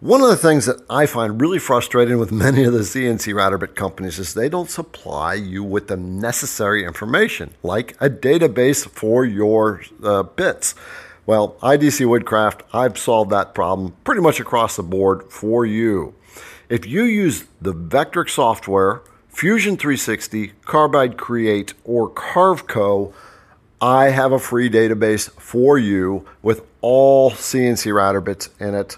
One 0.00 0.22
of 0.22 0.30
the 0.30 0.38
things 0.38 0.64
that 0.64 0.80
I 0.88 1.04
find 1.04 1.42
really 1.42 1.58
frustrating 1.58 2.16
with 2.16 2.32
many 2.46 2.64
of 2.64 2.72
the 2.72 2.78
CNC 2.78 3.34
router 3.34 3.58
bit 3.58 3.76
companies 3.76 4.18
is 4.18 4.32
they 4.32 4.48
don't 4.48 4.70
supply 4.70 5.34
you 5.34 5.62
with 5.62 5.88
the 5.88 5.98
necessary 5.98 6.86
information, 6.86 7.52
like 7.62 7.98
a 8.00 8.08
database 8.08 8.88
for 8.88 9.26
your 9.26 9.82
uh, 10.02 10.22
bits. 10.22 10.74
Well, 11.28 11.56
IDC 11.60 12.08
Woodcraft, 12.08 12.62
I've 12.72 12.96
solved 12.96 13.30
that 13.32 13.52
problem 13.52 13.94
pretty 14.02 14.22
much 14.22 14.40
across 14.40 14.76
the 14.76 14.82
board 14.82 15.30
for 15.30 15.66
you. 15.66 16.14
If 16.70 16.86
you 16.86 17.02
use 17.02 17.44
the 17.60 17.74
Vectric 17.74 18.30
software, 18.30 19.02
Fusion 19.28 19.76
360, 19.76 20.52
Carbide 20.64 21.18
Create, 21.18 21.74
or 21.84 22.08
Carveco, 22.08 23.12
I 23.78 24.08
have 24.08 24.32
a 24.32 24.38
free 24.38 24.70
database 24.70 25.30
for 25.32 25.76
you 25.76 26.24
with 26.40 26.62
all 26.80 27.30
CNC 27.32 27.92
router 27.92 28.22
bits 28.22 28.48
in 28.58 28.74
it, 28.74 28.96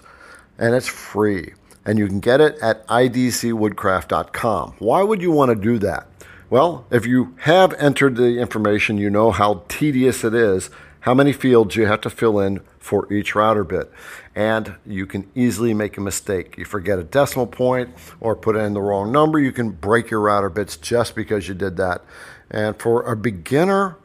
and 0.57 0.73
it's 0.73 0.87
free. 0.87 1.51
And 1.83 1.99
you 1.99 2.07
can 2.07 2.21
get 2.21 2.39
it 2.39 2.57
at 2.61 2.87
idcwoodcraft.com. 2.87 4.75
Why 4.79 5.03
would 5.03 5.21
you 5.21 5.31
want 5.31 5.49
to 5.49 5.55
do 5.55 5.77
that? 5.79 6.07
Well, 6.49 6.85
if 6.91 7.05
you 7.05 7.35
have 7.39 7.73
entered 7.73 8.15
the 8.15 8.39
information, 8.39 8.97
you 8.97 9.09
know 9.09 9.31
how 9.31 9.65
tedious 9.67 10.23
it 10.23 10.33
is, 10.33 10.69
how 11.01 11.13
many 11.13 11.33
fields 11.33 11.75
you 11.75 11.85
have 11.85 12.01
to 12.01 12.09
fill 12.09 12.39
in 12.39 12.61
for 12.79 13.11
each 13.11 13.35
router 13.35 13.63
bit. 13.63 13.91
And 14.35 14.75
you 14.85 15.05
can 15.05 15.29
easily 15.35 15.73
make 15.73 15.97
a 15.97 16.01
mistake. 16.01 16.57
You 16.57 16.65
forget 16.65 16.97
a 16.97 17.03
decimal 17.03 17.47
point 17.47 17.89
or 18.19 18.35
put 18.35 18.55
in 18.55 18.73
the 18.73 18.81
wrong 18.81 19.11
number, 19.11 19.39
you 19.39 19.51
can 19.51 19.71
break 19.71 20.09
your 20.09 20.21
router 20.21 20.49
bits 20.49 20.77
just 20.77 21.15
because 21.15 21.47
you 21.47 21.53
did 21.53 21.77
that. 21.77 22.03
And 22.49 22.79
for 22.79 23.03
a 23.03 23.15
beginner, 23.15 23.97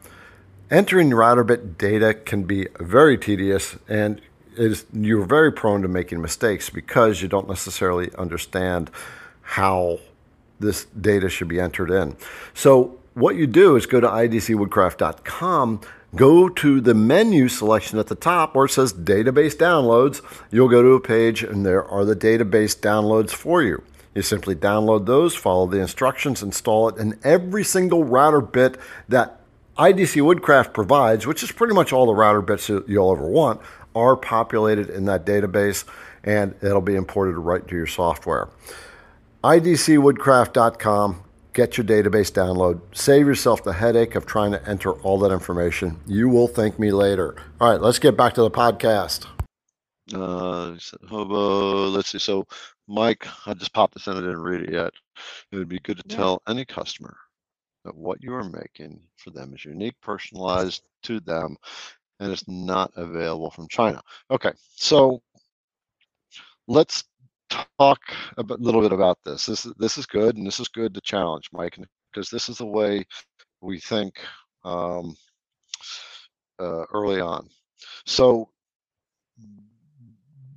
Entering 0.69 1.11
router 1.11 1.45
bit 1.45 1.77
data 1.77 2.13
can 2.13 2.43
be 2.43 2.67
very 2.79 3.17
tedious 3.17 3.77
and 3.87 4.19
is, 4.57 4.85
you're 4.91 5.25
very 5.25 5.51
prone 5.51 5.81
to 5.81 5.87
making 5.87 6.21
mistakes 6.21 6.69
because 6.69 7.21
you 7.21 7.29
don't 7.29 7.47
necessarily 7.47 8.13
understand 8.17 8.91
how 9.41 9.99
this 10.59 10.83
data 10.99 11.29
should 11.29 11.47
be 11.47 11.57
entered 11.57 11.89
in. 11.89 12.17
So 12.53 12.99
what 13.13 13.37
you 13.37 13.47
do 13.47 13.77
is 13.77 13.85
go 13.85 14.01
to 14.01 14.07
idcwoodcraft.com, 14.07 15.81
go 16.15 16.49
to 16.49 16.81
the 16.81 16.93
menu 16.93 17.47
selection 17.47 17.99
at 17.99 18.07
the 18.07 18.15
top 18.15 18.55
where 18.55 18.65
it 18.65 18.71
says 18.71 18.93
database 18.93 19.55
downloads. 19.55 20.21
You'll 20.51 20.69
go 20.69 20.81
to 20.81 20.93
a 20.93 21.01
page 21.01 21.43
and 21.43 21.65
there 21.65 21.85
are 21.85 22.05
the 22.05 22.15
database 22.15 22.77
downloads 22.77 23.31
for 23.31 23.61
you. 23.61 23.83
You 24.15 24.21
simply 24.23 24.55
download 24.55 25.05
those, 25.05 25.35
follow 25.35 25.67
the 25.67 25.79
instructions, 25.79 26.41
install 26.41 26.89
it, 26.89 26.97
and 26.97 27.19
every 27.23 27.63
single 27.63 28.03
router 28.03 28.41
bit 28.41 28.77
that 29.09 29.41
IDC 29.77 30.23
Woodcraft 30.23 30.73
provides, 30.73 31.27
which 31.27 31.43
is 31.43 31.51
pretty 31.51 31.75
much 31.75 31.93
all 31.93 32.07
the 32.07 32.15
router 32.15 32.41
bits 32.41 32.67
you'll 32.67 33.11
ever 33.11 33.27
want, 33.27 33.61
are 33.95 34.15
populated 34.15 34.89
in 34.89 35.05
that 35.05 35.25
database 35.25 35.83
and 36.23 36.55
it'll 36.63 36.81
be 36.81 36.95
imported 36.95 37.37
right 37.37 37.67
to 37.67 37.75
your 37.75 37.85
software. 37.87 38.49
IDCWoodcraft.com, 39.43 41.23
get 41.57 41.75
your 41.75 41.83
database 41.83 42.31
download, 42.31 42.79
save 42.95 43.25
yourself 43.25 43.63
the 43.63 43.73
headache 43.73 44.13
of 44.13 44.27
trying 44.27 44.51
to 44.51 44.69
enter 44.69 44.93
all 45.01 45.17
that 45.17 45.31
information. 45.31 45.99
You 46.05 46.29
will 46.29 46.47
thank 46.47 46.77
me 46.77 46.91
later. 46.91 47.35
All 47.59 47.71
right, 47.71 47.81
let's 47.81 47.97
get 47.97 48.15
back 48.15 48.35
to 48.35 48.43
the 48.43 48.51
podcast. 48.51 49.25
Uh, 50.13 50.73
he 50.73 50.79
said, 50.79 50.99
hobo. 51.09 51.87
Let's 51.89 52.09
see. 52.09 52.19
So, 52.19 52.45
Mike, 52.87 53.27
I 53.47 53.55
just 53.55 53.73
popped 53.73 53.95
this 53.95 54.05
in. 54.05 54.13
I 54.13 54.21
didn't 54.21 54.43
read 54.43 54.61
it 54.61 54.71
yet. 54.71 54.93
It 55.51 55.57
would 55.57 55.67
be 55.67 55.79
good 55.79 55.97
to 55.97 56.03
Yeah. 56.07 56.15
tell 56.15 56.41
any 56.47 56.63
customer 56.63 57.17
that 57.83 57.95
what 57.95 58.21
you 58.21 58.35
are 58.35 58.43
making 58.43 59.01
for 59.15 59.31
them 59.31 59.55
is 59.55 59.65
unique, 59.65 59.99
personalized 59.99 60.83
to 61.03 61.19
them, 61.21 61.57
and 62.19 62.31
it's 62.31 62.47
not 62.47 62.91
available 62.95 63.49
from 63.49 63.67
China. 63.67 63.99
Okay, 64.29 64.53
so 64.75 65.23
let's 66.67 67.03
talk 67.49 67.99
a 68.37 68.43
little 68.43 68.81
bit 68.81 68.93
about 68.93 69.17
this. 69.25 69.45
This 69.45 69.65
is 69.65 69.73
this 69.77 69.97
is 69.97 70.05
good, 70.05 70.37
and 70.37 70.45
this 70.47 70.59
is 70.59 70.67
good 70.67 70.93
to 70.93 71.01
challenge 71.01 71.49
Mike, 71.53 71.77
because 72.11 72.29
this 72.29 72.49
is 72.49 72.57
the 72.57 72.65
way 72.65 73.05
we 73.61 73.79
think 73.79 74.19
um, 74.63 75.15
uh, 76.59 76.85
early 76.93 77.21
on. 77.21 77.47
So 78.05 78.49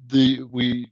the 0.08 0.42
we 0.50 0.90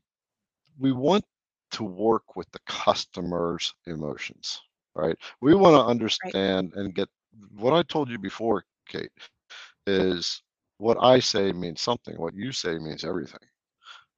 we 0.78 0.92
want 0.92 1.24
to 1.72 1.84
work 1.84 2.36
with 2.36 2.50
the 2.52 2.60
customer's 2.66 3.74
emotions, 3.86 4.60
right? 4.94 5.16
We 5.40 5.54
want 5.54 5.74
to 5.76 5.84
understand 5.84 6.72
and 6.74 6.94
get 6.94 7.08
what 7.56 7.74
I 7.74 7.82
told 7.82 8.08
you 8.10 8.18
before, 8.18 8.64
Kate, 8.88 9.10
is 9.86 10.42
what 10.78 10.96
I 11.02 11.18
say 11.20 11.52
means 11.52 11.80
something, 11.80 12.16
what 12.18 12.34
you 12.34 12.52
say 12.52 12.78
means 12.78 13.04
everything, 13.04 13.40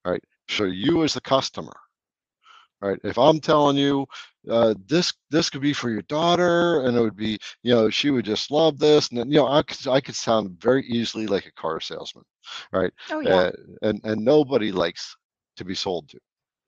right? 0.04 0.22
So 0.50 0.64
you 0.64 1.04
as 1.04 1.14
the 1.14 1.22
customer, 1.22 1.72
right? 2.80 2.98
If 3.04 3.18
I'm 3.18 3.40
telling 3.40 3.76
you 3.76 4.06
uh, 4.50 4.74
this 4.86 5.12
this 5.30 5.50
could 5.50 5.62
be 5.62 5.72
for 5.72 5.90
your 5.90 6.02
daughter, 6.02 6.82
and 6.86 6.96
it 6.96 7.00
would 7.00 7.16
be, 7.16 7.38
you 7.62 7.74
know, 7.74 7.90
she 7.90 8.10
would 8.10 8.24
just 8.24 8.50
love 8.50 8.78
this, 8.78 9.10
and 9.10 9.18
then, 9.18 9.30
you 9.30 9.38
know, 9.38 9.48
I 9.48 9.62
could 9.62 9.86
I 9.88 10.00
could 10.00 10.16
sound 10.16 10.60
very 10.60 10.86
easily 10.86 11.26
like 11.26 11.46
a 11.46 11.52
car 11.52 11.80
salesman, 11.80 12.24
right? 12.72 12.92
Oh 13.10 13.20
yeah. 13.20 13.36
Uh, 13.36 13.52
and 13.82 14.00
and 14.04 14.24
nobody 14.24 14.72
likes 14.72 15.16
to 15.58 15.64
be 15.64 15.74
sold 15.74 16.08
to. 16.10 16.18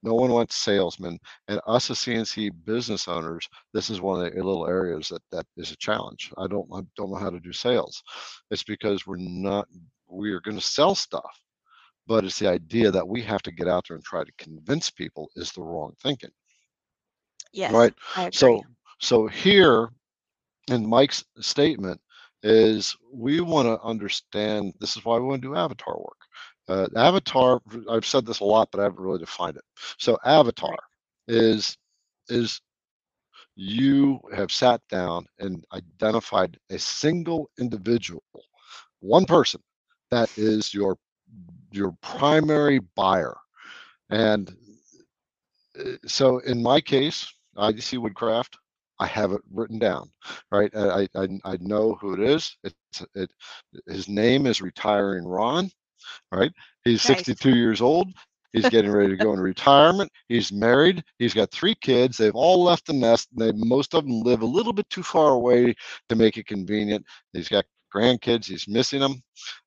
No 0.05 0.15
one 0.15 0.33
wants 0.33 0.57
salesmen, 0.57 1.19
and 1.49 1.61
us 1.67 1.91
as 1.91 1.99
CNC 1.99 2.53
business 2.65 3.09
owners, 3.09 3.49
this 3.73 3.89
is 3.91 4.01
one 4.01 4.25
of 4.25 4.33
the 4.33 4.37
little 4.43 4.67
areas 4.69 5.09
that 5.09 5.23
that 5.33 5.47
is 5.57 5.73
a 5.73 5.77
challenge. 5.77 6.33
I 6.39 6.47
don't 6.49 6.69
I 6.75 6.83
don't 6.97 7.11
know 7.11 7.19
how 7.19 7.31
to 7.31 7.41
do 7.41 7.53
sales. 7.53 8.03
It's 8.51 8.65
because 8.65 9.07
we're 9.07 9.17
not 9.19 9.69
we 10.11 10.33
are 10.33 10.41
going 10.41 10.59
to 10.59 10.63
sell 10.63 10.95
stuff, 10.95 11.42
but 12.07 12.25
it's 12.25 12.39
the 12.39 12.49
idea 12.49 12.91
that 12.91 13.07
we 13.07 13.23
have 13.23 13.43
to 13.43 13.53
get 13.53 13.69
out 13.69 13.85
there 13.89 13.97
and 13.97 14.05
try 14.05 14.25
to 14.25 14.33
convince 14.39 14.91
people 14.91 15.29
is 15.37 15.53
the 15.53 15.63
wrong 15.63 15.93
thinking, 16.03 16.31
Yes. 17.53 17.73
right? 17.73 17.95
So 18.33 18.63
so 19.01 19.27
here 19.27 19.89
in 20.71 20.89
Mike's 20.89 21.25
statement, 21.41 22.01
is 22.43 22.97
we 23.13 23.41
want 23.41 23.67
to 23.69 23.81
understand. 23.83 24.75
This 24.81 24.97
is 24.97 25.05
why 25.05 25.19
we 25.19 25.27
want 25.27 25.43
to 25.43 25.49
do 25.49 25.57
avatar 25.57 25.97
work. 25.97 26.19
Uh, 26.69 26.89
avatar, 26.97 27.61
I've 27.91 28.07
said 28.07 28.27
this 28.27 28.41
a 28.41 28.45
lot, 28.45 28.69
but 28.73 28.81
I 28.81 28.85
haven't 28.85 29.01
really 29.01 29.19
defined 29.19 29.57
it. 29.57 29.65
So 29.99 30.19
avatar 30.25 30.79
is 31.29 31.77
is 32.29 32.61
you 33.57 34.21
have 34.35 34.51
sat 34.51 34.81
down 34.89 35.27
and 35.39 35.65
identified 35.73 36.59
a 36.71 36.79
single 36.79 37.51
individual, 37.59 38.23
one 39.01 39.27
person 39.27 39.61
that 40.11 40.31
is 40.37 40.73
your 40.75 40.97
your 41.73 41.97
primary 42.03 42.81
buyer. 42.97 43.37
And 44.11 44.55
uh, 45.79 45.93
so 46.07 46.39
in 46.41 46.63
my 46.63 46.81
case, 46.81 47.33
IDC 47.57 47.99
Woodcraft, 47.99 48.59
I 48.99 49.07
have 49.07 49.33
it 49.33 49.41
written 49.53 49.79
down, 49.79 50.11
right? 50.53 50.71
I, 50.77 51.09
I, 51.17 51.29
I 51.45 51.57
know 51.61 51.97
who 52.01 52.15
it 52.15 52.21
is. 52.21 52.57
It's 52.63 53.05
it. 53.15 53.31
His 53.89 54.09
name 54.09 54.47
is 54.47 54.61
retiring 54.63 55.25
Ron, 55.27 55.71
right? 56.31 56.53
He's 56.85 57.05
Nice. 57.05 57.27
62 57.27 57.51
years 57.57 57.81
old. 57.81 58.09
He's 58.53 58.69
getting 58.69 58.91
ready 58.93 59.09
to 59.11 59.17
go 59.17 59.33
in 59.33 59.41
retirement. 59.41 60.11
He's 60.29 60.53
married. 60.53 61.03
He's 61.19 61.35
got 61.35 61.51
three 61.51 61.75
kids. 61.77 62.17
They've 62.17 62.35
all 62.35 62.63
left 62.63 62.87
the 62.87 62.93
nest. 62.93 63.29
They 63.37 63.51
most 63.53 63.95
of 63.95 64.05
them 64.05 64.21
live 64.21 64.43
a 64.43 64.47
little 64.47 64.75
bit 64.75 64.89
too 64.91 65.03
far 65.03 65.31
away 65.33 65.75
to 66.11 66.17
make 66.17 66.37
it 66.37 66.47
convenient. 66.47 67.05
He's 67.33 67.49
got 67.49 67.65
grandkids. 67.95 68.47
He's 68.47 68.69
missing 68.69 69.01
them, 69.01 69.23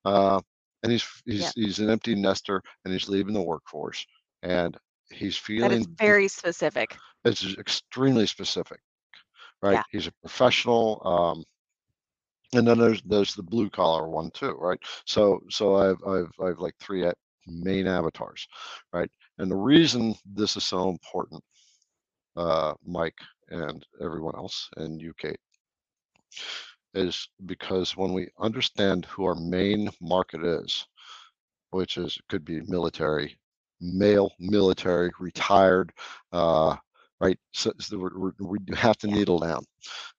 uh, 0.06 0.40
and 0.84 0.92
he's 0.92 1.06
he's 1.26 1.42
Yeah. 1.42 1.52
he's 1.56 1.80
an 1.80 1.90
empty 1.90 2.16
nester, 2.16 2.62
and 2.84 2.94
he's 2.94 3.10
leaving 3.10 3.34
the 3.34 3.42
workforce. 3.42 4.06
And 4.44 4.78
he's 5.12 5.38
feeling 5.38 5.72
is 5.72 5.88
very 5.98 6.28
specific. 6.28 6.98
it's 7.24 7.58
extremely 7.58 8.28
specific, 8.28 8.80
right? 9.62 9.74
Yeah. 9.74 9.84
He's 9.92 10.08
a 10.08 10.12
professional. 10.22 11.02
Um, 11.06 11.44
and 12.54 12.68
then 12.68 12.78
there's 12.78 13.02
there's 13.04 13.36
the 13.36 13.44
blue 13.44 13.70
collar 13.70 14.08
one 14.08 14.32
too, 14.32 14.56
right? 14.60 14.80
So 15.06 15.42
so 15.50 15.76
I've 15.76 16.04
I've 16.08 16.32
I've 16.40 16.60
like 16.60 16.76
three 16.80 17.10
main 17.48 17.88
avatars, 17.88 18.48
right? 18.94 19.10
And 19.38 19.52
the 19.52 19.56
reason 19.56 20.16
this 20.26 20.56
is 20.56 20.64
so 20.64 20.90
important, 20.90 21.44
uh, 22.36 22.74
Mike 22.86 23.18
and 23.50 23.86
everyone 24.02 24.36
else, 24.36 24.70
and 24.78 25.02
you, 25.02 25.14
Kate, 25.18 25.40
is 26.96 27.30
because 27.46 27.98
when 27.98 28.14
we 28.14 28.30
understand 28.40 29.06
who 29.06 29.26
our 29.26 29.36
main 29.36 29.90
market 30.02 30.44
is, 30.44 30.88
which 31.72 31.98
is 31.98 32.18
could 32.30 32.46
be 32.46 32.62
military, 32.68 33.38
male 33.82 34.32
military, 34.40 35.12
retired, 35.20 35.92
uh, 36.32 36.76
right? 37.20 37.38
So, 37.54 37.74
so 37.80 37.98
we're, 38.00 38.18
we're, 38.18 38.32
we 38.40 38.60
have 38.76 38.98
to 39.00 39.08
needle 39.08 39.40
down, 39.40 39.66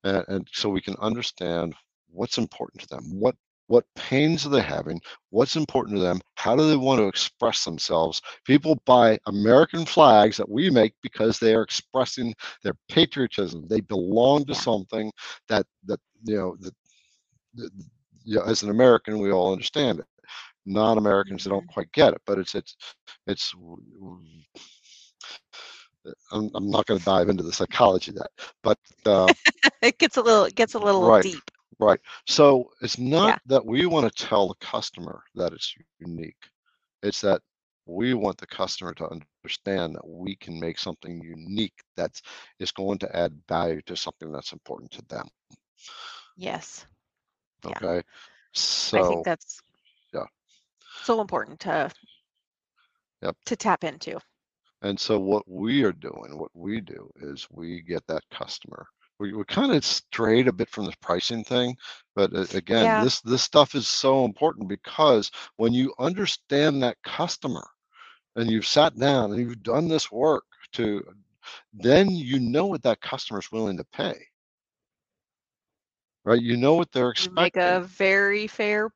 and, 0.05 0.24
and 0.29 0.49
so 0.53 0.68
we 0.68 0.81
can 0.83 0.97
understand 1.01 1.74
what's 2.11 2.39
important 2.39 2.83
to 2.83 2.89
them, 2.89 3.05
what 3.12 3.37
what 3.69 3.85
pains 3.97 4.47
are 4.47 4.51
they 4.51 4.61
having, 4.62 5.01
what's 5.31 5.57
important 5.57 5.97
to 5.97 6.03
them, 6.03 6.21
how 6.37 6.57
do 6.57 6.69
they 6.69 6.77
want 6.77 6.99
to 7.01 7.09
express 7.09 7.64
themselves. 7.64 8.21
People 8.45 8.81
buy 8.87 9.19
American 9.27 9.85
flags 9.85 10.37
that 10.37 10.49
we 10.49 10.71
make 10.71 10.95
because 11.03 11.39
they 11.39 11.55
are 11.55 11.62
expressing 11.62 12.35
their 12.62 12.75
patriotism. 12.89 13.67
They 13.69 13.81
belong 13.81 14.45
to 14.47 14.55
something 14.55 15.11
that 15.49 15.67
that 15.87 16.01
you 16.25 16.37
know 16.37 16.57
that, 16.61 16.75
that 17.57 17.71
you 18.25 18.37
know, 18.37 18.43
as 18.45 18.62
an 18.62 18.71
American 18.71 19.19
we 19.19 19.33
all 19.33 19.53
understand 19.53 20.01
it. 20.01 20.07
Non-Americans 20.67 21.45
they 21.45 21.51
don't 21.51 21.67
quite 21.69 21.91
get 21.93 22.14
it, 22.14 22.23
but 22.27 22.39
it's 22.39 22.55
it's 22.55 22.77
it's. 23.27 23.55
I'm, 26.33 26.51
I'm 26.55 26.71
not 26.71 26.87
going 26.87 26.99
to 26.99 27.05
dive 27.05 27.29
into 27.29 27.43
the 27.43 27.53
psychology 27.53 28.12
of 28.12 28.17
that, 28.17 28.31
but 28.62 28.79
uh, 29.07 29.33
it 29.83 29.99
gets 29.99 30.17
a 30.17 30.23
little 30.23 30.45
it 30.45 30.55
gets 30.55 30.75
a 30.75 30.79
little 30.79 31.11
Right. 31.11 31.21
deep. 31.21 31.51
Right. 31.79 32.01
So 32.27 32.70
it's 32.81 32.99
not 32.99 33.35
Yeah. 33.35 33.39
that 33.47 33.64
we 33.64 33.87
want 33.87 34.11
to 34.12 34.24
tell 34.24 34.49
the 34.49 34.55
customer 34.57 35.22
that 35.35 35.53
it's 35.53 35.74
unique. 35.99 36.51
It's 37.03 37.20
that 37.22 37.43
we 37.87 38.14
want 38.14 38.39
the 38.39 38.47
customer 38.47 38.95
to 38.95 39.09
understand 39.09 39.95
that 39.97 40.07
we 40.07 40.37
can 40.37 40.59
make 40.61 40.79
something 40.79 41.20
unique 41.22 41.83
that's 41.97 42.22
is 42.59 42.72
going 42.72 42.99
to 42.99 43.16
add 43.16 43.41
value 43.49 43.81
to 43.83 43.97
something 43.97 44.33
that's 44.33 44.53
important 44.53 44.91
to 44.93 45.03
them. 45.09 45.27
Yes. 46.37 46.87
Yeah. 47.62 47.81
Okay. 47.81 48.03
I 48.93 49.03
So 49.03 49.03
think 49.03 49.24
that's 49.24 49.62
yeah. 50.14 50.27
so 51.03 51.20
important 51.20 51.61
to 51.61 51.91
Yep. 53.22 53.37
to 53.47 53.57
tap 53.57 53.85
into. 53.85 54.20
and 54.83 54.99
so 54.99 55.18
what 55.18 55.49
we 55.49 55.83
are 55.85 55.93
doing, 55.93 56.39
what 56.39 56.51
we 56.55 56.81
do 56.81 57.11
is 57.16 57.47
we 57.51 57.81
get 57.83 58.07
that 58.09 58.22
customer. 58.31 58.87
We, 59.19 59.33
we 59.33 59.45
kind 59.45 59.73
of 59.73 59.85
strayed 59.85 60.49
a 60.49 60.53
bit 60.53 60.69
from 60.71 60.87
the 60.87 60.95
pricing 61.03 61.45
thing, 61.45 61.77
but 62.17 62.35
uh, 62.35 62.47
again, 62.55 62.85
Yeah. 62.85 63.01
this 63.01 63.21
this 63.23 63.43
stuff 63.43 63.75
is 63.75 63.89
so 63.89 64.25
important 64.25 64.69
because 64.69 65.31
when 65.57 65.73
you 65.73 65.95
understand 65.99 66.83
that 66.83 66.99
customer 67.05 67.67
and 68.37 68.51
you've 68.51 68.67
sat 68.67 68.97
down 68.99 69.33
and 69.33 69.41
you've 69.41 69.62
done 69.62 69.89
this 69.89 70.11
work 70.12 70.45
to 70.73 71.03
then 71.73 72.11
you 72.11 72.41
know 72.41 72.67
what 72.67 72.83
that 72.83 73.01
customer 73.01 73.39
is 73.41 73.53
willing 73.53 73.77
to 73.77 73.85
pay 73.93 74.14
right 76.25 76.43
you 76.43 76.57
know 76.57 76.75
what 76.75 76.91
they're 76.93 77.11
You 77.17 77.31
make 77.31 77.57
expecting 77.57 77.57
a 77.57 77.81
very 77.83 78.47
fair, 78.47 78.91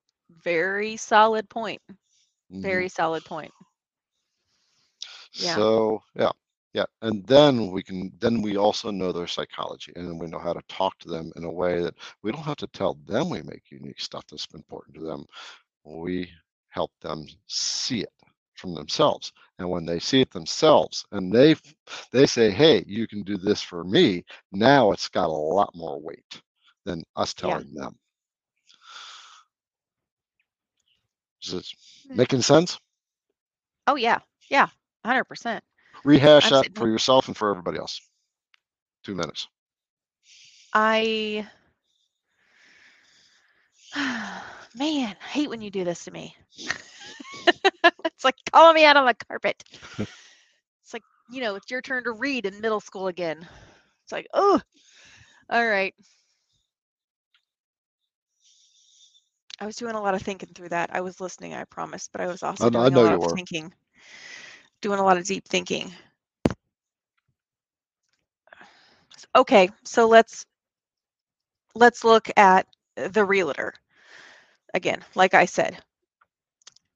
very 0.44 0.96
solid 0.96 1.48
point. 1.48 1.80
Very 2.62 2.88
solid 2.88 3.24
point. 3.24 3.52
yeah. 5.34 5.56
so 5.56 6.02
yeah 6.16 6.30
yeah 6.72 6.84
and 7.02 7.26
then 7.26 7.70
we 7.70 7.82
can 7.82 8.12
then 8.20 8.42
we 8.42 8.56
also 8.56 8.90
know 8.90 9.12
their 9.12 9.26
psychology 9.26 9.92
and 9.96 10.06
then 10.06 10.18
we 10.18 10.26
know 10.26 10.38
how 10.38 10.52
to 10.52 10.62
talk 10.68 10.98
to 10.98 11.08
them 11.08 11.32
in 11.36 11.44
a 11.44 11.50
way 11.50 11.82
that 11.82 11.94
we 12.22 12.32
don't 12.32 12.42
have 12.44 12.56
to 12.56 12.66
tell 12.68 12.94
them 13.06 13.30
we 13.30 13.42
make 13.42 13.70
unique 13.70 14.00
stuff 14.00 14.24
that's 14.30 14.46
important 14.54 14.94
to 14.94 15.02
them 15.02 15.24
we 15.84 16.30
help 16.68 16.92
them 17.00 17.26
see 17.46 18.00
it 18.02 18.12
from 18.54 18.74
themselves 18.74 19.32
and 19.58 19.68
when 19.68 19.86
they 19.86 19.98
see 19.98 20.20
it 20.20 20.30
themselves 20.30 21.04
and 21.12 21.32
they 21.32 21.56
they 22.12 22.26
say 22.26 22.50
hey 22.50 22.84
you 22.86 23.06
can 23.08 23.22
do 23.22 23.36
this 23.38 23.62
for 23.62 23.84
me 23.84 24.24
now 24.52 24.92
it's 24.92 25.08
got 25.08 25.26
a 25.28 25.32
lot 25.32 25.70
more 25.74 26.00
weight 26.00 26.42
than 26.84 27.02
us 27.16 27.34
Yeah. 27.42 27.60
telling 27.60 27.72
them 27.74 27.96
is 31.42 31.52
this 31.52 31.74
hmm. 32.08 32.16
making 32.16 32.42
sense 32.42 32.78
Oh 33.86 33.96
yeah. 33.96 34.20
Yeah. 34.50 34.68
Hundred 35.04 35.24
percent. 35.24 35.64
Rehash 36.04 36.50
that 36.50 36.76
for 36.76 36.88
yourself 36.88 37.28
and 37.28 37.36
for 37.36 37.50
everybody 37.50 37.78
else 37.78 38.00
two 39.04 39.14
minutes 39.14 39.48
I 40.72 41.46
man, 43.96 45.16
I 45.20 45.26
hate 45.26 45.48
when 45.50 45.60
you 45.60 45.70
do 45.70 45.84
this 45.84 46.04
to 46.04 46.10
me. 46.10 46.34
it's 48.04 48.24
like 48.24 48.36
calling 48.52 48.74
me 48.74 48.84
out 48.84 48.96
on 48.96 49.06
the 49.06 49.14
carpet. 49.14 49.62
it's 49.98 50.92
like, 50.92 51.02
you 51.32 51.40
know, 51.40 51.56
it's 51.56 51.70
your 51.70 51.82
turn 51.82 52.04
to 52.04 52.12
read 52.12 52.46
in 52.46 52.60
middle 52.60 52.80
school 52.80 53.08
again. 53.08 53.46
It's 54.04 54.12
like, 54.12 54.26
oh, 54.34 54.60
all 55.50 55.66
right. 55.66 55.94
I 59.58 59.66
was 59.66 59.76
doing 59.76 59.94
a 59.94 60.00
lot 60.00 60.14
of 60.14 60.22
thinking 60.22 60.50
through 60.54 60.70
that. 60.70 60.90
I 60.92 61.00
was 61.00 61.20
listening, 61.20 61.54
I 61.54 61.64
promise, 61.64 62.08
but 62.10 62.20
I 62.20 62.26
was 62.26 62.42
also 62.42 62.66
I- 62.66 62.70
doing 62.70 62.94
a 62.94 63.00
lot 63.00 63.14
of 63.14 63.20
were. 63.20 63.34
thinking, 63.34 63.72
doing 64.80 64.98
a 64.98 65.04
lot 65.04 65.16
of 65.18 65.24
deep 65.24 65.46
thinking. 65.46 65.92
Okay, 69.36 69.68
so 69.84 70.08
let's 70.08 70.44
let's 71.74 72.04
look 72.04 72.28
at 72.36 72.66
the 72.96 73.24
realtor 73.24 73.74
again. 74.74 75.04
Like 75.14 75.34
I 75.34 75.44
said, 75.44 75.78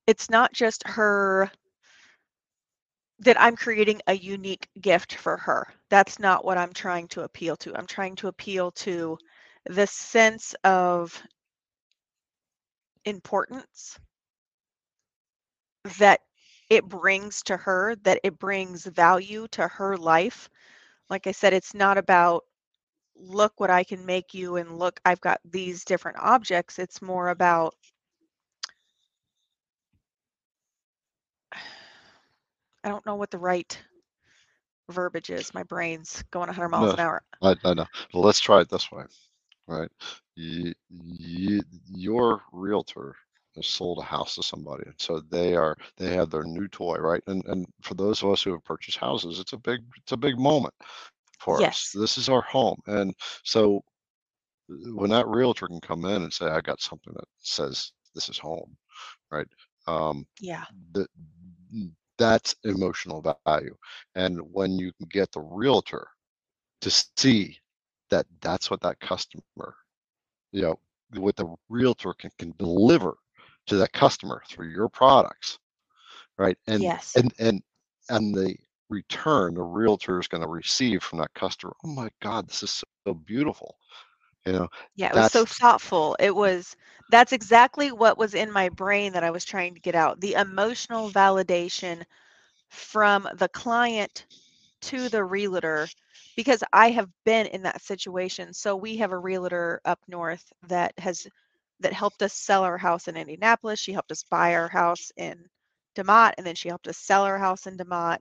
it's 0.06 0.30
not 0.30 0.52
just 0.52 0.86
her 0.86 1.50
that 3.20 3.40
I'm 3.40 3.56
creating 3.56 4.00
a 4.06 4.14
unique 4.14 4.68
gift 4.80 5.14
for 5.14 5.36
her. 5.36 5.66
That's 5.88 6.18
not 6.18 6.44
what 6.44 6.58
I'm 6.58 6.72
trying 6.72 7.08
to 7.08 7.22
appeal 7.22 7.56
to. 7.58 7.76
I'm 7.76 7.86
trying 7.86 8.16
to 8.16 8.28
appeal 8.28 8.72
to 8.72 9.16
the 9.66 9.86
sense 9.86 10.54
of 10.64 11.22
importance 13.04 13.98
that 15.98 16.20
it 16.74 16.88
brings 16.88 17.42
to 17.44 17.56
her, 17.56 17.96
that 18.04 18.20
it 18.24 18.38
brings 18.38 18.86
value 18.86 19.48
to 19.52 19.68
her 19.68 19.96
life. 19.96 20.48
Like 21.10 21.26
I 21.26 21.32
said, 21.32 21.52
it's 21.54 21.74
not 21.74 21.98
about 21.98 22.44
look 23.16 23.60
what 23.60 23.70
I 23.70 23.84
can 23.84 24.04
make 24.06 24.34
you 24.34 24.56
and 24.56 24.78
look, 24.78 25.00
I've 25.04 25.20
got 25.20 25.40
these 25.44 25.84
different 25.84 26.18
objects. 26.20 26.78
It's 26.78 27.02
more 27.02 27.28
about 27.30 27.74
I 32.84 32.88
don't 32.88 33.04
know 33.06 33.16
what 33.16 33.30
the 33.30 33.38
right 33.38 33.78
verbiage 34.90 35.30
is. 35.30 35.54
My 35.54 35.62
brain's 35.64 36.22
going 36.30 36.48
100 36.48 36.68
miles 36.68 36.92
No. 36.92 36.94
an 36.94 37.00
hour. 37.00 37.22
I, 37.42 37.56
I 37.64 37.74
know. 37.74 37.86
Well, 38.12 38.22
let's 38.24 38.40
try 38.40 38.60
it 38.60 38.68
this 38.70 38.90
way. 38.90 39.04
Right. 39.66 39.90
You, 40.36 40.74
you, 40.90 41.62
your 41.86 42.42
realtor 42.52 43.16
sold 43.62 43.98
a 43.98 44.02
house 44.02 44.34
to 44.34 44.42
somebody. 44.42 44.84
And 44.86 44.94
so 44.98 45.20
they 45.30 45.54
are 45.54 45.76
they 45.96 46.12
have 46.14 46.30
their 46.30 46.44
new 46.44 46.68
toy, 46.68 46.96
right? 46.96 47.22
And 47.26 47.44
and 47.46 47.66
for 47.82 47.94
those 47.94 48.22
of 48.22 48.30
us 48.30 48.42
who 48.42 48.52
have 48.52 48.64
purchased 48.64 48.98
houses, 48.98 49.38
it's 49.40 49.52
a 49.52 49.58
big 49.58 49.80
it's 49.96 50.12
a 50.12 50.16
big 50.16 50.38
moment 50.38 50.74
for 51.38 51.62
Yes. 51.62 51.66
us. 51.66 51.92
This 51.94 52.18
is 52.18 52.28
our 52.28 52.42
home. 52.42 52.80
And 52.86 53.14
so 53.44 53.82
when 54.68 55.10
that 55.10 55.26
realtor 55.28 55.66
can 55.66 55.80
come 55.80 56.04
in 56.04 56.22
and 56.22 56.32
say, 56.32 56.46
I 56.46 56.60
got 56.60 56.80
something 56.80 57.12
that 57.14 57.28
says 57.38 57.92
this 58.14 58.28
is 58.28 58.38
home, 58.38 58.76
right? 59.30 59.46
Um, 59.86 60.26
Yeah. 60.40 60.64
the, 60.92 61.06
that's 62.18 62.54
emotional 62.64 63.22
value. 63.22 63.76
And 64.14 64.40
when 64.52 64.78
you 64.78 64.92
can 64.92 65.08
get 65.10 65.32
the 65.32 65.40
realtor 65.40 66.06
to 66.82 66.90
see 66.90 67.58
that 68.10 68.26
that's 68.40 68.70
what 68.70 68.80
that 68.82 69.00
customer, 69.00 69.74
you 70.52 70.62
know, 70.62 70.78
what 71.16 71.36
the 71.36 71.54
realtor 71.68 72.14
can, 72.14 72.30
can 72.38 72.54
deliver 72.58 73.14
to 73.66 73.76
that 73.76 73.92
customer 73.92 74.42
through 74.48 74.68
your 74.68 74.88
products, 74.88 75.58
right? 76.38 76.56
And 76.66 76.92
Yes. 76.92 77.16
and 77.16 77.32
and 77.38 77.62
and 78.08 78.34
the 78.34 78.56
return 78.88 79.54
the 79.54 79.62
realtor 79.62 80.18
is 80.20 80.28
going 80.28 80.42
to 80.42 80.48
receive 80.48 81.02
from 81.02 81.18
that 81.18 81.34
customer. 81.34 81.74
Oh 81.84 81.88
my 81.88 82.10
God, 82.20 82.48
this 82.48 82.62
is 82.62 82.82
so 83.06 83.14
beautiful. 83.14 83.76
You 84.46 84.52
know, 84.52 84.68
Yeah, 84.96 85.10
it 85.12 85.16
was 85.16 85.26
so 85.26 85.44
thoughtful. 85.46 86.16
It 86.20 86.34
was 86.34 86.76
that's 87.08 87.32
exactly 87.32 87.92
what 87.92 88.18
was 88.18 88.34
in 88.34 88.50
my 88.52 88.68
brain 88.70 89.12
that 89.12 89.24
I 89.24 89.30
was 89.30 89.44
trying 89.44 89.74
to 89.74 89.80
get 89.80 89.94
out. 89.94 90.20
The 90.20 90.34
emotional 90.34 91.10
validation 91.10 92.02
from 92.70 93.28
the 93.34 93.48
client 93.48 94.26
to 94.82 95.08
the 95.08 95.24
realtor 95.24 95.90
because 96.36 96.62
I 96.72 96.90
have 96.90 97.08
been 97.24 97.46
in 97.46 97.62
that 97.62 97.82
situation. 97.82 98.52
So 98.54 98.76
we 98.76 98.96
have 98.98 99.12
a 99.12 99.18
realtor 99.18 99.80
up 99.84 100.00
north 100.08 100.52
that 100.68 100.98
has 100.98 101.26
that 101.80 101.92
helped 101.92 102.22
us 102.22 102.34
sell 102.34 102.62
our 102.64 102.78
house 102.78 103.08
in 103.08 103.16
Indianapolis. 103.16 103.78
She 103.80 103.92
helped 103.92 104.12
us 104.12 104.24
buy 104.24 104.54
our 104.54 104.68
house 104.68 105.10
in 105.16 105.48
DeMotte 105.96 106.34
and 106.38 106.46
then 106.46 106.54
she 106.54 106.68
helped 106.68 106.88
us 106.88 106.98
sell 106.98 107.22
our 107.24 107.38
house 107.38 107.66
in 107.66 107.76
DeMotte 107.76 108.20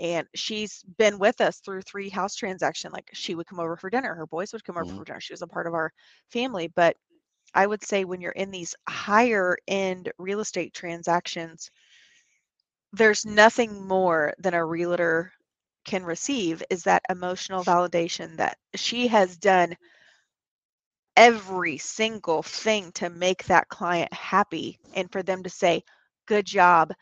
and 0.00 0.26
she's 0.34 0.82
been 0.98 1.18
with 1.18 1.40
us 1.40 1.58
through 1.60 1.82
three 1.82 2.08
house 2.08 2.34
transaction 2.34 2.90
like 2.92 3.10
she 3.12 3.34
would 3.34 3.46
come 3.46 3.60
over 3.60 3.76
for 3.76 3.90
dinner 3.90 4.14
her 4.14 4.26
boys 4.26 4.52
would 4.52 4.64
come 4.64 4.76
over 4.76 4.86
Mhm. 4.86 4.96
for 4.96 5.04
dinner 5.04 5.20
she 5.20 5.32
was 5.32 5.42
a 5.42 5.46
part 5.46 5.66
of 5.66 5.74
our 5.74 5.92
family 6.30 6.68
but 6.68 6.96
i 7.54 7.66
would 7.66 7.82
say 7.84 8.04
when 8.04 8.20
you're 8.20 8.32
in 8.32 8.50
these 8.50 8.74
higher 8.88 9.56
end 9.68 10.10
real 10.18 10.40
estate 10.40 10.74
transactions 10.74 11.70
there's 12.92 13.24
nothing 13.26 13.86
more 13.86 14.32
than 14.38 14.54
a 14.54 14.64
realtor 14.64 15.32
can 15.84 16.02
receive 16.04 16.62
is 16.70 16.84
that 16.84 17.02
emotional 17.10 17.62
validation 17.64 18.36
that 18.36 18.56
she 18.74 19.06
has 19.06 19.36
done 19.36 19.76
every 21.16 21.78
single 21.78 22.42
thing 22.42 22.92
to 22.92 23.08
make 23.10 23.44
that 23.44 23.68
client 23.68 24.12
happy 24.12 24.78
and 24.94 25.10
for 25.12 25.22
them 25.22 25.42
to 25.42 25.50
say 25.50 25.82
good 26.26 26.46
job. 26.46 26.92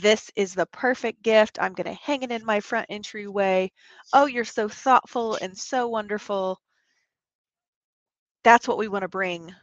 This 0.00 0.30
is 0.36 0.54
the 0.54 0.66
perfect 0.66 1.22
gift. 1.22 1.58
I'm 1.60 1.72
going 1.74 1.86
to 1.86 2.00
hang 2.02 2.22
it 2.22 2.30
in 2.32 2.44
my 2.44 2.60
front 2.60 2.86
entryway. 2.90 3.70
Oh 4.12 4.26
you're 4.26 4.44
so 4.44 4.68
thoughtful 4.68 5.36
and 5.40 5.56
so 5.56 5.88
wonderful. 5.88 6.60
That's 8.44 8.68
what 8.68 8.78
we 8.78 8.88
want 8.88 9.02
to 9.02 9.08
bring 9.08 9.54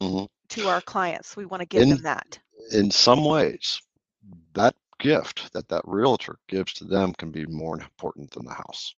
Mhm. 0.00 0.26
to 0.50 0.68
our 0.68 0.80
clients. 0.82 1.36
We 1.36 1.44
want 1.46 1.60
to 1.62 1.66
give 1.66 1.86
in 1.86 1.88
them 1.88 2.02
that. 2.02 2.38
in 2.72 2.90
some 2.90 3.24
ways 3.24 3.80
that 4.54 4.74
gift 4.98 5.52
that 5.52 5.68
that 5.68 5.82
realtor 5.86 6.38
gives 6.48 6.72
to 6.74 6.84
them 6.84 7.12
can 7.14 7.30
be 7.30 7.46
more 7.46 7.80
important 7.80 8.30
than 8.32 8.44
the 8.44 8.54
house. 8.54 8.94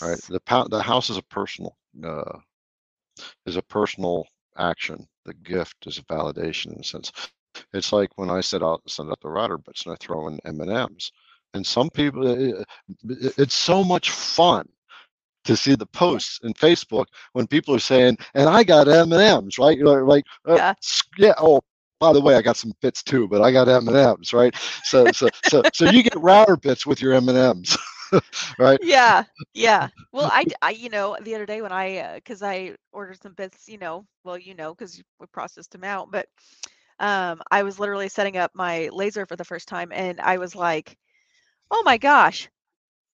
Right? 0.00 0.20
Yes. 0.20 0.28
The 0.28 0.40
the 0.70 0.82
house 0.82 1.10
is 1.10 1.16
a 1.16 1.22
personal 1.22 1.76
uh, 2.04 2.38
is 3.46 3.56
a 3.56 3.62
personal 3.62 4.26
action 4.58 5.06
the 5.24 5.34
gift 5.34 5.76
is 5.86 5.98
a 5.98 6.02
validation 6.04 6.74
in 6.74 6.80
a 6.80 6.84
sense. 6.84 7.12
It's 7.74 7.92
like 7.92 8.10
when 8.16 8.30
i 8.30 8.40
set 8.40 8.62
out 8.62 8.82
send 8.88 9.10
out 9.10 9.20
the 9.22 9.28
router 9.30 9.58
bits 9.58 9.84
and 9.86 9.94
i 9.94 9.96
throw 10.00 10.28
in 10.28 10.38
m&ms 10.44 11.10
and 11.54 11.66
some 11.66 11.90
people 11.90 12.26
uh, 12.28 12.34
it- 13.10 13.34
it's 13.38 13.54
so 13.54 13.84
much 13.84 14.10
fun 14.10 14.66
to 15.44 15.56
see 15.56 15.74
the 15.76 15.86
posts 15.86 16.40
in 16.44 16.54
facebook 16.54 17.06
when 17.34 17.46
people 17.46 17.74
are 17.74 17.78
saying 17.80 18.16
and 18.34 18.48
i 18.48 18.64
got 18.64 18.88
m&ms 18.88 19.58
right? 19.58 19.78
You're 19.78 20.04
like 20.04 20.24
uh, 20.48 20.54
yeah. 20.56 20.74
yeah 21.18 21.34
oh 21.38 21.60
by 22.00 22.12
the 22.12 22.20
way 22.22 22.36
i 22.36 22.42
got 22.42 22.56
some 22.58 22.72
bits 22.82 23.02
too 23.02 23.28
but 23.28 23.42
i 23.42 23.52
got 23.52 23.68
m&ms 23.68 24.32
right? 24.34 24.54
So 24.84 25.12
so 25.12 25.30
so 25.44 25.64
so 25.72 25.84
you 25.86 26.02
get 26.02 26.16
router 26.20 26.56
bits 26.56 26.86
with 26.86 27.02
your 27.02 27.14
m&ms 27.14 27.76
right? 28.58 28.80
Yeah 28.80 29.24
yeah. 29.54 29.88
Well 30.12 30.28
I, 30.32 30.46
I, 30.62 30.70
you 30.70 30.88
know 30.88 31.16
the 31.20 31.34
other 31.34 31.46
day 31.46 31.60
when 31.62 31.72
i 31.72 32.14
because 32.16 32.42
i 32.42 32.76
ordered 32.92 33.20
some 33.22 33.34
bits 33.34 33.68
you 33.68 33.78
know 33.78 34.06
well 34.24 34.38
you 34.38 34.54
know 34.54 34.74
because 34.74 35.02
we 35.18 35.26
processed 35.26 35.72
them 35.72 35.84
out 35.84 36.10
but 36.10 36.28
um 37.00 37.40
i 37.50 37.62
was 37.62 37.78
literally 37.80 38.08
setting 38.08 38.36
up 38.36 38.52
my 38.54 38.88
laser 38.92 39.26
for 39.26 39.36
the 39.36 39.44
first 39.44 39.68
time 39.68 39.92
and 39.92 40.20
i 40.20 40.38
was 40.38 40.54
like 40.56 40.96
oh 41.70 41.82
my 41.84 41.98
gosh. 41.98 42.48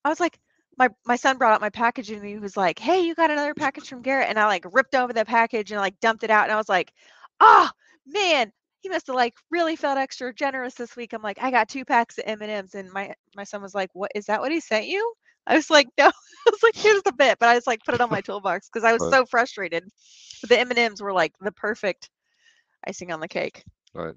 I 0.05 0.09
was 0.11 0.21
like 0.21 0.39
my 0.79 0.89
my 1.07 1.17
son 1.17 1.39
brought 1.39 1.55
out 1.55 1.61
my 1.61 1.71
package 1.71 2.11
and 2.11 2.25
he 2.25 2.39
was 2.39 2.57
like 2.57 2.79
hey 2.79 3.01
you 3.03 3.15
got 3.15 3.31
another 3.31 3.55
package 3.55 3.89
from 3.89 4.03
garrett? 4.03 4.29
And 4.29 4.39
i 4.39 4.47
like 4.47 4.65
ripped 4.73 4.95
over 4.95 5.13
the 5.13 5.25
package 5.25 5.73
and 5.73 5.81
like 5.81 5.99
dumped 6.01 6.25
it 6.25 6.31
out 6.31 6.45
and 6.45 6.53
i 6.53 6.57
was 6.57 6.69
like 6.69 6.93
ah 7.41 7.73
man 8.07 8.53
he 8.87 8.89
must 8.89 9.09
have 9.09 9.17
like 9.17 9.35
really 9.51 9.75
felt 9.75 9.99
extra 9.99 10.33
generous 10.33 10.75
this 10.75 10.95
week. 10.95 11.13
I'm 11.13 11.21
like 11.21 11.39
i 11.43 11.51
got 11.51 11.69
two 11.69 11.85
packs 11.85 12.19
of 12.19 12.25
m&ms 12.27 12.77
and 12.77 12.93
my 12.93 13.13
my 13.35 13.43
son 13.43 13.61
was 13.61 13.75
like 13.75 13.91
what 13.95 14.13
is 14.15 14.27
that 14.27 14.41
what 14.41 14.53
he 14.53 14.61
sent 14.61 14.87
you? 14.87 15.13
I 15.45 15.57
was 15.57 15.71
like 15.71 15.89
no. 15.99 16.05
I 16.47 16.51
was 16.51 16.63
like 16.63 16.77
here's 16.77 17.03
the 17.03 17.13
bit 17.13 17.39
but 17.41 17.49
i 17.49 17.57
just 17.57 17.67
like 17.67 17.81
put 17.85 17.97
it 17.97 18.01
on 18.01 18.11
my 18.11 18.21
toolbox 18.21 18.69
because 18.69 18.85
i 18.85 18.93
was 18.93 19.03
right. 19.03 19.13
so 19.13 19.27
frustrated. 19.27 19.83
But 20.41 20.51
the 20.51 20.61
m&ms 20.61 21.03
were 21.03 21.13
like 21.13 21.33
the 21.41 21.51
perfect 21.51 22.11
icing 22.87 23.11
on 23.11 23.19
the 23.19 23.27
cake. 23.27 23.65
Right. 23.93 24.15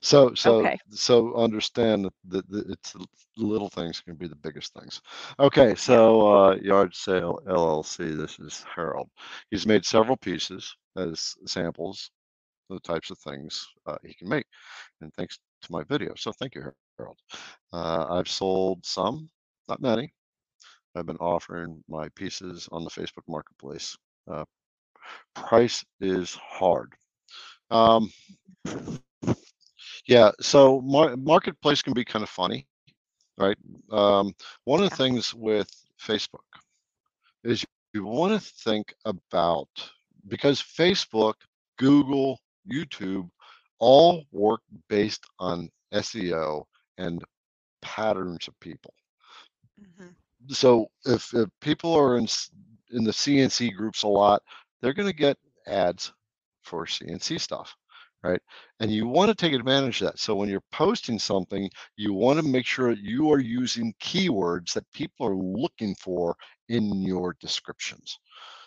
So 0.00 0.32
so 0.32 0.60
okay. 0.60 0.78
so 0.88 1.34
understand 1.34 2.08
that 2.28 2.44
it's 2.50 2.94
little 3.36 3.68
things 3.68 4.00
can 4.00 4.14
be 4.14 4.28
the 4.28 4.36
biggest 4.36 4.72
things. 4.72 5.02
Okay 5.38 5.74
so 5.74 6.26
uh 6.26 6.54
yard 6.54 6.94
sale 6.94 7.40
llc 7.46 7.98
this 8.16 8.38
is 8.38 8.64
harold. 8.74 9.10
He's 9.50 9.66
made 9.66 9.84
several 9.84 10.16
pieces 10.16 10.74
as 10.96 11.34
samples 11.44 12.10
the 12.70 12.80
types 12.80 13.10
of 13.10 13.18
things 13.18 13.66
uh, 13.86 13.96
he 14.04 14.14
can 14.14 14.28
make 14.28 14.46
and 15.00 15.12
thanks 15.14 15.38
to 15.62 15.72
my 15.72 15.82
video 15.84 16.12
so 16.16 16.32
thank 16.32 16.54
you 16.54 16.62
harold. 16.98 17.18
Uh, 17.72 18.06
i've 18.10 18.28
sold 18.28 18.84
some 18.86 19.28
not 19.68 19.82
many. 19.82 20.12
I've 20.96 21.06
been 21.06 21.16
offering 21.18 21.82
my 21.88 22.08
pieces 22.16 22.68
on 22.72 22.84
the 22.84 22.90
facebook 22.90 23.26
marketplace. 23.28 23.96
Uh, 24.30 24.44
price 25.34 25.84
is 26.00 26.34
hard. 26.42 26.92
Um 27.70 28.10
yeah 30.08 30.30
so 30.40 30.80
mar- 30.82 31.16
marketplace 31.16 31.82
can 31.82 31.94
be 31.94 32.04
kind 32.04 32.22
of 32.22 32.30
funny 32.30 32.66
right? 33.38 33.56
Um, 33.90 34.34
one 34.64 34.82
of 34.82 34.90
the 34.90 34.96
things 34.96 35.34
with 35.34 35.68
Facebook 36.00 36.46
is 37.44 37.64
you 37.94 38.04
want 38.06 38.34
to 38.40 38.52
think 38.64 38.94
about 39.04 39.68
because 40.28 40.60
Facebook, 40.62 41.34
Google, 41.78 42.38
YouTube 42.70 43.28
all 43.78 44.24
work 44.32 44.60
based 44.88 45.24
on 45.38 45.70
SEO 45.94 46.64
and 46.98 47.22
patterns 47.82 48.48
of 48.48 48.58
people. 48.60 48.94
hmm 49.78 50.08
So 50.50 50.86
if, 51.04 51.32
if 51.34 51.48
people 51.60 51.94
are 51.94 52.16
in 52.18 52.26
in 52.92 53.04
the 53.04 53.12
CNC 53.12 53.74
groups 53.74 54.02
a 54.04 54.08
lot, 54.08 54.42
they're 54.80 54.94
going 54.94 55.08
to 55.08 55.14
get 55.16 55.36
ads 55.66 56.12
for 56.62 56.86
CNC 56.86 57.40
stuff, 57.40 57.74
right? 58.22 58.40
And 58.80 58.90
you 58.92 59.06
want 59.08 59.28
to 59.30 59.34
take 59.34 59.52
advantage 59.54 60.02
of 60.02 60.08
that. 60.08 60.18
So 60.18 60.34
when 60.36 60.48
you're 60.48 60.62
posting 60.72 61.18
something, 61.18 61.70
you 61.96 62.14
want 62.14 62.38
to 62.40 62.46
make 62.46 62.66
sure 62.66 62.92
you 62.92 63.30
are 63.32 63.40
using 63.40 63.94
keywords 64.00 64.72
that 64.74 64.90
people 64.92 65.26
are 65.26 65.36
looking 65.36 65.94
for 65.96 66.36
in 66.68 67.02
your 67.02 67.36
descriptions. 67.40 68.18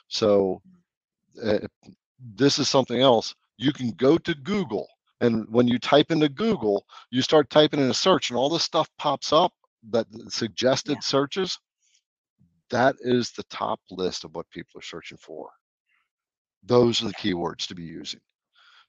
So 0.07 0.61
uh, 1.43 1.59
this 2.35 2.59
is 2.59 2.69
something 2.69 3.01
else. 3.01 3.35
You 3.59 3.73
can 3.73 3.91
go 3.91 4.17
to 4.17 4.33
Google, 4.35 4.87
and 5.19 5.45
when 5.49 5.67
you 5.67 5.79
type 5.79 6.11
into 6.11 6.29
Google, 6.29 6.85
you 7.11 7.21
start 7.21 7.49
typing 7.49 7.81
in 7.81 7.89
a 7.89 7.93
search, 7.93 8.29
and 8.29 8.37
all 8.37 8.49
this 8.49 8.63
stuff 8.63 8.89
pops 8.97 9.33
up 9.33 9.53
that 9.89 10.07
suggested 10.29 10.93
yeah 10.93 10.99
searches. 11.01 11.59
That 12.69 12.95
is 13.01 13.31
the 13.31 13.43
top 13.49 13.81
list 13.91 14.23
of 14.23 14.33
what 14.33 14.49
people 14.49 14.79
are 14.79 14.83
searching 14.83 15.17
for. 15.17 15.49
Those 16.63 17.03
are 17.03 17.07
the 17.07 17.13
keywords 17.15 17.67
to 17.67 17.75
be 17.75 17.83
using. 17.83 18.21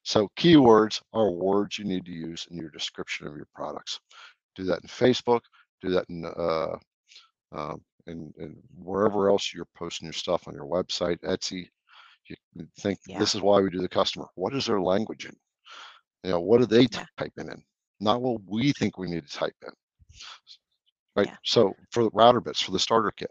So 0.04 0.28
keywords 0.38 1.02
are 1.12 1.30
words 1.32 1.76
you 1.78 1.84
need 1.84 2.04
to 2.06 2.12
use 2.12 2.46
in 2.50 2.56
your 2.56 2.70
description 2.70 3.26
of 3.26 3.36
your 3.36 3.48
products. 3.54 3.98
Do 4.54 4.64
that 4.64 4.82
in 4.82 4.88
Facebook. 4.88 5.40
Do 5.82 5.90
that 5.90 6.06
in 6.10 6.24
uh, 6.26 6.76
uh, 7.52 7.76
in, 8.06 8.32
in 8.38 8.56
wherever 8.76 9.30
else 9.30 9.52
you're 9.52 9.66
posting 9.76 10.06
your 10.06 10.12
stuff 10.12 10.46
on 10.46 10.54
your 10.54 10.66
website, 10.66 11.18
Etsy. 11.22 11.68
You 12.54 12.66
think 12.80 12.98
yeah 13.06 13.18
this 13.18 13.34
is 13.34 13.40
why 13.40 13.60
we 13.60 13.70
do 13.70 13.80
the 13.80 13.88
customer. 13.88 14.26
What 14.34 14.54
is 14.54 14.66
their 14.66 14.80
language 14.80 15.26
in? 15.26 15.36
You 16.24 16.30
know, 16.32 16.40
what 16.40 16.60
are 16.60 16.66
they 16.66 16.86
yeah 16.92 17.04
typing 17.18 17.48
in? 17.48 17.62
Not 18.00 18.22
what 18.22 18.40
we 18.46 18.72
think 18.72 18.98
we 18.98 19.10
need 19.10 19.26
to 19.26 19.32
type 19.32 19.56
in. 19.66 19.72
Right. 21.16 21.28
yeah 21.28 21.36
So 21.44 21.74
for 21.90 22.04
the 22.04 22.10
router 22.12 22.40
bits, 22.40 22.62
for 22.62 22.72
the 22.72 22.78
starter 22.78 23.12
kit, 23.12 23.30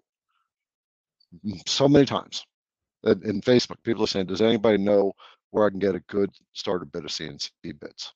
so 1.67 1.87
many 1.87 2.05
times 2.05 2.45
in, 3.03 3.21
in 3.23 3.41
Facebook, 3.41 3.81
people 3.83 4.03
are 4.03 4.07
saying, 4.07 4.27
"Does 4.27 4.41
anybody 4.41 4.77
know 4.77 5.13
where 5.51 5.65
I 5.65 5.69
can 5.69 5.79
get 5.79 5.95
a 5.95 6.01
good 6.01 6.29
starter 6.53 6.85
bit 6.85 7.05
of 7.05 7.11
CNC 7.11 7.49
bits?" 7.79 8.13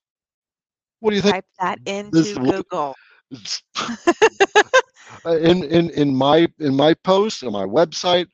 What 0.99 1.11
do 1.11 1.15
you 1.17 1.21
think? 1.21 1.33
type 1.33 1.45
that 1.59 1.79
This 2.11 2.33
into 2.33 2.51
google 2.51 2.95
uh, 5.25 5.37
in 5.37 5.63
in 5.63 5.89
in 5.91 6.15
my 6.15 6.47
in 6.59 6.75
my 6.75 6.93
post 7.03 7.43
on 7.43 7.51
my 7.51 7.65
website, 7.65 8.27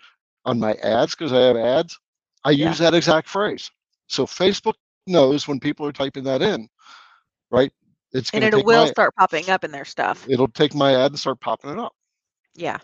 on 0.46 0.60
my 0.60 0.74
ads 0.76 1.16
because 1.16 1.32
I 1.32 1.40
have 1.40 1.58
ads, 1.58 1.98
I 2.44 2.52
Yeah. 2.53 2.68
use 2.68 2.78
that 2.80 2.94
exact 2.94 3.28
phrase. 3.30 3.70
So 4.07 4.26
Facebook 4.26 4.76
knows 5.07 5.48
when 5.48 5.60
people 5.60 5.86
are 5.86 5.91
typing 5.91 6.24
that 6.26 6.41
in, 6.41 6.68
right? 7.52 7.72
It's 8.11 8.34
And 8.34 8.44
it 8.44 8.61
will 8.64 8.86
my 8.86 8.88
start 8.88 9.16
popping 9.16 9.49
up 9.49 9.64
in 9.64 9.72
their 9.72 9.86
stuff. 9.86 10.30
it'll 10.30 10.48
take 10.48 10.74
my 10.76 10.94
ad 10.95 11.11
and 11.11 11.20
start 11.20 11.40
popping 11.40 11.72
it 11.72 11.80
up. 11.80 11.94
Yeah. 12.56 12.80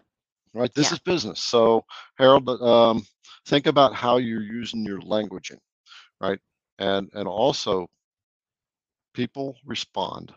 Right. 0.53 0.73
This 0.73 0.91
Yeah. 0.91 0.93
is 0.93 0.99
business. 0.99 1.39
So 1.39 1.83
Harold, 2.17 2.47
um, 2.49 3.05
think 3.45 3.67
about 3.67 3.93
how 3.93 4.17
you're 4.17 4.41
using 4.41 4.85
your 4.85 4.99
languaging, 4.99 5.59
right? 6.21 6.39
And 6.79 7.09
and 7.13 7.27
also 7.27 7.87
people 9.13 9.57
respond. 9.65 10.33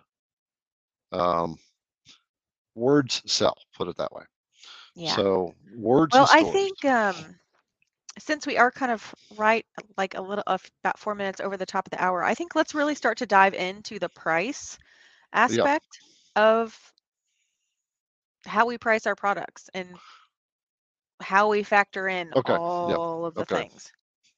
Um, 1.12 1.59
words 2.74 3.23
sell, 3.27 3.57
put 3.77 3.89
it 3.89 3.97
that 3.97 4.12
way. 4.12 4.24
Yeah. 4.95 5.23
So 5.23 5.55
words 5.77 6.19
Well, 6.19 6.27
I 6.31 6.45
think 6.45 6.85
um, 6.85 7.39
since 8.19 8.47
we 8.47 8.57
are 8.59 8.70
kind 8.70 8.93
of 8.93 9.15
right, 9.31 9.65
like 9.97 10.15
a 10.15 10.20
little, 10.20 10.45
uh, 10.47 10.55
of 10.55 10.70
about 10.85 10.99
four 10.99 11.15
minutes 11.15 11.40
over 11.40 11.57
the 11.57 11.66
top 11.66 11.86
of 11.86 11.90
the 11.90 12.03
hour, 12.03 12.23
I 12.24 12.35
think 12.35 12.55
let's 12.55 12.74
really 12.74 12.95
start 12.95 13.19
to 13.19 13.27
dive 13.27 13.55
into 13.55 13.99
the 13.99 14.09
price 14.09 14.78
aspect 15.32 16.01
of 16.36 16.77
how 18.47 18.66
we 18.66 18.78
price 18.78 19.07
our 19.07 19.15
products 19.16 19.69
and 19.74 20.01
how 21.20 21.49
we 21.49 21.62
factor 21.62 22.09
in 22.09 22.35
Okay, 22.36 22.59
all 22.59 23.24
of 23.24 23.36
the 23.36 23.45
okay. 23.45 23.47
things. 23.47 23.93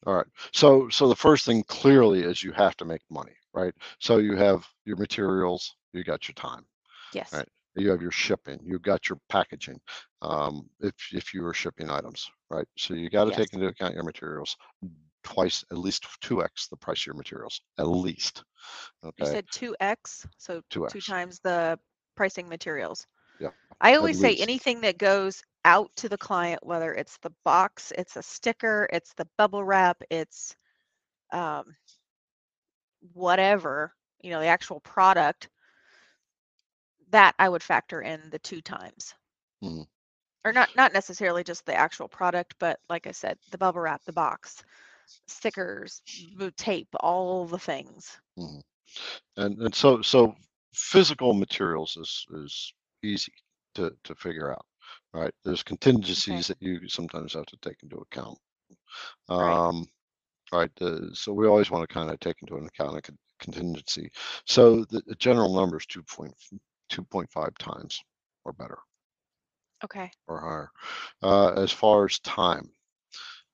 All 0.06 0.14
right. 0.14 0.26
So 0.52 0.88
so 0.88 1.08
the 1.08 1.16
first 1.16 1.44
thing 1.46 1.62
clearly 1.64 2.20
is 2.22 2.42
you 2.42 2.52
have 2.52 2.76
to 2.78 2.84
make 2.84 3.02
money, 3.10 3.36
right? 3.52 3.74
So 3.98 4.18
you 4.18 4.36
have 4.36 4.66
your 4.84 4.96
materials, 4.96 5.74
you 5.92 6.04
got 6.04 6.28
your 6.28 6.34
time, 6.34 6.66
Yes. 7.12 7.44
Right. 7.44 7.48
You 7.76 7.90
have 7.90 8.02
your 8.02 8.10
shipping, 8.10 8.58
you've 8.64 8.82
got 8.82 9.08
your 9.08 9.18
packaging. 9.28 9.80
Um, 10.22 10.68
if 10.80 10.94
if 11.12 11.34
you 11.34 11.44
are 11.46 11.54
shipping 11.54 11.90
items, 11.90 12.30
right? 12.50 12.66
So 12.76 12.94
you 12.94 13.10
got 13.10 13.24
to 13.24 13.30
Yes. 13.30 13.40
take 13.40 13.52
into 13.54 13.66
account 13.68 13.94
your 13.94 14.04
materials 14.04 14.56
twice, 15.22 15.64
at 15.70 15.78
least 15.78 16.06
two 16.20 16.42
x 16.42 16.68
the 16.68 16.76
price 16.76 17.02
of 17.02 17.06
your 17.06 17.16
materials, 17.16 17.60
at 17.78 17.84
least. 17.88 18.44
You 19.16 19.24
said 19.26 19.50
2x, 19.50 20.26
so 20.38 20.62
2x. 20.70 20.88
two 20.88 21.00
times 21.00 21.40
the 21.40 21.78
pricing 22.16 22.48
materials. 22.48 23.06
Yeah, 23.38 23.50
I 23.80 23.94
always 23.94 24.18
say 24.18 24.36
anything 24.36 24.80
that 24.82 24.98
goes 24.98 25.42
out 25.64 25.90
to 25.96 26.08
the 26.08 26.18
client, 26.18 26.64
whether 26.66 26.92
it's 26.94 27.18
the 27.18 27.32
box, 27.44 27.92
it's 27.96 28.16
a 28.16 28.22
sticker, 28.22 28.88
it's 28.92 29.14
the 29.14 29.28
bubble 29.38 29.64
wrap, 29.64 30.02
it's 30.10 30.56
um, 31.32 31.76
whatever, 33.14 33.94
you 34.22 34.30
know, 34.30 34.40
the 34.40 34.46
actual 34.46 34.80
product, 34.80 35.48
that 37.10 37.34
I 37.38 37.48
would 37.48 37.62
factor 37.62 38.02
in 38.02 38.30
the 38.30 38.38
two 38.40 38.60
times. 38.62 39.14
Mhm. 39.62 39.86
Or 40.44 40.52
not 40.52 40.74
not 40.76 40.92
necessarily 40.92 41.44
just 41.44 41.66
the 41.66 41.74
actual 41.74 42.08
product, 42.08 42.54
but 42.58 42.80
like 42.88 43.06
I 43.06 43.12
said, 43.12 43.38
the 43.50 43.58
bubble 43.58 43.80
wrap, 43.82 44.02
the 44.04 44.12
box, 44.12 44.62
stickers, 45.26 46.02
tape, 46.56 46.88
all 47.00 47.46
the 47.46 47.58
things. 47.58 48.18
Mhm. 48.38 48.62
And 49.36 49.62
and 49.62 49.74
so 49.74 50.02
so 50.02 50.34
physical 50.74 51.34
materials 51.34 51.96
is 51.96 52.26
is 52.32 52.72
easy 53.02 53.32
to 53.74 53.96
to 54.04 54.14
figure 54.16 54.52
out, 54.52 54.66
right? 55.12 55.34
There's 55.44 55.62
contingencies 55.62 56.48
that 56.48 56.62
you 56.62 56.88
sometimes 56.88 57.34
have 57.34 57.46
to 57.46 57.56
take 57.58 57.82
into 57.82 57.98
account. 57.98 58.38
Right. 59.28 59.62
Um, 59.68 59.86
right. 60.52 60.70
Uh, 60.80 61.12
so 61.14 61.32
we 61.32 61.46
always 61.48 61.70
want 61.70 61.88
to 61.88 61.94
kind 61.94 62.10
of 62.10 62.20
take 62.20 62.36
into 62.42 62.56
account 62.56 62.98
a 62.98 63.02
con- 63.02 63.18
contingency. 63.40 64.10
So 64.46 64.84
the, 64.86 65.02
the 65.06 65.16
general 65.16 65.54
number 65.54 65.78
is 65.78 65.86
2.2.5 66.90 67.58
times 67.58 68.02
or 68.44 68.52
better 68.52 68.78
Okay. 69.84 70.12
or 70.28 70.40
higher. 70.40 70.70
Uh, 71.22 71.52
as 71.60 71.72
far 71.72 72.04
as 72.06 72.18
time, 72.20 72.70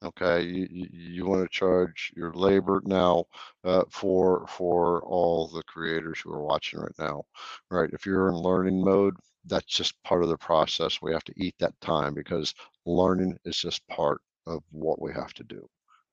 okay, 0.05 0.43
you, 0.43 0.67
you, 0.71 0.87
you 0.93 1.27
want 1.27 1.43
to 1.43 1.49
charge 1.49 2.13
your 2.17 2.33
labor 2.33 2.83
now 2.85 3.25
uh, 3.65 3.85
for 3.91 4.47
for 4.49 5.03
all 5.05 5.49
the 5.49 5.63
creators 5.65 6.21
who 6.21 6.33
are 6.33 6.43
watching 6.45 6.81
right 6.81 6.99
now, 6.99 7.25
right? 7.71 7.91
If 7.93 8.07
you're 8.07 8.29
in 8.29 8.35
learning 8.37 8.83
mode, 8.85 9.15
that's 9.47 9.67
just 9.67 10.03
part 10.05 10.23
of 10.23 10.29
the 10.29 10.39
process. 10.39 11.01
We 11.03 11.13
have 11.13 11.25
to 11.25 11.35
eat 11.37 11.55
that 11.61 11.81
time 11.81 12.15
because 12.15 12.55
learning 12.87 13.39
is 13.45 13.59
just 13.59 13.87
part 13.89 14.21
of 14.47 14.63
what 14.71 15.01
we 15.03 15.13
have 15.15 15.35
to 15.35 15.45
do, 15.45 15.69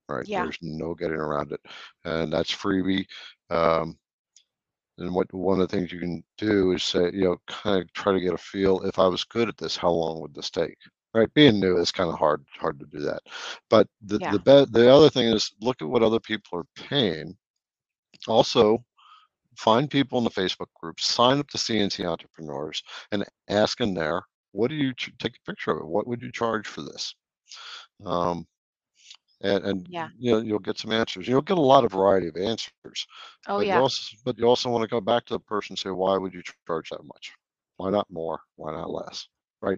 right? 0.10 0.26
Yeah. 0.26 0.34
There's 0.34 0.58
no 0.62 0.94
getting 0.96 1.18
around 1.18 1.52
it, 1.54 1.62
and 2.06 2.32
that's 2.34 2.52
freebie. 2.54 3.06
Um, 3.50 3.98
and 4.98 5.14
what 5.14 5.34
one 5.34 5.60
of 5.60 5.68
the 5.70 5.76
things 5.76 5.92
you 5.92 6.00
can 6.00 6.24
do 6.38 6.72
is 6.72 6.84
say, 6.84 7.12
you 7.14 7.24
know, 7.24 7.38
kind 7.48 7.82
of 7.82 7.92
try 7.94 8.14
to 8.14 8.20
get 8.20 8.34
a 8.34 8.38
feel. 8.38 8.82
If 8.84 9.00
I 9.00 9.08
was 9.08 9.24
good 9.24 9.50
at 9.50 9.58
this, 9.58 9.76
how 9.76 9.90
long 9.92 10.20
would 10.22 10.34
this 10.34 10.50
take? 10.50 10.78
Right, 11.14 11.32
being 11.36 11.60
new 11.60 11.78
is 11.78 11.92
kind 11.92 12.10
of 12.10 12.18
hard 12.18 12.44
hard 12.58 12.80
to 12.80 12.86
do 12.88 13.00
that. 13.02 13.22
But 13.70 13.88
the 14.02 14.18
Yeah. 14.20 14.32
the 14.32 14.40
be- 14.40 14.72
the 14.72 14.92
other 14.92 15.10
thing 15.10 15.28
is 15.28 15.52
look 15.62 15.82
at 15.82 15.88
what 15.88 16.02
other 16.04 16.20
people 16.20 16.60
are 16.60 16.66
paying. 16.76 17.38
Also, 18.28 18.84
find 19.56 19.90
people 19.92 20.18
in 20.18 20.24
the 20.24 20.32
Facebook 20.32 20.74
group, 20.82 21.00
sign 21.00 21.38
up 21.40 21.48
to 21.50 21.58
CNC 21.58 22.04
entrepreneurs, 22.06 22.82
and 23.12 23.24
ask 23.48 23.80
in 23.82 23.94
there, 23.94 24.24
what 24.54 24.70
do 24.70 24.76
you 24.76 24.94
ch- 24.96 25.14
take 25.20 25.36
a 25.36 25.50
picture 25.52 25.72
of 25.72 25.78
it? 25.78 25.86
What 25.86 26.08
would 26.08 26.22
you 26.22 26.32
charge 26.32 26.68
for 26.68 26.82
this? 26.82 27.14
Um, 28.06 28.48
and 29.44 29.66
and 29.66 29.90
Yeah. 29.90 30.10
you 30.18 30.32
know 30.32 30.40
you'll 30.40 30.60
get 30.60 30.80
some 30.80 30.92
answers. 30.94 31.28
You'll 31.28 31.42
get 31.42 31.58
a 31.60 31.62
lot 31.62 31.86
of 31.86 31.92
variety 31.94 32.28
of 32.30 32.38
answers. 32.38 33.08
Oh 33.48 33.60
But 33.60 33.68
you 33.70 33.80
yeah. 33.80 33.82
also, 33.82 34.18
but 34.26 34.38
you 34.38 34.46
also 34.46 34.70
want 34.70 34.84
to 34.84 34.90
go 34.90 35.02
back 35.02 35.26
to 35.26 35.34
the 35.34 35.40
person 35.40 35.74
and 35.74 35.80
say, 35.80 35.92
why 35.92 36.18
would 36.18 36.34
you 36.34 36.44
charge 36.44 36.74
that 36.74 36.88
much? 36.88 37.18
Why 37.58 37.74
not 37.74 37.92
more? 37.92 38.24
Why 38.40 38.58
not 38.58 38.78
less? 38.78 39.18
Right? 39.62 39.70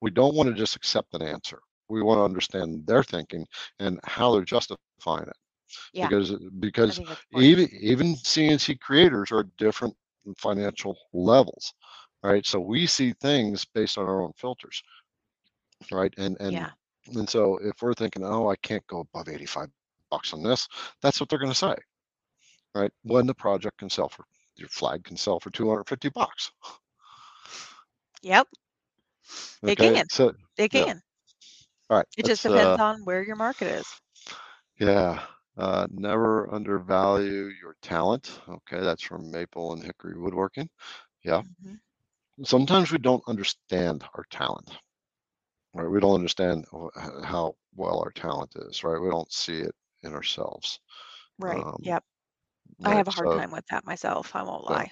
We 0.00 0.10
don't 0.10 0.34
want 0.34 0.48
to 0.48 0.54
just 0.54 0.76
accept 0.76 1.14
an 1.14 1.22
answer. 1.22 1.60
We 1.88 2.02
want 2.02 2.18
to 2.18 2.24
understand 2.24 2.86
their 2.86 3.02
thinking 3.02 3.46
and 3.78 4.00
how 4.04 4.32
they're 4.32 4.44
justifying 4.44 5.06
it. 5.08 5.36
Yeah. 5.92 6.08
Because 6.08 6.32
because 6.58 6.92
think 6.94 7.08
that's 7.08 7.22
important. 7.22 7.52
even 7.52 7.68
even 7.80 8.16
CNC 8.16 8.76
creators 8.76 9.30
are 9.32 9.44
different 9.58 9.94
financial 10.36 10.96
levels, 11.12 11.72
right? 12.22 12.44
So 12.46 12.60
we 12.60 12.86
see 12.86 13.12
things 13.12 13.64
based 13.64 13.98
on 13.98 14.06
our 14.06 14.22
own 14.22 14.32
filters, 14.36 14.82
right? 15.90 16.12
And 16.18 16.36
and 16.40 16.58
Yeah. 16.58 16.70
And 17.14 17.28
so 17.28 17.58
if 17.58 17.82
we're 17.82 17.94
thinking, 17.94 18.24
oh, 18.24 18.48
I 18.48 18.56
can't 18.56 18.86
go 18.86 19.00
above 19.00 19.28
85 19.28 19.68
bucks 20.10 20.32
on 20.32 20.42
this, 20.42 20.68
that's 21.02 21.20
what 21.20 21.28
they're 21.28 21.38
going 21.38 21.50
to 21.52 21.56
say, 21.58 21.74
right? 22.74 22.92
When 23.02 23.26
the 23.26 23.34
project 23.34 23.78
can 23.78 23.90
sell 23.90 24.08
for 24.08 24.24
your 24.56 24.68
flag 24.68 25.04
can 25.04 25.16
sell 25.16 25.38
for 25.40 25.50
250 25.50 26.08
bucks. 26.10 26.50
Yep. 28.22 28.48
They 29.64 29.76
Okay, 29.76 29.92
can. 29.92 30.06
so 30.08 30.32
They 30.56 30.68
yeah. 30.72 30.84
can. 30.84 31.02
all 31.90 31.96
right, 31.98 32.06
It 32.16 32.24
just 32.26 32.42
depends 32.42 32.76
uh, 32.76 32.78
on 32.78 33.04
where 33.04 33.22
your 33.22 33.36
market 33.36 33.68
is. 33.68 34.00
yeah. 34.78 35.24
Uh, 35.56 35.86
never 35.90 36.52
undervalue 36.52 37.50
your 37.60 37.76
talent. 37.82 38.40
Okay, 38.48 38.80
that's 38.80 39.02
from 39.02 39.30
Maple 39.30 39.72
and 39.72 39.82
Hickory 39.82 40.18
Woodworking. 40.18 40.68
Yeah. 41.24 41.42
Mhm. 41.42 41.80
Sometimes 42.44 42.90
we 42.90 42.98
don't 42.98 43.22
understand 43.28 44.04
our 44.14 44.24
talent. 44.30 44.76
Right, 45.78 45.88
we 45.90 46.00
don't 46.00 46.14
understand 46.16 46.66
how 47.24 47.54
well 47.76 48.00
our 48.00 48.10
talent 48.10 48.52
is. 48.56 48.82
Right, 48.84 49.00
we 49.00 49.10
don't 49.10 49.32
see 49.32 49.60
it 49.60 49.74
in 50.02 50.12
ourselves. 50.14 50.80
Right. 51.38 51.66
Um, 51.66 51.76
Yep. 51.80 52.04
I 52.84 52.94
have 52.96 53.08
a 53.08 53.12
hard 53.12 53.28
so- 53.28 53.38
time 53.38 53.50
with 53.52 53.66
that 53.70 53.86
myself. 53.86 54.34
I 54.36 54.42
won't 54.42 54.64
Yeah. 54.68 54.76
lie. 54.76 54.90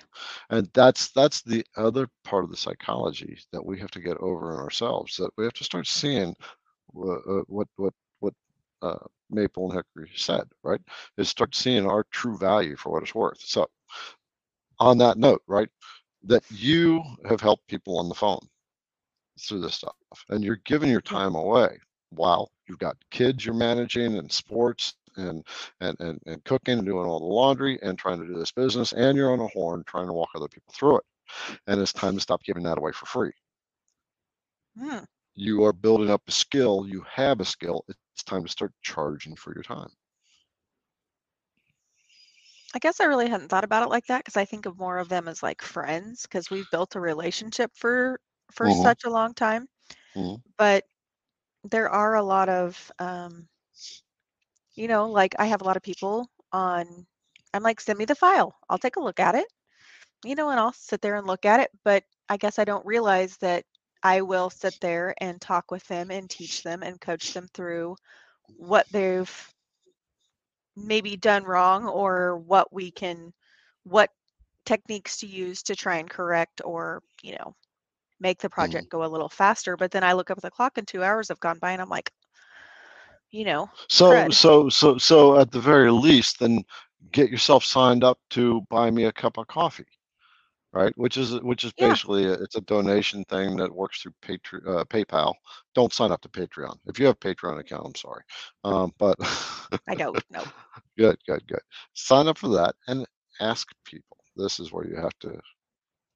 and 0.51 0.71
that's 0.75 1.11
that's 1.11 1.43
the 1.43 1.65
other 1.77 2.09
part 2.25 2.45
of 2.45 2.51
the 2.51 2.57
psychology 2.57 3.39
that 3.53 3.65
we 3.65 3.79
have 3.81 3.91
to 3.93 4.01
get 4.01 4.17
over 4.19 4.55
in 4.55 4.61
ourselves 4.61 5.17
that 5.17 5.31
we 5.37 5.45
have 5.45 5.53
to 5.55 5.65
start 5.65 5.87
seeing 5.87 6.35
what 6.89 7.21
uh, 7.29 7.43
what 7.49 7.69
what 7.77 7.95
what 8.21 8.35
uh, 8.83 8.99
maple 9.31 9.71
and 9.71 9.75
hickory 9.75 10.11
said 10.17 10.45
right 10.63 10.81
is 11.19 11.29
start 11.29 11.55
seeing 11.55 11.87
our 11.87 12.05
true 12.13 12.37
value 12.39 12.77
for 12.77 12.91
what 12.93 13.03
it's 13.03 13.15
worth 13.15 13.41
so 13.41 13.67
on 14.79 14.99
that 14.99 15.19
note 15.19 15.43
right 15.47 15.69
that 16.25 16.45
you 16.51 17.03
have 17.29 17.41
helped 17.41 17.67
people 17.69 17.99
on 17.99 18.09
the 18.09 18.15
phone 18.15 18.41
through 19.41 19.61
this 19.61 19.75
stuff 19.75 19.95
and 20.31 20.45
you're 20.45 20.61
giving 20.65 20.91
your 20.91 21.01
time 21.01 21.35
away. 21.35 21.79
While 22.11 22.51
you've 22.69 22.79
got 22.79 22.97
kids 23.11 23.45
you're 23.45 23.55
managing 23.55 24.17
and 24.19 24.31
sports 24.31 24.95
and 25.17 25.45
and 25.81 25.97
and, 26.01 26.21
and 26.27 26.45
cooking 26.45 26.79
and 26.79 26.87
doing 26.87 27.07
all 27.07 27.21
the 27.21 27.27
laundry 27.27 27.79
and 27.83 27.99
trying 27.99 28.21
to 28.21 28.27
do 28.27 28.39
this 28.39 28.53
business 28.53 28.93
and 28.93 29.17
you're 29.17 29.33
on 29.33 29.41
a 29.41 29.49
horn 29.49 29.83
trying 29.87 30.07
to 30.07 30.13
walk 30.13 30.31
other 30.35 30.49
people 30.49 30.73
through 30.75 30.99
it 30.99 31.05
and 31.67 31.81
it's 31.81 31.93
time 31.93 32.15
to 32.15 32.21
stop 32.21 32.43
giving 32.45 32.63
that 32.63 32.79
away 32.79 32.93
for 32.93 33.07
free. 33.07 33.33
Hmm. 34.79 35.05
you 35.35 35.65
are 35.65 35.73
building 35.73 36.11
up 36.11 36.23
a 36.29 36.33
skill 36.33 36.87
you 36.87 37.05
have 37.11 37.41
a 37.41 37.45
skill 37.45 37.85
it's 38.17 38.25
time 38.25 38.45
to 38.45 38.51
start 38.51 38.73
charging 38.83 39.37
for 39.37 39.53
your 39.53 39.63
time. 39.63 39.91
I 42.75 42.79
guess 42.79 42.99
I 42.99 43.05
really 43.05 43.29
hadn't 43.29 43.49
thought 43.49 43.65
about 43.65 43.83
it 43.83 43.91
like 43.91 44.07
that 44.07 44.19
because 44.19 44.39
I 44.39 44.47
think 44.47 44.65
of 44.65 44.79
more 44.79 44.99
of 44.99 45.11
them 45.11 45.29
as 45.29 45.43
like 45.43 45.61
friends 45.61 46.23
because 46.23 46.51
we've 46.51 46.71
built 46.71 46.97
a 46.97 47.01
relationship 47.01 47.71
for 47.75 48.19
for 48.53 48.69
Mhm. 48.69 48.71
such 48.71 49.05
a 49.05 49.11
long 49.11 49.35
time. 49.35 49.69
Mhm. 50.15 50.43
But 50.59 50.85
there 51.65 51.91
are 51.91 52.17
a 52.17 52.23
lot 52.23 52.49
of 52.51 52.93
um, 53.01 53.49
you 54.75 54.89
know, 54.89 55.09
like 55.11 55.35
I 55.39 55.47
have 55.47 55.63
a 55.63 55.65
lot 55.65 55.77
of 55.77 55.83
people 55.83 56.29
on 56.53 57.07
I'm 57.55 57.63
like, 57.63 57.81
send 57.81 57.99
me 57.99 58.05
the 58.05 58.15
file. 58.15 58.55
I'll 58.69 58.79
take 58.79 58.97
a 58.97 59.01
look 59.03 59.21
at 59.21 59.35
it. 59.35 59.47
You 60.25 60.35
know, 60.37 60.51
and 60.51 60.61
I'll 60.61 60.73
sit 60.73 61.03
there 61.03 61.17
and 61.17 61.27
look 61.27 61.45
at 61.47 61.61
it, 61.61 61.71
but 61.85 62.05
I 62.29 62.37
guess 62.39 62.59
I 62.59 62.65
don't 62.65 62.87
realize 62.87 63.39
that 63.39 63.65
I 64.03 64.23
will 64.23 64.51
sit 64.51 64.75
there 64.81 65.15
and 65.21 65.41
talk 65.41 65.71
with 65.71 65.87
them 65.89 66.11
and 66.11 66.31
teach 66.31 66.63
them 66.63 66.83
and 66.83 67.01
coach 67.01 67.35
them 67.35 67.49
through 67.55 67.97
what 68.57 68.87
they've 68.93 69.55
maybe 70.77 71.17
done 71.17 71.45
wrong 71.45 71.87
or 71.87 72.37
what 72.39 72.73
we 72.73 72.91
can 72.91 73.33
what 73.85 74.11
techniques 74.65 75.19
to 75.19 75.27
use 75.27 75.63
to 75.65 75.77
try 75.77 75.97
and 75.97 76.11
correct 76.11 76.61
or 76.65 77.03
you 77.23 77.33
know 77.37 77.55
make 78.21 78.39
the 78.41 78.49
Mhm. 78.57 78.57
project 78.57 78.89
go 78.91 79.05
a 79.05 79.09
little 79.15 79.29
faster 79.29 79.77
but 79.77 79.91
then 79.91 80.05
i 80.05 80.13
look 80.13 80.31
up 80.31 80.39
at 80.39 80.43
the 80.43 80.51
clock 80.51 80.79
and 80.79 80.87
two 80.89 81.03
hours 81.03 81.29
have 81.29 81.41
gone 81.41 81.59
by 81.59 81.73
and 81.73 81.81
i'm 81.83 81.89
like 81.89 82.11
you 83.31 83.45
know 83.45 83.69
So 83.89 84.07
crud 84.09 84.31
so 84.31 84.69
so 84.69 84.99
so 84.99 85.39
at 85.39 85.51
the 85.51 85.61
very 85.61 85.91
least, 85.91 86.39
then 86.41 86.65
get 87.13 87.31
yourself 87.31 87.65
signed 87.65 88.05
up 88.05 88.19
to 88.31 88.63
buy 88.71 88.91
me 88.91 89.05
a 89.05 89.13
cup 89.13 89.39
of 89.39 89.47
coffee, 89.49 89.87
right? 90.73 90.93
Which 90.97 91.17
is 91.17 91.41
which 91.43 91.65
is 91.65 91.73
yeah 91.77 91.95
basically 91.95 92.25
a, 92.27 92.33
it's 92.35 92.57
a 92.57 92.61
donation 92.63 93.25
thing 93.25 93.57
that 93.57 93.75
works 93.75 94.03
through 94.03 94.15
Patre- 94.23 94.63
uh, 94.69 94.85
PayPal. 94.85 95.35
Don't 95.75 95.93
sign 95.93 96.13
up 96.13 96.21
to 96.23 96.29
Patreon. 96.29 96.77
If 96.87 96.99
you 96.99 97.07
have 97.07 97.17
a 97.17 97.27
Patreon 97.35 97.59
account, 97.61 97.87
I'm 97.87 97.95
sorry, 97.95 98.23
um, 98.65 98.93
but 98.99 99.17
i 99.89 99.95
don't 99.95 100.19
know 100.31 100.51
good, 100.97 101.19
good, 101.27 101.47
good. 101.47 101.61
Sign 101.95 102.29
up 102.29 102.39
for 102.39 102.49
that 102.49 102.75
and 102.89 103.07
ask 103.41 103.69
people. 103.85 104.19
This 104.37 104.59
is 104.61 104.73
where 104.73 104.87
you 104.87 104.97
have 104.97 105.19
to 105.21 105.41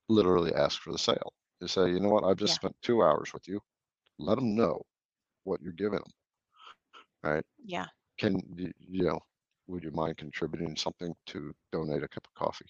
literally 0.08 0.54
ask 0.54 0.80
for 0.80 0.92
the 0.92 0.98
sale. 0.98 1.32
You 1.60 1.68
say, 1.68 1.90
you 1.90 2.00
know 2.00 2.08
what? 2.10 2.24
I've 2.24 2.36
just 2.36 2.52
yeah. 2.52 2.56
spent 2.56 2.76
two 2.82 3.02
hours 3.02 3.32
with 3.32 3.46
you. 3.48 3.60
Let 4.18 4.36
them 4.36 4.54
know 4.56 4.82
what 5.44 5.60
you're 5.62 5.72
giving 5.72 5.98
them, 5.98 6.12
right? 7.22 7.44
yeah. 7.64 7.86
Can 8.18 8.34
y- 8.58 8.72
you 8.78 9.04
know 9.04 9.20
would 9.68 9.84
you 9.84 9.90
mind 9.92 10.16
contributing 10.18 10.76
something 10.76 11.14
to 11.26 11.52
donate 11.72 12.02
a 12.02 12.08
cup 12.08 12.26
of 12.26 12.34
coffee? 12.34 12.66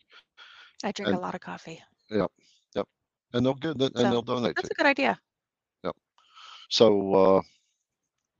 I 0.84 0.92
drink 0.92 1.12
a 1.12 1.18
lot 1.18 1.34
of 1.34 1.40
coffee. 1.40 1.82
Yep 2.10 2.30
yep. 2.74 2.86
And 3.32 3.44
they'll 3.44 3.54
get 3.54 3.78
that 3.78 3.96
and 3.96 4.12
they'll 4.12 4.22
donate 4.22 4.56
that's 4.56 4.64
you 4.64 4.70
a 4.70 4.74
good 4.74 4.86
idea. 4.86 5.20
Yep. 5.84 5.96
So 6.70 7.14
uh 7.14 7.42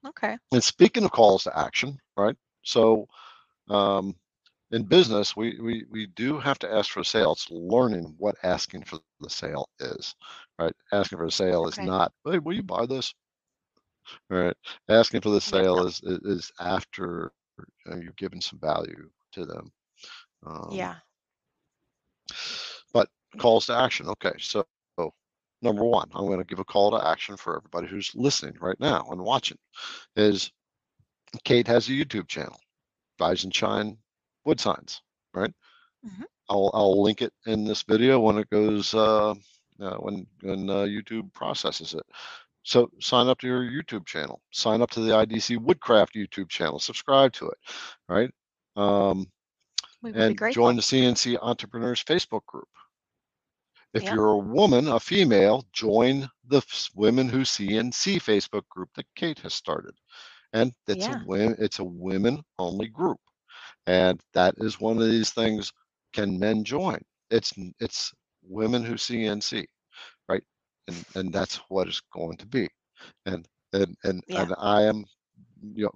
okay. 0.08 0.36
and 0.52 0.62
speaking 0.62 1.04
of 1.04 1.12
calls 1.12 1.44
to 1.44 1.58
action 1.58 1.98
right? 2.16 2.36
So 2.62 3.06
um 3.68 4.14
in 4.72 4.84
business 4.84 5.36
we 5.36 5.58
we 5.60 5.84
we 5.90 6.06
do 6.06 6.38
have 6.38 6.58
to 6.58 6.72
ask 6.72 6.90
for 6.90 7.00
a 7.00 7.04
sale. 7.04 7.32
It's 7.32 7.50
learning 7.50 8.14
what 8.18 8.36
asking 8.42 8.84
for 8.84 8.98
the 9.20 9.30
sale 9.30 9.68
is 9.80 10.14
right? 10.58 10.74
Asking 10.92 11.18
for 11.18 11.26
a 11.26 11.30
sale 11.30 11.66
is 11.66 11.78
not 11.78 12.12
hey 12.24 12.38
will 12.38 12.54
you 12.54 12.62
buy 12.62 12.86
this? 12.86 13.14
Right? 14.28 14.56
Asking 14.88 15.20
for 15.20 15.30
the 15.30 15.40
sale 15.40 15.86
is 15.86 16.00
is, 16.02 16.18
is 16.18 16.52
after 16.60 17.32
you've 17.86 18.16
given 18.16 18.40
some 18.40 18.58
value 18.60 19.10
to 19.32 19.44
them 19.44 19.70
um 20.46 20.68
yeah. 20.70 20.96
But 22.92 23.08
calls 23.38 23.66
to 23.66 23.76
action. 23.76 24.08
Okay, 24.08 24.32
so 24.38 24.64
number 25.62 25.84
one, 25.84 26.08
I'm 26.14 26.26
going 26.26 26.38
to 26.38 26.44
give 26.44 26.58
a 26.58 26.64
call 26.64 26.90
to 26.92 27.06
action 27.06 27.36
for 27.36 27.56
everybody 27.56 27.86
who's 27.86 28.12
listening 28.14 28.56
right 28.60 28.78
now 28.80 29.06
and 29.10 29.20
watching. 29.20 29.58
Is 30.16 30.50
Kate 31.44 31.66
has 31.66 31.88
a 31.88 31.92
YouTube 31.92 32.28
channel, 32.28 32.58
Rise 33.20 33.44
and 33.44 33.54
Shine 33.54 33.98
Wood 34.44 34.60
Signs, 34.60 35.02
right? 35.34 35.52
hmm 36.04 36.24
I'll 36.48 36.70
I'll 36.74 37.02
link 37.02 37.22
it 37.22 37.32
in 37.46 37.64
this 37.64 37.82
video 37.82 38.20
when 38.20 38.38
it 38.38 38.50
goes 38.50 38.94
uh, 38.94 39.30
uh, 39.80 39.96
when 39.96 40.26
when 40.42 40.68
uh, 40.68 40.84
YouTube 40.84 41.32
processes 41.32 41.94
it. 41.94 42.04
So 42.62 42.90
sign 43.00 43.28
up 43.28 43.38
to 43.40 43.46
your 43.46 43.62
YouTube 43.62 44.06
channel. 44.06 44.40
Sign 44.52 44.82
up 44.82 44.90
to 44.92 45.00
the 45.00 45.12
IDC 45.12 45.58
Woodcraft 45.58 46.14
YouTube 46.14 46.48
channel. 46.48 46.78
Subscribe 46.78 47.32
to 47.34 47.48
it, 47.48 47.58
right? 48.08 48.30
Um, 48.76 49.30
we 50.02 50.12
would 50.12 50.26
be 50.26 50.34
and 50.34 50.48
join 50.48 50.76
the 50.76 50.82
CNC 50.82 51.38
Entrepreneurs 51.40 52.02
Facebook 52.04 52.44
group. 52.46 52.68
If 53.94 54.10
yep 54.10 54.10
you're 54.10 54.30
a 54.32 54.38
woman, 54.38 54.88
a 54.88 55.00
female, 55.00 55.64
join 55.72 56.28
the 56.44 56.62
Women 56.94 57.28
Who 57.28 57.44
CNC 57.44 58.16
Facebook 58.16 58.68
group 58.68 58.90
that 58.94 59.06
Kate 59.14 59.38
has 59.40 59.54
started. 59.54 59.94
And 60.52 60.74
it's 60.86 61.08
a 61.08 61.12
women, 61.12 61.56
it's 61.58 61.78
a 61.78 61.84
women 61.84 62.42
only 62.58 62.88
group. 62.88 63.20
And 63.86 64.20
that 64.34 64.54
is 64.58 64.80
one 64.80 64.98
of 64.98 65.08
these 65.10 65.30
things. 65.30 65.72
Can 66.12 66.38
men 66.38 66.64
join? 66.64 66.98
It's 67.30 67.52
it's 67.80 68.12
women 68.42 68.82
who 68.84 68.96
see 68.96 69.24
CNC, 69.24 69.66
right? 70.28 70.42
And 70.88 71.04
and 71.14 71.32
that's 71.32 71.56
what 71.68 71.88
it's 71.88 72.00
going 72.12 72.36
to 72.38 72.46
be. 72.46 72.68
And 73.26 73.46
and 73.72 73.96
and 74.04 74.22
yeah 74.26 74.46
and 74.46 74.54
I 74.58 74.82
am, 74.82 75.04
you 75.74 75.84
know, 75.84 75.92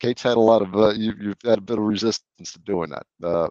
Kate's 0.00 0.22
had 0.22 0.36
a 0.36 0.40
lot 0.40 0.62
of 0.62 0.74
uh, 0.76 0.90
you, 0.90 1.12
you've 1.20 1.42
had 1.44 1.58
a 1.58 1.62
bit 1.62 1.78
of 1.78 1.84
resistance 1.84 2.52
to 2.52 2.60
doing 2.60 2.90
that 2.90 3.06
uh, 3.24 3.48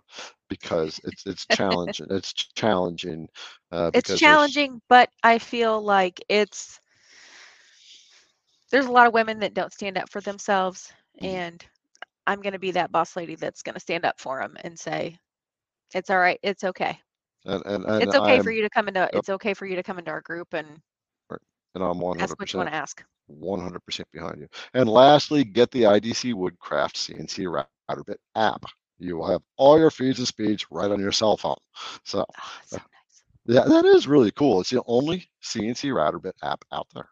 because 0.49 0.99
it's 1.05 1.25
it's 1.25 1.45
challenging. 1.49 2.07
It's 2.09 2.33
challenging 2.33 3.27
uh, 3.71 3.91
it's 3.93 4.13
challenging 4.13 4.81
but 4.89 5.09
i 5.23 5.37
feel 5.39 5.81
like 5.81 6.21
it's 6.29 6.79
there's 8.71 8.85
a 8.85 8.91
lot 8.91 9.07
of 9.07 9.13
women 9.13 9.39
that 9.39 9.53
don't 9.53 9.73
stand 9.73 9.97
up 9.97 10.09
for 10.09 10.21
themselves 10.21 10.93
Mhm. 11.21 11.41
and 11.41 11.65
i'm 12.27 12.41
going 12.41 12.53
to 12.53 12.59
be 12.59 12.71
that 12.71 12.91
boss 12.91 13.15
lady 13.15 13.35
that's 13.35 13.61
going 13.61 13.73
to 13.73 13.79
stand 13.79 14.05
up 14.05 14.19
for 14.19 14.39
them 14.39 14.55
and 14.61 14.77
say 14.77 15.17
it's 15.93 16.09
all 16.09 16.19
right 16.19 16.39
it's 16.43 16.63
okay 16.63 16.99
and 17.45 17.63
and 17.65 17.85
and 17.85 18.03
it's 18.03 18.15
okay 18.15 18.41
for 18.41 18.49
I'm 18.49 18.55
you 18.55 18.61
to 18.63 18.69
come 18.69 18.87
into 18.87 19.01
yep, 19.01 19.11
it's 19.13 19.29
okay 19.29 19.53
for 19.53 19.65
you 19.65 19.75
to 19.75 19.83
come 19.83 19.99
into 19.99 20.11
our 20.11 20.21
group 20.21 20.53
and 20.53 20.67
right, 21.29 21.41
and 21.75 21.83
I'm 21.83 22.01
ask 22.19 22.39
what 22.39 22.51
you 22.53 22.57
100% 22.57 22.63
want 22.63 22.69
to 22.69 22.75
ask 22.75 23.03
100% 23.31 24.03
behind 24.13 24.39
you. 24.39 24.47
And 24.73 24.87
lastly, 24.89 25.43
get 25.43 25.71
the 25.71 25.83
IDC 25.83 26.33
Woodcraft 26.33 26.95
CNC 26.95 27.51
Router 27.51 28.03
Bit 28.03 28.19
app. 28.35 28.63
You 28.99 29.17
will 29.17 29.27
have 29.27 29.41
all 29.57 29.79
your 29.79 29.89
feeds 29.89 30.19
and 30.19 30.27
speeds 30.27 30.65
right 30.71 30.91
on 30.91 30.99
your 30.99 31.11
cell 31.11 31.35
phone. 31.35 31.57
So 32.03 32.23
oh, 32.29 32.51
so 32.65 32.77
nice 32.77 33.23
yeah, 33.47 33.65
that 33.65 33.85
is 33.85 34.07
really 34.07 34.31
cool. 34.31 34.61
It's 34.61 34.71
the 34.71 34.81
only 34.87 35.27
CNC 35.43 35.93
Router 35.93 36.19
Bit 36.19 36.35
app 36.43 36.63
out 36.71 36.87
there. 36.93 37.09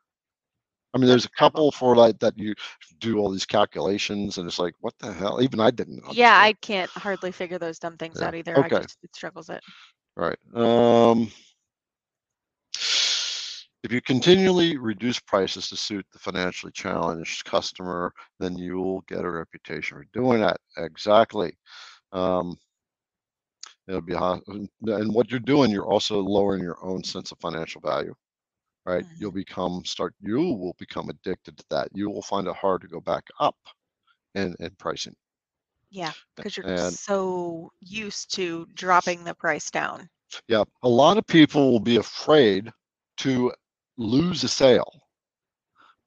I 0.93 0.97
mean, 0.97 1.07
there's 1.07 1.25
a 1.25 1.29
couple 1.31 1.71
for 1.71 1.95
like 1.95 2.19
that 2.19 2.37
you 2.37 2.53
do 2.99 3.17
all 3.19 3.31
these 3.31 3.45
calculations, 3.45 4.37
and 4.37 4.47
it's 4.47 4.59
like, 4.59 4.75
what 4.79 4.93
the 4.99 5.11
hell? 5.13 5.41
Even 5.41 5.59
I 5.59 5.71
didn't 5.71 6.03
yeah 6.07 6.37
i 6.39 6.53
can't 6.53 6.91
hardly 6.97 7.31
figure 7.31 7.57
those 7.59 7.79
dumb 7.79 7.97
things 7.97 8.21
Yeah. 8.21 8.23
out 8.23 8.35
either 8.35 8.59
i 8.59 8.69
Okay. 8.69 8.81
just 8.81 8.97
it 9.03 9.15
struggles 9.15 9.49
it 9.49 9.63
All 10.17 10.25
right. 10.25 10.37
Um, 10.55 11.31
if 13.83 13.91
you 13.91 14.01
continually 14.01 14.77
reduce 14.77 15.19
prices 15.19 15.69
to 15.69 15.75
suit 15.77 16.05
the 16.11 16.19
financially 16.19 16.71
challenged 16.71 17.45
customer, 17.45 18.13
then 18.39 18.57
you 18.57 18.77
will 18.77 19.01
get 19.01 19.25
a 19.25 19.29
reputation 19.29 19.97
for 19.97 20.05
doing 20.13 20.41
that. 20.41 20.57
Exactly. 20.77 21.55
Um, 22.11 22.57
it'll 23.87 24.01
be 24.01 24.13
hot. 24.13 24.41
And 24.47 25.13
what 25.13 25.31
you're 25.31 25.39
doing, 25.39 25.71
you're 25.71 25.87
also 25.91 26.19
lowering 26.19 26.63
your 26.63 26.83
own 26.83 27.03
sense 27.03 27.31
of 27.31 27.39
financial 27.39 27.81
value, 27.81 28.13
right? 28.85 29.05
hmm 29.05 29.19
You'll 29.19 29.31
become 29.31 29.83
start. 29.85 30.13
You 30.21 30.37
will 30.39 30.75
become 30.79 31.09
addicted 31.09 31.57
to 31.57 31.65
that. 31.71 31.89
You 31.93 32.09
will 32.09 32.21
find 32.23 32.47
it 32.47 32.55
hard 32.55 32.81
to 32.81 32.87
go 32.87 33.01
back 33.01 33.23
up 33.39 33.57
in 34.35 34.55
in 34.59 34.71
pricing. 34.79 35.15
yeah 35.89 36.13
because 36.35 36.57
you're 36.57 36.65
And 36.65 36.97
so 37.01 37.71
used 37.79 38.33
to 38.35 38.65
dropping 38.75 39.23
the 39.23 39.33
price 39.35 39.69
down 39.71 40.09
yeah, 40.47 40.63
a 40.83 40.89
lot 40.89 41.17
of 41.17 41.27
people 41.27 41.71
will 41.71 41.79
be 41.79 41.97
afraid 41.97 42.71
to 43.19 43.51
lose 43.97 44.43
a 44.43 44.49
sale 44.49 45.01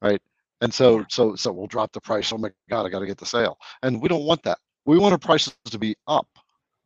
right? 0.02 0.20
And 0.60 0.72
so, 0.72 1.04
yeah 1.04 1.06
so, 1.08 1.34
so 1.36 1.52
we'll 1.52 1.66
drop 1.66 1.92
the 1.92 2.00
price. 2.00 2.32
Oh 2.32 2.38
my 2.38 2.50
God, 2.70 2.86
I 2.86 2.88
got 2.90 3.00
to 3.00 3.06
get 3.06 3.18
the 3.18 3.26
sale. 3.26 3.58
And 3.82 4.00
we 4.02 4.08
don't 4.08 4.24
want 4.26 4.42
that. 4.44 4.58
We 4.86 4.98
want 4.98 5.12
our 5.12 5.18
prices 5.18 5.54
to 5.54 5.78
be 5.78 5.80
up 5.92 6.12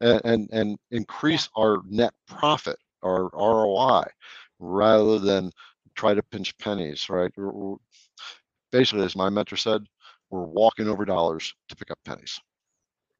and, 0.00 0.20
and, 0.24 0.48
and 0.52 0.78
yeah 0.90 0.90
increase 0.90 1.48
our 1.56 1.78
net 1.88 2.12
profit, 2.26 2.76
our 3.02 3.30
ROI, 3.32 4.04
rather 4.58 5.18
than 5.18 5.50
try 6.00 6.14
to 6.14 6.22
pinch 6.24 6.56
pennies, 6.58 7.10
right? 7.10 7.32
We're, 7.36 7.52
we're- 7.52 7.78
basically, 8.72 9.04
as 9.04 9.16
my 9.16 9.28
mentor 9.30 9.56
said, 9.56 9.82
we're 10.30 10.44
walking 10.44 10.88
over 10.88 11.04
dollars 11.04 11.54
to 11.68 11.76
pick 11.76 11.90
up 11.90 11.98
pennies 12.04 12.40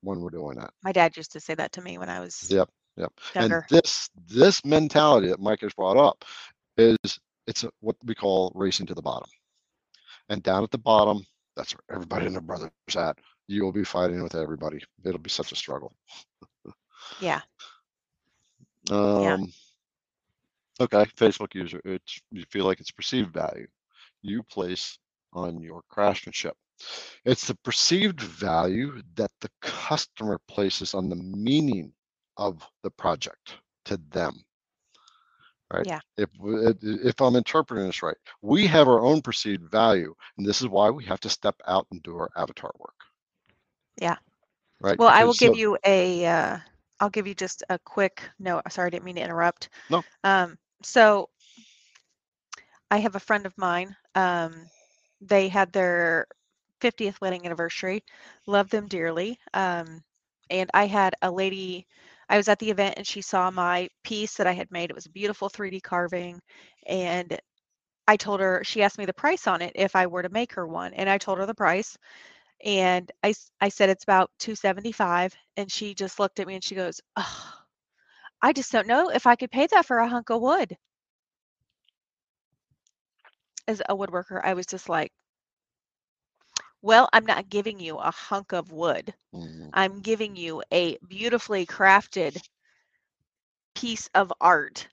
when 0.03 0.21
we're 0.21 0.31
doing 0.31 0.59
that. 0.59 0.71
my 0.83 0.93
dad 0.93 1.17
used 1.17 1.33
to 1.33 1.41
say 1.41 1.55
that 1.55 1.73
to 1.73 1.83
me 1.83 1.99
when 1.99 2.09
i 2.09 2.21
was 2.21 2.51
Yep, 2.51 2.71
yep. 2.97 3.13
And 3.37 3.55
this, 3.71 4.09
this 4.29 4.65
mentality 4.65 5.29
that 5.29 5.41
Mike 5.41 5.61
has 5.63 5.75
brought 5.75 5.99
up 5.99 6.25
is 6.79 7.21
it's 7.47 7.65
a, 7.65 7.71
what 7.81 7.97
we 8.05 8.15
call 8.15 8.53
racing 8.55 8.87
to 8.87 8.95
the 8.95 9.03
bottom. 9.03 9.29
And 10.31 10.43
down 10.43 10.65
at 10.65 10.71
the 10.71 10.79
bottom, 10.79 11.25
that's 11.57 11.75
where 11.75 11.97
everybody 11.97 12.27
and 12.27 12.35
their 12.35 12.43
brothers 12.43 12.71
at. 12.97 13.19
You 13.49 13.65
will 13.65 13.73
be 13.73 13.85
fighting 13.85 14.23
with 14.23 14.35
everybody. 14.37 14.81
It'll 15.05 15.19
be 15.19 15.31
such 15.31 15.53
a 15.53 15.57
struggle. 15.57 15.93
yeah 17.19 17.43
yeah 19.17 19.39
Um, 19.39 19.53
okay, 20.81 21.05
Facebook 21.17 21.55
user, 21.55 21.81
it's 21.85 22.21
you 22.31 22.45
feel 22.51 22.65
like 22.65 22.81
it's 22.81 22.91
perceived 22.91 23.33
value 23.33 23.67
you 24.23 24.43
place 24.45 24.99
on 25.33 25.63
your 25.63 25.83
craftsmanship. 25.89 26.55
It's 27.25 27.47
the 27.47 27.55
perceived 27.57 28.21
value 28.21 29.03
that 29.15 29.31
the 29.41 29.51
customer 29.61 30.41
places 30.49 30.95
on 30.95 31.09
the 31.09 31.17
meaning 31.17 31.93
of 32.37 32.67
the 32.83 32.91
project 32.91 33.55
to 33.87 33.99
them. 34.11 34.45
Right. 35.73 35.87
yeah 35.87 36.01
If 36.17 36.29
if 36.83 37.21
I'm 37.21 37.37
interpreting 37.37 37.87
this 37.87 38.03
right, 38.03 38.17
we 38.43 38.67
have 38.67 38.89
our 38.89 39.01
own 39.01 39.21
perceived 39.23 39.71
value, 39.71 40.15
and 40.37 40.47
this 40.47 40.61
is 40.61 40.69
why 40.69 40.91
we 40.91 41.05
have 41.05 41.21
to 41.21 41.29
step 41.29 41.55
out 41.67 41.87
and 41.93 42.03
do 42.03 42.17
our 42.17 42.31
avatar 42.37 42.73
work. 42.79 42.97
yeah 44.01 44.17
Right. 44.81 44.99
Well, 44.99 45.11
I 45.11 45.25
will 45.25 45.33
Because 45.33 45.39
give 45.39 45.55
so 45.55 45.59
you 45.59 45.79
a, 45.87 46.27
uh, 46.27 46.59
I'll 47.01 47.11
give 47.11 47.27
you 47.27 47.35
just 47.35 47.63
a 47.69 47.79
quick 47.79 48.23
note. 48.39 48.63
Sorry, 48.71 48.87
I 48.87 48.91
didn't 48.91 49.05
mean 49.05 49.17
to 49.17 49.23
interrupt. 49.23 49.69
no, 49.91 50.03
Um, 50.25 50.59
so 50.83 51.29
I 52.91 52.99
have 52.99 53.17
a 53.17 53.21
friend 53.21 53.47
of 53.47 53.57
mine. 53.59 53.97
Um, 54.15 54.67
they 55.21 55.49
had 55.49 55.73
their 55.73 56.27
50th 56.81 57.21
wedding 57.21 57.45
anniversary. 57.47 58.05
Love 58.47 58.71
them 58.71 58.89
dearly. 58.89 59.39
Um, 59.55 60.03
and 60.51 60.71
I 60.75 60.87
had 60.87 61.15
a 61.23 61.31
lady. 61.31 61.87
I 62.29 62.37
was 62.37 62.49
at 62.49 62.59
the 62.59 62.71
event 62.71 62.95
and 62.97 63.07
she 63.07 63.23
saw 63.23 63.51
my 63.51 63.89
piece 64.05 64.37
that 64.37 64.47
I 64.47 64.53
had 64.53 64.71
made. 64.71 64.91
It 64.91 64.97
was 64.97 65.07
a 65.07 65.11
beautiful 65.11 65.49
3D 65.49 65.81
carving, 65.81 66.41
and 66.87 67.39
I 68.09 68.17
told 68.17 68.41
her. 68.41 68.63
She 68.65 68.83
asked 68.83 68.99
me 68.99 69.07
the 69.07 69.15
price 69.15 69.47
on 69.49 69.63
it 69.63 69.73
if 69.77 69.97
I 69.97 70.07
were 70.07 70.23
to 70.23 70.29
make 70.31 70.53
her 70.55 70.67
one, 70.67 70.95
and 70.95 71.09
I 71.11 71.19
told 71.19 71.39
her 71.39 71.47
the 71.47 71.55
price. 71.55 71.97
And 72.65 73.11
I 73.25 73.35
I 73.61 73.69
said 73.71 73.91
it's 73.91 74.05
about 74.05 74.31
275 74.39 75.37
and 75.57 75.71
she 75.73 75.95
just 75.95 76.21
looked 76.21 76.41
at 76.41 76.47
me 76.49 76.57
and 76.57 76.65
she 76.65 76.75
goes, 76.77 77.01
oh, 77.17 77.60
I 78.43 78.53
just 78.53 78.73
don't 78.73 78.87
know 78.87 79.09
if 79.11 79.27
I 79.27 79.37
could 79.37 79.51
pay 79.51 79.67
that 79.67 79.87
for 79.87 79.99
a 79.99 80.09
hunk 80.09 80.31
of 80.31 80.41
wood. 80.41 80.77
As 83.67 83.81
a 83.89 83.95
woodworker, 83.97 84.41
I 84.45 84.55
was 84.55 84.67
just 84.67 84.89
like, 84.89 85.13
well, 86.83 87.09
I'm 87.13 87.25
not 87.27 87.49
giving 87.49 87.81
you 87.81 87.97
a 87.99 88.11
hunk 88.11 88.53
of 88.53 88.71
wood. 88.73 89.15
Mhm. 89.33 89.73
I'm 89.73 90.01
giving 90.01 90.37
you 90.37 90.63
a 90.73 90.99
beautifully 91.09 91.67
crafted 91.67 92.41
piece 93.75 94.09
of 94.15 94.33
art 94.41 94.89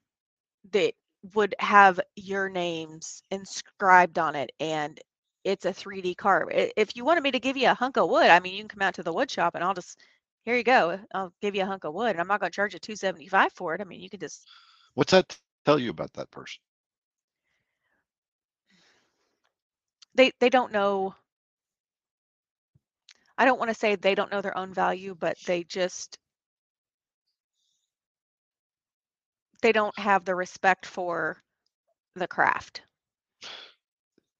that 0.72 0.94
would 1.34 1.56
have 1.60 2.00
your 2.16 2.50
names 2.50 3.24
inscribed 3.32 4.18
on 4.20 4.36
it 4.36 4.52
and 4.60 5.00
it's 5.44 5.66
a 5.66 5.74
3D 5.74 6.16
carve. 6.16 6.50
If 6.52 6.96
you 6.96 7.06
wanted 7.06 7.24
me 7.24 7.32
to 7.32 7.40
give 7.40 7.58
you 7.58 7.70
a 7.70 7.74
hunk 7.76 7.98
of 7.98 8.10
wood, 8.10 8.28
I 8.30 8.40
mean, 8.40 8.54
you 8.54 8.60
can 8.60 8.68
come 8.70 8.82
out 8.82 8.96
to 8.96 9.04
the 9.04 9.14
wood 9.14 9.30
shop 9.32 9.56
and 9.56 9.64
I'll 9.64 9.74
just 9.74 10.00
here 10.48 10.58
you 10.58 10.64
go. 10.64 10.92
Uh, 10.92 10.98
I'll 11.14 11.34
give 11.42 11.56
you 11.56 11.64
a 11.64 11.68
hunk 11.68 11.86
of 11.86 11.94
wood 11.94 12.12
and 12.12 12.22
I'm 12.22 12.28
not 12.28 12.42
going 12.42 12.52
to 12.52 12.56
charge 12.56 12.74
you 12.74 12.80
275 12.80 13.54
for 13.54 13.76
it. 13.76 13.82
I 13.82 13.86
mean, 13.86 14.02
you 14.02 14.10
could 14.10 14.22
just 14.22 14.48
What's 14.96 15.12
that 15.14 15.38
tell 15.66 15.80
you 15.80 15.92
about 15.92 16.14
that 16.14 16.32
person? 16.32 16.62
they 20.16 20.32
they 20.40 20.50
don't 20.50 20.72
know 20.72 21.16
I 23.38 23.46
don't 23.46 23.60
want 23.60 23.70
to 23.70 23.76
say 23.76 23.96
they 23.96 24.16
don't 24.16 24.32
know 24.32 24.42
their 24.42 24.58
own 24.58 24.74
value, 24.74 25.16
but 25.16 25.38
they 25.46 25.64
just 25.64 26.20
they 29.62 29.72
don't 29.74 29.98
have 30.00 30.26
the 30.26 30.36
respect 30.36 30.86
for 30.86 31.44
the 32.16 32.28
craft. 32.28 32.82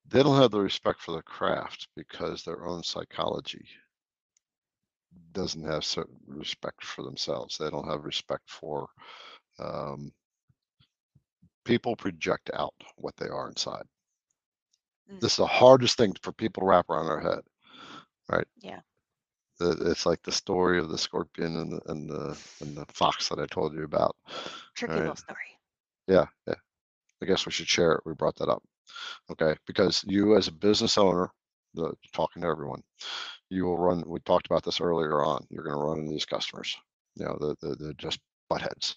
They 0.08 0.24
don't 0.24 0.38
have 0.42 0.52
the 0.52 0.62
respect 0.62 1.02
for 1.02 1.12
the 1.12 1.24
craft 1.24 1.90
because 1.96 2.44
their 2.44 2.66
own 2.66 2.84
psychology 2.84 3.70
doesn't 5.34 5.64
have 5.66 5.84
certain 5.84 6.18
respect 6.28 6.84
for 6.84 7.04
themselves. 7.04 7.58
They 7.58 7.70
don't 7.70 7.88
have 7.90 8.04
respect 8.06 8.50
for 8.50 8.88
um, 9.60 10.12
people 11.66 11.96
project 11.96 12.50
out 12.54 12.74
what 12.98 13.16
they 13.18 13.28
are 13.28 13.48
inside. 13.48 13.86
Mm. 15.12 15.20
This 15.20 15.34
is 15.34 15.38
the 15.38 15.48
hardest 15.48 15.98
thing 15.98 16.14
for 16.22 16.32
people 16.34 16.62
to 16.62 16.68
wrap 16.68 16.90
around 16.90 17.08
their 17.08 17.20
head, 17.22 17.42
right? 18.30 18.48
Yeah. 18.62 18.82
The- 19.60 19.90
It's 19.92 20.06
like 20.06 20.22
the 20.24 20.32
story 20.32 20.80
of 20.80 20.90
the 20.90 20.98
scorpion 20.98 21.58
and 21.58 21.72
the 21.74 21.82
and 21.92 22.10
the 22.10 22.38
and 22.62 22.76
the 22.78 22.86
fox 22.88 23.30
that 23.30 23.40
I 23.40 23.46
told 23.48 23.74
you 23.74 23.84
about. 23.84 24.16
Tricky 24.76 25.00
Right. 25.00 25.00
little 25.00 25.16
story. 25.16 25.60
Yeah, 26.08 26.26
yeah. 26.48 26.56
I 27.22 27.26
guess 27.26 27.46
we 27.46 27.52
should 27.52 27.68
share 27.68 27.94
it. 27.94 28.02
We 28.06 28.14
brought 28.14 28.36
that 28.38 28.50
up. 28.50 28.64
Okay, 29.32 29.56
because 29.66 30.04
you 30.08 30.36
as 30.38 30.48
a 30.48 30.52
business 30.54 30.98
owner, 30.98 31.30
the 31.74 31.94
talking 32.14 32.42
to 32.44 32.48
everyone, 32.48 32.84
you 33.50 33.66
will 33.66 33.78
run. 33.78 34.04
We 34.06 34.20
talked 34.22 34.48
about 34.48 34.64
this 34.64 34.82
earlier 34.82 35.24
on. 35.24 35.46
You're 35.50 35.64
going 35.64 35.76
to 35.76 35.84
run 35.84 36.00
into 36.00 36.12
these 36.12 36.26
customers. 36.26 36.76
You 37.16 37.26
know, 37.26 37.38
the 37.40 37.56
the 37.62 37.76
they're 37.76 37.94
just 37.94 38.20
butt 38.50 38.62
heads. 38.62 38.96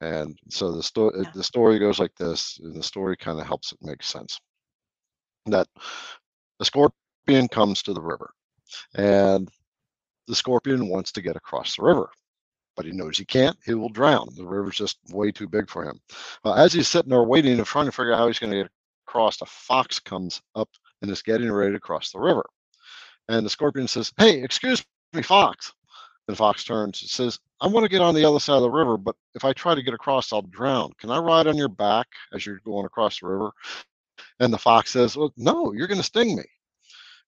And 0.00 0.38
so 0.48 0.72
the 0.72 0.82
story 0.82 1.12
Yeah. 1.22 1.30
the 1.34 1.44
story 1.44 1.78
goes 1.78 1.98
like 1.98 2.14
this, 2.16 2.58
and 2.62 2.74
the 2.74 2.82
story 2.82 3.16
kind 3.16 3.40
of 3.40 3.46
helps 3.46 3.72
it 3.72 3.78
make 3.82 4.02
sense. 4.02 4.40
That 5.46 5.66
the 6.58 6.64
scorpion 6.64 7.48
comes 7.48 7.82
to 7.82 7.92
the 7.92 8.00
river, 8.00 8.32
and 8.94 9.50
the 10.26 10.34
scorpion 10.34 10.88
wants 10.88 11.12
to 11.12 11.22
get 11.22 11.36
across 11.36 11.76
the 11.76 11.82
river, 11.82 12.10
but 12.76 12.86
he 12.86 12.92
knows 12.92 13.18
he 13.18 13.24
can't. 13.24 13.56
He 13.64 13.74
will 13.74 13.88
drown. 13.88 14.28
The 14.36 14.46
river's 14.46 14.76
just 14.76 14.98
way 15.10 15.32
too 15.32 15.48
big 15.48 15.68
for 15.68 15.84
him. 15.84 16.00
Uh, 16.44 16.54
as 16.54 16.72
he's 16.72 16.88
sitting 16.88 17.10
there 17.10 17.22
waiting 17.24 17.58
and 17.58 17.66
trying 17.66 17.86
to 17.86 17.92
figure 17.92 18.12
out 18.12 18.18
how 18.18 18.26
he's 18.28 18.38
going 18.38 18.52
to 18.52 18.62
get 18.62 18.70
across, 19.06 19.40
a 19.40 19.46
fox 19.46 19.98
comes 19.98 20.40
up 20.54 20.68
and 21.02 21.10
is 21.10 21.22
getting 21.22 21.50
ready 21.50 21.72
to 21.72 21.80
cross 21.80 22.12
the 22.12 22.20
river. 22.20 22.44
And 23.30 23.46
the 23.46 23.50
scorpion 23.50 23.88
says, 23.88 24.12
Hey, 24.18 24.42
excuse 24.42 24.84
me, 25.14 25.22
fox. 25.22 25.72
And 26.28 26.36
fox 26.36 26.64
turns 26.64 27.02
and 27.02 27.10
says, 27.10 27.40
I 27.60 27.68
want 27.68 27.84
to 27.84 27.90
get 27.90 28.02
on 28.02 28.14
the 28.14 28.24
other 28.26 28.40
side 28.40 28.56
of 28.56 28.62
the 28.62 28.70
river, 28.70 28.98
but 28.98 29.16
if 29.34 29.44
I 29.44 29.52
try 29.54 29.74
to 29.74 29.82
get 29.82 29.94
across, 29.94 30.32
I'll 30.32 30.42
drown. 30.42 30.92
Can 31.00 31.10
I 31.10 31.18
ride 31.18 31.48
on 31.48 31.56
your 31.56 31.68
back 31.68 32.08
as 32.34 32.46
you're 32.46 32.60
going 32.64 32.86
across 32.86 33.20
the 33.20 33.28
river? 33.28 33.52
And 34.40 34.52
the 34.52 34.58
fox 34.58 34.92
says, 34.92 35.16
Well, 35.16 35.32
no, 35.38 35.72
you're 35.72 35.88
going 35.88 36.00
to 36.00 36.04
sting 36.04 36.36
me. 36.36 36.44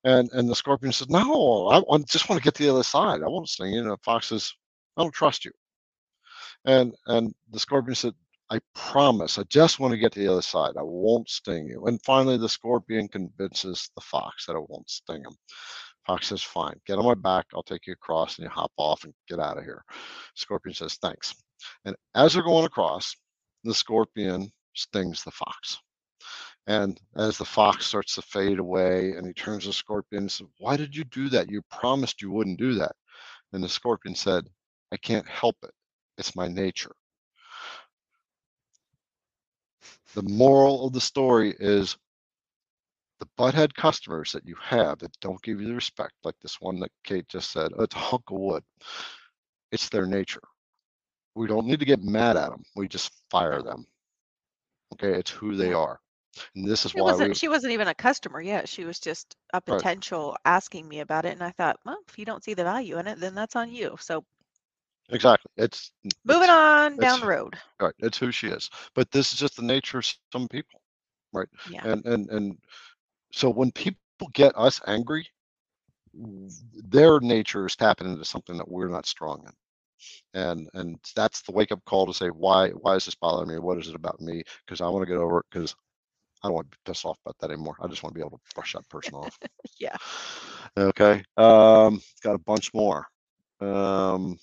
And 0.05 0.31
and 0.33 0.49
the 0.51 0.57
scorpion 0.57 0.93
says, 0.93 1.11
No, 1.11 1.69
I 1.69 1.81
want, 1.81 2.09
just 2.09 2.29
want 2.29 2.41
to 2.41 2.45
get 2.45 2.55
to 2.57 2.65
the 2.65 2.73
other 2.73 2.85
side. 2.85 3.23
I 3.23 3.29
won't 3.29 3.49
sting 3.49 3.75
you. 3.75 3.81
And 3.83 3.91
the 3.91 3.99
fox 3.99 4.29
says, 4.29 4.53
I 4.97 5.03
don't 5.03 5.15
trust 5.15 5.45
you. 5.47 5.53
And 6.67 6.95
and 7.07 7.35
the 7.53 7.61
scorpion 7.61 7.97
said, 7.97 8.15
I 8.51 8.61
promise, 8.75 9.39
I 9.39 9.45
just 9.45 9.81
want 9.81 9.93
to 9.93 9.99
get 9.99 10.13
to 10.13 10.21
the 10.21 10.31
other 10.33 10.43
side. 10.43 10.73
I 10.79 10.83
won't 10.83 11.31
sting 11.31 11.67
you. 11.69 11.87
And 11.87 12.03
finally, 12.05 12.39
the 12.39 12.49
scorpion 12.51 13.09
convinces 13.09 13.91
the 13.97 14.03
fox 14.03 14.47
that 14.47 14.57
it 14.57 14.71
won't 14.71 14.91
sting 14.91 15.23
him. 15.23 15.37
Fox 16.07 16.29
says, 16.29 16.43
Fine, 16.43 16.81
get 16.87 16.99
on 16.99 17.05
my 17.05 17.13
mm-hmm. 17.13 17.23
back. 17.23 17.47
I'll 17.55 17.63
take 17.63 17.87
you 17.87 17.93
across 17.93 18.39
and 18.39 18.45
you 18.45 18.51
hop 18.51 18.73
off 18.77 19.05
and 19.05 19.15
get 19.29 19.39
out 19.39 19.59
of 19.59 19.65
here. 19.65 19.85
Scorpion 20.35 20.75
says, 20.75 20.95
Thanks. 20.95 21.35
And 21.85 21.97
as 22.15 22.35
they're 22.35 22.43
going 22.43 22.65
across, 22.65 23.15
the 23.65 23.75
scorpion 23.75 24.51
stings 24.75 25.23
the 25.23 25.31
fox. 25.31 25.79
And 26.67 27.01
as 27.17 27.39
the 27.39 27.45
fox 27.45 27.87
starts 27.87 28.15
to 28.15 28.23
fade 28.23 28.59
away 28.59 29.13
and 29.13 29.27
he 29.27 29.33
turns 29.33 29.65
to 29.65 29.71
the 29.71 29.75
scorpion 29.75 30.25
and 30.25 30.33
says, 30.33 30.49
Why 30.59 30.77
did 30.77 30.95
you 30.95 31.05
do 31.05 31.29
that? 31.31 31.51
You 31.51 31.63
promised 31.71 32.23
you 32.23 32.31
wouldn't 32.31 32.59
do 32.59 32.75
that. 32.75 32.93
And 33.53 33.63
the 33.63 33.69
scorpion 33.69 34.15
said, 34.15 34.49
I 34.93 34.97
can't 34.97 35.29
help 35.29 35.57
it. 35.63 35.73
It's 36.19 36.37
my 36.37 36.49
nature. 36.49 36.93
The 40.15 40.23
moral 40.23 40.87
of 40.87 40.93
the 40.93 41.01
story 41.01 41.55
is 41.59 41.97
the 43.23 43.29
butthead 43.39 43.73
customers 43.75 44.33
that 44.33 44.47
you 44.47 44.57
have 44.61 44.99
that 44.99 45.21
don't 45.21 45.41
give 45.43 45.61
you 45.61 45.69
the 45.69 45.75
respect, 45.75 46.15
like 46.25 46.35
this 46.43 46.61
one 46.61 46.81
that 46.81 46.91
Kate 47.05 47.29
just 47.29 47.53
said, 47.53 47.71
"Oh, 47.79 47.85
it's 47.85 47.95
a 47.95 47.99
hunk 48.01 48.25
of 48.33 48.39
wood. 48.39 48.65
It's 49.73 49.89
their 49.89 50.07
nature. 50.07 50.43
We 51.35 51.47
don't 51.47 51.67
need 51.67 51.81
to 51.81 51.87
get 51.87 52.03
mad 52.03 52.37
at 52.37 52.51
them. 52.51 52.65
We 52.77 52.89
just 52.89 53.13
fire 53.31 53.63
them. 53.63 53.87
Okay, 54.95 55.19
it's 55.19 55.31
who 55.31 55.57
they 55.57 55.73
are. 55.73 56.01
And 56.57 56.67
this 56.69 56.85
is 56.87 56.95
It 56.95 57.03
why 57.03 57.15
wasn't 57.15 57.35
we 57.35 57.37
she 57.37 57.49
wasn't 57.49 57.73
even 57.75 57.89
a 57.89 57.95
customer 57.95 58.41
yet. 58.41 58.69
She 58.69 58.85
was 58.85 58.99
just 59.01 59.37
a 59.53 59.61
Right. 59.69 59.85
potential 59.85 60.37
asking 60.45 60.89
me 60.89 61.01
about 61.01 61.27
it 61.27 61.33
and 61.33 61.43
I 61.43 61.51
thought, 61.53 61.79
well, 61.85 61.99
if 62.09 62.19
you 62.19 62.25
don't 62.25 62.45
see 62.45 62.55
the 62.55 62.65
value 62.65 62.99
in 62.99 63.07
it, 63.07 63.21
then 63.21 63.35
that's 63.35 63.57
on 63.57 63.71
you. 63.73 63.97
So 64.01 64.25
exactly. 65.11 65.51
It's 65.57 65.93
moving 66.25 66.51
it's, 66.51 66.51
on 66.51 66.99
down 66.99 67.21
the 67.21 67.27
road. 67.27 67.59
right. 67.81 67.95
It's 68.01 68.19
who 68.19 68.33
she 68.33 68.49
is. 68.49 68.71
But 68.95 69.11
this 69.11 69.33
is 69.33 69.39
just 69.39 69.57
the 69.57 69.63
nature 69.63 69.99
of 69.99 70.07
some 70.33 70.49
people, 70.49 70.81
right? 71.33 71.49
Yeah. 71.65 71.85
And 71.85 72.05
and 72.07 72.31
and 72.31 72.59
so 73.33 73.51
when 73.51 73.73
people 73.73 73.99
get 74.33 74.57
us 74.57 74.81
angry, 74.87 75.27
their 76.15 77.21
nature 77.21 77.67
is 77.67 77.77
tapping 77.77 78.11
into 78.11 78.25
something 78.25 78.57
that 78.59 78.71
we're 78.71 78.89
not 78.89 79.07
strong 79.07 79.45
in. 79.47 79.53
And 80.41 80.69
and 80.75 80.99
that's 81.15 81.43
the 81.43 81.53
wake 81.53 81.73
up 81.73 81.85
call 81.85 82.07
to 82.07 82.15
say 82.15 82.29
why 82.29 82.71
why 82.71 82.97
is 82.97 83.05
this 83.05 83.15
bothering 83.15 83.49
me? 83.51 83.59
What 83.59 83.79
is 83.79 83.89
it 83.89 83.95
about 83.95 84.21
me? 84.21 84.43
Because 84.67 84.81
I 84.81 84.89
want 84.89 85.03
to 85.03 85.13
get 85.13 85.19
over 85.21 85.41
it 85.41 85.47
because 85.51 85.75
I 86.43 86.49
don't 86.49 86.55
want 86.55 86.71
to 86.71 86.77
be 86.79 86.83
pissed 86.91 87.05
off 87.05 87.19
about 87.25 87.39
that 87.41 87.51
anymore. 87.53 87.77
I 87.81 87.89
just 87.89 88.03
want 88.03 88.15
to 88.15 88.19
be 88.19 88.27
able 88.27 88.39
to 88.39 88.55
brush 88.55 88.73
that 88.75 88.89
person 88.89 89.15
off. 89.15 89.39
Yeah. 89.79 89.97
Okay. 90.77 91.25
Um, 91.37 92.01
got 92.23 92.35
a 92.35 92.39
bunch 92.39 92.73
more. 92.75 93.07
Um, 93.61 94.39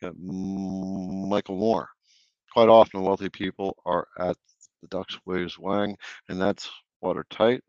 got 0.00 0.14
Michael 0.18 1.56
Moore. 1.56 1.88
Quite 2.52 2.68
often, 2.68 3.02
wealthy 3.02 3.28
people 3.28 3.76
are 3.84 4.08
at 4.18 4.36
the 4.82 4.88
Ducks 4.88 5.18
Waves 5.26 5.58
Wang, 5.58 5.96
and 6.28 6.40
that's 6.40 6.70
watertight. 7.00 7.62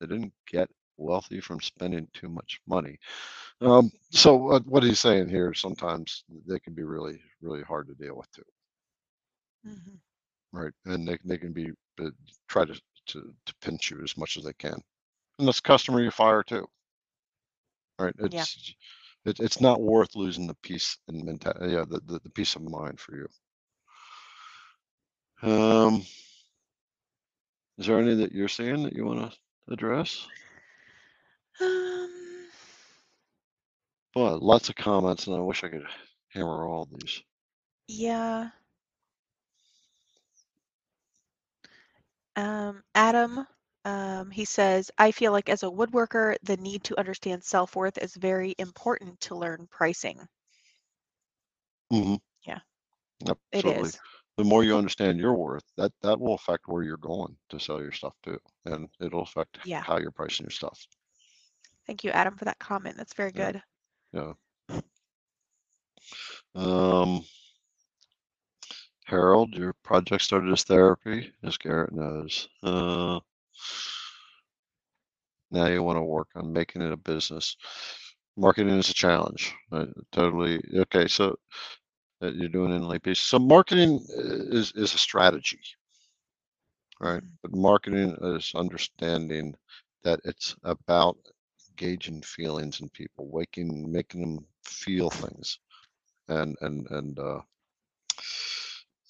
They 0.00 0.06
didn't 0.06 0.32
get 0.46 0.68
wealthy 0.96 1.40
from 1.40 1.60
spending 1.60 2.08
too 2.12 2.28
much 2.28 2.60
money. 2.66 2.98
Um, 3.60 3.90
so 4.10 4.34
what, 4.36 4.66
what 4.66 4.82
he's 4.84 5.00
saying 5.00 5.28
here, 5.28 5.52
sometimes 5.54 6.24
they 6.46 6.58
can 6.60 6.74
be 6.74 6.82
really, 6.84 7.20
really 7.40 7.62
hard 7.62 7.88
to 7.88 7.94
deal 7.94 8.16
with 8.16 8.30
too, 8.32 8.42
Mhm. 9.64 10.00
right? 10.52 10.72
And 10.84 11.06
they, 11.08 11.18
they 11.24 11.38
can 11.38 11.52
be 11.52 11.70
uh, 12.00 12.10
try 12.48 12.64
to, 12.64 12.74
to 13.06 13.34
to 13.46 13.54
pinch 13.60 13.90
you 13.90 14.02
as 14.02 14.16
much 14.16 14.36
as 14.36 14.44
they 14.44 14.52
can, 14.54 14.78
and 15.38 15.48
that's 15.48 15.60
customer 15.60 16.00
you 16.00 16.10
fire 16.10 16.42
too, 16.42 16.66
right? 17.98 18.14
Yeah. 18.28 18.46
It's 18.46 18.74
it, 19.24 19.40
it's 19.40 19.60
not 19.60 19.80
worth 19.82 20.14
losing 20.16 20.46
the 20.46 20.54
peace 20.62 20.98
and 21.08 21.24
mentality, 21.24 21.72
yeah, 21.72 21.84
the, 21.88 22.00
the 22.06 22.20
the 22.20 22.30
peace 22.30 22.54
of 22.56 22.62
mind 22.62 23.00
for 23.00 23.16
you. 23.16 23.28
Um, 25.42 26.04
is 27.78 27.86
there 27.86 27.98
any 27.98 28.14
that 28.14 28.32
you're 28.32 28.48
seeing 28.48 28.82
that 28.84 28.92
you 28.94 29.04
want 29.04 29.30
to 29.32 29.38
address? 29.68 30.26
Um, 31.60 32.48
Well, 34.16 34.38
lots 34.40 34.68
of 34.68 34.74
comments, 34.74 35.26
and 35.28 35.36
I 35.36 35.40
wish 35.40 35.62
I 35.62 35.68
could 35.68 35.86
hammer 36.30 36.66
all 36.66 36.86
these. 36.86 37.22
yeah. 37.88 38.50
Um, 42.36 42.84
Adam, 42.94 43.46
um, 43.84 44.30
he 44.30 44.44
says, 44.44 44.90
I 44.98 45.10
feel 45.10 45.32
like 45.32 45.48
as 45.48 45.62
a 45.64 45.66
woodworker, 45.66 46.36
the 46.42 46.56
need 46.56 46.84
to 46.84 46.98
understand 46.98 47.42
self 47.44 47.74
worth 47.76 47.98
is 47.98 48.14
very 48.14 48.54
important 48.58 49.20
to 49.22 49.34
learn 49.36 49.66
pricing. 49.68 50.28
Mm-hmm. 51.92 52.16
Yeah, 52.46 52.60
Yep, 53.26 53.38
it 53.52 53.66
absolutely. 53.66 53.92
The 54.36 54.44
more 54.44 54.64
you 54.64 54.76
understand 54.76 55.18
your 55.18 55.34
worth, 55.34 55.62
that 55.76 55.92
that 56.02 56.18
will 56.18 56.34
affect 56.34 56.66
where 56.66 56.82
you're 56.82 56.96
going 56.96 57.36
to 57.50 57.60
sell 57.60 57.80
your 57.80 57.92
stuff 57.92 58.14
to, 58.24 58.38
and 58.64 58.88
it'll 59.00 59.22
affect 59.22 59.58
Yeah. 59.64 59.80
how 59.82 59.98
you're 59.98 60.10
pricing 60.10 60.44
your 60.44 60.50
stuff. 60.50 60.84
Thank 61.86 62.02
you, 62.02 62.10
Adam, 62.10 62.36
for 62.36 62.44
that 62.46 62.58
comment. 62.58 62.96
That's 62.96 63.14
very 63.14 63.30
Yeah. 63.34 63.52
good. 63.52 63.62
Yeah. 64.12 64.32
Um, 66.56 67.24
Harold, 69.04 69.54
your 69.54 69.74
project 69.84 70.22
started 70.22 70.50
as 70.50 70.64
therapy, 70.64 71.32
as 71.42 71.56
Garrett 71.58 71.92
knows. 71.92 72.48
Uh, 72.62 73.20
now 75.50 75.66
you 75.66 75.82
want 75.82 75.98
to 75.98 76.02
work 76.02 76.28
on 76.34 76.52
making 76.52 76.82
it 76.82 76.92
a 76.92 76.96
business. 76.96 77.56
Marketing 78.36 78.76
is 78.78 78.90
a 78.90 78.94
challenge. 78.94 79.54
I 79.70 79.86
totally 80.10 80.60
okay. 80.74 81.06
So 81.06 81.36
uh, 82.24 82.32
you're 82.32 82.48
doing 82.50 82.72
in 82.74 83.00
pieces. 83.00 83.24
So 83.24 83.38
marketing 83.38 84.06
is 84.10 84.72
is 84.76 84.94
a 84.94 84.98
strategy, 84.98 85.60
right? 87.00 87.22
Mhm. 87.22 87.38
But 87.42 87.54
marketing 87.54 88.16
is 88.22 88.52
understanding 88.54 89.56
that 90.04 90.20
it's 90.24 90.56
about 90.64 91.16
gauging 91.76 92.22
feelings 92.22 92.80
in 92.80 92.88
people, 92.90 93.28
waking, 93.30 93.90
making 93.92 94.20
them 94.22 94.46
feel 94.64 95.10
things, 95.10 95.58
and 96.28 96.56
and 96.62 96.86
and 96.90 97.18
uh, 97.18 97.40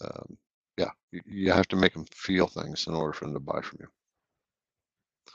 um, 0.03 0.39
yeah, 0.79 0.91
you, 1.13 1.21
you 1.27 1.53
have 1.53 1.69
to 1.69 1.77
make 1.77 1.95
them 1.95 2.07
feel 2.13 2.49
things 2.49 2.87
in 2.89 2.95
order 2.95 3.13
for 3.13 3.27
them 3.27 3.35
to 3.35 3.41
buy 3.41 3.61
from 3.63 3.79
you. 3.81 3.89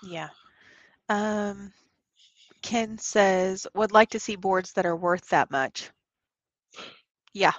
Yeah. 0.02 0.30
Um, 1.10 1.74
Ken 2.62 2.98
says, 2.98 3.68
would 3.76 3.92
like 3.92 4.10
to 4.12 4.20
see 4.20 4.36
boards 4.36 4.74
that 4.74 4.86
are 4.86 4.96
worth 4.96 5.30
that 5.30 5.52
much. 5.52 5.92
Yeah. 7.34 7.54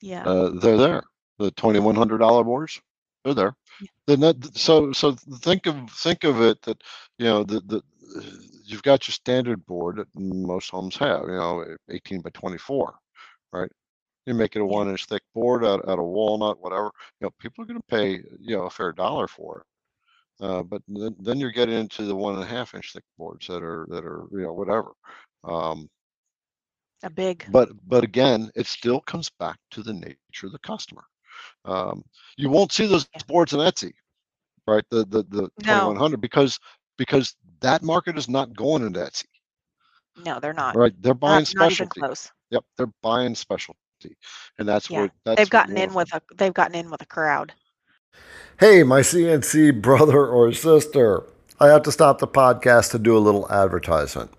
Yeah. 0.00 0.24
Uh, 0.24 0.50
they're 0.50 0.76
there. 0.76 1.02
The 1.38 1.50
twenty 1.52 1.78
one 1.78 1.94
hundred 1.94 2.18
dollar 2.18 2.44
boards, 2.44 2.80
they're 3.24 3.34
there. 3.34 3.54
Yeah. 3.80 3.88
Then 4.06 4.20
that 4.20 4.56
so 4.56 4.92
so 4.92 5.12
think 5.12 5.66
of 5.66 5.90
think 5.90 6.24
of 6.24 6.40
it 6.40 6.60
that 6.62 6.82
you 7.18 7.26
know 7.26 7.44
the 7.44 7.60
the 7.60 7.82
you've 8.64 8.82
got 8.82 9.06
your 9.06 9.12
standard 9.12 9.64
board 9.66 9.96
that 9.96 10.08
most 10.14 10.70
homes 10.70 10.96
have, 10.96 11.22
you 11.22 11.36
know, 11.36 11.64
eighteen 11.90 12.20
by 12.20 12.30
twenty 12.30 12.58
four, 12.58 12.94
right? 13.52 13.70
You 14.26 14.34
make 14.34 14.56
it 14.56 14.62
a 14.62 14.64
one 14.64 14.90
inch 14.90 15.06
thick 15.06 15.22
board 15.34 15.64
out, 15.64 15.88
out 15.88 15.98
of 15.98 16.04
walnut, 16.04 16.60
whatever. 16.60 16.90
You 17.20 17.26
know, 17.26 17.30
people 17.38 17.64
are 17.64 17.66
going 17.66 17.80
to 17.80 17.86
pay 17.88 18.22
you 18.40 18.56
know 18.56 18.64
a 18.64 18.70
fair 18.70 18.92
dollar 18.92 19.26
for 19.26 19.60
it. 19.60 20.44
Uh, 20.44 20.62
but 20.62 20.82
then, 20.86 21.16
then 21.18 21.38
you're 21.40 21.50
getting 21.50 21.78
into 21.78 22.04
the 22.04 22.14
one 22.14 22.34
and 22.34 22.42
a 22.42 22.46
half 22.46 22.74
inch 22.74 22.92
thick 22.92 23.04
boards 23.16 23.46
that 23.46 23.62
are 23.62 23.86
that 23.90 24.04
are 24.04 24.24
you 24.32 24.42
know 24.42 24.52
whatever. 24.52 24.92
Um, 25.44 25.88
A 27.02 27.10
big. 27.10 27.46
but 27.52 27.70
but 27.86 28.02
again, 28.04 28.50
it 28.56 28.66
still 28.66 29.00
comes 29.00 29.30
back 29.38 29.58
to 29.70 29.82
the 29.82 29.92
nature 29.92 30.46
of 30.46 30.52
the 30.52 30.58
customer. 30.60 31.04
Um, 31.64 32.02
you 32.36 32.50
won't 32.50 32.72
see 32.72 32.86
those 32.86 33.06
Yeah. 33.14 33.22
boards 33.28 33.52
on 33.54 33.60
Etsy, 33.60 33.92
right? 34.66 34.84
The 34.90 35.04
the 35.06 35.22
the 35.28 35.42
No. 35.64 35.94
2100 35.94 36.20
because 36.20 36.58
because 36.96 37.36
that 37.60 37.82
market 37.82 38.18
is 38.18 38.28
not 38.28 38.54
going 38.56 38.82
into 38.84 39.00
Etsy, 39.00 39.26
No, 40.16 40.40
they're 40.40 40.52
not. 40.52 40.76
right? 40.76 40.92
They're 41.00 41.14
buying 41.14 41.44
Not, 41.54 41.54
not 41.54 41.72
even 41.72 41.88
close. 41.88 42.30
Yep, 42.50 42.64
they're 42.76 42.92
buying 43.02 43.34
specialty, 43.34 44.16
and 44.58 44.68
that's 44.68 44.90
Yeah. 44.90 45.02
what 45.02 45.10
that's 45.24 45.38
They've 45.38 45.50
gotten 45.50 45.76
you 45.76 45.82
in 45.84 45.94
with 45.94 46.12
a 46.14 46.20
they've 46.34 46.54
gotten 46.54 46.74
in 46.74 46.90
with 46.90 47.02
a 47.02 47.06
crowd. 47.06 47.52
Hey, 48.58 48.82
my 48.82 49.00
CNC 49.02 49.80
brother 49.80 50.26
or 50.26 50.52
sister. 50.52 51.22
I 51.60 51.68
have 51.68 51.82
to 51.84 51.92
stop 51.92 52.18
the 52.18 52.26
podcast 52.28 52.90
to 52.92 52.98
do 52.98 53.16
a 53.16 53.20
little 53.20 53.50
advertisement. 53.50 54.30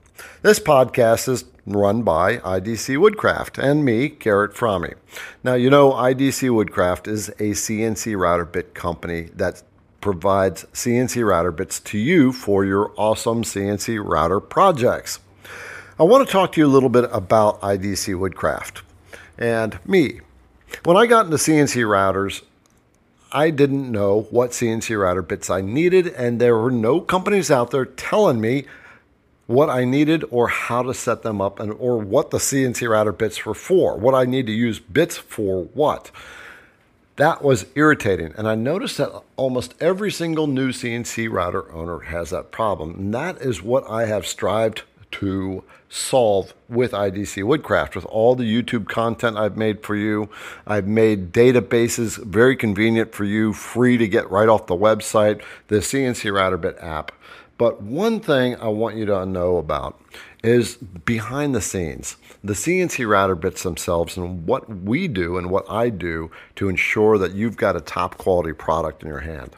This 0.41 0.59
podcast 0.59 1.27
is 1.27 1.45
run 1.65 2.03
by 2.03 2.37
IDC 2.37 2.97
Woodcraft 2.97 3.57
and 3.57 3.85
me, 3.85 4.09
Garrett 4.09 4.53
Fromme. 4.53 4.95
Now, 5.43 5.53
you 5.53 5.69
know, 5.69 5.91
IDC 5.91 6.49
Woodcraft 6.53 7.07
is 7.07 7.29
a 7.29 7.51
CNC 7.51 8.17
router 8.17 8.45
bit 8.45 8.73
company 8.73 9.29
that 9.35 9.61
provides 10.01 10.65
CNC 10.73 11.27
router 11.27 11.51
bits 11.51 11.79
to 11.81 11.97
you 11.97 12.31
for 12.31 12.65
your 12.65 12.91
awesome 12.97 13.43
CNC 13.43 14.01
router 14.03 14.39
projects. 14.39 15.19
I 15.99 16.03
want 16.03 16.25
to 16.25 16.31
talk 16.31 16.53
to 16.53 16.61
you 16.61 16.67
a 16.67 16.69
little 16.71 16.89
bit 16.89 17.09
about 17.11 17.61
IDC 17.61 18.17
Woodcraft 18.17 18.81
and 19.37 19.79
me. 19.85 20.21
When 20.83 20.97
I 20.97 21.05
got 21.05 21.25
into 21.25 21.37
CNC 21.37 21.83
routers, 21.83 22.43
I 23.31 23.51
didn't 23.51 23.91
know 23.91 24.21
what 24.31 24.51
CNC 24.51 24.99
router 24.99 25.21
bits 25.21 25.49
I 25.49 25.61
needed, 25.61 26.07
and 26.07 26.39
there 26.39 26.57
were 26.57 26.71
no 26.71 26.99
companies 26.99 27.51
out 27.51 27.71
there 27.71 27.85
telling 27.85 28.41
me 28.41 28.65
what 29.49 29.67
I 29.67 29.83
needed 29.83 30.23
or 30.29 30.47
how 30.47 30.83
to 30.83 30.93
set 30.93 31.23
them 31.23 31.41
up 31.41 31.59
and 31.59 31.73
or 31.79 31.97
what 31.97 32.29
the 32.29 32.37
CNC 32.37 32.87
router 32.87 33.11
bits 33.11 33.43
were 33.47 33.55
for, 33.55 33.97
what 33.97 34.13
I 34.13 34.25
need 34.25 34.45
to 34.45 34.51
use 34.51 34.77
bits 34.77 35.17
for 35.17 35.63
what. 35.73 36.11
That 37.15 37.43
was 37.43 37.65
irritating, 37.73 38.31
and 38.37 38.47
I 38.47 38.53
noticed 38.53 38.97
that 38.99 39.23
almost 39.37 39.73
every 39.81 40.11
single 40.11 40.45
new 40.45 40.71
CNC 40.71 41.31
router 41.31 41.69
owner 41.71 42.01
has 42.01 42.29
that 42.29 42.51
problem, 42.51 42.93
and 42.93 43.13
that 43.15 43.41
is 43.41 43.63
what 43.63 43.89
I 43.89 44.05
have 44.05 44.27
strived 44.27 44.83
to 45.13 45.63
solve 45.89 46.53
with 46.69 46.91
IDC 46.91 47.43
Woodcraft. 47.43 47.95
With 47.95 48.05
all 48.05 48.35
the 48.35 48.43
YouTube 48.43 48.87
content 48.87 49.35
I've 49.35 49.57
made 49.57 49.81
for 49.81 49.95
you, 49.95 50.29
I've 50.67 50.85
made 50.85 51.33
databases 51.33 52.23
very 52.23 52.55
convenient 52.55 53.15
for 53.15 53.25
you, 53.25 53.53
free 53.53 53.97
to 53.97 54.07
get 54.07 54.29
right 54.29 54.47
off 54.47 54.67
the 54.67 54.75
website, 54.75 55.41
the 55.69 55.77
CNC 55.77 56.31
Router 56.31 56.57
Bit 56.57 56.77
app. 56.79 57.11
But 57.59 57.81
one 57.81 58.21
thing 58.21 58.55
I 58.55 58.69
want 58.69 58.95
you 58.95 59.05
to 59.07 59.25
know 59.25 59.57
about 59.57 59.99
is 60.41 60.77
behind 60.77 61.53
the 61.53 61.61
scenes, 61.61 62.15
the 62.41 62.53
CNC 62.53 63.05
router 63.05 63.35
bits 63.35 63.63
themselves, 63.63 64.15
and 64.15 64.47
what 64.47 64.69
we 64.69 65.09
do 65.09 65.37
and 65.37 65.51
what 65.51 65.69
I 65.69 65.89
do 65.89 66.31
to 66.55 66.69
ensure 66.69 67.17
that 67.17 67.33
you've 67.33 67.57
got 67.57 67.75
a 67.75 67.81
top 67.81 68.17
quality 68.17 68.53
product 68.53 69.03
in 69.03 69.09
your 69.09 69.19
hand 69.19 69.57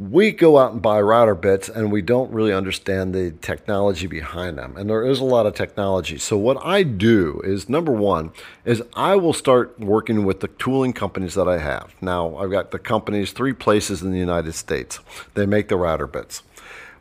we 0.00 0.32
go 0.32 0.56
out 0.56 0.72
and 0.72 0.80
buy 0.80 0.98
router 0.98 1.34
bits 1.34 1.68
and 1.68 1.92
we 1.92 2.00
don't 2.00 2.32
really 2.32 2.54
understand 2.54 3.14
the 3.14 3.32
technology 3.42 4.06
behind 4.06 4.56
them. 4.56 4.74
And 4.78 4.88
there 4.88 5.04
is 5.04 5.20
a 5.20 5.24
lot 5.24 5.44
of 5.44 5.54
technology. 5.54 6.16
So 6.16 6.38
what 6.38 6.56
i 6.64 6.82
do 6.82 7.42
is 7.44 7.68
number 7.68 7.92
one 7.92 8.32
is 8.64 8.82
i 8.94 9.14
will 9.14 9.34
start 9.34 9.78
working 9.78 10.24
with 10.24 10.40
the 10.40 10.48
tooling 10.48 10.94
companies 10.94 11.34
that 11.34 11.46
i 11.46 11.58
have. 11.58 11.94
Now 12.00 12.34
i've 12.36 12.50
got 12.50 12.70
the 12.70 12.78
companies 12.78 13.32
three 13.32 13.52
places 13.52 14.00
in 14.00 14.10
the 14.10 14.18
united 14.18 14.54
states. 14.54 15.00
They 15.34 15.44
make 15.44 15.68
the 15.68 15.76
router 15.76 16.06
bits. 16.06 16.42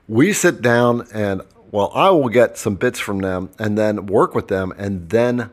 We 0.09 0.33
sit 0.33 0.61
down 0.61 1.07
and 1.13 1.41
well 1.71 1.93
i 1.95 2.09
will 2.09 2.27
get 2.27 2.57
some 2.57 2.75
bits 2.75 2.99
from 2.99 3.19
them 3.19 3.49
and 3.57 3.77
then 3.77 4.07
work 4.07 4.35
with 4.35 4.49
them 4.49 4.73
and 4.77 5.09
then 5.09 5.51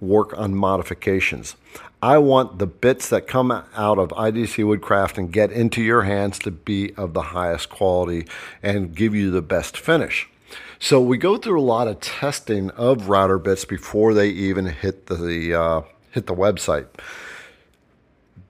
work 0.00 0.38
on 0.38 0.54
modifications. 0.54 1.56
I 2.02 2.18
want 2.18 2.58
the 2.58 2.66
bits 2.66 3.08
that 3.08 3.26
come 3.26 3.50
out 3.50 3.98
of 3.98 4.10
IDC 4.10 4.66
Woodcraft 4.66 5.16
and 5.16 5.32
get 5.32 5.50
into 5.50 5.82
your 5.82 6.02
hands 6.02 6.38
to 6.40 6.50
be 6.50 6.92
of 6.94 7.14
the 7.14 7.22
highest 7.22 7.70
quality 7.70 8.26
and 8.62 8.94
give 8.94 9.14
you 9.14 9.30
the 9.30 9.42
best 9.42 9.78
finish. 9.78 10.28
So 10.78 11.00
we 11.00 11.16
go 11.16 11.38
through 11.38 11.58
a 11.58 11.62
lot 11.62 11.88
of 11.88 12.00
testing 12.00 12.70
of 12.72 13.08
router 13.08 13.38
bits 13.38 13.64
before 13.64 14.12
they 14.12 14.28
even 14.28 14.66
hit 14.66 15.06
the 15.06 15.54
uh, 15.54 15.82
hit 16.10 16.26
the 16.26 16.34
website. 16.34 16.86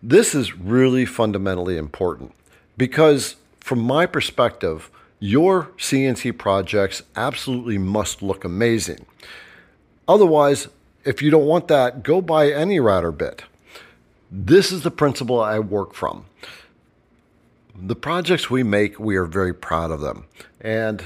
This 0.03 0.35
is 0.35 0.57
really 0.57 1.07
fundamentally 1.07 1.79
important 1.79 2.35
because, 2.77 3.37
from 3.61 3.79
my 3.79 4.05
perspective, 4.05 4.91
your 5.19 5.71
CNC 5.79 6.37
projects 6.37 7.03
absolutely 7.17 7.79
must 7.79 8.21
look 8.21 8.45
amazing. 8.45 9.07
Otherwise, 10.07 10.69
if 11.05 11.23
you 11.23 11.31
don't 11.31 11.47
want 11.47 11.69
that, 11.69 12.03
go 12.03 12.21
buy 12.21 12.51
any 12.51 12.81
router 12.81 13.13
bit. 13.13 13.45
This 14.31 14.73
is 14.73 14.83
the 14.83 14.91
principle 14.91 15.41
I 15.41 15.59
work 15.59 15.95
from. 15.95 16.25
The 17.77 17.97
projects 17.97 18.51
we 18.51 18.63
make, 18.63 18.99
we 18.99 19.17
are 19.17 19.27
very 19.27 19.55
proud 19.55 19.91
of 19.91 20.01
them. 20.01 20.27
And 20.61 21.05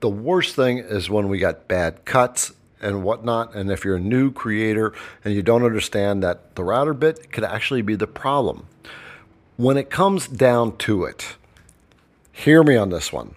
the 0.00 0.08
worst 0.08 0.54
thing 0.54 0.78
is 0.78 1.10
when 1.10 1.28
we 1.28 1.38
got 1.38 1.68
bad 1.68 2.04
cuts 2.04 2.52
and 2.80 3.02
whatnot. 3.02 3.54
And 3.54 3.70
if 3.70 3.84
you're 3.84 3.96
a 3.96 4.00
new 4.00 4.30
creator 4.30 4.92
and 5.24 5.34
you 5.34 5.42
don't 5.42 5.64
understand 5.64 6.22
that 6.22 6.54
the 6.54 6.64
router 6.64 6.94
bit 6.94 7.32
could 7.32 7.44
actually 7.44 7.82
be 7.82 7.96
the 7.96 8.06
problem. 8.06 8.66
When 9.56 9.76
it 9.76 9.90
comes 9.90 10.28
down 10.28 10.76
to 10.78 11.04
it, 11.04 11.36
hear 12.30 12.62
me 12.62 12.76
on 12.76 12.90
this 12.90 13.12
one. 13.12 13.34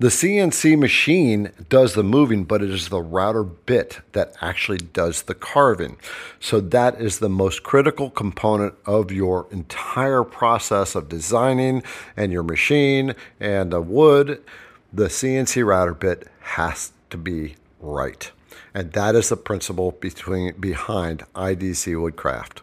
The 0.00 0.08
CNC 0.08 0.78
machine 0.78 1.52
does 1.68 1.92
the 1.92 2.02
moving, 2.02 2.44
but 2.44 2.62
it 2.62 2.70
is 2.70 2.88
the 2.88 3.02
router 3.02 3.44
bit 3.44 4.00
that 4.12 4.32
actually 4.40 4.78
does 4.78 5.20
the 5.20 5.34
carving. 5.34 5.98
So 6.40 6.58
that 6.58 6.98
is 6.98 7.18
the 7.18 7.28
most 7.28 7.62
critical 7.64 8.08
component 8.08 8.72
of 8.86 9.12
your 9.12 9.46
entire 9.50 10.24
process 10.24 10.94
of 10.94 11.10
designing 11.10 11.82
and 12.16 12.32
your 12.32 12.42
machine 12.42 13.14
and 13.38 13.70
the 13.70 13.82
wood. 13.82 14.42
The 14.90 15.08
CNC 15.08 15.66
router 15.66 15.92
bit 15.92 16.28
has 16.40 16.92
to 17.10 17.18
be 17.18 17.56
right. 17.78 18.30
And 18.72 18.92
that 18.92 19.14
is 19.14 19.28
the 19.28 19.36
principle 19.36 19.92
between, 20.00 20.58
behind 20.58 21.24
IDC 21.34 22.00
Woodcraft. 22.00 22.62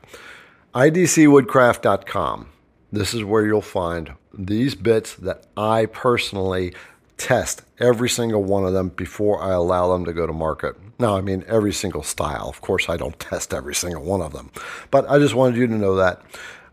IDCWoodcraft.com. 0.73 2.47
This 2.91 3.13
is 3.13 3.23
where 3.23 3.45
you'll 3.45 3.61
find 3.61 4.13
these 4.33 4.73
bits 4.73 5.13
that 5.15 5.45
I 5.55 5.85
personally 5.85 6.73
test 7.17 7.63
every 7.79 8.09
single 8.09 8.43
one 8.43 8.65
of 8.65 8.73
them 8.73 8.89
before 8.89 9.41
I 9.41 9.51
allow 9.51 9.91
them 9.91 10.05
to 10.05 10.13
go 10.13 10.27
to 10.27 10.33
market. 10.33 10.75
Now, 10.99 11.17
I 11.17 11.21
mean, 11.21 11.43
every 11.47 11.73
single 11.73 12.03
style. 12.03 12.47
Of 12.49 12.61
course, 12.61 12.89
I 12.89 12.97
don't 12.97 13.19
test 13.19 13.53
every 13.53 13.75
single 13.75 14.03
one 14.03 14.21
of 14.21 14.33
them, 14.33 14.51
but 14.91 15.09
I 15.09 15.19
just 15.19 15.35
wanted 15.35 15.57
you 15.57 15.67
to 15.67 15.73
know 15.73 15.95
that. 15.95 16.21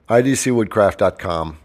IDCwoodcraft.com 0.08 1.56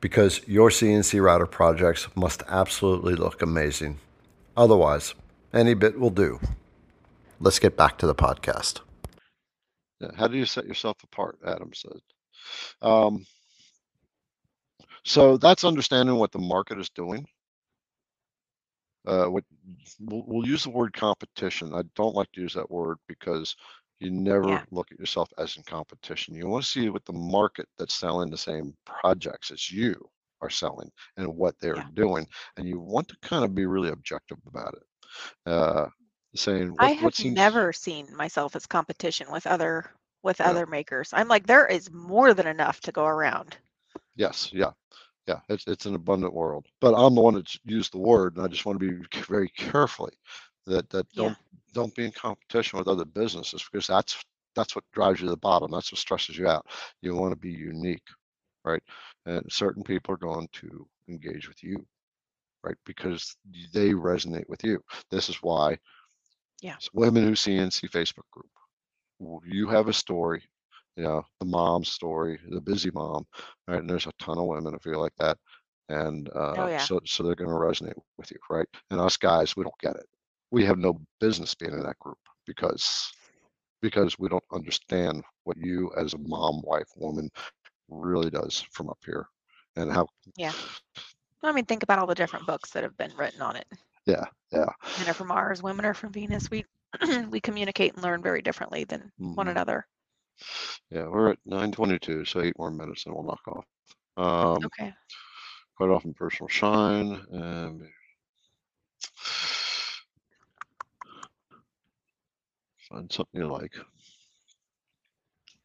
because 0.00 0.40
your 0.46 0.70
CNC 0.70 1.22
router 1.22 1.46
projects 1.46 2.08
must 2.14 2.42
absolutely 2.48 3.14
look 3.14 3.42
amazing. 3.42 3.98
Otherwise, 4.56 5.14
any 5.52 5.74
bit 5.74 5.98
will 5.98 6.10
do. 6.10 6.40
Let's 7.40 7.58
get 7.58 7.76
back 7.76 7.98
to 7.98 8.06
the 8.06 8.14
podcast. 8.14 8.80
How 10.16 10.28
do 10.28 10.36
you 10.36 10.46
set 10.46 10.66
yourself 10.66 10.96
apart? 11.04 11.38
Adam 11.44 11.72
said. 11.74 12.00
Um, 12.80 13.26
so 15.04 15.36
that's 15.36 15.64
understanding 15.64 16.16
what 16.16 16.32
the 16.32 16.38
market 16.38 16.78
is 16.78 16.88
doing. 16.90 17.26
Uh, 19.06 19.26
what 19.26 19.44
we'll, 20.00 20.24
we'll 20.26 20.46
use 20.46 20.64
the 20.64 20.70
word 20.70 20.92
competition. 20.92 21.74
I 21.74 21.82
don't 21.94 22.14
like 22.14 22.30
to 22.32 22.40
use 22.40 22.54
that 22.54 22.70
word 22.70 22.98
because 23.08 23.56
you 24.00 24.10
never 24.10 24.58
Yeah. 24.58 24.64
look 24.70 24.92
at 24.92 24.98
yourself 24.98 25.28
as 25.38 25.56
in 25.56 25.62
competition. 25.64 26.34
You 26.34 26.48
want 26.48 26.64
to 26.64 26.70
see 26.70 26.88
what 26.90 27.04
the 27.04 27.12
market 27.12 27.68
that's 27.78 27.94
selling 27.94 28.30
the 28.30 28.38
same 28.38 28.74
projects 28.84 29.50
as 29.50 29.70
you 29.70 29.94
are 30.40 30.50
selling 30.50 30.90
and 31.16 31.26
what 31.36 31.54
they're 31.60 31.78
Yeah. 31.78 31.88
doing, 31.94 32.26
and 32.56 32.68
you 32.68 32.80
want 32.80 33.08
to 33.08 33.16
kind 33.22 33.44
of 33.44 33.54
be 33.54 33.66
really 33.66 33.90
objective 33.90 34.38
about 34.46 34.74
it. 34.74 34.82
Uh, 35.50 35.88
saying 36.34 36.74
I 36.78 36.90
have 36.90 36.98
what 37.00 37.16
seems 37.16 37.36
never 37.36 37.72
seen 37.72 38.16
myself 38.16 38.56
as 38.56 38.66
competition 38.66 39.30
with 39.30 39.46
other 39.46 39.92
with 40.24 40.40
Yeah. 40.42 40.58
other 40.58 40.66
makers. 40.66 41.10
I'm 41.12 41.28
like 41.28 41.46
there 41.46 41.66
is 41.66 41.88
more 41.92 42.34
than 42.34 42.48
enough 42.48 42.80
to 42.80 42.90
go 42.90 43.04
around. 43.06 43.58
Yes, 44.16 44.50
yeah, 44.52 44.72
yeah. 45.28 45.40
It's 45.50 45.66
it's 45.68 45.86
an 45.86 45.96
abundant 45.96 46.34
world, 46.34 46.66
but 46.80 46.94
I'm 46.94 47.14
the 47.16 47.22
one 47.22 47.34
that's 47.36 47.58
used 47.64 47.92
the 47.94 47.98
word, 47.98 48.36
and 48.36 48.44
I 48.44 48.48
just 48.48 48.66
want 48.66 48.80
to 48.80 48.90
be 48.92 49.06
very 49.28 49.50
carefully 49.50 50.14
that 50.66 50.90
that 50.90 51.06
Yeah. 51.12 51.34
don't 51.34 51.38
don't 51.74 51.94
be 51.96 52.06
in 52.06 52.12
competition 52.12 52.78
with 52.78 52.88
other 52.88 53.06
businesses 53.06 53.64
because 53.70 53.86
that's 53.88 54.24
that's 54.56 54.74
what 54.76 54.84
drives 54.92 55.20
you 55.20 55.26
to 55.26 55.32
the 55.32 55.38
bottom. 55.38 55.70
That's 55.72 55.92
what 55.92 56.00
stresses 56.00 56.38
you 56.38 56.48
out. 56.48 56.66
You 57.02 57.14
want 57.16 57.32
to 57.32 57.38
be 57.38 57.50
unique, 57.52 58.06
right? 58.64 58.82
And 59.26 59.44
certain 59.50 59.84
people 59.84 60.14
are 60.14 60.18
going 60.18 60.48
to 60.54 60.88
engage 61.08 61.48
with 61.48 61.62
you, 61.62 61.86
right? 62.64 62.76
Because 62.86 63.36
they 63.72 63.90
resonate 63.92 64.48
with 64.48 64.64
you. 64.64 64.82
This 65.10 65.28
is 65.28 65.36
why. 65.42 65.78
Yeah. 66.62 66.76
Women 66.94 67.24
who 67.24 67.32
CNC 67.32 67.90
Facebook 67.90 68.28
group. 68.32 68.50
You 69.46 69.68
have 69.68 69.88
a 69.88 69.92
story, 69.94 70.42
you 70.98 71.04
know, 71.04 71.22
the 71.38 71.46
mom's 71.46 71.90
story, 71.90 72.40
the 72.50 72.60
busy 72.60 72.90
mom, 72.90 73.24
right? 73.68 73.78
And 73.78 73.88
there's 73.88 74.06
a 74.06 74.12
ton 74.18 74.36
of 74.36 74.46
women 74.46 74.72
that 74.72 74.82
feel 74.82 75.00
like 75.00 75.14
that. 75.18 75.38
And 75.88 76.28
uh, 76.34 76.54
Oh 76.58 76.66
yeah. 76.66 76.78
so, 76.78 77.00
so 77.06 77.22
they're 77.22 77.36
going 77.36 77.48
to 77.48 77.54
resonate 77.54 77.94
with 78.18 78.30
you, 78.32 78.38
right? 78.50 78.66
And 78.90 79.00
us 79.00 79.16
guys, 79.16 79.56
we 79.56 79.62
don't 79.62 79.78
get 79.80 79.94
it. 79.94 80.06
We 80.50 80.64
have 80.64 80.76
no 80.76 81.00
business 81.20 81.54
being 81.54 81.72
in 81.72 81.84
that 81.84 81.98
group 82.00 82.18
because 82.46 83.12
because 83.80 84.18
we 84.18 84.28
don't 84.28 84.42
understand 84.52 85.22
what 85.44 85.56
you 85.56 85.92
as 85.96 86.14
a 86.14 86.18
mom, 86.18 86.62
wife, 86.64 86.88
woman 86.96 87.30
really 87.88 88.28
does 88.28 88.66
from 88.72 88.90
up 88.90 88.98
here, 89.06 89.28
and 89.76 89.92
how. 89.92 90.08
Yeah. 90.36 90.52
I 91.44 91.52
mean 91.52 91.64
think 91.64 91.84
about 91.84 92.00
all 92.00 92.06
the 92.06 92.14
different 92.16 92.46
books 92.46 92.70
that 92.70 92.82
have 92.82 92.96
been 92.96 93.12
written 93.16 93.40
on 93.40 93.54
it. 93.54 93.66
Yeah, 94.04 94.24
yeah. 94.50 94.66
Men 94.98 95.10
are 95.10 95.14
from 95.14 95.28
Mars, 95.28 95.62
women 95.62 95.84
are 95.84 95.94
from 95.94 96.12
Venus. 96.12 96.50
We 96.50 96.64
we 97.30 97.40
communicate 97.40 97.94
and 97.94 98.02
learn 98.02 98.20
very 98.20 98.42
differently 98.42 98.82
than 98.82 99.12
one 99.18 99.46
mhm. 99.46 99.50
another. 99.50 99.86
Yeah, 100.90 101.06
we're 101.06 101.30
at 101.30 101.38
9:22, 101.46 102.26
so 102.26 102.40
eight 102.40 102.58
more 102.58 102.70
minutes, 102.70 103.06
and 103.06 103.14
we'll 103.14 103.24
knock 103.24 103.46
off. 103.48 103.64
Um, 104.16 104.64
Okay. 104.64 104.92
quite 105.76 105.90
often 105.90 106.12
personal 106.14 106.48
shine 106.48 107.12
and 107.30 107.88
find 112.88 113.12
something 113.12 113.40
you 113.40 113.46
like. 113.46 113.74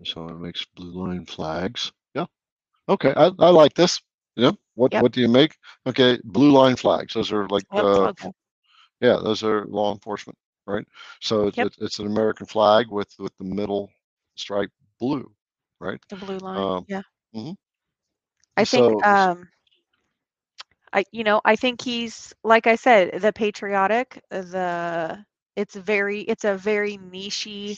Someone 0.06 0.42
makes 0.42 0.66
blue 0.76 0.92
line 0.92 1.26
flags. 1.26 1.92
Yeah. 2.14 2.26
Okay, 2.90 3.14
I, 3.16 3.32
I 3.40 3.50
like 3.50 3.74
this. 3.74 4.02
Yeah. 4.36 4.52
What 4.76 4.92
Yep. 4.92 5.04
what 5.04 5.12
do 5.12 5.22
you 5.22 5.30
make? 5.30 5.56
Okay, 5.88 6.20
blue 6.24 6.52
line 6.52 6.76
flags. 6.76 7.14
Those 7.14 7.32
are 7.32 7.48
like 7.48 7.64
Yep, 7.72 7.84
uh, 7.84 8.00
logo. 8.06 8.34
yeah, 9.02 9.18
those 9.24 9.44
are 9.44 9.66
law 9.66 9.94
enforcement, 9.94 10.38
right? 10.66 10.86
So 11.22 11.48
it's 11.48 11.58
Yep. 11.58 11.68
it's, 11.68 11.78
it's 11.80 12.00
an 12.00 12.08
American 12.08 12.46
flag 12.46 12.88
with 12.90 13.14
with 13.20 13.36
the 13.38 13.46
middle 13.46 13.90
stripe 14.36 14.72
blue, 15.00 15.32
right? 15.80 16.00
The 16.10 16.18
blue 16.18 16.38
line. 16.40 16.76
Um, 16.76 16.88
yeah. 16.88 17.02
mhm. 17.36 17.56
I 18.58 18.66
think 18.66 18.94
um 19.06 19.50
I 20.94 21.06
you 21.12 21.24
know, 21.24 21.42
I 21.46 21.56
think 21.56 21.82
he's 21.82 22.34
like 22.44 22.68
I 22.68 22.76
said, 22.76 23.22
the 23.22 23.34
patriotic, 23.34 24.22
the 24.30 25.26
it's 25.56 25.76
very 25.76 26.22
it's 26.22 26.46
a 26.46 26.56
very 26.58 26.98
nichey 26.98 27.78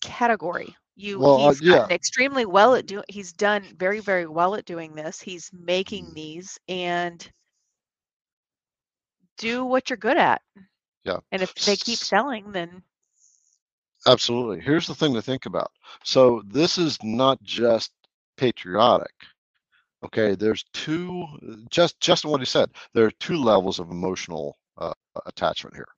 category. 0.00 0.76
You 0.96 1.24
Well, 1.24 1.48
uh, 1.48 1.54
he's 1.54 1.60
gotten 1.60 1.88
yeah. 1.88 1.90
extremely 1.90 2.44
well 2.46 2.74
at 2.74 2.86
doing 2.86 3.04
he's 3.08 3.32
done 3.32 3.74
very, 3.78 4.00
very 4.00 4.26
well 4.26 4.54
at 4.54 4.64
doing 4.64 4.94
this. 4.94 5.20
He's 5.20 5.50
making 5.52 6.12
Mm. 6.12 6.14
these 6.14 6.58
and 6.68 7.30
do 9.38 9.64
what 9.64 9.88
you're 9.90 9.96
good 9.96 10.16
at. 10.16 10.42
Yeah. 11.04 11.20
And 11.32 11.42
if 11.42 11.54
they 11.64 11.76
keep 11.76 12.02
selling, 12.02 12.52
then 12.52 12.82
Absolutely. 14.06 14.60
Here's 14.60 14.86
the 14.86 14.94
thing 14.94 15.14
to 15.14 15.22
think 15.22 15.46
about. 15.46 15.70
So 16.04 16.42
this 16.46 16.78
is 16.78 16.98
not 17.02 17.42
just 17.42 17.92
patriotic. 18.36 19.12
Okay, 20.04 20.34
there's 20.34 20.64
two 20.72 21.24
just 21.70 22.00
just 22.00 22.24
what 22.24 22.40
he 22.40 22.46
said. 22.46 22.70
There 22.94 23.04
are 23.06 23.10
two 23.12 23.36
levels 23.36 23.78
of 23.78 23.90
emotional 23.90 24.56
uh, 24.78 24.92
attachment 25.26 25.74
here. 25.76 25.88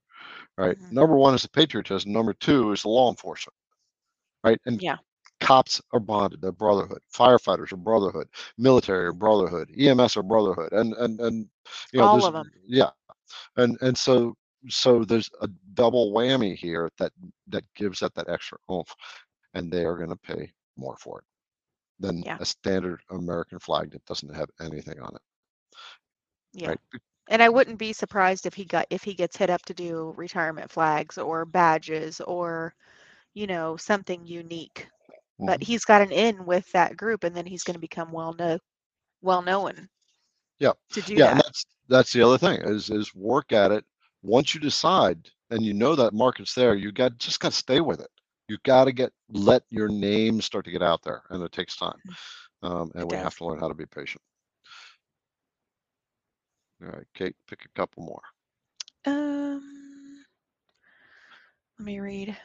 Right. 0.57 0.77
Mhm. 0.77 0.91
Number 0.91 1.17
one 1.17 1.35
is 1.35 1.43
the 1.43 1.49
patriotism. 1.51 2.13
Number 2.13 2.33
two 2.35 2.73
is 2.73 2.83
the 2.83 2.89
law 2.89 3.11
enforcement. 3.11 3.55
Right. 4.45 4.61
And 4.67 4.81
Yeah. 4.81 4.99
cops 5.41 5.81
are 5.93 6.01
bonded. 6.01 6.41
They're 6.41 6.53
brotherhood. 6.53 7.01
Firefighters 7.15 7.73
are 7.73 7.77
brotherhood. 7.77 8.29
Military 8.59 9.07
are 9.07 9.13
brotherhood. 9.13 9.71
EMS 9.77 10.17
are 10.17 10.23
brotherhood. 10.23 10.73
And 10.73 10.95
and 10.95 11.21
and 11.21 11.49
you 11.93 12.01
know 12.01 12.09
All 12.09 12.25
of 12.25 12.35
'em. 12.35 12.53
yeah. 12.67 12.91
And 13.57 13.77
and 13.83 13.97
so 13.97 14.35
so 14.69 15.05
there's 15.05 15.31
a 15.41 15.49
double 15.75 16.13
whammy 16.13 16.55
here 16.57 16.91
that 16.99 17.13
that 17.49 17.65
gives 17.75 18.03
it 18.03 18.15
that 18.15 18.29
extra 18.29 18.59
oomph, 18.71 18.95
and 19.55 19.71
they 19.73 19.85
are 19.85 19.97
going 19.97 20.11
to 20.11 20.17
pay 20.17 20.53
more 20.77 20.97
for 20.99 21.19
it 21.21 21.25
than 22.01 22.25
Yeah. 22.25 22.39
a 22.39 22.45
standard 22.45 23.01
American 23.11 23.59
flag 23.59 23.91
that 23.93 24.05
doesn't 24.07 24.35
have 24.35 24.49
anything 24.61 25.01
on 25.01 25.15
it. 25.15 25.23
yeah. 26.53 26.73
Right. 26.73 27.01
And 27.29 27.43
I 27.43 27.49
wouldn't 27.49 27.79
be 27.79 27.93
surprised 27.93 28.47
if 28.47 28.55
he 28.55 28.65
got 28.65 28.87
if 28.91 29.03
he 29.03 29.15
gets 29.15 29.37
hit 29.37 29.51
up 29.51 29.63
to 29.67 29.75
do 29.75 30.13
retirement 30.17 30.71
flags 30.71 31.19
or 31.19 31.45
badges 31.45 32.21
or 32.21 32.75
you 33.35 33.47
know 33.47 33.77
something 33.77 34.25
unique. 34.27 34.89
But 35.45 35.63
Mhm. 35.63 35.63
he's 35.63 35.85
got 35.85 36.03
an 36.03 36.13
in 36.13 36.45
with 36.47 36.71
that 36.73 36.97
group, 36.97 37.25
and 37.25 37.35
then 37.37 37.47
he's 37.47 37.65
going 37.65 37.75
to 37.75 37.81
become 37.81 38.13
well 38.13 38.35
known, 38.35 38.59
well 39.23 39.43
known. 39.43 39.89
Yeah. 40.59 40.73
To 40.93 41.03
do 41.03 41.19
yeah, 41.19 41.27
and 41.31 41.39
that. 41.39 41.45
that's 41.45 41.65
that's 41.89 42.13
the 42.13 42.23
other 42.23 42.39
thing 42.39 42.61
is 42.63 42.91
is 42.91 43.15
work 43.15 43.53
at 43.53 43.73
it. 43.73 43.85
Once 44.23 44.55
you 44.55 44.61
decide 44.61 45.29
and 45.51 45.65
you 45.65 45.73
know 45.73 45.95
that 45.95 46.13
market's 46.15 46.55
there, 46.55 46.75
you 46.75 46.93
got 46.93 47.17
just 47.19 47.41
got 47.41 47.53
to 47.53 47.59
stay 47.59 47.81
with 47.81 48.01
it. 48.01 48.11
You 48.49 48.59
got 48.65 48.85
to 48.85 48.93
get 48.93 49.13
let 49.29 49.63
your 49.71 49.89
name 49.89 50.41
start 50.41 50.65
to 50.67 50.71
get 50.71 50.83
out 50.83 51.03
there, 51.03 51.23
and 51.31 51.43
it 51.43 51.53
takes 51.53 51.77
time. 51.77 51.99
Um, 52.63 52.91
and. 52.95 53.03
It 53.03 53.09
we 53.09 53.17
have 53.17 53.37
to 53.39 53.47
learn 53.47 53.59
how 53.61 53.69
to 53.69 53.75
be 53.75 53.87
patient. 53.87 54.23
All 56.83 56.91
right, 56.91 57.07
Kate, 57.15 57.37
pick 57.49 57.65
a 57.65 57.79
couple 57.79 58.03
more. 58.05 58.23
Um, 59.07 60.25
let 61.79 61.87
me 61.87 62.01
read. 62.01 62.37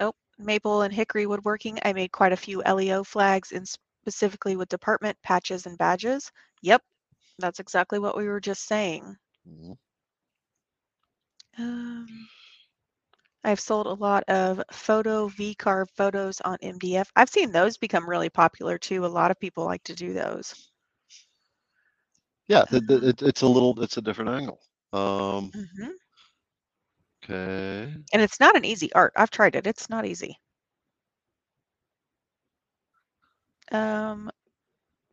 Oh, 0.00 0.14
maple 0.38 0.82
and 0.82 0.92
hickory 0.92 1.26
woodworking. 1.26 1.78
I 1.84 1.92
made 1.92 2.12
quite 2.12 2.32
a 2.32 2.36
few 2.36 2.62
LEO 2.62 3.04
flags, 3.04 3.52
and 3.52 3.66
specifically 3.68 4.56
with 4.56 4.68
department 4.68 5.16
patches 5.22 5.66
and 5.66 5.78
badges. 5.78 6.30
Yep, 6.62 6.82
that's 7.38 7.60
exactly 7.60 7.98
what 7.98 8.16
we 8.16 8.26
were 8.26 8.40
just 8.40 8.66
saying. 8.66 9.16
Mhm. 9.48 9.74
Um, 11.58 12.28
I've 13.42 13.58
sold 13.58 13.86
a 13.88 13.94
lot 13.94 14.22
of 14.28 14.62
photo 14.70 15.26
V 15.26 15.56
carve 15.56 15.90
photos 15.90 16.40
on 16.42 16.56
MDF. 16.62 17.10
I've 17.16 17.28
seen 17.28 17.50
those 17.50 17.76
become 17.76 18.08
really 18.08 18.30
popular 18.30 18.78
too. 18.78 19.04
A 19.04 19.08
lot 19.08 19.32
of 19.32 19.40
people 19.40 19.64
like 19.64 19.82
to 19.84 19.94
do 19.96 20.12
those. 20.12 20.54
Yeah, 22.48 22.64
the, 22.70 22.80
the, 22.80 22.96
Uh, 22.96 23.08
it, 23.08 23.22
it's 23.22 23.42
a 23.42 23.46
little, 23.46 23.80
it's 23.82 23.96
a 23.96 24.02
different 24.02 24.30
angle. 24.30 24.60
Um, 24.92 25.54
mhm. 25.54 25.92
okay. 27.22 28.04
And 28.12 28.20
it's 28.20 28.38
not 28.38 28.54
an 28.54 28.66
easy 28.66 28.92
art. 28.92 29.14
I've 29.16 29.30
tried 29.30 29.56
it. 29.56 29.66
It's 29.66 29.88
not 29.88 30.04
easy. 30.04 30.38
Um, 33.72 34.30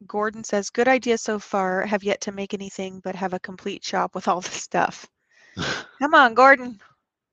Gordon 0.07 0.43
says, 0.43 0.69
good 0.69 0.87
idea 0.87 1.17
so 1.17 1.39
far. 1.39 1.85
Have 1.85 2.03
yet 2.03 2.21
to 2.21 2.31
make 2.31 2.53
anything, 2.53 2.99
but 3.03 3.15
have 3.15 3.33
a 3.33 3.39
complete 3.39 3.83
shop 3.83 4.15
with 4.15 4.27
all 4.27 4.41
the 4.41 4.51
stuff. 4.51 5.07
Come 5.99 6.13
on, 6.13 6.33
Gordon. 6.33 6.79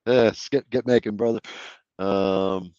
Yes, 0.07 0.49
get 0.49 0.69
get 0.71 0.87
making, 0.87 1.17
brother. 1.17 1.41
Um, 1.99 2.73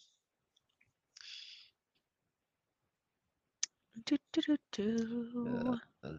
Do, 4.06 4.16
do, 4.32 4.40
do, 4.42 4.56
do. 4.72 5.78
Yeah. 6.02 6.10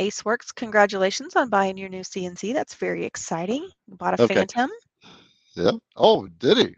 Ace 0.00 0.24
Works, 0.24 0.52
congratulations 0.52 1.36
on 1.36 1.48
buying 1.48 1.76
your 1.76 1.88
new 1.88 2.00
CNC. 2.00 2.54
That's 2.54 2.74
very 2.74 3.04
exciting. 3.04 3.68
You 3.86 3.96
bought 3.96 4.18
a 4.18 4.22
Okay. 4.22 4.34
Phantom. 4.34 4.70
Yeah. 5.54 5.72
Oh, 5.96 6.26
did 6.26 6.58
he? 6.58 6.76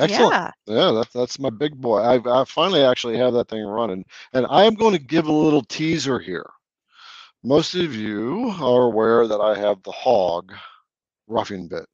Excellent. 0.00 0.42
Yeah. 0.66 0.74
Yeah, 0.76 0.92
that's 0.92 1.12
that's 1.12 1.38
my 1.38 1.50
big 1.50 1.80
boy. 1.80 1.98
I 2.00 2.42
I 2.42 2.44
finally 2.46 2.82
actually 2.82 3.18
have 3.18 3.34
that 3.34 3.48
thing 3.48 3.64
running, 3.64 4.04
and 4.32 4.46
I 4.50 4.64
am 4.64 4.74
going 4.74 4.92
to 4.94 4.98
give 5.04 5.26
a 5.26 5.32
little 5.32 5.62
teaser 5.64 6.18
here. 6.18 6.48
Most 7.44 7.74
of 7.74 7.94
you 7.94 8.50
are 8.60 8.84
aware 8.84 9.26
that 9.28 9.40
I 9.40 9.58
have 9.58 9.82
the 9.82 9.92
Hog 9.92 10.52
roughing 11.28 11.68
bit. 11.68 11.86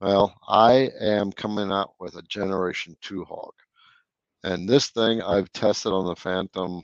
Well, 0.00 0.34
I 0.48 0.90
am 1.00 1.32
coming 1.32 1.72
out 1.72 1.94
with 2.00 2.16
a 2.16 2.22
Generation 2.22 2.96
Two 3.02 3.24
Hog, 3.24 3.54
and 4.44 4.68
this 4.68 4.88
thing 4.90 5.22
I've 5.22 5.52
tested 5.52 5.92
on 5.92 6.06
the 6.06 6.16
Phantom. 6.16 6.82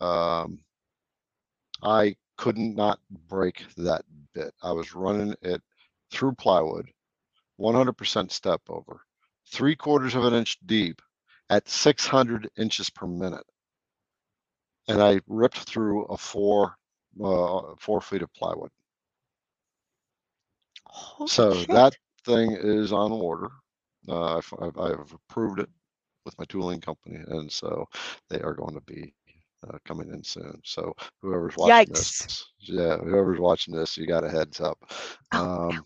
Um, 0.00 0.60
I 1.82 2.16
couldn't 2.38 2.74
not 2.76 3.00
break 3.28 3.64
that 3.76 4.04
bit. 4.34 4.54
I 4.62 4.72
was 4.72 4.94
running 4.94 5.34
it 5.42 5.62
through 6.10 6.34
plywood, 6.34 6.90
100% 7.58 8.32
step 8.32 8.60
over, 8.68 9.00
three 9.52 9.76
quarters 9.76 10.16
of 10.16 10.24
an 10.24 10.34
inch 10.34 10.58
deep 10.66 11.02
at 11.50 11.68
600 11.68 12.50
inches 12.58 12.90
per 12.90 13.06
minute. 13.06 13.44
And 14.88 15.02
I 15.02 15.20
ripped 15.28 15.58
through 15.60 16.04
a 16.06 16.18
four, 16.18 16.76
uh, 17.22 17.74
four 17.78 18.00
feet 18.00 18.22
of 18.22 18.32
plywood. 18.34 18.70
Holy 20.86 21.28
So 21.28 21.50
shit. 21.50 21.68
that 21.70 21.96
thing 22.24 22.52
is 22.60 22.92
on 22.92 23.12
order. 23.12 23.50
Uh, 24.08 24.38
I've, 24.38 24.54
I've, 24.60 24.78
I've 24.78 25.12
approved 25.14 25.60
it 25.60 25.70
with 26.24 26.38
my 26.38 26.44
tooling 26.46 26.80
company, 26.80 27.16
and 27.28 27.50
so 27.52 27.86
they 28.30 28.40
are 28.42 28.54
going 28.54 28.74
to 28.74 28.80
be 28.82 29.14
uh, 29.68 29.78
coming 29.86 30.10
in 30.10 30.24
soon. 30.24 30.60
So 30.64 30.94
whoever's 31.22 31.56
watching 31.56 31.92
Yikes. 31.92 31.94
this, 31.94 32.44
yeah, 32.60 32.96
whoever's 32.98 33.40
watching 33.40 33.74
this, 33.74 33.96
you 33.96 34.06
got 34.06 34.24
a 34.24 34.30
heads 34.30 34.60
up. 34.60 34.78
Oh, 35.32 35.50
Um, 35.58 35.84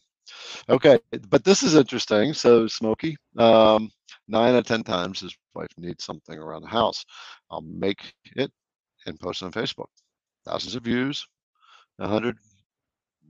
okay, 0.69 0.99
but 1.29 1.45
this 1.45 1.63
is 1.63 1.75
interesting. 1.75 2.33
So 2.35 2.67
Smokey, 2.67 3.17
um, 3.39 3.91
nine 4.29 4.55
out 4.55 4.59
of 4.61 4.67
ten 4.67 4.83
times 4.83 5.21
his 5.21 5.37
wife 5.55 5.69
needs 5.79 6.05
something 6.05 6.39
around 6.39 6.63
the 6.63 6.69
house. 6.69 7.05
I'll 7.51 7.63
make 7.63 8.15
it 8.37 8.51
and 9.07 9.19
post 9.21 9.43
it 9.43 9.47
on 9.47 9.53
Facebook. 9.53 9.87
Thousands 10.45 10.75
of 10.77 10.83
views, 10.85 11.27
a 11.99 12.09
hundred 12.09 12.37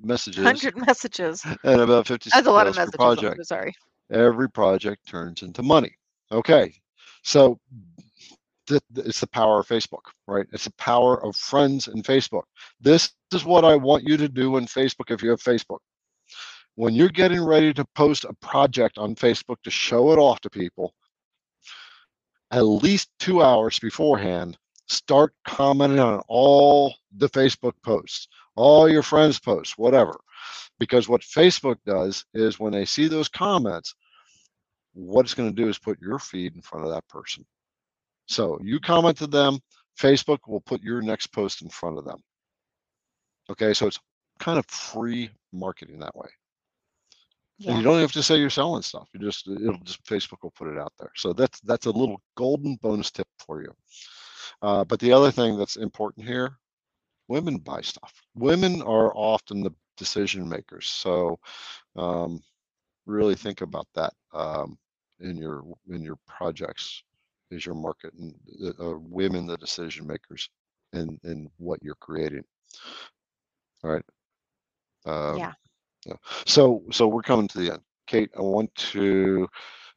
messages, 0.02 0.44
100 0.44 0.76
messages. 0.86 1.42
and 1.64 1.80
about 1.80 2.06
50 2.06 2.30
That's 2.32 2.46
a 2.46 2.50
lot 2.50 2.66
of 2.66 2.76
messages. 2.76 2.96
Project 2.96 3.36
so 3.38 3.42
sorry. 3.42 3.74
every 4.12 4.50
project 4.50 5.06
turns 5.08 5.42
into 5.42 5.62
money. 5.62 5.92
Okay, 6.32 6.74
so 7.22 7.58
th- 8.68 8.82
it's 8.96 9.20
the 9.20 9.26
power 9.28 9.60
of 9.60 9.68
Facebook, 9.68 10.02
right? 10.26 10.46
It's 10.52 10.64
the 10.64 10.72
power 10.72 11.24
of 11.24 11.36
friends 11.36 11.88
in 11.88 12.02
Facebook. 12.02 12.42
This 12.80 13.12
is 13.32 13.44
what 13.44 13.64
I 13.64 13.76
want 13.76 14.04
you 14.04 14.16
to 14.16 14.28
do 14.28 14.56
in 14.56 14.66
Facebook 14.66 15.10
if 15.10 15.22
you 15.22 15.30
have 15.30 15.40
Facebook. 15.42 15.78
When 16.76 16.94
you're 16.94 17.08
getting 17.08 17.42
ready 17.42 17.72
to 17.74 17.84
post 17.94 18.24
a 18.24 18.34
project 18.34 18.98
on 18.98 19.14
Facebook 19.14 19.56
to 19.64 19.70
show 19.70 20.12
it 20.12 20.18
off 20.18 20.40
to 20.42 20.50
people, 20.50 20.94
at 22.50 22.60
least 22.60 23.08
two 23.18 23.42
hours 23.42 23.78
beforehand, 23.78 24.58
start 24.86 25.32
commenting 25.46 25.98
on 25.98 26.22
all 26.28 26.94
the 27.16 27.30
Facebook 27.30 27.72
posts, 27.82 28.28
all 28.56 28.88
your 28.88 29.02
friends' 29.02 29.40
posts, 29.40 29.78
whatever. 29.78 30.20
Because 30.78 31.08
what 31.08 31.22
Facebook 31.22 31.76
does 31.86 32.24
is 32.34 32.60
when 32.60 32.72
they 32.72 32.84
see 32.84 33.08
those 33.08 33.28
comments, 33.28 33.94
what 34.92 35.24
it's 35.24 35.34
going 35.34 35.48
to 35.48 35.62
do 35.62 35.68
is 35.68 35.78
put 35.78 36.00
your 36.00 36.18
feed 36.18 36.54
in 36.54 36.60
front 36.60 36.84
of 36.84 36.92
that 36.92 37.08
person. 37.08 37.44
So 38.26 38.58
you 38.62 38.80
comment 38.80 39.16
to 39.18 39.26
them, 39.26 39.60
Facebook 39.98 40.40
will 40.46 40.60
put 40.60 40.82
your 40.82 41.00
next 41.00 41.28
post 41.28 41.62
in 41.62 41.70
front 41.70 41.96
of 41.96 42.04
them. 42.04 42.22
Okay, 43.48 43.72
so 43.72 43.86
it's 43.86 43.98
kind 44.38 44.58
of 44.58 44.66
free 44.66 45.30
marketing 45.52 46.00
that 46.00 46.14
way. 46.14 46.28
And 47.64 47.76
you 47.76 47.82
don't 47.82 48.00
have 48.00 48.12
to 48.12 48.22
say 48.22 48.36
you're 48.38 48.50
selling 48.50 48.82
stuff. 48.82 49.08
You 49.12 49.20
just 49.20 49.48
it'll 49.48 49.78
just 49.78 50.04
Facebook 50.04 50.42
will 50.42 50.50
put 50.52 50.68
it 50.68 50.78
out 50.78 50.92
there. 50.98 51.10
So 51.16 51.32
that's 51.32 51.60
that's 51.60 51.86
a 51.86 51.90
little 51.90 52.20
golden 52.36 52.76
bonus 52.76 53.10
tip 53.10 53.28
for 53.38 53.62
you. 53.62 53.72
Uh, 54.62 54.84
but 54.84 55.00
the 55.00 55.12
other 55.12 55.30
thing 55.30 55.56
that's 55.58 55.76
important 55.76 56.26
here, 56.26 56.58
women 57.28 57.58
buy 57.58 57.80
stuff. 57.80 58.12
Women 58.34 58.82
are 58.82 59.12
often 59.14 59.62
the 59.62 59.70
decision 59.96 60.48
makers. 60.48 60.86
So 60.88 61.38
um, 61.96 62.42
really 63.06 63.34
think 63.34 63.60
about 63.62 63.86
that 63.94 64.12
um, 64.32 64.78
in 65.20 65.36
your 65.36 65.64
in 65.90 66.02
your 66.02 66.16
projects. 66.26 67.02
Is 67.50 67.64
your 67.64 67.76
market 67.76 68.12
and 68.14 68.34
uh, 68.64 68.90
uh, 68.90 68.98
women 68.98 69.46
the 69.46 69.56
decision 69.56 70.06
makers 70.06 70.48
in 70.92 71.18
in 71.24 71.50
what 71.58 71.82
you're 71.82 71.94
creating? 71.96 72.44
All 73.84 73.90
right. 73.90 74.04
Um, 75.06 75.36
Yeah. 75.38 75.52
So, 76.46 76.82
so 76.90 77.08
we're 77.08 77.22
coming 77.22 77.48
to 77.48 77.58
the 77.58 77.72
end. 77.72 77.82
Kate, 78.06 78.30
I 78.36 78.40
want 78.40 78.74
to, 78.76 79.48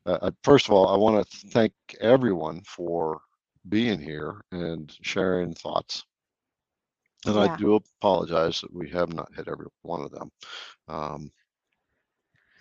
uh, 0.06 0.18
uh, 0.22 0.32
first 0.44 0.68
of 0.68 0.74
all, 0.74 0.88
I 0.88 0.98
want 0.98 1.30
to 1.30 1.38
thank 1.50 1.74
everyone 2.02 2.62
for 2.64 3.22
being 3.68 4.00
here 4.00 4.42
and 4.52 4.92
sharing 5.02 5.54
thoughts. 5.54 6.04
And 7.26 7.38
I 7.38 7.56
do 7.58 7.76
apologize 7.76 8.62
that 8.62 8.74
we 8.74 8.90
have 8.90 9.14
not 9.14 9.34
hit 9.36 9.48
every 9.48 9.68
one 9.82 10.02
of 10.02 10.12
them. 10.12 10.32
Um, 10.88 11.32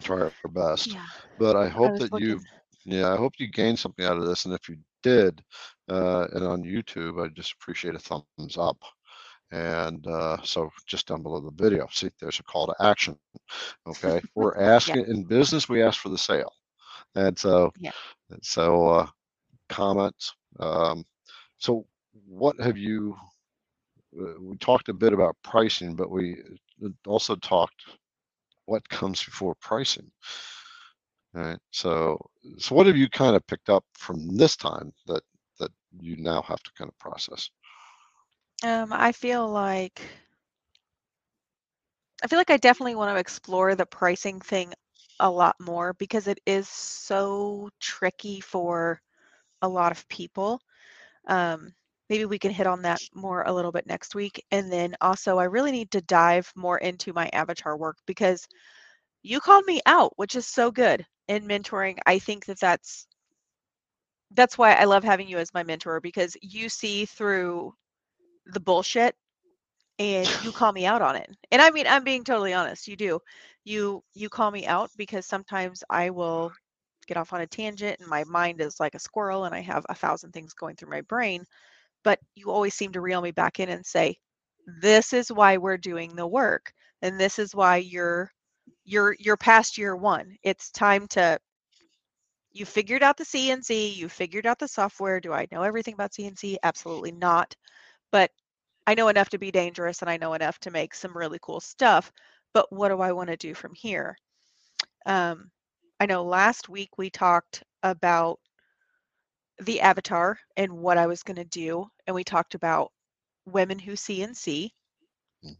try 0.02 0.20
our 0.20 0.32
best, 0.50 0.92
Yeah. 0.92 1.04
but 1.38 1.56
I 1.56 1.64
I 1.64 1.68
hope 1.68 1.92
was 1.92 2.00
that 2.00 2.12
looking. 2.12 2.28
you, 2.28 2.40
yeah, 2.84 3.12
I 3.12 3.16
hope 3.16 3.34
you 3.38 3.46
gained 3.48 3.78
something 3.78 4.04
out 4.04 4.18
of 4.18 4.26
this. 4.26 4.44
And 4.44 4.54
if 4.54 4.68
you 4.68 4.76
did, 5.02 5.42
uh, 5.88 6.26
and 6.32 6.44
on 6.44 6.62
YouTube, 6.64 7.24
I 7.24 7.28
just 7.28 7.52
appreciate 7.52 7.94
a 7.94 7.98
thumbs 7.98 8.56
up. 8.58 8.78
And 9.50 10.06
uh, 10.06 10.38
so 10.42 10.70
just 10.86 11.06
down 11.08 11.22
below 11.22 11.40
the 11.40 11.62
video, 11.62 11.86
see, 11.90 12.10
there's 12.20 12.38
a 12.38 12.42
call 12.42 12.66
to 12.66 12.74
action. 12.80 13.16
Okay. 13.86 14.20
We're 14.34 14.58
asking 14.60 15.06
in 15.06 15.24
business, 15.24 15.68
we 15.68 15.82
ask 15.82 16.00
for 16.00 16.10
the 16.10 16.18
sale. 16.18 16.52
And 17.14 17.38
so, 17.38 17.72
Yeah. 17.78 17.92
and 18.30 18.44
so 18.44 18.88
uh, 18.88 19.06
comments. 19.68 20.34
Um, 20.60 21.04
so 21.56 21.86
what 22.26 22.60
have 22.60 22.76
you, 22.76 23.16
uh, 24.20 24.34
we 24.40 24.56
talked 24.58 24.88
a 24.90 24.94
bit 24.94 25.12
about 25.12 25.36
pricing, 25.42 25.94
but 25.94 26.10
we 26.10 26.42
uh, 26.84 26.88
also 27.06 27.34
talked 27.36 27.84
what 28.66 28.86
comes 28.90 29.24
before 29.24 29.54
pricing. 29.60 30.10
All 31.34 31.42
right. 31.42 31.58
So, 31.70 32.18
so 32.58 32.74
what 32.74 32.86
have 32.86 32.96
you 32.96 33.08
kind 33.08 33.34
of 33.34 33.46
picked 33.46 33.70
up 33.70 33.84
from 33.94 34.36
this 34.36 34.56
time 34.56 34.92
that, 35.06 35.22
that 35.58 35.70
you 36.00 36.16
now 36.16 36.42
have 36.42 36.62
to 36.62 36.70
kind 36.76 36.88
of 36.88 36.98
process? 36.98 37.48
Um, 38.62 38.92
I 38.92 39.12
feel 39.12 39.48
like 39.48 40.00
I 42.22 42.26
feel 42.28 42.38
like 42.38 42.50
I 42.50 42.56
definitely 42.56 42.94
want 42.94 43.14
to 43.14 43.20
explore 43.20 43.74
the 43.74 43.86
pricing 43.86 44.40
thing 44.40 44.72
a 45.20 45.30
lot 45.30 45.56
more 45.60 45.94
because 45.94 46.26
it 46.28 46.38
is 46.46 46.68
so 46.68 47.70
tricky 47.80 48.40
for 48.40 49.00
a 49.62 49.68
lot 49.68 49.92
of 49.92 50.08
people. 50.08 50.60
Um, 51.28 51.72
maybe 52.10 52.24
we 52.26 52.38
can 52.38 52.52
hit 52.52 52.66
on 52.66 52.82
that 52.82 53.02
more 53.14 53.42
a 53.44 53.52
little 53.52 53.72
bit 53.72 53.86
next 53.86 54.14
week. 54.14 54.44
And 54.52 54.72
then 54.72 54.96
also, 55.00 55.38
I 55.38 55.44
really 55.44 55.72
need 55.72 55.90
to 55.92 56.00
dive 56.02 56.52
more 56.56 56.78
into 56.78 57.12
my 57.12 57.28
avatar 57.32 57.76
work 57.76 57.96
because 58.06 58.46
you 59.22 59.40
called 59.40 59.66
me 59.66 59.80
out, 59.86 60.12
which 60.16 60.34
is 60.36 60.46
so 60.46 60.70
good 60.70 61.06
in 61.28 61.46
mentoring. 61.46 61.98
I 62.06 62.18
think 62.18 62.46
that 62.46 62.60
that's 62.60 63.06
that's 64.32 64.58
why 64.58 64.72
I 64.74 64.84
love 64.84 65.04
having 65.04 65.28
you 65.28 65.38
as 65.38 65.54
my 65.54 65.62
mentor 65.62 66.00
because 66.00 66.36
you 66.42 66.68
see 66.68 67.06
through 67.06 67.74
the 68.48 68.60
bullshit 68.60 69.14
and 69.98 70.36
you 70.40 70.52
call 70.52 70.72
me 70.72 70.86
out 70.86 71.02
on 71.02 71.16
it. 71.16 71.30
And 71.50 71.62
I 71.62 71.70
mean, 71.70 71.86
I'm 71.86 72.04
being 72.04 72.24
totally 72.24 72.54
honest. 72.54 72.88
You 72.88 72.96
do. 72.96 73.20
You 73.64 74.02
you 74.14 74.28
call 74.28 74.50
me 74.50 74.66
out 74.66 74.90
because 74.96 75.26
sometimes 75.26 75.84
I 75.90 76.10
will 76.10 76.52
get 77.06 77.16
off 77.16 77.32
on 77.32 77.40
a 77.40 77.46
tangent 77.46 77.98
and 78.00 78.08
my 78.08 78.24
mind 78.24 78.60
is 78.60 78.80
like 78.80 78.94
a 78.94 78.98
squirrel 79.00 79.44
and 79.44 79.54
I 79.54 79.60
have 79.60 79.84
a 79.88 79.94
thousand 79.94 80.32
things 80.32 80.54
going 80.54 80.76
through 80.76 80.90
my 80.90 81.02
brain, 81.02 81.44
but 82.04 82.18
you 82.34 82.50
always 82.50 82.74
seem 82.74 82.92
to 82.92 83.00
reel 83.00 83.20
me 83.22 83.32
back 83.32 83.60
in 83.60 83.68
and 83.70 83.84
say, 83.86 84.16
"This 84.82 85.12
is 85.12 85.32
why 85.32 85.56
we're 85.58 85.78
doing 85.78 86.16
the 86.16 86.26
work 86.26 86.72
and 87.02 87.20
this 87.20 87.38
is 87.38 87.54
why 87.54 87.78
you're 87.78 88.30
you're 88.84 89.16
you're 89.18 89.36
past 89.38 89.78
year 89.78 89.96
1. 89.96 90.36
It's 90.42 90.70
time 90.72 91.08
to 91.08 91.38
you 92.52 92.64
figured 92.66 93.02
out 93.02 93.16
the 93.16 93.24
CNC, 93.24 93.88
you 93.88 94.08
figured 94.08 94.46
out 94.46 94.58
the 94.58 94.68
software. 94.68 95.20
Do 95.20 95.32
I 95.32 95.46
know 95.52 95.62
everything 95.62 95.94
about 95.94 96.12
CNC? 96.12 96.58
Absolutely 96.62 97.12
not. 97.12 97.54
But 98.10 98.30
I 98.86 98.94
know 98.94 99.08
enough 99.08 99.28
to 99.30 99.38
be 99.38 99.50
dangerous 99.50 100.00
and 100.00 100.10
I 100.10 100.16
know 100.16 100.34
enough 100.34 100.58
to 100.60 100.70
make 100.70 100.94
some 100.94 101.16
really 101.16 101.38
cool 101.42 101.60
stuff. 101.60 102.10
But 102.54 102.72
what 102.72 102.88
do 102.88 103.00
I 103.00 103.12
want 103.12 103.28
to 103.28 103.36
do 103.36 103.54
from 103.54 103.74
here? 103.74 104.16
Um, 105.06 105.50
I 106.00 106.06
know 106.06 106.24
last 106.24 106.68
week 106.68 106.96
we 106.96 107.10
talked 107.10 107.62
about 107.82 108.38
the 109.60 109.80
avatar 109.80 110.38
and 110.56 110.72
what 110.72 110.98
I 110.98 111.06
was 111.06 111.22
going 111.22 111.36
to 111.36 111.44
do. 111.44 111.86
And 112.06 112.14
we 112.14 112.24
talked 112.24 112.54
about 112.54 112.92
women 113.44 113.78
who 113.78 113.92
CNC. 113.92 114.70
Mm. 115.44 115.56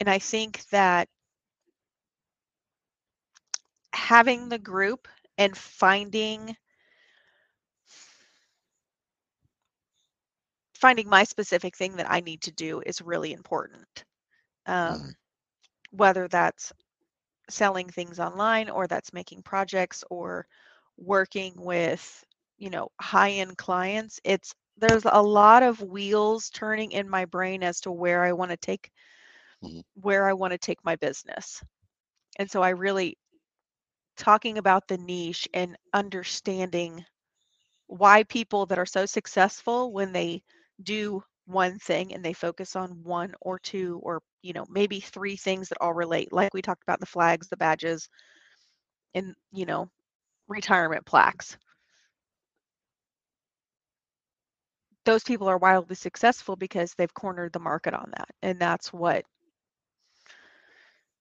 And 0.00 0.10
I 0.10 0.18
think 0.18 0.64
that 0.70 1.08
having 3.92 4.48
the 4.48 4.58
group 4.58 5.08
and 5.38 5.56
finding 5.56 6.56
finding 10.82 11.08
my 11.10 11.24
specific 11.24 11.76
thing 11.76 11.96
that 11.98 12.10
I 12.10 12.20
need 12.20 12.42
to 12.44 12.52
do 12.52 12.82
is 12.86 13.02
really 13.02 13.32
important. 13.34 14.04
Um, 14.66 15.00
Mhm. 15.02 15.14
Whether 15.92 16.28
that's 16.28 16.72
selling 17.50 17.88
things 17.90 18.18
online 18.20 18.70
or 18.70 18.86
that's 18.88 19.12
making 19.12 19.42
projects 19.42 20.04
or 20.10 20.46
working 20.98 21.54
with, 21.56 22.24
you 22.58 22.70
know, 22.70 22.90
high-end 23.00 23.58
clients, 23.58 24.20
it's 24.24 24.54
there's 24.78 25.04
a 25.06 25.22
lot 25.22 25.62
of 25.62 25.82
wheels 25.82 26.50
turning 26.50 26.92
in 26.92 27.08
my 27.08 27.26
brain 27.26 27.62
as 27.64 27.80
to 27.82 27.92
where 27.92 28.24
I 28.24 28.32
want 28.32 28.50
to 28.52 28.56
take 28.58 28.90
Mhm. 29.62 29.82
where 29.94 30.28
I 30.28 30.34
want 30.34 30.52
to 30.52 30.58
take 30.58 30.84
my 30.84 30.96
business. 30.96 31.62
And 32.38 32.50
so 32.50 32.62
I 32.62 32.70
really 32.70 33.18
talking 34.16 34.58
about 34.58 34.88
the 34.88 34.98
niche 34.98 35.48
and 35.54 35.76
understanding 35.92 37.04
why 37.86 38.24
people 38.24 38.66
that 38.66 38.78
are 38.78 38.86
so 38.86 39.06
successful 39.06 39.92
when 39.92 40.12
they 40.12 40.42
do 40.82 41.22
one 41.46 41.78
thing 41.78 42.12
and 42.14 42.24
they 42.24 42.32
focus 42.34 42.76
on 42.76 43.02
one 43.04 43.34
or 43.40 43.58
two 43.58 44.00
or 44.02 44.20
you 44.42 44.52
know 44.52 44.64
maybe 44.70 45.00
three 45.00 45.36
things 45.36 45.68
that 45.68 45.78
all 45.80 45.94
relate 45.94 46.32
like 46.32 46.54
we 46.54 46.62
talked 46.62 46.82
about 46.82 47.00
the 47.00 47.06
flags 47.06 47.48
the 47.48 47.56
badges 47.56 48.08
and 49.14 49.34
you 49.52 49.64
know 49.66 49.88
retirement 50.48 51.04
plaques 51.06 51.56
those 55.04 55.22
people 55.24 55.48
are 55.48 55.58
wildly 55.58 55.94
successful 55.94 56.56
because 56.56 56.94
they've 56.94 57.14
cornered 57.14 57.52
the 57.52 57.58
market 57.60 57.94
on 57.94 58.10
that 58.16 58.28
and 58.42 58.58
that's 58.60 58.92
what 58.92 59.24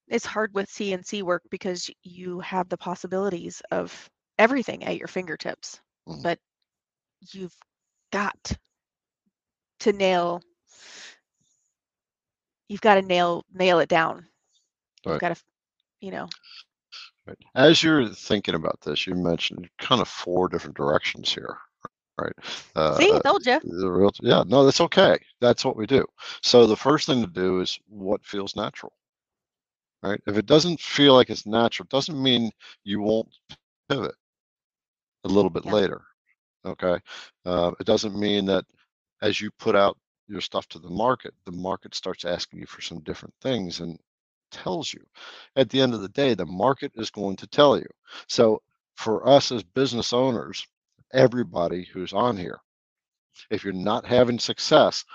it's 0.07 0.25
hard 0.25 0.53
with 0.53 0.67
cnc 0.69 1.21
work 1.23 1.43
because 1.49 1.89
you 2.03 2.39
have 2.39 2.69
the 2.69 2.77
possibilities 2.77 3.61
of 3.71 4.09
everything 4.37 4.83
at 4.83 4.97
your 4.97 5.07
fingertips 5.07 5.79
Mhm. 6.07 6.23
but 6.23 6.39
you've 7.33 7.55
got 8.11 8.53
to 9.81 9.93
nail 9.93 10.43
you've 12.69 12.81
got 12.81 12.95
to 12.95 13.01
nail 13.01 13.45
nail 13.53 13.79
it 13.79 13.89
down 13.89 14.27
you've 15.05 15.19
got 15.19 15.35
to 15.35 15.43
you 16.01 16.11
know 16.11 16.29
Right. 17.27 17.37
As 17.55 17.83
you're 17.83 18.07
thinking 18.09 18.55
about 18.55 18.81
this, 18.81 19.05
you 19.07 19.15
mentioned 19.15 19.69
kind 19.79 20.01
of 20.01 20.07
four 20.07 20.47
different 20.49 20.77
directions 20.77 21.33
here, 21.33 21.57
right? 22.19 22.33
Uh, 22.75 23.01
see 23.01 23.11
i 23.11 23.21
told 23.23 23.45
you 23.45 23.59
the 23.63 23.91
real, 23.91 24.11
yeah, 24.21 24.43
no, 24.47 24.63
that's 24.65 24.81
okay. 24.81 25.17
That's 25.41 25.65
what 25.65 25.75
we 25.77 25.85
do. 25.87 26.05
So 26.41 26.65
the 26.67 26.75
first 26.77 27.07
thing 27.07 27.21
to 27.21 27.27
do 27.27 27.61
is 27.61 27.79
what 27.87 28.25
feels 28.25 28.55
natural, 28.55 28.93
right? 30.03 30.21
If 30.27 30.37
it 30.37 30.45
doesn't 30.45 30.79
feel 30.79 31.13
like 31.15 31.29
it's 31.29 31.45
natural, 31.45 31.85
it 31.85 31.89
doesn't 31.91 32.21
mean 32.21 32.51
you 32.83 33.01
won't 33.01 33.29
pivot 33.89 34.15
a 35.23 35.27
little 35.29 35.49
bit 35.49 35.65
Yeah. 35.65 35.65
later. 35.65 36.01
Okay. 36.65 36.97
Uh, 37.45 37.71
it 37.79 37.85
doesn't 37.85 38.17
mean 38.19 38.45
that 38.45 38.65
as 39.21 39.41
you 39.41 39.51
put 39.59 39.75
out 39.75 39.97
your 40.27 40.41
stuff 40.41 40.67
to 40.69 40.79
the 40.79 40.89
market, 40.89 41.33
the 41.45 41.51
market 41.53 41.95
starts 41.95 42.25
asking 42.25 42.59
you 42.61 42.65
for 42.67 42.81
some 42.81 43.01
different 43.01 43.35
things 43.41 43.79
and 43.81 43.99
tells 44.51 44.93
you. 44.93 45.01
At 45.55 45.69
the 45.69 45.81
end 45.81 45.93
of 45.93 46.01
the 46.01 46.09
day, 46.09 46.33
the 46.35 46.45
market 46.45 46.91
is 46.95 47.11
going 47.11 47.37
to 47.37 47.47
tell 47.47 47.77
you. 47.77 47.87
So 48.27 48.61
for 48.97 49.27
us 49.27 49.51
as 49.51 49.63
business 49.63 50.13
owners, 50.13 50.65
everybody 51.13 51.85
who's 51.85 52.13
on 52.13 52.37
here, 52.37 52.59
if 53.49 53.63
you're 53.63 53.73
not 53.73 54.05
having 54.05 54.39
success, 54.39 55.05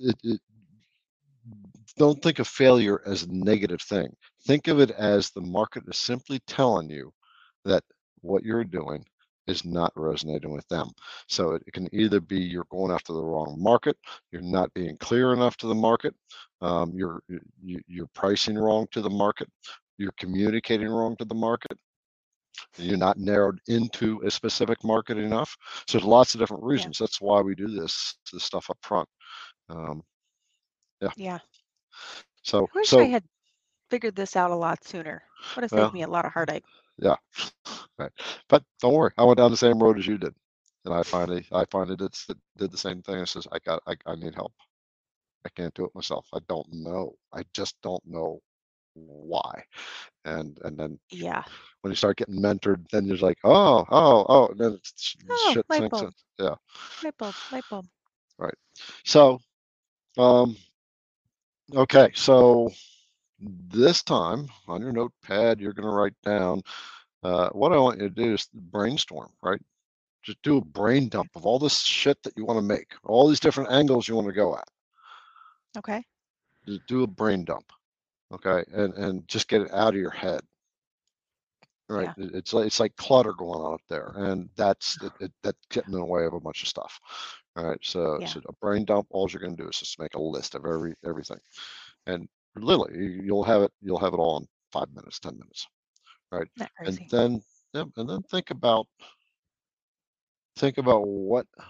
it, 0.00 0.16
it, 0.24 0.40
don't 1.98 2.22
think 2.22 2.38
of 2.38 2.48
failure 2.48 3.02
as 3.06 3.24
a 3.24 3.32
negative 3.32 3.82
thing. 3.82 4.14
Think 4.46 4.68
of 4.68 4.80
it 4.80 4.90
as 4.92 5.30
the 5.30 5.40
market 5.40 5.84
is 5.88 5.98
simply 5.98 6.40
telling 6.46 6.90
you 6.90 7.12
that 7.64 7.84
what 8.22 8.44
you're 8.44 8.64
doing 8.64 9.04
is 9.48 9.64
not 9.64 9.92
resonating 9.96 10.52
with 10.52 10.68
them. 10.68 10.90
So 11.28 11.52
it, 11.52 11.62
it 11.66 11.72
can 11.74 11.88
either 11.94 12.20
be 12.20 12.38
you're 12.38 12.66
going 12.70 12.92
after 12.92 13.12
the 13.12 13.24
wrong 13.24 13.56
market, 13.58 13.96
you're 14.32 14.42
not 14.42 14.72
being 14.74 14.96
clear 14.98 15.32
enough 15.32 15.56
to 15.58 15.68
the 15.68 15.74
market, 15.74 16.14
um, 16.62 16.92
you're 16.94 17.22
you, 17.62 17.80
you're 17.88 18.08
pricing 18.14 18.58
wrong 18.58 18.86
to 18.92 19.02
the 19.02 19.10
market, 19.10 19.48
you're 19.98 20.14
communicating 20.18 20.88
wrong 20.88 21.16
to 21.16 21.24
the 21.24 21.34
market, 21.34 21.78
you're 22.78 22.98
not 22.98 23.18
narrowed 23.18 23.60
into 23.68 24.20
a 24.24 24.30
specific 24.30 24.82
market 24.84 25.18
enough. 25.18 25.56
So 25.88 25.98
there's 25.98 26.08
lots 26.08 26.34
of 26.34 26.40
different 26.40 26.64
reasons. 26.64 26.98
That's 26.98 27.20
why 27.20 27.40
we 27.42 27.54
do 27.54 27.68
this 27.68 28.16
this 28.32 28.44
stuff 28.44 28.70
up 28.70 28.78
front. 28.82 29.08
Um, 29.70 30.02
yeah 31.16 31.40
so 32.42 32.68
i 32.74 32.78
wish 32.78 32.92
so 32.92 32.98
i 32.98 33.04
had 33.06 33.24
figured 33.90 34.16
this 34.16 34.36
out 34.36 34.50
a 34.50 34.56
lot 34.56 34.84
sooner 34.84 35.22
would 35.54 35.62
have 35.62 35.70
saved 35.70 35.92
Well, 35.92 35.92
me 35.92 36.02
a 36.02 36.08
lot 36.08 36.24
of 36.26 36.32
heartache 36.32 36.64
yeah, 36.98 37.16
right. 37.98 38.12
But 38.48 38.64
don't 38.82 38.94
worry, 38.94 39.12
I 39.18 39.24
went 39.24 39.38
down 39.38 39.50
the 39.52 39.58
same 39.58 39.82
road 39.82 39.98
as 39.98 40.06
you 40.06 40.18
did, 40.18 40.34
and 40.86 40.94
I 40.94 41.02
finally 41.04 41.46
I 41.52 41.64
finally 41.70 41.96
did 41.96 42.14
did 42.58 42.72
the 42.72 42.78
same 42.78 43.02
thing. 43.02 43.16
I 43.20 43.24
says 43.24 43.48
I 43.52 43.58
got 43.60 43.82
I, 43.86 43.96
I 44.06 44.16
need 44.16 44.34
help. 44.34 44.54
I 45.46 45.50
can't 45.56 45.74
do 45.74 45.84
it 45.86 45.94
myself. 45.94 46.26
I 46.34 46.38
don't 46.48 46.68
know. 46.72 47.14
I 47.32 47.44
just 47.54 47.76
don't 47.82 48.04
know 48.06 48.40
why. 48.94 49.64
And 50.24 50.58
and 50.64 50.78
then 50.78 50.98
yeah 51.10 51.44
when 51.82 51.92
you 51.92 51.96
start 51.96 52.18
getting 52.18 52.40
mentored, 52.42 52.88
then 52.90 53.06
you're 53.06 53.18
like, 53.18 53.38
oh 53.44 53.84
oh 53.90 54.26
oh, 54.28 54.48
and 54.48 54.60
then 54.60 54.72
it's, 54.74 55.16
Oh, 55.30 55.56
shit 55.56 55.66
light 55.68 55.88
sinks 55.88 56.02
in. 56.02 56.12
Yeah. 56.38 56.56
light 57.02 57.16
bulb 57.18 57.36
light 57.50 57.68
bulb 57.68 57.86
Right. 58.38 58.54
So, 59.04 59.40
um, 60.18 60.56
okay, 61.74 62.10
so 62.14 62.70
this 63.40 64.02
time 64.02 64.48
on 64.66 64.80
your 64.80 64.92
notepad, 64.92 65.60
you're 65.60 65.72
going 65.72 65.88
to 65.88 65.94
write 65.94 66.14
down 66.24 66.62
uh, 67.22 67.48
what 67.50 67.72
I 67.72 67.78
want 67.78 68.00
you 68.00 68.08
to 68.08 68.14
do 68.14 68.34
is 68.34 68.48
brainstorm, 68.54 69.30
right? 69.42 69.60
Just 70.22 70.42
do 70.42 70.58
a 70.58 70.64
brain 70.64 71.08
dump 71.08 71.30
of 71.36 71.46
all 71.46 71.58
this 71.58 71.80
shit 71.80 72.22
that 72.22 72.36
you 72.36 72.44
want 72.44 72.58
to 72.58 72.62
make, 72.62 72.92
all 73.04 73.28
these 73.28 73.40
different 73.40 73.70
angles 73.70 74.08
you 74.08 74.14
want 74.14 74.26
to 74.28 74.32
go 74.32 74.56
at. 74.56 74.68
okay 75.76 76.04
Just 76.66 76.86
do 76.86 77.02
a 77.02 77.06
brain 77.06 77.44
dump, 77.44 77.72
okay, 78.32 78.64
and 78.72 78.94
and 78.94 79.26
just 79.28 79.48
get 79.48 79.62
it 79.62 79.72
out 79.72 79.94
of 79.94 80.00
your 80.00 80.10
head. 80.10 80.40
Right, 81.88 82.12
It- 82.18 82.34
it's 82.34 82.52
like 82.52 82.66
it's 82.66 82.80
like 82.80 82.94
clutter 82.96 83.32
going 83.32 83.60
on 83.60 83.74
up 83.74 83.80
there, 83.88 84.12
and 84.16 84.50
that's 84.56 85.02
it, 85.02 85.12
it, 85.20 85.32
that's 85.42 85.58
getting 85.70 85.94
in 85.94 86.00
the 86.00 86.04
way 86.04 86.26
of 86.26 86.34
a 86.34 86.40
bunch 86.40 86.62
of 86.62 86.68
stuff. 86.68 87.00
All 87.56 87.64
right, 87.64 87.78
so, 87.82 88.18
Yeah. 88.20 88.26
so 88.26 88.40
a 88.46 88.52
brain 88.60 88.84
dump. 88.84 89.06
All 89.10 89.28
you're 89.30 89.40
going 89.40 89.56
to 89.56 89.62
do 89.62 89.68
is 89.68 89.78
just 89.78 89.98
make 89.98 90.14
a 90.14 90.20
list 90.20 90.54
of 90.54 90.66
every 90.66 90.94
everything, 91.04 91.40
and 92.06 92.28
literally 92.56 92.98
you- 92.98 93.22
you'll 93.24 93.44
have 93.44 93.62
it 93.62 93.72
you'll 93.80 93.98
have 93.98 94.14
it 94.14 94.18
all 94.18 94.38
in 94.38 94.48
five 94.72 94.90
minutes, 94.94 95.18
ten 95.20 95.38
minutes, 95.38 95.66
right? 96.32 96.48
and 96.86 97.00
then 97.10 97.42
yeah, 97.74 97.84
and 97.96 98.08
then 98.08 98.22
think 98.24 98.50
about 98.50 98.86
think 100.56 100.78
about 100.78 101.06
what 101.06 101.46
uh, 101.58 101.64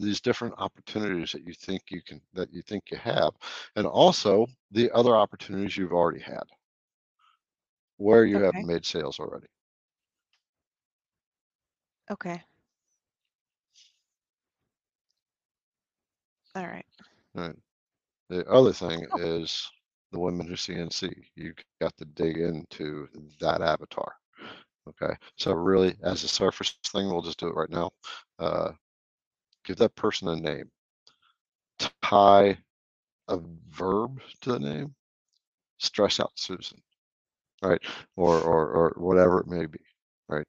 these 0.00 0.20
different 0.20 0.54
opportunities 0.58 1.32
that 1.32 1.46
you 1.46 1.54
think 1.54 1.82
you 1.90 2.02
can 2.02 2.20
that 2.34 2.52
you 2.52 2.62
think 2.62 2.90
you 2.90 2.98
have, 2.98 3.32
and 3.76 3.86
also 3.86 4.46
the 4.70 4.90
other 4.92 5.16
opportunities 5.16 5.76
you've 5.76 5.92
already 5.92 6.20
had, 6.20 6.44
where 7.98 8.24
you 8.24 8.38
Okay. 8.38 8.42
have 8.42 8.56
made 8.56 8.86
sales 8.86 9.20
already. 9.20 9.48
okay 12.10 12.44
all 16.54 16.66
right 16.66 16.86
Right. 17.34 17.56
The 18.28 18.46
other 18.48 18.72
thing 18.72 19.06
is 19.14 19.70
the 20.12 20.18
women 20.18 20.46
who 20.46 20.54
CNC. 20.54 21.12
You've 21.36 21.56
got 21.80 21.96
to 21.98 22.04
dig 22.04 22.38
into 22.38 23.08
that 23.40 23.62
avatar. 23.62 24.14
Okay. 24.88 25.14
So 25.36 25.52
really, 25.52 25.96
as 26.02 26.24
a 26.24 26.28
surface 26.28 26.78
thing, 26.86 27.08
we'll 27.08 27.22
just 27.22 27.38
do 27.38 27.48
it 27.48 27.54
right 27.56 27.70
now. 27.70 27.90
Uh, 28.38 28.72
give 29.64 29.76
that 29.78 29.94
person 29.96 30.28
a 30.28 30.36
name. 30.36 30.70
Tie 32.02 32.58
a 33.28 33.38
verb 33.70 34.20
to 34.42 34.52
the 34.52 34.58
name. 34.60 34.94
Stress 35.78 36.20
out 36.20 36.32
Susan. 36.36 36.82
Right. 37.62 37.82
Or 38.16 38.40
or 38.40 38.68
or 38.70 38.94
whatever 38.96 39.40
it 39.40 39.46
may 39.46 39.66
be. 39.66 39.80
Right. 40.28 40.46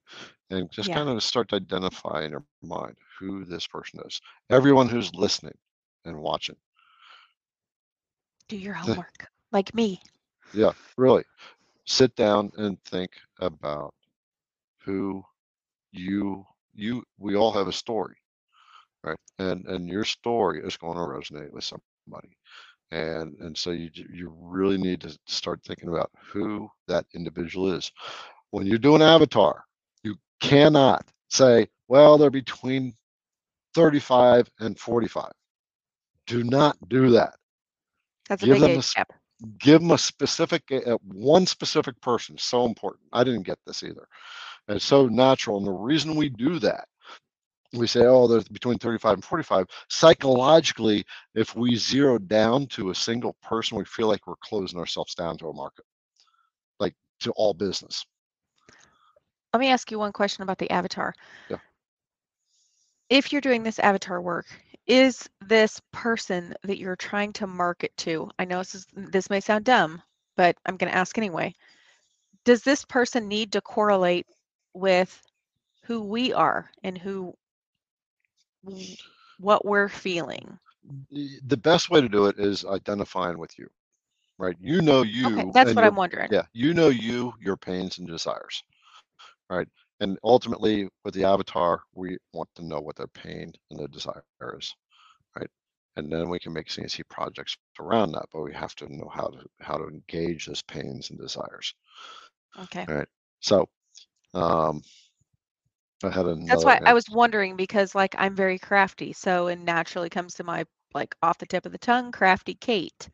And 0.50 0.72
just 0.72 0.90
Yeah. 0.90 0.96
kind 0.96 1.10
of 1.10 1.22
start 1.24 1.50
to 1.50 1.56
identify 1.58 2.24
in 2.24 2.32
your 2.32 2.46
mind 2.62 2.98
who 3.20 3.46
this 3.46 3.68
person 3.68 4.00
is. 4.06 4.22
Everyone 4.50 4.88
who's 4.90 5.14
listening 5.14 5.58
and 6.06 6.18
watching. 6.20 6.56
Do 8.48 8.58
your 8.58 8.74
homework 8.76 9.28
like 9.52 9.74
me 9.76 10.02
Yeah, 10.54 10.72
really. 10.98 11.24
Sit 11.86 12.16
down 12.16 12.52
and 12.58 12.82
think 12.84 13.12
about 13.40 13.94
who 14.84 15.24
you 15.92 16.46
you 16.74 17.04
we 17.18 17.36
all 17.36 17.52
have 17.54 17.68
a 17.68 17.74
story, 17.74 18.16
right? 19.04 19.18
And 19.40 19.66
and 19.66 19.88
your 19.88 20.06
story 20.06 20.62
is 20.64 20.78
going 20.78 20.96
to 20.98 21.04
resonate 21.04 21.52
with 21.52 21.64
somebody. 21.64 22.12
And 22.92 23.36
and 23.40 23.58
so 23.58 23.72
you 23.72 23.90
you 23.90 24.14
really 24.20 24.78
need 24.78 25.02
to 25.02 25.18
start 25.26 25.62
thinking 25.64 25.90
about 25.90 26.12
who 26.32 26.70
that 26.88 27.06
individual 27.14 27.72
is. 27.72 27.92
When 28.52 28.66
you 28.66 28.78
do 28.78 28.96
an 28.96 29.02
avatar, 29.02 29.64
you 30.04 30.16
cannot 30.40 31.12
say, 31.30 31.68
well, 31.88 32.18
they're 32.18 32.30
between 32.32 32.94
35 33.74 34.50
and 34.60 34.78
45. 34.80 35.32
Do 36.28 36.44
not 36.44 36.78
do 36.90 37.10
that. 37.12 37.36
That's 38.28 38.44
a 38.44 38.48
Give 38.48 38.58
big 38.58 38.62
them 38.62 38.76
a 38.76 38.78
age 38.78 38.80
s- 38.80 38.96
gap 38.96 39.12
give 39.60 39.82
them 39.82 39.92
a 39.92 39.98
specific 39.98 40.64
uh, 40.72 40.98
one 41.04 41.46
specific 41.46 42.00
person 42.02 42.38
so 42.38 42.66
important 42.66 43.04
i 43.14 43.24
didn't 43.24 43.44
get 43.44 43.60
this 43.68 43.84
either 43.84 44.08
and 44.68 44.78
it's 44.78 44.86
so 44.86 45.08
natural 45.08 45.58
and 45.58 45.68
the 45.68 45.72
reason 45.72 46.16
we 46.16 46.30
do 46.30 46.58
that 46.60 46.88
we 47.74 47.88
say, 47.88 48.06
oh, 48.06 48.28
there's 48.28 48.48
between 48.48 48.78
35 48.78 49.16
and 49.16 49.24
45. 49.24 49.66
Psychologically, 49.90 51.06
if 51.36 51.56
we 51.56 51.76
zero 51.76 52.18
down 52.18 52.66
to 52.68 52.92
a 52.92 52.96
single 52.96 53.36
person, 53.42 53.78
we 53.78 53.86
feel 53.86 54.08
like 54.08 54.26
we're 54.28 54.36
closing 54.42 54.80
ourselves 54.80 55.14
down 55.16 55.38
to 55.38 55.50
a 55.50 55.54
market, 55.54 55.86
like 56.80 56.96
to 57.22 57.32
all 57.36 57.54
business. 57.54 58.06
Let 59.54 59.60
me 59.60 59.70
ask 59.70 59.92
you 59.92 60.00
one 60.00 60.14
question 60.14 60.44
about 60.44 60.60
the 60.60 60.70
avatar. 60.72 61.14
Yeah. 61.50 61.58
If 63.10 63.32
you're 63.32 63.42
doing 63.42 63.64
this 63.64 63.80
avatar 63.80 64.22
work, 64.22 64.46
is 64.88 65.30
this 65.46 65.82
person 65.92 66.56
that 66.64 66.78
you're 66.80 66.96
trying 66.96 67.34
to 67.34 67.48
market 67.48 67.96
to? 67.98 68.30
I 68.40 68.46
know 68.46 68.60
this 68.60 68.76
is, 68.76 68.88
this 68.94 69.30
may 69.30 69.40
sound 69.42 69.66
dumb, 69.66 70.02
but 70.38 70.56
I'm 70.66 70.78
going 70.78 70.92
to 70.92 70.98
ask 70.98 71.18
anyway. 71.18 71.54
Does 72.46 72.64
this 72.64 72.86
person 72.86 73.28
need 73.28 73.52
to 73.54 73.62
correlate 73.62 74.28
with 74.74 75.22
who 75.84 76.02
we 76.04 76.34
are 76.34 76.70
and 76.84 76.98
who 76.98 77.34
what 79.40 79.66
we're 79.66 79.90
feeling? 79.90 80.58
The 81.12 81.58
best 81.58 81.90
way 81.90 82.02
to 82.02 82.10
do 82.10 82.28
it 82.28 82.40
is 82.40 82.66
identifying 82.66 83.38
with 83.38 83.58
you, 83.60 83.70
right? 84.38 84.56
You 84.60 84.82
know 84.82 85.02
you. 85.04 85.28
Okay, 85.28 85.52
that's 85.54 85.76
what 85.76 85.84
your- 85.84 85.92
I'm 85.92 85.96
wondering. 85.96 86.30
Yeah, 86.32 86.44
you 86.54 86.74
know 86.74 86.90
you, 86.90 87.34
your 87.42 87.58
pains 87.58 87.98
and 87.98 88.08
desires, 88.08 88.64
right? 89.50 89.68
And 90.00 90.18
ultimately, 90.24 90.90
with 91.04 91.14
the 91.14 91.26
avatar, 91.26 91.84
we 91.94 92.18
want 92.34 92.50
to 92.56 92.66
know 92.66 92.82
what 92.82 92.96
their 92.96 93.08
pain 93.08 93.54
and 93.70 93.80
their 93.80 93.88
desire 93.88 94.24
is, 94.58 94.76
right? 95.38 95.50
And 95.98 96.12
then 96.12 96.30
we 96.30 96.40
can 96.40 96.54
make 96.54 96.70
CNC 96.72 97.04
projects 97.04 97.58
around 97.80 98.12
that, 98.14 98.28
but 98.32 98.42
we 98.44 98.54
have 98.54 98.76
to 98.78 98.94
know 98.94 99.10
how 99.10 99.28
to 99.30 99.46
how 99.62 99.78
to 99.78 99.88
engage 99.88 100.48
those 100.48 100.64
pains 100.64 101.10
and 101.12 101.20
desires. 101.20 101.74
Okay. 102.58 102.88
Right. 102.88 103.08
So, 103.42 103.68
um, 104.34 104.82
I 106.04 106.10
had 106.10 106.26
another. 106.26 106.40
That's 106.48 106.64
why 106.66 106.80
I 106.86 106.94
was 106.94 107.06
wondering 107.10 107.56
because 107.58 107.94
like 107.94 108.16
I'm 108.18 108.36
very 108.36 108.58
crafty, 108.60 109.14
so 109.14 109.48
and 109.48 109.66
naturally 109.66 110.10
comes 110.10 110.34
to 110.36 110.44
my 110.44 110.66
like 110.94 111.16
off 111.22 111.38
the 111.38 111.46
tip 111.46 111.66
of 111.66 111.72
the 111.72 111.78
tongue, 111.78 112.12
crafty 112.12 112.56
Kate. 112.56 113.10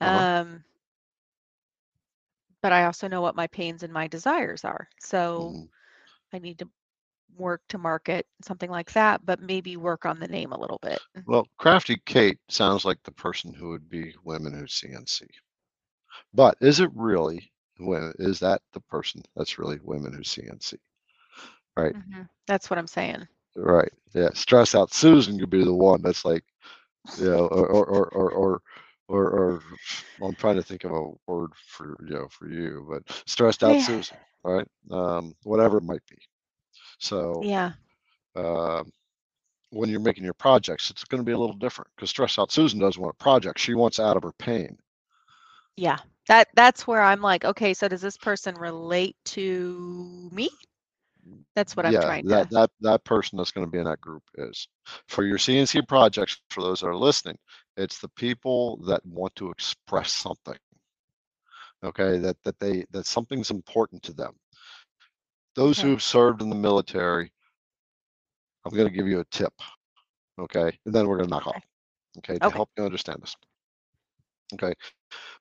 Uh-huh. 0.00 0.24
Um 0.24 0.64
but 2.62 2.72
I 2.72 2.84
also 2.84 3.08
know 3.08 3.20
what 3.20 3.36
my 3.36 3.46
pains 3.48 3.82
and 3.82 3.92
my 3.92 4.06
desires 4.08 4.64
are. 4.64 4.88
So 5.00 5.56
Mhm. 5.56 5.68
I 6.34 6.38
need 6.38 6.58
to 6.58 6.68
work 7.36 7.62
to 7.68 7.78
market 7.78 8.26
something 8.42 8.70
like 8.70 8.92
that, 8.92 9.24
but 9.24 9.40
maybe 9.40 9.76
work 9.76 10.04
on 10.06 10.18
the 10.20 10.28
name 10.28 10.52
a 10.52 10.58
little 10.58 10.78
bit. 10.82 11.00
Well, 11.26 11.46
Crafty 11.58 11.96
Kate 12.06 12.38
sounds 12.48 12.84
like 12.84 13.02
the 13.02 13.12
person 13.12 13.52
who 13.54 13.70
would 13.70 13.88
be 13.88 14.14
women 14.24 14.52
who 14.52 14.66
CNC. 14.66 15.26
But 16.34 16.56
is 16.60 16.80
it 16.80 16.90
really? 16.94 17.50
Is 18.18 18.40
that 18.40 18.62
the 18.72 18.80
person 18.80 19.22
that's 19.36 19.58
really 19.58 19.78
women 19.82 20.12
who 20.12 20.22
CNC? 20.22 20.78
Right. 21.76 21.94
Mhm. 21.94 22.28
That's 22.46 22.70
what 22.70 22.78
I'm 22.78 22.86
saying. 22.86 23.26
Right. 23.56 23.92
Yeah. 24.14 24.30
Stress 24.34 24.74
out 24.74 24.92
Susan 24.92 25.38
could 25.38 25.50
be 25.50 25.64
the 25.64 25.74
one 25.74 26.02
that's 26.02 26.24
like, 26.24 26.44
you 27.16 27.26
know, 27.26 27.46
or 27.46 27.68
or 27.68 27.86
or 27.86 28.08
or 28.08 28.30
or 28.32 28.62
or, 29.08 29.30
or 29.30 29.62
well, 30.18 30.30
I'm 30.30 30.36
trying 30.36 30.56
to 30.56 30.62
think 30.62 30.84
of 30.84 30.92
a 30.92 31.10
word 31.26 31.52
for 31.56 31.96
you 32.06 32.14
know 32.14 32.28
for 32.28 32.48
you, 32.48 32.86
but 32.90 33.22
stressed 33.26 33.64
out 33.64 33.78
Yeah. 33.78 33.80
Susan, 33.80 34.18
right? 34.44 34.66
Um, 34.90 35.34
whatever 35.44 35.78
it 35.78 35.84
might 35.84 36.04
be. 36.08 36.16
So 36.98 37.46
Yeah. 37.46 37.74
um, 38.36 38.90
when 39.70 39.90
you're 39.90 40.00
making 40.00 40.24
your 40.24 40.34
projects, 40.34 40.90
it's 40.90 41.04
going 41.04 41.20
to 41.22 41.26
be 41.26 41.32
a 41.32 41.38
little 41.38 41.56
different 41.56 41.90
because 41.96 42.10
stress 42.10 42.38
out 42.38 42.52
Susan 42.52 42.80
doesn't 42.80 43.00
want 43.02 43.14
a 43.18 43.22
project; 43.22 43.58
she 43.60 43.74
wants 43.74 44.00
out 44.00 44.16
of 44.16 44.22
her 44.24 44.32
pain. 44.38 44.78
Yeah. 45.76 45.98
That 46.28 46.48
that's 46.54 46.86
where 46.86 47.02
I'm 47.02 47.20
like, 47.20 47.44
okay, 47.44 47.74
so 47.74 47.88
does 47.88 48.00
this 48.02 48.16
person 48.16 48.54
relate 48.56 49.16
to 49.26 50.28
me? 50.32 50.50
That's 51.54 51.76
what 51.76 51.86
I'm 51.86 51.98
yeah, 51.98 52.00
trying 52.00 52.24
that 52.24 52.48
to 52.48 52.50
that 52.50 52.70
that 52.80 53.04
person 53.04 53.36
that's 53.36 53.50
going 53.50 53.66
to 53.66 53.70
be 53.70 53.78
in 53.78 53.84
that 53.84 54.00
group 54.00 54.22
is 54.36 54.68
for 55.08 55.24
your 55.24 55.38
CNC 55.38 55.82
projects. 55.82 56.40
For 56.50 56.62
those 56.62 56.80
that 56.80 56.88
are 56.88 56.96
listening, 56.96 57.36
it's 57.76 57.98
the 58.00 58.08
people 58.10 58.78
that 58.86 59.04
want 59.06 59.34
to 59.36 59.50
express 59.50 60.12
something. 60.12 60.56
Okay, 61.84 62.18
that 62.18 62.42
that 62.44 62.58
they 62.58 62.84
that 62.90 63.06
something's 63.06 63.50
important 63.50 64.02
to 64.04 64.12
them. 64.12 64.34
Those 65.54 65.80
who've 65.80 66.02
served 66.02 66.42
in 66.42 66.48
the 66.48 66.56
military, 66.56 67.30
I'm 68.64 68.72
going 68.72 68.88
to 68.88 68.94
give 68.94 69.06
you 69.06 69.20
a 69.20 69.24
tip. 69.26 69.52
Okay, 70.38 70.78
and 70.86 70.94
then 70.94 71.06
we're 71.06 71.16
going 71.18 71.28
to 71.28 71.34
knock 71.34 71.46
Okay. 71.46 71.56
off. 71.58 71.64
Okay, 72.18 72.38
to 72.38 72.46
Okay. 72.46 72.56
help 72.56 72.70
you 72.76 72.84
understand 72.84 73.22
this. 73.22 73.36
Okay, 74.54 74.72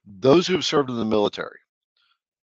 those 0.06 0.46
who 0.48 0.54
have 0.54 0.66
served 0.66 0.90
in 0.90 0.98
the 0.98 1.06
military 1.06 1.60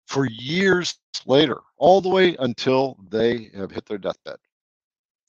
for 0.06 0.26
years 0.26 0.98
later, 1.26 1.60
all 1.76 2.00
the 2.00 2.08
way 2.08 2.34
until 2.38 2.96
they 3.08 3.50
have 3.54 3.70
hit 3.70 3.86
their 3.86 3.98
deathbed, 3.98 4.38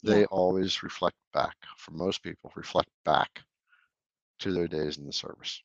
they 0.03 0.21
Yeah. 0.21 0.25
always 0.25 0.81
reflect 0.81 1.17
back. 1.33 1.55
For 1.77 1.91
most 1.91 2.23
people, 2.23 2.51
reflect 2.55 2.89
back 3.05 3.43
to 4.39 4.51
their 4.53 4.67
days 4.67 4.97
in 4.97 5.05
the 5.05 5.13
service. 5.13 5.61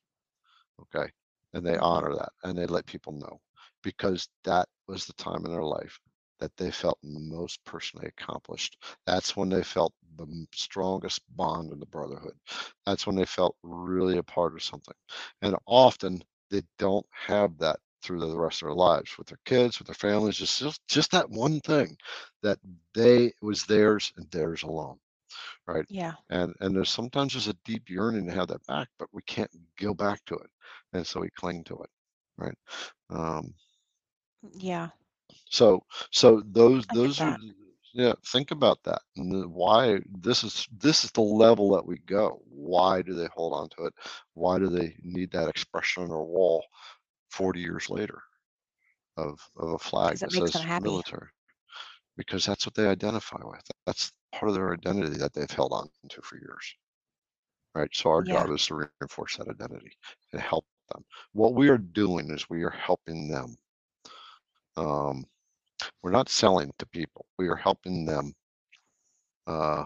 Okay, 0.80 1.10
and 1.56 1.66
they 1.66 1.78
honor 1.78 2.14
that 2.16 2.34
and 2.44 2.58
they 2.58 2.66
let 2.66 2.86
people 2.86 3.14
know 3.14 3.40
because 3.82 4.28
that 4.44 4.68
was 4.88 5.06
the 5.06 5.14
time 5.14 5.46
in 5.46 5.52
their 5.52 5.64
life 5.64 6.00
that 6.40 6.56
they 6.58 6.70
felt 6.70 6.98
most 7.04 7.64
personally 7.64 8.08
accomplished. 8.08 8.78
That's 9.06 9.36
when 9.36 9.50
they 9.50 9.64
felt 9.64 9.94
the 10.18 10.46
strongest 10.54 11.22
bond 11.36 11.72
in 11.72 11.80
the 11.80 11.86
brotherhood. 11.86 12.34
That's 12.86 13.06
when 13.06 13.16
they 13.16 13.26
felt 13.26 13.56
really 13.62 14.18
a 14.18 14.24
part 14.24 14.54
of 14.54 14.62
something. 14.62 14.94
And 15.42 15.56
often 15.66 16.22
they 16.50 16.62
don't 16.78 17.06
have 17.12 17.58
that 17.58 17.80
through 18.02 18.20
the 18.20 18.38
rest 18.38 18.62
of 18.62 18.68
their 18.68 18.74
lives 18.76 19.18
with 19.18 19.28
their 19.28 19.40
kids, 19.46 19.78
with 19.78 19.88
their 19.88 19.94
families. 19.94 20.36
Just 20.36 20.60
just, 20.60 20.86
just 20.88 21.12
that 21.12 21.30
one 21.30 21.60
thing 21.60 21.96
that 22.42 22.58
they 22.94 23.32
was 23.42 23.64
theirs 23.64 24.12
and 24.16 24.30
theirs 24.30 24.62
alone. 24.62 24.98
Right. 25.66 25.86
Yeah. 25.88 26.14
And 26.30 26.54
and 26.60 26.76
there's 26.76 26.90
sometimes 26.90 27.34
there's 27.34 27.48
a 27.48 27.54
deep 27.64 27.90
yearning 27.90 28.26
to 28.26 28.32
have 28.34 28.48
that 28.48 28.66
back, 28.66 28.88
but 28.98 29.08
we 29.12 29.22
can't 29.22 29.50
go 29.78 29.94
back 29.94 30.24
to 30.26 30.36
it. 30.36 30.50
And 30.97 31.06
so 31.06 31.20
we 31.20 31.31
cling 31.31 31.64
to 31.64 31.77
it. 31.82 31.90
Right. 32.39 32.59
Um, 33.10 33.55
Yeah. 34.55 34.90
so 35.51 35.85
so 36.12 36.43
those 36.47 36.86
I 36.90 36.94
those 36.94 37.20
are 37.20 37.36
yeah, 37.94 38.12
think 38.27 38.51
about 38.51 38.82
that. 38.85 39.02
And 39.16 39.52
why 39.52 40.01
this 40.06 40.44
is 40.44 40.66
this 40.73 41.05
is 41.05 41.10
the 41.12 41.20
level 41.23 41.70
that 41.74 41.86
we 41.86 41.98
go. 41.98 42.40
Why 42.48 43.02
do 43.02 43.14
they 43.14 43.28
hold 43.35 43.55
on 43.55 43.68
to 43.70 43.86
it? 43.86 43.94
Why 44.35 44.59
do 44.59 44.68
they 44.68 44.97
need 45.02 45.32
that 45.32 45.48
expression 45.48 46.02
on 46.05 46.09
their 46.10 46.18
wall 46.18 46.64
40 47.31 47.60
years 47.60 47.89
later 47.90 48.23
of 49.16 49.39
of 49.56 49.70
a 49.70 49.78
flag 49.78 50.20
that 50.20 50.32
says 50.32 50.66
military? 50.78 51.28
Because 52.16 52.47
that's 52.47 52.66
what 52.66 52.74
they 52.74 52.86
identify 52.89 53.40
with. 53.44 53.62
That's 53.86 54.12
part 54.32 54.48
of 54.51 54.55
their 54.56 54.73
identity 54.74 55.18
that 55.18 55.35
they've 55.35 55.51
held 55.51 55.73
on 55.73 55.89
to 56.10 56.23
for 56.23 56.36
years. 56.36 56.74
Right. 57.74 57.90
So 57.94 58.10
our 58.10 58.23
Yeah. 58.23 58.47
job 58.47 58.51
is 58.51 58.66
to 58.66 58.86
reinforce 58.90 59.36
that 59.36 59.48
identity 59.48 59.93
and 60.32 60.40
help 60.43 60.66
them. 60.88 61.04
What 61.32 61.54
we 61.54 61.68
are 61.68 61.78
doing 61.78 62.30
is 62.30 62.48
we 62.48 62.62
are 62.62 62.70
helping 62.70 63.28
them. 63.28 63.56
Um, 64.76 65.24
we're 66.02 66.10
not 66.10 66.28
selling 66.28 66.72
to 66.78 66.86
people. 66.86 67.26
We 67.38 67.48
are 67.48 67.56
helping 67.56 68.04
them 68.06 68.34
uh, 69.46 69.84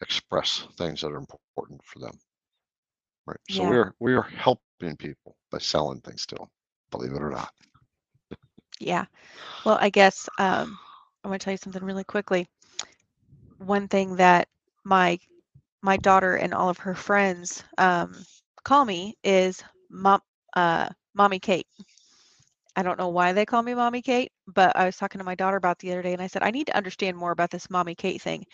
express 0.00 0.66
things 0.76 1.00
that 1.02 1.12
are 1.12 1.16
important 1.18 1.82
for 1.84 1.98
them. 2.00 2.18
Right. 3.26 3.40
So 3.48 3.64
Yeah. 3.64 3.74
we're 3.74 3.94
we 4.00 4.14
are 4.14 4.22
helping 4.22 4.78
people 4.78 5.14
by 5.50 5.58
selling 5.58 5.80
things 5.80 6.08
to 6.08 6.36
them. 6.36 6.48
Believe 6.90 6.96
it 6.98 7.22
or 7.22 7.30
not. 7.30 7.52
Yeah. 8.80 9.06
Well, 9.64 9.78
I 9.80 9.90
guess 9.90 10.28
um, 10.38 10.78
I 11.24 11.28
want 11.28 11.40
to 11.40 11.44
tell 11.44 11.52
you 11.52 11.58
something 11.58 11.84
really 11.84 12.04
quickly. 12.04 12.46
One 13.58 13.88
thing 13.88 14.16
that 14.16 14.48
my 14.84 15.18
my 15.82 15.96
daughter 15.98 16.36
and 16.36 16.54
all 16.54 16.68
of 16.68 16.78
her 16.78 16.94
friends 16.94 17.62
um, 17.78 18.26
call 18.64 18.84
me 18.84 19.16
is 19.24 19.62
mom, 19.90 20.20
uh, 20.54 20.88
mommy 21.14 21.40
Kate. 21.40 21.66
I 22.76 22.82
don't 22.82 22.98
know 22.98 23.08
why 23.08 23.32
they 23.32 23.46
call 23.46 23.62
me 23.62 23.74
mommy 23.74 24.02
Kate, 24.02 24.32
but 24.46 24.74
I 24.76 24.84
was 24.86 24.96
talking 24.96 25.18
to 25.18 25.24
my 25.24 25.34
daughter 25.34 25.56
about 25.56 25.78
the 25.78 25.92
other 25.92 26.02
day, 26.02 26.12
and 26.12 26.22
I 26.22 26.26
said 26.26 26.42
I 26.42 26.50
need 26.50 26.66
to 26.68 26.76
understand 26.76 27.16
more 27.16 27.30
about 27.32 27.50
this 27.50 27.70
mommy 27.70 27.94
Kate 27.94 28.20
thing, 28.22 28.44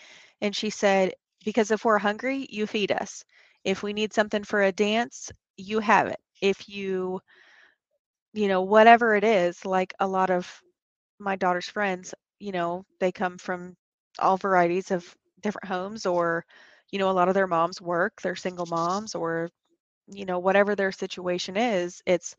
and 0.40 0.54
she 0.54 0.70
said 0.70 1.14
because 1.44 1.70
if 1.70 1.84
we're 1.84 1.98
hungry, 1.98 2.46
you 2.50 2.66
feed 2.66 2.92
us. 2.92 3.24
If 3.64 3.82
we 3.82 3.92
need 3.92 4.12
something 4.12 4.44
for 4.44 4.62
a 4.62 4.72
dance, 4.72 5.30
you 5.56 5.80
have 5.80 6.08
it. 6.08 6.20
If 6.42 6.68
you 6.68 7.20
you 8.32 8.48
know 8.48 8.62
whatever 8.62 9.14
it 9.14 9.24
is, 9.24 9.64
like 9.64 9.94
a 10.00 10.06
lot 10.06 10.30
of 10.30 10.62
my 11.18 11.36
daughter's 11.36 11.68
friends, 11.68 12.14
you 12.40 12.52
know, 12.52 12.84
they 13.00 13.12
come 13.12 13.38
from 13.38 13.76
all 14.18 14.36
varieties 14.38 14.90
of 14.90 15.16
different 15.42 15.66
homes 15.68 16.06
or, 16.06 16.44
you 16.90 16.98
know, 16.98 17.10
a 17.10 17.12
lot 17.12 17.28
of 17.28 17.34
their 17.34 17.46
moms 17.46 17.80
work, 17.80 18.20
they're 18.22 18.36
single 18.36 18.66
moms 18.66 19.14
or, 19.14 19.50
you 20.08 20.24
know, 20.26 20.38
whatever 20.38 20.74
their 20.74 20.92
situation 20.92 21.56
is, 21.56 22.02
it's, 22.06 22.36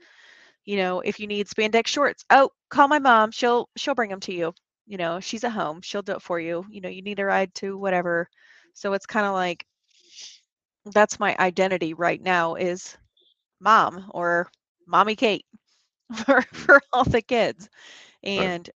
you 0.66 0.78
know, 0.78 1.02
if 1.02 1.20
you 1.20 1.28
need 1.28 1.48
spandex 1.48 1.88
shorts, 1.88 2.26
oh, 2.30 2.50
call 2.70 2.88
my 2.88 3.00
mom, 3.00 3.32
she'll 3.32 3.70
she'll 3.78 3.96
bring 3.96 4.10
them 4.10 4.20
to 4.22 4.34
you. 4.34 4.54
You 4.88 4.98
know, 4.98 5.20
she's 5.20 5.44
at 5.44 5.52
home, 5.52 5.82
she'll 5.82 6.02
do 6.04 6.14
it 6.14 6.22
for 6.22 6.40
you. 6.40 6.66
You 6.70 6.82
know, 6.82 6.90
you 6.90 7.02
need 7.02 7.20
a 7.20 7.26
ride 7.26 7.54
to 7.56 7.78
whatever. 7.78 8.30
So 8.74 8.94
it's 8.94 9.06
kind 9.06 9.26
of 9.26 9.34
like 9.34 9.66
that's 10.94 11.20
my 11.20 11.36
identity 11.40 11.94
right 11.94 12.22
now 12.22 12.56
is 12.56 12.98
mom 13.60 14.10
or 14.14 14.50
mommy 14.88 15.16
Kate 15.16 15.46
for 16.26 16.42
for 16.54 16.82
all 16.94 17.04
the 17.06 17.22
kids. 17.22 17.70
And 18.24 18.70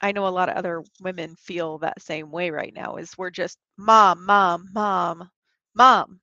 I 0.00 0.12
know 0.12 0.26
a 0.26 0.30
lot 0.30 0.48
of 0.48 0.56
other 0.56 0.84
women 1.00 1.36
feel 1.36 1.78
that 1.78 2.02
same 2.02 2.30
way 2.30 2.50
right 2.50 2.74
now 2.74 2.96
is 2.96 3.16
we're 3.18 3.30
just 3.30 3.58
mom, 3.78 4.24
mom, 4.26 4.68
mom, 4.72 5.30
mom. 5.74 6.20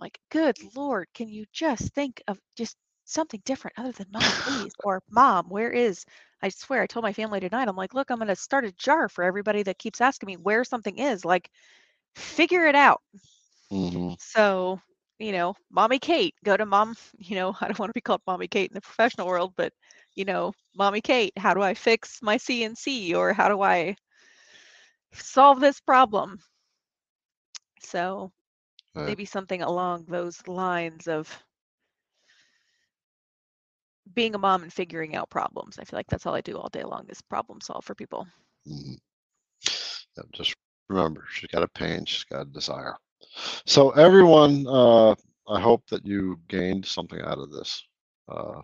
Like, 0.00 0.18
good 0.30 0.56
Lord, 0.76 1.08
can 1.14 1.28
you 1.28 1.46
just 1.52 1.92
think 1.94 2.22
of 2.28 2.38
just 2.56 2.76
something 3.04 3.40
different 3.44 3.78
other 3.78 3.92
than 3.92 4.06
mom, 4.12 4.34
please? 4.38 4.72
Or 4.82 5.02
mom, 5.10 5.48
where 5.48 5.70
is 5.70 6.04
I 6.42 6.48
swear 6.50 6.82
I 6.82 6.86
told 6.86 7.02
my 7.04 7.12
family 7.12 7.40
tonight, 7.40 7.68
I'm 7.68 7.76
like, 7.76 7.94
look, 7.94 8.10
I'm 8.10 8.18
gonna 8.18 8.36
start 8.36 8.64
a 8.64 8.72
jar 8.72 9.08
for 9.08 9.24
everybody 9.24 9.62
that 9.64 9.78
keeps 9.78 10.00
asking 10.00 10.26
me 10.28 10.36
where 10.36 10.64
something 10.64 10.98
is. 10.98 11.24
Like, 11.24 11.50
figure 12.16 12.66
it 12.66 12.74
out. 12.76 13.02
hmm 13.70 14.14
So, 14.18 14.80
you 15.18 15.32
know, 15.32 15.54
mommy 15.70 15.98
Kate, 15.98 16.34
go 16.44 16.56
to 16.56 16.66
mom, 16.66 16.96
you 17.18 17.36
know, 17.36 17.54
I 17.60 17.66
don't 17.66 17.78
want 17.78 17.90
to 17.90 17.94
be 17.94 18.00
called 18.00 18.22
mommy 18.26 18.48
Kate 18.48 18.70
in 18.70 18.74
the 18.74 18.80
professional 18.80 19.26
world, 19.26 19.54
but 19.56 19.72
you 20.14 20.24
know, 20.24 20.52
mommy 20.76 21.00
Kate, 21.00 21.32
how 21.36 21.54
do 21.54 21.62
I 21.62 21.74
fix 21.74 22.22
my 22.22 22.36
CNC 22.36 23.14
or 23.14 23.32
how 23.32 23.48
do 23.48 23.60
I 23.62 23.96
solve 25.12 25.60
this 25.60 25.80
problem? 25.80 26.40
So 27.80 28.32
Right. 28.98 29.18
maybe 29.18 29.24
something 29.24 29.62
along 29.62 30.04
those 30.06 30.46
lines 30.48 31.08
of 31.08 31.44
being 34.14 34.34
a 34.34 34.38
mom 34.38 34.62
and 34.62 34.72
figuring 34.72 35.14
out 35.16 35.30
problems. 35.30 35.78
I 35.78 35.84
feel 35.84 35.98
like 35.98 36.06
that's 36.08 36.26
all 36.26 36.34
I 36.34 36.40
do 36.42 36.56
all 36.58 36.68
day 36.68 36.84
long 36.84 37.06
is 37.08 37.20
problem 37.22 37.60
solve 37.60 37.84
for 37.84 37.94
people. 37.94 38.26
Mhm. 38.66 38.98
Yeah, 40.16 40.24
just 40.32 40.56
remember, 40.88 41.26
she's 41.30 41.48
got 41.50 41.62
a 41.62 41.68
pain, 41.68 42.04
she's 42.06 42.24
got 42.24 42.42
a 42.42 42.50
desire. 42.50 42.96
So 43.66 43.90
everyone, 43.90 44.66
uh, 44.68 45.14
I 45.48 45.60
hope 45.60 45.86
that 45.88 46.06
you 46.06 46.40
gained 46.48 46.86
something 46.86 47.20
out 47.20 47.38
of 47.38 47.50
this. 47.50 47.82
Uh, 48.28 48.62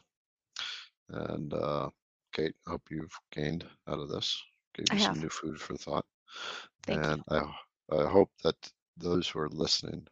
and 1.08 1.52
uh, 1.54 1.90
Kate, 2.32 2.54
I 2.66 2.70
hope 2.70 2.82
you've 2.90 3.18
gained 3.32 3.64
out 3.88 3.98
of 4.00 4.08
this. 4.08 4.42
Gave 4.74 4.90
I 4.90 4.94
you 4.94 4.98
some 4.98 5.18
have. 5.18 5.20
new 5.20 5.28
food 5.30 5.60
for 5.60 5.76
thought. 5.76 6.06
Thank 6.84 7.08
you. 7.08 7.14
and 7.14 7.22
I, 7.30 7.42
I 7.92 8.08
hope 8.08 8.30
that 8.42 8.56
those 8.96 9.28
who 9.28 9.40
are 9.40 9.48
listening, 9.48 10.06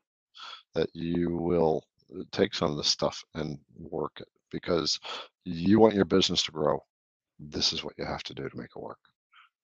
that 0.74 0.88
you 0.94 1.36
will 1.36 1.84
uh, 2.14 2.22
take 2.32 2.54
some 2.54 2.70
of 2.70 2.76
this 2.76 2.88
stuff 2.88 3.24
and 3.34 3.58
work 3.78 4.12
it 4.20 4.28
because 4.50 4.98
you 5.44 5.78
want 5.80 5.94
your 5.94 6.04
business 6.04 6.42
to 6.44 6.52
grow. 6.52 6.78
This 7.38 7.72
is 7.72 7.84
what 7.84 7.94
you 7.98 8.04
have 8.04 8.22
to 8.24 8.34
do 8.34 8.48
to 8.48 8.56
make 8.56 8.70
it 8.76 8.80
work. 8.82 8.98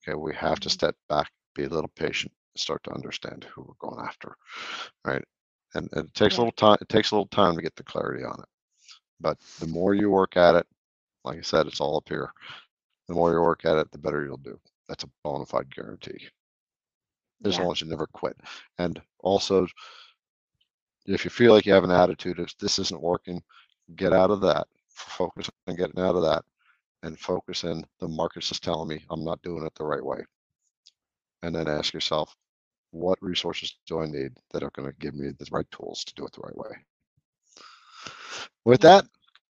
Okay, 0.06 0.16
we 0.16 0.35
have 0.35 0.60
to 0.60 0.68
Mhm. 0.68 0.70
step 0.70 0.97
back, 1.09 1.30
be 1.55 1.64
a 1.64 1.68
little 1.68 1.90
patient, 1.97 2.32
start 2.56 2.82
to 2.85 2.93
understand 2.93 3.44
who 3.44 3.62
we're 3.62 3.89
going 3.89 4.05
after, 4.05 4.35
right? 5.05 5.24
And, 5.74 5.89
and 5.93 6.06
it 6.09 6.14
takes 6.14 6.36
Yeah. 6.36 6.39
a 6.39 6.40
little 6.43 6.52
time. 6.52 6.78
It 6.80 6.89
takes 6.89 7.10
a 7.10 7.14
little 7.14 7.28
time 7.28 7.56
to 7.56 7.62
get 7.62 7.76
the 7.76 7.85
clarity 7.85 8.24
on 8.24 8.39
it, 8.40 8.48
but 9.20 9.39
the 9.59 9.66
more 9.66 9.94
you 9.94 10.10
work 10.10 10.36
at 10.36 10.55
it, 10.56 10.66
like 11.24 11.39
I 11.39 11.43
said, 11.43 11.66
it's 11.66 11.80
all 11.80 11.97
up 11.97 12.09
here. 12.09 12.32
The 13.09 13.14
more 13.14 13.32
you 13.32 13.40
work 13.40 13.64
at 13.64 13.78
it, 13.78 13.90
the 13.93 13.98
better 13.98 14.24
you'll 14.24 14.39
do. 14.39 14.59
That's 14.89 15.05
a 15.05 15.10
bona 15.24 15.47
fide 15.47 15.74
guarantee 15.74 16.28
as 17.44 17.59
Yeah. 17.59 17.59
long 17.59 17.72
as 17.72 17.80
you 17.80 17.86
never 17.89 18.06
quit. 18.06 18.36
And 18.78 19.01
also, 19.20 19.66
if 21.09 21.24
you 21.24 21.30
feel 21.30 21.52
like 21.55 21.66
you 21.66 21.72
have 21.74 21.85
an 21.85 21.90
attitude 21.90 22.39
of 22.39 22.52
this 22.60 22.78
isn't 22.78 23.02
working, 23.02 23.43
get 23.97 24.12
out 24.12 24.30
of 24.30 24.40
that. 24.43 24.68
Focus 24.89 25.51
on 25.68 25.76
getting 25.76 26.01
out 26.01 26.16
of 26.16 26.22
that 26.22 26.44
and 27.02 27.18
focus 27.18 27.64
in 27.64 27.85
the 28.01 28.09
market's 28.09 28.51
is 28.52 28.60
telling 28.60 28.89
me 28.89 29.05
I'm 29.10 29.24
not 29.24 29.43
doing 29.43 29.64
it 29.64 29.74
the 29.76 29.85
right 29.85 30.05
way. 30.05 30.24
And 31.43 31.55
then 31.55 31.68
ask 31.68 31.94
yourself, 31.94 32.35
what 32.90 33.18
resources 33.22 33.76
do 33.86 34.01
I 34.01 34.06
need 34.06 34.32
that 34.52 34.62
are 34.62 34.70
going 34.74 34.89
to 34.90 34.97
give 34.98 35.14
me 35.14 35.30
the 35.39 35.47
right 35.52 35.70
tools 35.70 36.05
to 36.05 36.14
do 36.14 36.26
it 36.26 36.32
the 36.32 36.40
right 36.43 36.56
way? 36.56 36.76
With 38.64 38.80
that, 38.82 39.06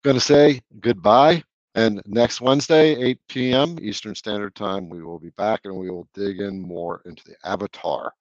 going 0.03 0.15
to 0.15 0.21
say 0.21 0.61
goodbye. 0.79 1.43
And 1.75 2.01
next 2.05 2.41
Wednesday, 2.41 2.95
8 2.95 3.19
p.m. 3.29 3.77
Eastern 3.81 4.15
Standard 4.15 4.55
Time, 4.55 4.89
we 4.89 5.03
will 5.03 5.19
be 5.19 5.31
back 5.31 5.61
and 5.65 5.75
we 5.75 5.89
will 5.89 6.07
dig 6.13 6.39
in 6.39 6.61
more 6.61 7.01
into 7.05 7.23
the 7.25 7.35
avatar 7.43 8.13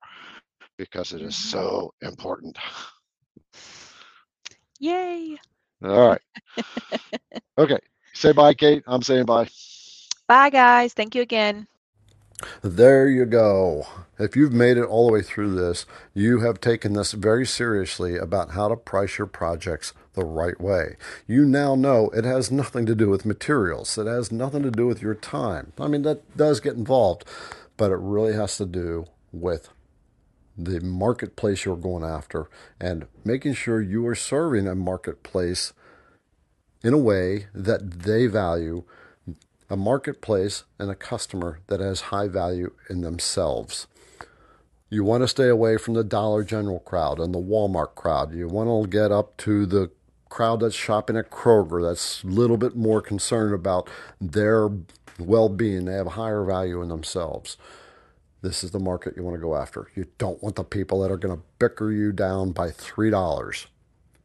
because 0.78 1.12
it 1.12 1.22
is 1.22 1.34
Mhm. 1.34 1.50
so 1.50 1.94
important. 2.02 2.56
Yay. 4.82 5.38
All 5.84 6.08
right. 6.08 6.22
Okay. 7.58 7.78
Say 8.14 8.32
bye, 8.32 8.54
Kate. 8.54 8.82
I'm 8.86 9.02
saying 9.02 9.26
bye. 9.26 9.48
Bye 10.28 10.50
guys. 10.50 10.92
Thank 10.94 11.14
you 11.14 11.22
again. 11.22 11.68
There 12.62 13.08
you 13.08 13.26
go. 13.26 13.86
If 14.18 14.36
you've 14.36 14.52
made 14.52 14.76
it 14.76 14.84
all 14.84 15.06
the 15.06 15.12
way 15.14 15.22
through 15.22 15.54
this, 15.54 15.86
you 16.14 16.40
have 16.40 16.60
taken 16.60 16.94
this 16.94 17.12
very 17.12 17.46
seriously 17.46 18.16
about 18.18 18.50
how 18.52 18.68
to 18.68 18.76
price 18.76 19.18
your 19.18 19.28
projects 19.28 19.94
the 20.14 20.24
right 20.24 20.60
way. 20.60 20.96
You 21.28 21.44
now 21.46 21.76
know 21.76 22.10
it 22.10 22.24
has 22.24 22.50
nothing 22.50 22.86
to 22.86 22.96
do 22.96 23.08
with 23.10 23.26
materials, 23.26 23.96
it 23.98 24.06
has 24.08 24.32
nothing 24.32 24.62
to 24.64 24.72
do 24.72 24.86
with 24.86 25.02
your 25.02 25.14
time. 25.14 25.72
I 25.78 25.88
mean, 25.88 26.02
that 26.02 26.36
does 26.36 26.60
get 26.60 26.74
involved, 26.76 27.24
but 27.76 27.92
it 27.92 27.98
really 28.00 28.34
has 28.34 28.56
to 28.58 28.66
do 28.66 29.06
with 29.32 29.70
the 30.56 30.80
marketplace 30.80 31.64
you're 31.64 31.76
going 31.76 32.04
after 32.04 32.48
and 32.80 33.06
making 33.24 33.54
sure 33.54 33.80
you 33.80 34.06
are 34.06 34.14
serving 34.14 34.66
a 34.66 34.74
marketplace 34.74 35.72
in 36.82 36.92
a 36.92 36.98
way 36.98 37.46
that 37.54 38.02
they 38.02 38.26
value 38.26 38.84
a 39.70 39.76
marketplace 39.76 40.64
and 40.78 40.90
a 40.90 40.94
customer 40.94 41.60
that 41.68 41.80
has 41.80 42.02
high 42.02 42.28
value 42.28 42.72
in 42.90 43.00
themselves. 43.00 43.86
You 44.90 45.04
want 45.04 45.22
to 45.22 45.28
stay 45.28 45.48
away 45.48 45.78
from 45.78 45.94
the 45.94 46.04
Dollar 46.04 46.44
General 46.44 46.80
crowd 46.80 47.18
and 47.18 47.34
the 47.34 47.40
Walmart 47.40 47.94
crowd. 47.94 48.34
You 48.34 48.48
want 48.48 48.68
to 48.68 48.90
get 48.90 49.10
up 49.10 49.38
to 49.38 49.64
the 49.64 49.90
crowd 50.28 50.60
that's 50.60 50.74
shopping 50.74 51.16
at 51.16 51.30
Kroger 51.30 51.82
that's 51.82 52.22
a 52.22 52.26
little 52.26 52.58
bit 52.58 52.76
more 52.76 53.00
concerned 53.00 53.54
about 53.54 53.88
their 54.20 54.68
well 55.18 55.48
being. 55.48 55.86
They 55.86 55.94
have 55.94 56.08
higher 56.08 56.44
value 56.44 56.82
in 56.82 56.88
themselves. 56.88 57.56
This 58.42 58.64
is 58.64 58.72
the 58.72 58.80
market 58.80 59.16
you 59.16 59.22
want 59.22 59.36
to 59.36 59.40
go 59.40 59.54
after. 59.54 59.88
You 59.94 60.06
don't 60.18 60.42
want 60.42 60.56
the 60.56 60.64
people 60.64 61.00
that 61.00 61.12
are 61.12 61.16
going 61.16 61.36
to 61.36 61.42
bicker 61.60 61.92
you 61.92 62.10
down 62.10 62.50
by 62.50 62.70
$3. 62.70 63.66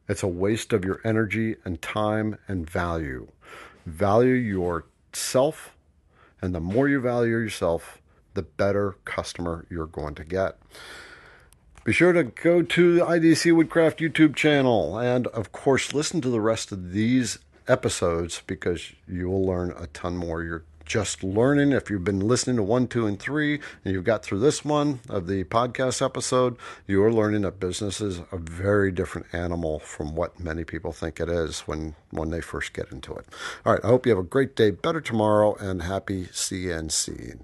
It's 0.08 0.24
a 0.24 0.28
waste 0.28 0.72
of 0.72 0.84
your 0.84 1.00
energy 1.04 1.54
and 1.64 1.80
time 1.80 2.36
and 2.48 2.68
value. 2.68 3.28
Value 3.86 4.34
yourself, 4.34 5.76
and 6.42 6.52
the 6.52 6.60
more 6.60 6.88
you 6.88 7.00
value 7.00 7.30
yourself, 7.30 8.02
the 8.34 8.42
better 8.42 8.96
customer 9.04 9.66
you're 9.70 9.86
going 9.86 10.16
to 10.16 10.24
get. 10.24 10.58
Be 11.84 11.92
sure 11.92 12.12
to 12.12 12.24
go 12.24 12.62
to 12.62 12.94
the 12.96 13.04
IDC 13.04 13.54
Woodcraft 13.54 14.00
YouTube 14.00 14.34
channel 14.34 14.98
and, 14.98 15.28
of 15.28 15.52
course, 15.52 15.94
listen 15.94 16.20
to 16.22 16.28
the 16.28 16.40
rest 16.40 16.72
of 16.72 16.92
these 16.92 17.38
episodes 17.68 18.42
because 18.48 18.92
you 19.06 19.28
will 19.28 19.46
learn 19.46 19.72
a 19.78 19.86
ton 19.86 20.16
more. 20.16 20.42
You're 20.42 20.64
just 20.88 21.22
learning. 21.22 21.72
If 21.72 21.90
you've 21.90 22.02
been 22.02 22.20
listening 22.20 22.56
to 22.56 22.62
one, 22.62 22.88
two, 22.88 23.06
and 23.06 23.20
three, 23.20 23.60
and 23.84 23.94
you've 23.94 24.04
got 24.04 24.24
through 24.24 24.40
this 24.40 24.64
one 24.64 25.00
of 25.08 25.26
the 25.26 25.44
podcast 25.44 26.04
episode, 26.04 26.56
you 26.86 27.02
are 27.04 27.12
learning 27.12 27.42
that 27.42 27.60
business 27.60 28.00
is 28.00 28.20
a 28.32 28.38
very 28.38 28.90
different 28.90 29.28
animal 29.32 29.78
from 29.78 30.16
what 30.16 30.40
many 30.40 30.64
people 30.64 30.92
think 30.92 31.20
it 31.20 31.28
is 31.28 31.60
when, 31.60 31.94
when 32.10 32.30
they 32.30 32.40
first 32.40 32.72
get 32.72 32.90
into 32.90 33.14
it. 33.14 33.26
All 33.64 33.74
right, 33.74 33.84
I 33.84 33.88
hope 33.88 34.06
you 34.06 34.10
have 34.10 34.24
a 34.24 34.28
great 34.28 34.56
day, 34.56 34.70
better 34.70 35.00
tomorrow, 35.00 35.54
and 35.56 35.82
happy 35.82 36.24
CNC. 36.26 37.38